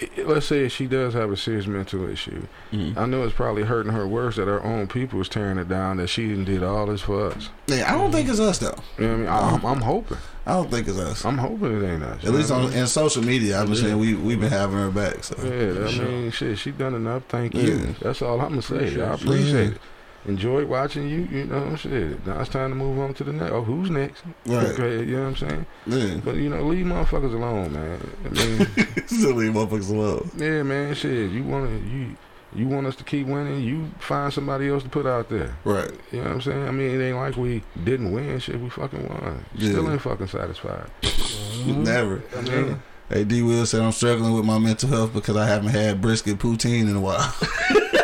I- 0.00 0.22
Let's 0.22 0.46
say 0.46 0.68
she 0.68 0.86
does 0.86 1.14
have 1.14 1.30
a 1.30 1.36
serious 1.36 1.66
mental 1.66 2.08
issue. 2.08 2.46
Mm-hmm. 2.72 2.98
I 2.98 3.06
know 3.06 3.22
it's 3.22 3.34
probably 3.34 3.62
hurting 3.64 3.92
her 3.92 4.06
worse 4.06 4.36
that 4.36 4.46
her 4.48 4.62
own 4.62 4.86
people 4.88 5.20
is 5.20 5.28
tearing 5.28 5.58
it 5.58 5.68
down. 5.68 5.98
That 5.98 6.08
she 6.08 6.28
didn't 6.28 6.44
did 6.44 6.62
all 6.62 6.86
this 6.86 7.02
for 7.02 7.28
us. 7.30 7.48
Yeah, 7.66 7.92
I 7.92 7.96
don't 7.96 8.10
think 8.12 8.28
it's 8.28 8.40
us 8.40 8.58
though. 8.58 8.74
You 8.98 9.06
know 9.06 9.18
what 9.18 9.28
I 9.28 9.50
mean? 9.50 9.54
I'm, 9.60 9.64
I'm 9.66 9.80
hoping. 9.82 10.18
I 10.46 10.52
don't 10.54 10.70
think 10.70 10.88
it's 10.88 10.98
us. 10.98 11.24
I'm 11.24 11.38
hoping 11.38 11.82
it 11.82 11.86
ain't 11.90 12.02
us. 12.02 12.22
At 12.24 12.32
least 12.32 12.50
know 12.50 12.56
I 12.56 12.58
on 12.64 12.70
mean? 12.70 12.78
in 12.80 12.86
social 12.86 13.22
media, 13.24 13.60
I've 13.60 13.66
been 13.66 13.76
saying 13.76 13.98
we 13.98 14.14
we've 14.14 14.40
been 14.40 14.50
having 14.50 14.76
her 14.78 14.90
back. 14.90 15.24
So 15.24 15.36
Yeah, 15.42 15.86
I 15.88 16.04
mean, 16.04 16.30
shit, 16.32 16.58
she 16.58 16.70
done 16.72 16.94
enough. 16.94 17.22
Thank 17.28 17.54
you. 17.54 17.94
That's 18.02 18.20
all 18.22 18.40
I'm 18.40 18.50
gonna 18.50 18.62
say. 18.62 18.76
Appreciate 18.76 19.00
I 19.02 19.14
appreciate 19.14 19.52
Yeah. 19.52 19.70
it. 19.70 19.78
Enjoyed 20.26 20.68
watching 20.68 21.08
you. 21.08 21.28
You 21.30 21.44
know, 21.44 21.76
shit. 21.76 22.26
Now 22.26 22.40
it's 22.40 22.48
time 22.50 22.70
to 22.70 22.76
move 22.76 22.98
on 22.98 23.12
to 23.14 23.24
the 23.24 23.32
next. 23.32 23.52
Oh, 23.52 23.62
who's 23.62 23.90
next? 23.90 24.22
right, 24.46 24.66
Okay, 24.68 25.00
you 25.04 25.16
know 25.16 25.30
what 25.30 25.42
I'm 25.42 25.48
saying. 25.48 25.66
yeah. 25.86 26.20
But 26.24 26.36
you 26.36 26.48
know, 26.48 26.62
leave 26.62 26.86
motherfuckers 26.86 27.34
alone, 27.34 27.72
man. 27.72 28.10
I 28.24 28.28
mean, 28.30 29.06
Still 29.06 29.34
leave 29.34 29.52
motherfuckers 29.52 29.90
alone. 29.90 30.30
yeah, 30.36 30.62
man. 30.62 30.94
Shit, 30.94 31.30
you 31.30 31.42
wanna 31.44 31.70
you 31.70 32.16
you 32.54 32.68
want 32.68 32.86
us 32.86 32.94
to 32.96 33.04
keep 33.04 33.26
winning? 33.26 33.60
You 33.62 33.90
find 33.98 34.32
somebody 34.32 34.68
else 34.68 34.82
to 34.84 34.88
put 34.88 35.06
out 35.06 35.28
there. 35.28 35.54
Right. 35.64 35.90
You 36.12 36.18
know 36.18 36.24
what 36.24 36.32
I'm 36.34 36.40
saying? 36.40 36.68
I 36.68 36.70
mean, 36.70 37.00
it 37.00 37.04
ain't 37.04 37.16
like 37.16 37.36
we 37.36 37.62
didn't 37.82 38.12
win. 38.12 38.38
Shit, 38.38 38.60
we 38.60 38.70
fucking 38.70 39.08
won. 39.08 39.44
You 39.56 39.72
still 39.72 39.90
ain't 39.90 40.00
fucking 40.00 40.28
satisfied. 40.28 40.86
Never. 41.66 42.22
I 42.36 42.40
mean, 42.42 42.82
Hey, 43.10 43.24
D 43.24 43.42
Will 43.42 43.66
said 43.66 43.82
I'm 43.82 43.92
struggling 43.92 44.32
with 44.32 44.44
my 44.46 44.58
mental 44.58 44.88
health 44.88 45.12
because 45.12 45.36
I 45.36 45.46
haven't 45.46 45.70
had 45.70 46.00
brisket 46.00 46.38
poutine 46.38 46.88
in 46.88 46.96
a 46.96 47.00
while. 47.00 47.34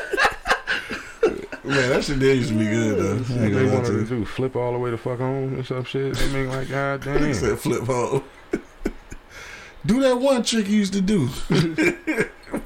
Man, 1.70 1.88
that 1.90 2.04
shit 2.04 2.18
did 2.18 2.36
used 2.38 2.48
to 2.50 2.58
be 2.58 2.64
good 2.66 2.98
though. 2.98 3.34
I 3.34 3.38
they 3.38 3.50
gonna 3.50 3.72
wanted 3.72 3.86
to 3.86 3.98
to 3.98 4.04
do 4.06 4.24
flip 4.24 4.56
all 4.56 4.72
the 4.72 4.78
way 4.78 4.90
to 4.90 4.98
fuck 4.98 5.18
home 5.18 5.54
and 5.54 5.64
some 5.66 5.84
shit. 5.84 6.20
I 6.20 6.26
mean, 6.28 6.48
like, 6.48 6.68
god 6.68 7.02
damn. 7.02 7.18
He 7.18 7.24
damn. 7.26 7.34
said 7.34 7.58
flip 7.58 7.84
home. 7.84 8.24
do 9.86 10.00
that 10.00 10.18
one 10.18 10.42
trick 10.42 10.68
you 10.68 10.76
used 10.78 10.92
to 10.94 11.00
do. 11.00 11.28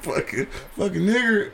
fucking, 0.01 0.47
fucking 0.77 1.03
nigger. 1.03 1.51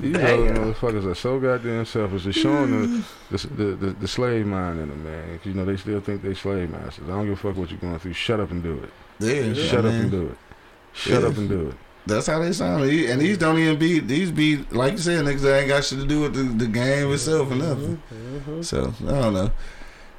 These 0.00 0.16
other 0.16 0.54
motherfuckers 0.54 1.06
are 1.10 1.14
so 1.14 1.38
goddamn 1.40 1.84
selfish. 1.86 2.24
They're 2.24 2.32
showing 2.32 2.70
the 2.70 3.04
the, 3.30 3.46
the, 3.48 3.64
the, 3.76 3.86
the 3.92 4.08
slave 4.08 4.46
mind 4.46 4.80
in 4.80 4.88
them, 4.88 5.04
man. 5.04 5.38
'Cause, 5.38 5.46
you 5.46 5.54
know, 5.54 5.64
they 5.64 5.76
still 5.76 6.00
think 6.00 6.22
they 6.22 6.34
slave 6.34 6.70
masters. 6.70 7.04
I 7.04 7.12
don't 7.12 7.24
give 7.24 7.34
a 7.34 7.36
fuck 7.36 7.56
what 7.56 7.70
you're 7.70 7.80
going 7.80 7.98
through. 7.98 8.12
Shut 8.14 8.40
up 8.40 8.50
and 8.50 8.62
do 8.62 8.82
it. 8.82 8.90
Yeah, 9.18 9.52
Shut 9.54 9.84
I 9.84 9.88
up 9.88 9.94
mean, 9.94 10.02
and 10.02 10.10
do 10.10 10.26
it. 10.28 10.38
Shut 10.92 11.22
Yeah. 11.22 11.28
up 11.28 11.36
and 11.36 11.48
do 11.48 11.68
it. 11.68 11.74
That's 12.06 12.28
how 12.28 12.38
they 12.38 12.52
sound. 12.52 12.84
And 12.84 13.20
these 13.20 13.36
don't 13.36 13.58
even 13.58 13.78
be 13.78 13.98
these 13.98 14.30
be 14.30 14.58
like 14.70 14.92
you 14.92 14.98
said, 14.98 15.24
niggas 15.24 15.40
that 15.40 15.60
ain't 15.60 15.68
got 15.68 15.84
shit 15.84 15.98
to 15.98 16.06
do 16.06 16.22
with 16.22 16.34
the, 16.34 16.42
the 16.42 16.66
game 16.66 17.12
itself 17.12 17.50
or 17.50 17.56
nothing. 17.56 18.02
So 18.62 18.94
I 19.06 19.10
don't 19.10 19.34
know. 19.34 19.50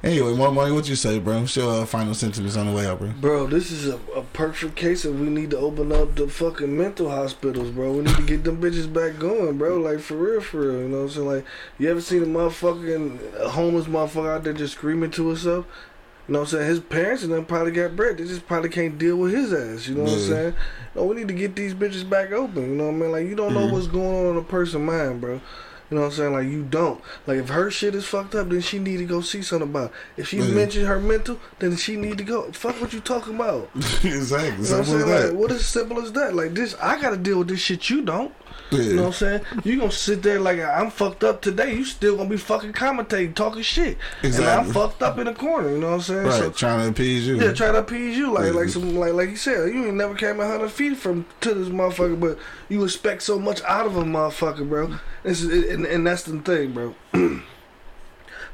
Anyway, 0.04 0.32
Monk 0.36 0.54
Money. 0.54 0.70
What 0.70 0.88
you 0.88 0.94
say, 0.94 1.18
bro? 1.18 1.44
Show 1.46 1.70
uh, 1.70 1.84
final 1.84 2.14
sentiments 2.14 2.56
on 2.56 2.66
the 2.66 2.72
way 2.72 2.86
out, 2.86 3.00
bro. 3.00 3.10
Bro, 3.20 3.46
this 3.48 3.72
is 3.72 3.88
a, 3.88 3.96
a 4.14 4.22
perfect 4.22 4.76
case 4.76 5.04
of 5.04 5.18
we 5.18 5.26
need 5.28 5.50
to 5.50 5.58
open 5.58 5.90
up 5.90 6.14
the 6.14 6.28
fucking 6.28 6.76
mental 6.76 7.10
hospitals, 7.10 7.70
bro. 7.70 7.92
We 7.94 8.02
need 8.02 8.14
to 8.14 8.22
get 8.22 8.44
them 8.44 8.60
bitches 8.60 8.92
back 8.92 9.18
going, 9.18 9.58
bro. 9.58 9.78
Like 9.78 9.98
for 9.98 10.14
real, 10.14 10.40
for 10.40 10.60
real. 10.60 10.82
You 10.82 10.88
know 10.88 10.98
what 10.98 11.02
I'm 11.04 11.10
saying? 11.10 11.26
Like, 11.26 11.44
you 11.78 11.90
ever 11.90 12.00
seen 12.00 12.22
a 12.22 12.26
motherfucking 12.26 13.48
homeless 13.48 13.86
motherfucker 13.86 14.36
out 14.36 14.44
there 14.44 14.52
just 14.52 14.74
screaming 14.74 15.10
to 15.12 15.28
himself? 15.28 15.66
You 16.28 16.34
know 16.34 16.40
what 16.40 16.52
I'm 16.52 16.58
saying? 16.58 16.68
His 16.68 16.80
parents 16.80 17.22
and 17.22 17.32
them 17.32 17.46
probably 17.46 17.72
got 17.72 17.96
bread. 17.96 18.18
They 18.18 18.24
just 18.24 18.46
probably 18.46 18.68
can't 18.68 18.98
deal 18.98 19.16
with 19.16 19.32
his 19.32 19.50
ass. 19.50 19.88
You 19.88 19.94
know 19.94 20.02
what 20.02 20.12
I'm 20.12 20.18
saying? 20.20 20.54
No, 20.94 21.04
we 21.04 21.16
need 21.16 21.28
to 21.28 21.34
get 21.34 21.56
these 21.56 21.72
bitches 21.72 22.08
back 22.08 22.32
open. 22.32 22.62
You 22.70 22.74
know 22.76 22.84
what 22.88 22.94
I 22.94 22.96
mean? 22.96 23.12
Like, 23.12 23.26
you 23.26 23.34
don't 23.34 23.54
know 23.54 23.66
Mhm. 23.66 23.72
what's 23.72 23.86
going 23.86 24.26
on 24.26 24.32
in 24.32 24.36
a 24.36 24.42
person's 24.42 24.84
mind, 24.84 25.22
bro. 25.22 25.40
You 25.90 25.96
know 25.96 26.02
what 26.02 26.08
I'm 26.08 26.12
saying? 26.16 26.32
Like 26.32 26.46
you 26.46 26.64
don't. 26.64 27.00
Like 27.26 27.38
if 27.38 27.48
her 27.48 27.70
shit 27.70 27.94
is 27.94 28.04
fucked 28.04 28.34
up, 28.34 28.48
then 28.50 28.60
she 28.60 28.78
need 28.78 28.98
to 28.98 29.04
go 29.06 29.20
see 29.22 29.40
something 29.42 29.68
about. 29.70 29.90
It. 30.16 30.20
If 30.22 30.28
she 30.28 30.36
Yeah. 30.38 30.48
mentioned 30.54 30.86
her 30.86 31.00
mental, 31.00 31.38
then 31.60 31.76
she 31.76 31.96
need 31.96 32.18
to 32.18 32.24
go. 32.24 32.50
Fuck 32.52 32.80
what 32.80 32.92
you 32.92 33.00
talking 33.00 33.36
about. 33.36 33.70
exactly. 34.04 34.64
You 34.66 34.70
know 34.70 34.78
what 34.78 34.88
I'm 34.88 35.30
Like, 35.30 35.32
what 35.34 35.50
is 35.50 35.64
simple 35.66 36.00
as 36.02 36.12
that? 36.12 36.34
Like 36.34 36.54
this, 36.54 36.74
I 36.80 37.00
gotta 37.00 37.16
deal 37.16 37.38
with 37.38 37.48
this 37.48 37.60
shit. 37.60 37.88
You 37.88 38.02
don't. 38.02 38.32
Yeah. 38.70 38.80
You 38.82 38.94
know 38.96 39.02
what 39.04 39.06
I'm 39.08 39.12
saying? 39.14 39.40
You 39.64 39.78
gonna 39.78 39.90
sit 39.90 40.22
there 40.22 40.38
like 40.40 40.60
I'm 40.60 40.90
fucked 40.90 41.24
up 41.24 41.40
today. 41.40 41.74
You 41.74 41.86
still 41.86 42.16
gonna 42.18 42.28
be 42.28 42.36
fucking 42.36 42.74
commentating, 42.74 43.34
talking 43.34 43.62
shit, 43.62 43.96
exactly. 44.22 44.46
and 44.52 44.60
I'm 44.68 44.72
fucked 44.74 45.02
up 45.02 45.16
in 45.18 45.24
the 45.24 45.32
corner. 45.32 45.70
You 45.70 45.78
know 45.78 45.88
what 45.88 45.94
I'm 45.94 46.00
saying? 46.02 46.26
Right, 46.26 46.34
So, 46.38 46.50
trying 46.50 46.80
to 46.82 46.88
appease 46.90 47.26
you. 47.26 47.40
yeah, 47.40 47.52
try 47.54 47.72
to 47.72 47.78
appease 47.78 48.18
you, 48.18 48.30
like 48.30 48.46
Yeah. 48.46 48.50
like 48.60 48.68
some 48.68 48.94
like 48.94 49.14
like 49.14 49.30
you 49.30 49.36
said, 49.36 49.72
you 49.72 49.86
ain't 49.86 49.94
never 49.94 50.14
came 50.14 50.38
a 50.38 50.46
hundred 50.46 50.70
feet 50.70 50.98
from 50.98 51.24
to 51.40 51.54
this 51.54 51.68
motherfucker, 51.68 52.20
but 52.20 52.38
you 52.68 52.84
expect 52.84 53.22
so 53.22 53.38
much 53.38 53.62
out 53.62 53.86
of 53.86 53.96
a 53.96 54.02
motherfucker, 54.02 54.68
bro. 54.68 54.96
And, 55.28 55.84
and 55.84 56.06
that's 56.06 56.22
the 56.22 56.38
thing, 56.40 56.72
bro. 56.72 56.94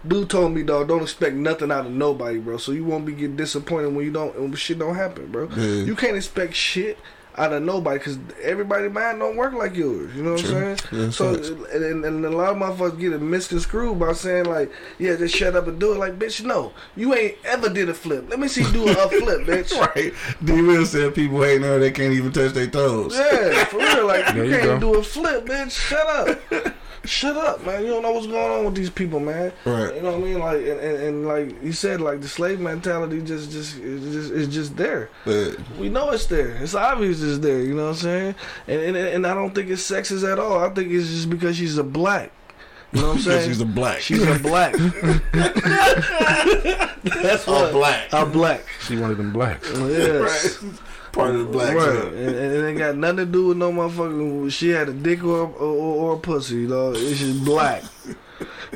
Dude 0.07 0.29
told 0.29 0.53
me, 0.53 0.63
dog, 0.63 0.89
don't 0.89 1.03
expect 1.03 1.35
nothing 1.35 1.71
out 1.71 1.87
of 1.87 1.93
nobody, 1.93 2.39
bro. 2.39 2.59
So 2.59 2.73
you 2.73 2.85
won't 2.85 3.07
be 3.07 3.13
getting 3.13 3.37
disappointed 3.37 3.95
when 3.95 4.05
you 4.05 4.13
don't 4.13 4.39
when 4.39 4.53
shit 4.55 4.79
don't 4.79 4.95
happen, 4.95 5.33
bro. 5.33 5.49
Yeah. 5.57 5.85
You 5.85 5.97
can't 5.97 6.17
expect 6.17 6.55
shit 6.55 6.99
out 7.37 7.53
of 7.53 7.63
nobody 7.63 7.99
because 7.99 8.19
everybody 8.43 8.89
mind 8.89 9.19
don't 9.19 9.37
work 9.37 9.53
like 9.55 9.75
yours. 9.75 10.15
You 10.15 10.23
know 10.23 10.33
what 10.33 10.41
True. 10.41 10.57
I'm 10.57 10.71
Yeah, 10.93 11.11
saying? 11.11 11.13
so 11.13 11.65
and, 11.73 12.05
and, 12.05 12.25
a 12.25 12.31
lot 12.31 12.51
of 12.51 12.57
motherfuckers 12.59 12.99
get 13.01 13.13
it 13.13 13.21
misconstrued 13.21 13.99
by 13.99 14.13
saying 14.13 14.45
like, 14.45 14.71
yeah, 14.99 15.17
just 15.17 15.35
shut 15.35 15.57
up 15.57 15.67
and 15.67 15.79
do 15.81 15.93
it. 15.93 15.99
Like, 15.99 16.19
bitch, 16.19 16.45
no, 16.45 16.73
you 16.97 17.15
ain't 17.15 17.37
ever 17.45 17.69
did 17.69 17.89
a 17.89 17.95
flip. 17.95 18.29
Let 18.29 18.39
me 18.39 18.49
see 18.49 18.63
you 18.63 18.73
do 18.73 18.89
a, 18.89 18.95
flip, 19.09 19.41
bitch. 19.43 19.77
Right. 19.79 20.13
D 20.45 20.63
Will 20.63 20.87
said 20.87 21.15
people 21.15 21.43
hating 21.43 21.63
her, 21.63 21.79
they 21.79 21.91
can't 21.91 22.13
even 22.13 22.33
touch 22.33 22.53
their 22.53 22.69
toes. 22.69 23.17
Yeah, 23.17 23.65
for 23.65 23.79
real. 23.79 24.07
Like 24.07 24.35
you 24.35 24.45
you 24.45 24.51
can't 24.51 24.81
go. 24.81 24.93
do 24.93 24.95
a 24.99 25.03
flip, 25.03 25.45
bitch. 25.47 25.71
Shut 25.73 26.07
up. 26.53 26.75
Shut 27.05 27.37
up, 27.37 27.65
man. 27.67 27.83
You 27.83 27.89
don't 27.91 28.03
know 28.03 28.13
what's 28.13 28.27
going 28.27 28.51
on 28.59 28.65
with 28.65 28.75
these 28.75 28.89
people, 28.91 29.21
man. 29.21 29.53
Right. 29.65 29.95
You 29.95 30.01
know 30.03 30.13
what 30.13 30.21
I 30.21 30.25
mean? 30.25 30.39
Like 30.39 30.57
and, 30.59 30.81
and, 30.81 30.97
and 31.03 31.27
like 31.29 31.63
you 31.63 31.73
said, 31.73 32.01
like 32.01 32.21
the 32.23 32.29
slave 32.29 32.61
mentality 32.61 33.21
just 33.23 33.51
just 33.51 33.77
is 33.79 34.13
just 34.15 34.33
is 34.33 34.49
just 34.49 34.77
there. 34.77 35.11
But 35.27 35.57
We 35.79 35.89
know 35.91 36.11
it's 36.11 36.27
there. 36.27 36.57
It's 36.63 36.75
obvious 36.75 37.21
it's 37.23 37.39
there. 37.41 37.61
You 37.61 37.75
know 37.75 37.85
what 37.85 37.91
I'm 37.91 37.97
saying? 37.97 38.35
And 38.69 38.81
and, 38.81 38.97
and 38.97 39.27
I 39.27 39.35
don't 39.35 39.55
think 39.55 39.69
it's 39.71 39.83
sexist 39.89 40.31
at 40.31 40.39
all. 40.39 40.59
I 40.65 40.71
think 40.71 40.91
it's 40.93 41.09
just 41.09 41.29
because 41.29 41.57
she's 41.57 41.77
a 41.79 41.85
black. 41.85 42.33
You 42.93 43.01
know 43.03 43.09
what 43.09 43.17
I'm 43.17 43.23
saying? 43.23 43.49
she's 43.49 43.61
a 43.61 43.67
black. 43.67 44.01
She's 44.01 44.23
a 44.23 44.39
black. 44.39 44.73
That's 47.05 47.47
a 47.47 47.71
black. 47.73 48.13
A 48.13 48.25
black. 48.25 48.65
She 48.87 48.97
one 48.97 49.11
of 49.11 49.17
them 49.19 49.33
blacks. 49.33 49.71
Yes. 49.77 50.63
Right. 50.63 50.73
Part 51.15 51.35
of 51.35 51.39
the 51.39 51.45
black 51.47 51.77
Right, 51.77 51.85
club. 51.85 52.07
and, 52.15 52.17
and 52.17 52.55
it 52.55 52.69
ain't 52.69 52.79
got 52.79 52.97
nothing 52.97 53.19
to 53.19 53.27
do 53.27 53.47
with 53.49 53.57
no 53.57 53.71
motherfucking. 53.73 54.51
She 54.53 54.71
had 54.71 54.89
a 54.89 54.93
dick 54.93 55.23
or 55.23 55.47
or, 55.47 56.11
or 56.11 56.15
a 56.15 56.19
pussy, 56.19 56.57
you 56.57 56.69
know. 56.69 56.93
It's 56.93 57.21
just 57.21 57.45
black. 57.45 57.85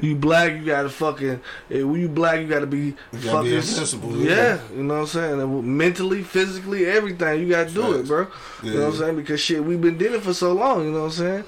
you 0.00 0.14
black, 0.14 0.52
you 0.52 0.64
gotta 0.64 0.88
fucking. 0.88 1.40
When 1.68 1.94
you 2.00 2.08
black, 2.08 2.40
you 2.40 2.46
gotta 2.46 2.66
be 2.66 2.92
gotta 3.12 3.26
fucking. 3.26 3.42
be 3.50 3.56
invincible, 3.56 4.16
yeah. 4.16 4.34
yeah. 4.34 4.60
you 4.76 4.82
know 4.84 4.94
what 4.94 5.00
I'm 5.00 5.06
saying. 5.40 5.76
Mentally, 5.78 6.22
physically, 6.22 6.86
everything, 6.86 7.40
you 7.40 7.48
gotta 7.48 7.70
do 7.70 7.94
it, 7.98 8.06
bro. 8.06 8.28
You 8.62 8.74
know 8.74 8.80
what 8.86 8.94
I'm 8.94 8.98
saying? 9.00 9.16
Because 9.16 9.40
shit, 9.40 9.64
we've 9.64 9.80
been 9.80 9.98
doing 9.98 10.14
it 10.14 10.22
for 10.22 10.32
so 10.34 10.52
long. 10.52 10.84
You 10.84 10.92
know 10.92 11.00
what 11.00 11.04
I'm 11.06 11.10
saying. 11.12 11.44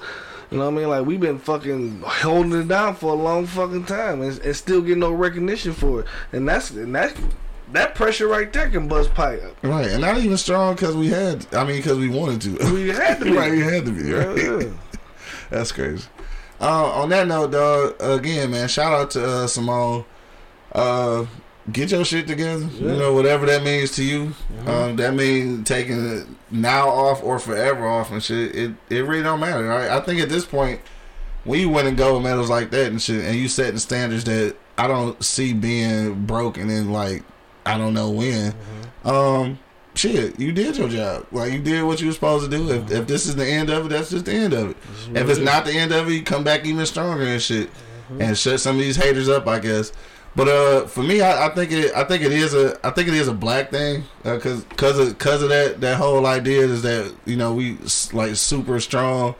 You 0.51 0.57
know 0.57 0.65
what 0.65 0.73
I 0.73 0.77
mean? 0.77 0.89
Like 0.89 1.05
we've 1.05 1.21
been 1.21 1.39
fucking 1.39 2.01
holding 2.05 2.51
it 2.59 2.67
down 2.67 2.95
for 2.95 3.11
a 3.13 3.15
long 3.15 3.45
fucking 3.45 3.85
time, 3.85 4.21
and, 4.21 4.37
and 4.41 4.53
still 4.53 4.81
getting 4.81 4.99
no 4.99 5.13
recognition 5.13 5.71
for 5.71 6.01
it. 6.01 6.07
And 6.33 6.49
that's 6.49 6.71
and 6.71 6.93
that's 6.93 7.17
that 7.73 7.95
pressure 7.95 8.27
right 8.27 8.51
there 8.51 8.69
can 8.69 8.87
bust 8.87 9.13
pipe. 9.13 9.41
Right, 9.61 9.87
and 9.87 10.01
not 10.01 10.17
even 10.17 10.37
strong 10.37 10.75
because 10.75 10.95
we 10.95 11.07
had. 11.07 11.45
I 11.53 11.63
mean, 11.63 11.77
because 11.77 11.97
we 11.97 12.09
wanted 12.09 12.41
to. 12.41 12.73
We 12.73 12.89
had 12.89 13.19
to 13.19 13.25
be. 13.25 13.31
right, 13.31 13.51
we 13.51 13.59
had 13.59 13.85
to 13.85 13.91
be. 13.91 14.11
Right? 14.11 14.37
yeah. 14.65 14.71
That's 15.49 15.71
crazy. 15.71 16.07
Uh, 16.59 16.91
on 17.01 17.09
that 17.09 17.27
note, 17.27 17.51
dog. 17.51 17.95
Again, 17.99 18.51
man, 18.51 18.67
shout 18.67 18.93
out 18.93 19.11
to 19.11 19.25
uh, 19.25 19.47
Simone. 19.47 20.05
Uh, 20.71 21.25
get 21.71 21.91
your 21.91 22.05
shit 22.05 22.27
together. 22.27 22.65
You 22.65 22.87
know, 22.87 23.13
whatever 23.13 23.45
that 23.47 23.63
means 23.63 23.91
to 23.95 24.03
you. 24.03 24.33
Um, 24.65 24.95
that 24.97 25.13
means 25.13 25.67
taking 25.67 26.17
it 26.17 26.27
now 26.49 26.89
off 26.89 27.23
or 27.23 27.39
forever 27.39 27.87
off 27.87 28.11
and 28.11 28.23
shit. 28.23 28.55
It 28.55 28.71
it 28.89 29.05
really 29.05 29.23
don't 29.23 29.39
matter. 29.39 29.63
Right? 29.65 29.89
I 29.89 29.99
think 30.01 30.21
at 30.21 30.29
this 30.29 30.45
point, 30.45 30.81
when 31.43 31.59
you 31.59 31.69
win 31.69 31.87
and 31.87 31.97
gold 31.97 32.23
medals 32.23 32.49
like 32.49 32.71
that 32.71 32.91
and 32.91 33.01
shit, 33.01 33.25
and 33.25 33.35
you 33.35 33.47
setting 33.47 33.79
standards 33.79 34.23
that 34.25 34.55
I 34.77 34.87
don't 34.87 35.21
see 35.23 35.53
being 35.53 36.25
broken 36.25 36.69
in 36.69 36.91
like 36.91 37.23
I 37.71 37.77
don't 37.77 37.93
know 37.93 38.09
when. 38.11 38.53
Um, 39.03 39.59
shit, 39.95 40.39
you 40.39 40.51
did 40.51 40.77
your 40.77 40.89
job. 40.89 41.25
Like 41.31 41.51
you 41.53 41.59
did 41.59 41.83
what 41.83 41.99
you 42.01 42.07
were 42.07 42.13
supposed 42.13 42.49
to 42.49 42.57
do. 42.57 42.69
If, 42.69 42.91
if 42.91 43.07
this 43.07 43.25
is 43.25 43.35
the 43.35 43.45
end 43.45 43.69
of 43.69 43.85
it, 43.85 43.89
that's 43.89 44.09
just 44.11 44.25
the 44.25 44.33
end 44.33 44.53
of 44.53 44.71
it. 44.71 44.77
If 45.13 45.29
it's 45.29 45.39
not 45.39 45.65
the 45.65 45.73
end 45.73 45.91
of 45.91 46.07
it, 46.07 46.13
you 46.13 46.23
come 46.23 46.43
back 46.43 46.65
even 46.65 46.85
stronger 46.85 47.23
and 47.23 47.41
shit, 47.41 47.69
and 48.19 48.37
shut 48.37 48.59
some 48.59 48.75
of 48.75 48.81
these 48.81 48.95
haters 48.97 49.29
up, 49.29 49.47
I 49.47 49.59
guess. 49.59 49.91
But 50.33 50.47
uh, 50.47 50.87
for 50.87 51.03
me, 51.03 51.21
I, 51.21 51.47
I 51.47 51.49
think 51.53 51.71
it, 51.73 51.93
I 51.93 52.05
think 52.05 52.23
it 52.23 52.31
is 52.31 52.53
a, 52.53 52.79
I 52.85 52.91
think 52.91 53.09
it 53.09 53.13
is 53.13 53.27
a 53.27 53.33
black 53.33 53.69
thing, 53.69 54.05
uh, 54.23 54.37
cause, 54.39 54.65
cause 54.77 54.97
of, 54.97 55.17
cause 55.17 55.43
of 55.43 55.49
that, 55.49 55.81
that 55.81 55.97
whole 55.97 56.25
idea 56.25 56.61
is 56.61 56.81
that 56.83 57.13
you 57.25 57.35
know 57.35 57.53
we 57.53 57.77
like 58.13 58.35
super 58.37 58.79
strong, 58.79 59.35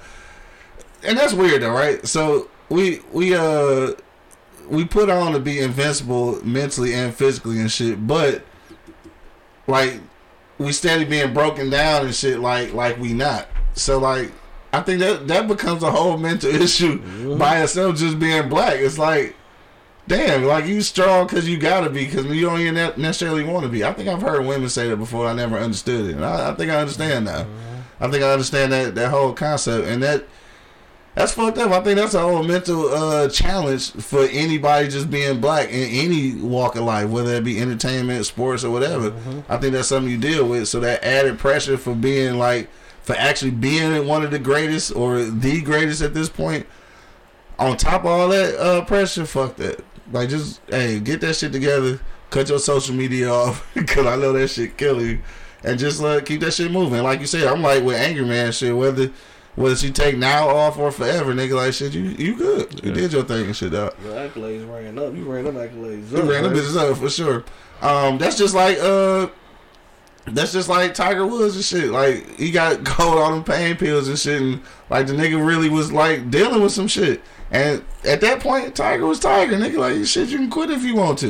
and 1.03 1.17
that's 1.17 1.33
weird 1.33 1.61
though, 1.61 1.71
right? 1.71 2.05
So 2.05 2.49
we, 2.67 2.99
we 3.13 3.35
uh, 3.35 3.91
we 4.71 4.85
put 4.85 5.09
on 5.09 5.33
to 5.33 5.39
be 5.39 5.59
invincible 5.59 6.43
mentally 6.45 6.93
and 6.93 7.13
physically 7.13 7.59
and 7.59 7.71
shit, 7.71 8.07
but 8.07 8.41
like 9.67 9.99
we 10.57 10.71
steady 10.71 11.03
being 11.03 11.33
broken 11.33 11.69
down 11.69 12.05
and 12.05 12.15
shit 12.15 12.39
like 12.39 12.73
like 12.73 12.97
we 12.97 13.13
not. 13.13 13.49
So 13.73 13.99
like 13.99 14.31
I 14.71 14.79
think 14.79 14.99
that 14.99 15.27
that 15.27 15.47
becomes 15.47 15.83
a 15.83 15.91
whole 15.91 16.17
mental 16.17 16.49
issue 16.55 16.99
mm-hmm. 16.99 17.37
by 17.37 17.61
itself 17.61 17.97
just 17.97 18.17
being 18.17 18.47
black. 18.47 18.75
It's 18.75 18.97
like 18.97 19.35
damn, 20.07 20.43
like 20.45 20.65
you 20.65 20.81
strong 20.81 21.27
because 21.27 21.49
you 21.49 21.57
gotta 21.57 21.89
be 21.89 22.05
because 22.05 22.25
you 22.27 22.45
don't 22.45 22.61
even 22.61 22.75
ne- 22.75 22.93
necessarily 22.95 23.43
want 23.43 23.63
to 23.63 23.69
be. 23.69 23.83
I 23.83 23.91
think 23.91 24.07
I've 24.07 24.21
heard 24.21 24.45
women 24.45 24.69
say 24.69 24.87
that 24.87 24.97
before. 24.97 25.27
I 25.27 25.33
never 25.33 25.57
understood 25.57 26.09
it. 26.09 26.15
And 26.15 26.25
I, 26.25 26.51
I 26.51 26.55
think 26.55 26.71
I 26.71 26.77
understand 26.77 27.25
now. 27.25 27.43
Mm-hmm. 27.43 28.03
I 28.03 28.09
think 28.09 28.23
I 28.23 28.31
understand 28.31 28.71
that 28.71 28.95
that 28.95 29.09
whole 29.09 29.33
concept 29.33 29.87
and 29.87 30.01
that. 30.01 30.25
That's 31.15 31.33
fucked 31.33 31.57
up. 31.57 31.71
I 31.71 31.81
think 31.81 31.97
that's 31.97 32.13
a 32.13 32.21
whole 32.21 32.41
mental 32.41 32.87
uh, 32.87 33.27
challenge 33.27 33.91
for 33.91 34.23
anybody 34.31 34.87
just 34.87 35.11
being 35.11 35.41
black 35.41 35.67
in 35.69 35.89
any 35.89 36.35
walk 36.35 36.75
of 36.77 36.83
life, 36.83 37.09
whether 37.09 37.35
it 37.35 37.43
be 37.43 37.59
entertainment, 37.59 38.25
sports, 38.25 38.63
or 38.63 38.71
whatever. 38.71 39.13
I 39.49 39.57
think 39.57 39.73
that's 39.73 39.89
something 39.89 40.09
you 40.09 40.17
deal 40.17 40.47
with. 40.47 40.69
So 40.69 40.79
that 40.79 41.03
added 41.03 41.37
pressure 41.37 41.77
for 41.77 41.95
being 41.95 42.37
like, 42.37 42.69
for 43.01 43.13
actually 43.15 43.51
being 43.51 44.07
one 44.07 44.23
of 44.23 44.31
the 44.31 44.39
greatest 44.39 44.95
or 44.95 45.23
the 45.23 45.61
greatest 45.61 46.01
at 46.01 46.13
this 46.13 46.29
point, 46.29 46.65
on 47.59 47.75
top 47.75 48.01
of 48.01 48.07
all 48.07 48.29
that 48.29 48.57
uh, 48.57 48.85
pressure, 48.85 49.25
fuck 49.25 49.57
that. 49.57 49.83
Like, 50.13 50.29
just 50.29 50.61
hey, 50.69 50.99
get 50.99 51.21
that 51.21 51.35
shit 51.35 51.51
together. 51.51 51.99
Cut 52.29 52.47
your 52.47 52.59
social 52.59 52.95
media 52.95 53.29
off 53.29 53.69
because 53.73 54.05
I 54.05 54.15
know 54.15 54.31
that 54.31 54.47
shit 54.47 54.77
kill 54.77 55.01
you, 55.01 55.19
and 55.63 55.77
just 55.77 56.01
uh, 56.01 56.21
keep 56.21 56.39
that 56.41 56.53
shit 56.53 56.71
moving. 56.71 57.03
Like 57.03 57.19
you 57.19 57.27
said, 57.27 57.47
I'm 57.47 57.61
like 57.61 57.83
with 57.83 57.97
Angry 57.97 58.25
Man 58.25 58.53
shit. 58.53 58.75
Whether 58.75 59.11
whether 59.55 59.75
she 59.75 59.91
take 59.91 60.17
now 60.17 60.47
off 60.47 60.77
or 60.77 60.91
forever, 60.91 61.33
nigga, 61.33 61.55
like 61.55 61.73
shit, 61.73 61.93
you 61.93 62.03
you 62.03 62.35
good. 62.35 62.83
You 62.83 62.89
Yeah. 62.89 62.95
did 62.95 63.13
your 63.13 63.23
thing 63.23 63.45
and 63.47 63.55
shit, 63.55 63.71
dog. 63.71 63.93
Your 64.03 64.13
accolades 64.13 64.69
ran 64.71 64.97
up. 64.97 65.15
You 65.15 65.23
ran 65.25 65.45
up 65.47 65.53
accolades. 65.55 66.11
You 66.11 66.17
ran 66.21 66.43
the 66.43 66.49
man. 66.49 66.53
business 66.53 66.75
up 66.77 66.97
for 66.97 67.09
sure. 67.09 67.43
Um, 67.81 68.17
that's 68.17 68.37
just 68.37 68.53
like 68.55 68.77
uh, 68.81 69.27
that's 70.25 70.53
just 70.53 70.69
like 70.69 70.93
Tiger 70.93 71.25
Woods 71.25 71.55
and 71.55 71.65
shit. 71.65 71.91
Like 71.91 72.37
he 72.37 72.51
got 72.51 72.85
cold 72.85 73.17
on 73.17 73.31
them 73.33 73.43
pain 73.43 73.75
pills 73.75 74.07
and 74.07 74.17
shit, 74.17 74.41
and 74.41 74.61
like 74.89 75.07
the 75.07 75.13
nigga 75.13 75.43
really 75.45 75.69
was 75.69 75.91
like 75.91 76.29
dealing 76.29 76.61
with 76.61 76.71
some 76.71 76.87
shit. 76.87 77.21
And 77.53 77.83
at 78.05 78.21
that 78.21 78.39
point, 78.39 78.75
Tiger 78.75 79.05
was 79.05 79.19
Tiger, 79.19 79.57
nigga. 79.57 79.77
Like 79.77 80.05
shit, 80.05 80.29
you 80.29 80.37
can 80.37 80.49
quit 80.49 80.69
if 80.69 80.83
you 80.83 80.95
want 80.95 81.19
to. 81.19 81.27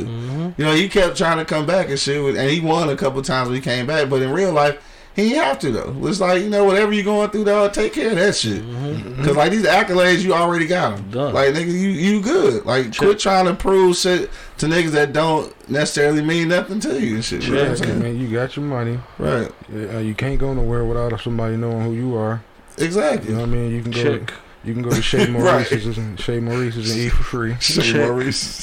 You 0.56 0.64
know, 0.64 0.72
he 0.74 0.88
kept 0.88 1.16
trying 1.16 1.38
to 1.38 1.44
come 1.44 1.66
back 1.66 1.88
and 1.88 1.98
shit, 1.98 2.36
and 2.36 2.48
he 2.50 2.60
won 2.60 2.88
a 2.90 2.96
couple 2.96 3.20
times 3.22 3.48
when 3.48 3.56
he 3.56 3.60
came 3.62 3.86
back. 3.86 4.08
But 4.08 4.22
in 4.22 4.30
real 4.30 4.52
life, 4.52 4.80
he 5.14 5.28
didn't 5.30 5.44
have 5.44 5.58
to 5.60 5.70
though. 5.70 5.96
It's 6.08 6.20
like 6.20 6.42
you 6.42 6.48
know, 6.48 6.64
whatever 6.64 6.92
you 6.92 7.02
going 7.02 7.30
through, 7.30 7.44
dog, 7.44 7.72
take 7.72 7.92
care 7.92 8.10
of 8.10 8.16
that 8.16 8.34
shit. 8.34 8.62
Cause 9.24 9.36
like 9.36 9.50
these 9.50 9.64
accolades, 9.64 10.22
you 10.22 10.32
already 10.32 10.66
got 10.66 10.96
them. 10.96 11.10
Done. 11.10 11.34
Like 11.34 11.54
nigga, 11.54 11.66
you 11.66 11.88
you 11.90 12.20
good. 12.22 12.64
Like 12.64 12.96
quit 12.96 13.18
trying 13.18 13.46
to 13.46 13.54
prove 13.54 13.96
shit 13.96 14.30
to 14.58 14.66
niggas 14.66 14.90
that 14.92 15.12
don't 15.12 15.52
necessarily 15.68 16.22
mean 16.22 16.48
nothing 16.48 16.80
to 16.80 17.00
you 17.00 17.16
and 17.16 17.24
shit. 17.24 17.42
You 17.44 17.54
know 17.54 17.62
Yeah, 17.64 17.74
saying? 17.74 17.98
man, 18.00 18.18
you 18.18 18.28
got 18.30 18.56
your 18.56 18.64
money. 18.64 18.98
Right. 19.18 19.50
Uh, 19.72 19.98
you 19.98 20.14
can't 20.14 20.38
go 20.38 20.54
nowhere 20.54 20.84
without 20.84 21.18
somebody 21.20 21.56
knowing 21.56 21.82
who 21.84 21.92
you 21.92 22.16
are. 22.16 22.42
Exactly. 22.78 23.28
You 23.30 23.34
know 23.36 23.40
what 23.42 23.48
I 23.50 23.52
mean? 23.52 23.70
You 23.70 23.82
can 23.82 23.90
go. 23.90 24.02
Check. 24.18 24.32
You 24.64 24.74
can 24.74 24.82
go 24.82 24.90
to 24.90 25.02
Shea 25.02 25.18
Right. 25.26 25.30
Maurice's 25.30 25.98
and 25.98 26.18
Shea 26.20 26.38
Maurice's 26.38 26.90
and 26.92 27.00
eat 27.00 27.08
for 27.08 27.22
free. 27.24 27.56
Shit, 27.60 27.96
Maurice. 27.96 28.62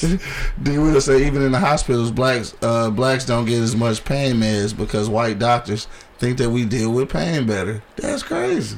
D. 0.62 0.78
Will 0.78 0.98
say 1.00 1.26
even 1.26 1.42
in 1.42 1.52
the 1.52 1.58
hospitals, 1.58 2.10
blacks 2.10 2.54
uh, 2.62 2.90
blacks 2.90 3.26
don't 3.26 3.44
get 3.44 3.60
as 3.60 3.76
much 3.76 4.02
pain 4.04 4.36
meds 4.36 4.74
because 4.74 5.10
white 5.10 5.38
doctors 5.38 5.86
think 6.20 6.36
that 6.38 6.50
we 6.50 6.64
deal 6.66 6.92
with 6.92 7.08
pain 7.10 7.46
better. 7.46 7.82
That's 7.96 8.22
crazy. 8.22 8.76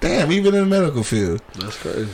Damn, 0.00 0.32
even 0.32 0.54
in 0.54 0.60
the 0.60 0.66
medical 0.66 1.02
field. 1.02 1.42
That's 1.54 1.76
crazy. 1.76 2.10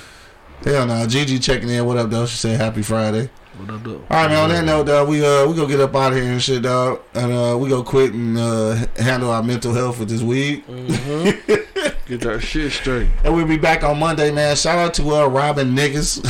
Hell 0.65 0.87
no. 0.87 1.07
Gigi 1.07 1.39
checking 1.39 1.69
in. 1.69 1.85
What 1.87 1.97
up, 1.99 2.11
though? 2.11 2.27
She 2.27 2.37
said 2.37 2.61
happy 2.61 2.83
Friday. 2.83 3.31
What 3.59 3.71
I 3.71 3.77
do? 3.83 3.95
All 4.11 4.17
right, 4.17 4.29
man. 4.29 4.43
On 4.43 4.49
that 4.49 4.65
note, 4.65 4.87
dog, 4.87 5.09
we 5.09 5.25
uh 5.25 5.47
we 5.47 5.55
gonna 5.55 5.69
get 5.69 5.81
up 5.81 5.95
out 5.95 6.13
of 6.13 6.19
here 6.19 6.33
and 6.33 6.43
shit, 6.43 6.63
dog, 6.63 7.01
and 7.15 7.33
uh 7.33 7.57
we 7.57 7.69
go 7.69 7.85
quit 7.85 8.13
and 8.13 8.37
uh 8.37 8.75
handle 8.97 9.31
our 9.31 9.43
mental 9.43 9.73
health 9.73 10.01
with 10.01 10.09
this 10.09 10.23
weed, 10.23 10.67
Mm-hmm. 10.67 11.91
Get 12.07 12.21
that 12.21 12.41
shit 12.43 12.71
straight. 12.71 13.09
and 13.25 13.35
we'll 13.35 13.47
be 13.47 13.57
back 13.57 13.83
on 13.83 13.99
Monday, 13.99 14.31
man. 14.31 14.55
Shout 14.57 14.79
out 14.79 14.93
to 14.95 15.11
uh 15.15 15.27
Robin 15.27 15.75
Niggas, 15.75 16.21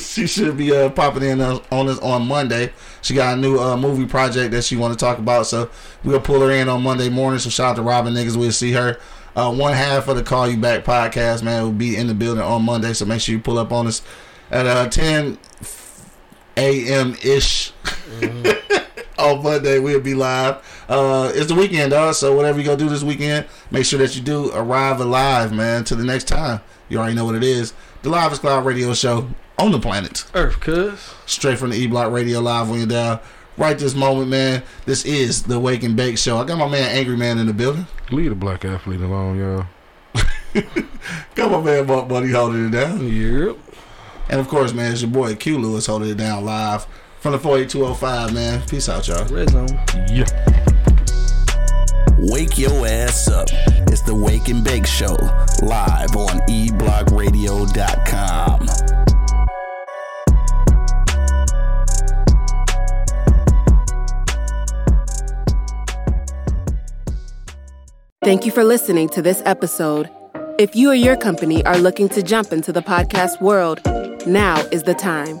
she 0.14 0.26
should 0.28 0.56
be 0.56 0.72
uh 0.74 0.88
popping 0.90 1.24
in 1.24 1.40
on 1.40 1.60
on 1.72 1.88
us 1.88 1.98
on 1.98 2.28
Monday. 2.28 2.72
She 3.02 3.14
got 3.14 3.36
a 3.36 3.40
new 3.40 3.58
uh 3.58 3.76
movie 3.76 4.06
project 4.06 4.52
that 4.52 4.62
she 4.62 4.76
want 4.76 4.96
to 4.96 5.04
talk 5.04 5.18
about, 5.18 5.46
so 5.46 5.68
we'll 6.04 6.20
pull 6.20 6.40
her 6.40 6.50
in 6.52 6.68
on 6.68 6.82
Monday 6.84 7.08
morning. 7.08 7.40
So 7.40 7.50
shout 7.50 7.70
out 7.72 7.76
to 7.76 7.82
Robin 7.82 8.14
Niggas. 8.14 8.36
We'll 8.36 8.52
see 8.52 8.72
her. 8.72 8.98
Uh, 9.34 9.52
one 9.52 9.72
half 9.74 10.06
of 10.08 10.16
the 10.16 10.22
Call 10.22 10.48
You 10.48 10.56
Back 10.56 10.84
podcast, 10.84 11.42
man, 11.42 11.62
will 11.62 11.72
be 11.72 11.96
in 11.96 12.06
the 12.08 12.14
building 12.14 12.42
on 12.42 12.62
Monday. 12.64 12.92
So 12.92 13.04
make 13.04 13.20
sure 13.20 13.34
you 13.34 13.40
pull 13.40 13.58
up 13.58 13.72
on 13.72 13.86
us 13.88 14.02
at 14.50 14.66
uh 14.66 14.88
10 14.88 15.38
a.m. 16.56 17.16
ish. 17.24 17.72
on 19.20 19.42
Monday 19.42 19.78
we'll 19.78 20.00
be 20.00 20.14
live. 20.14 20.56
Uh, 20.88 21.30
it's 21.34 21.46
the 21.46 21.54
weekend, 21.54 21.92
dog. 21.92 22.14
So 22.14 22.34
whatever 22.34 22.58
you 22.58 22.64
go 22.64 22.76
do 22.76 22.88
this 22.88 23.02
weekend, 23.02 23.46
make 23.70 23.84
sure 23.84 23.98
that 23.98 24.16
you 24.16 24.22
do 24.22 24.50
arrive 24.52 25.00
alive, 25.00 25.52
man. 25.52 25.84
To 25.84 25.94
the 25.94 26.04
next 26.04 26.26
time, 26.28 26.60
you 26.88 26.98
already 26.98 27.14
know 27.14 27.24
what 27.24 27.34
it 27.34 27.44
is. 27.44 27.72
The 28.02 28.08
Live 28.08 28.32
is 28.32 28.38
Cloud 28.38 28.64
Radio 28.64 28.94
Show 28.94 29.28
on 29.58 29.72
the 29.72 29.78
planet, 29.78 30.24
Earth, 30.34 30.58
cuz. 30.60 30.98
straight 31.26 31.58
from 31.58 31.70
the 31.70 31.76
E 31.76 31.86
Block 31.86 32.12
Radio 32.12 32.40
Live 32.40 32.70
when 32.70 32.78
you're 32.78 32.88
down. 32.88 33.20
Right 33.56 33.78
this 33.78 33.94
moment, 33.94 34.30
man. 34.30 34.62
This 34.86 35.04
is 35.04 35.42
the 35.42 35.60
Wake 35.60 35.82
and 35.82 35.94
Bake 35.94 36.16
Show. 36.16 36.38
I 36.38 36.44
got 36.44 36.56
my 36.56 36.68
man 36.68 36.96
Angry 36.96 37.16
Man 37.16 37.36
in 37.38 37.46
the 37.46 37.52
building. 37.52 37.86
Leave 38.10 38.30
the 38.30 38.36
black 38.36 38.64
athlete 38.64 39.00
alone, 39.02 39.38
y'all. 39.38 39.66
Come 41.34 41.54
on, 41.54 41.64
man, 41.64 41.86
Buck 41.86 42.08
Buddy 42.08 42.30
holding 42.30 42.68
it 42.68 42.70
down. 42.70 43.06
Yep. 43.06 43.58
And 44.30 44.40
of 44.40 44.48
course, 44.48 44.72
man, 44.72 44.92
it's 44.92 45.02
your 45.02 45.10
boy 45.10 45.34
Q 45.34 45.58
Lewis 45.58 45.86
holding 45.86 46.08
it 46.10 46.16
down 46.16 46.44
live 46.44 46.86
from 47.20 47.32
the 47.32 47.38
48205, 47.38 48.34
man. 48.34 48.62
Peace 48.66 48.88
out, 48.88 49.06
y'all. 49.06 49.24
Red 49.26 49.50
zone. 49.50 49.68
Yeah. 50.08 50.24
Wake 52.18 52.58
your 52.58 52.86
ass 52.86 53.28
up. 53.28 53.48
It's 53.88 54.00
the 54.02 54.14
Wake 54.14 54.48
and 54.48 54.64
Bake 54.64 54.86
Show, 54.86 55.16
live 55.62 56.16
on 56.16 56.38
eblockradio.com. 56.48 58.66
Thank 68.22 68.44
you 68.44 68.52
for 68.52 68.64
listening 68.64 69.08
to 69.10 69.22
this 69.22 69.40
episode. 69.46 70.10
If 70.58 70.76
you 70.76 70.90
or 70.90 70.94
your 70.94 71.16
company 71.16 71.64
are 71.64 71.78
looking 71.78 72.10
to 72.10 72.22
jump 72.22 72.52
into 72.52 72.70
the 72.70 72.82
podcast 72.82 73.40
world, 73.40 73.80
now 74.26 74.58
is 74.70 74.82
the 74.82 74.92
time. 74.92 75.40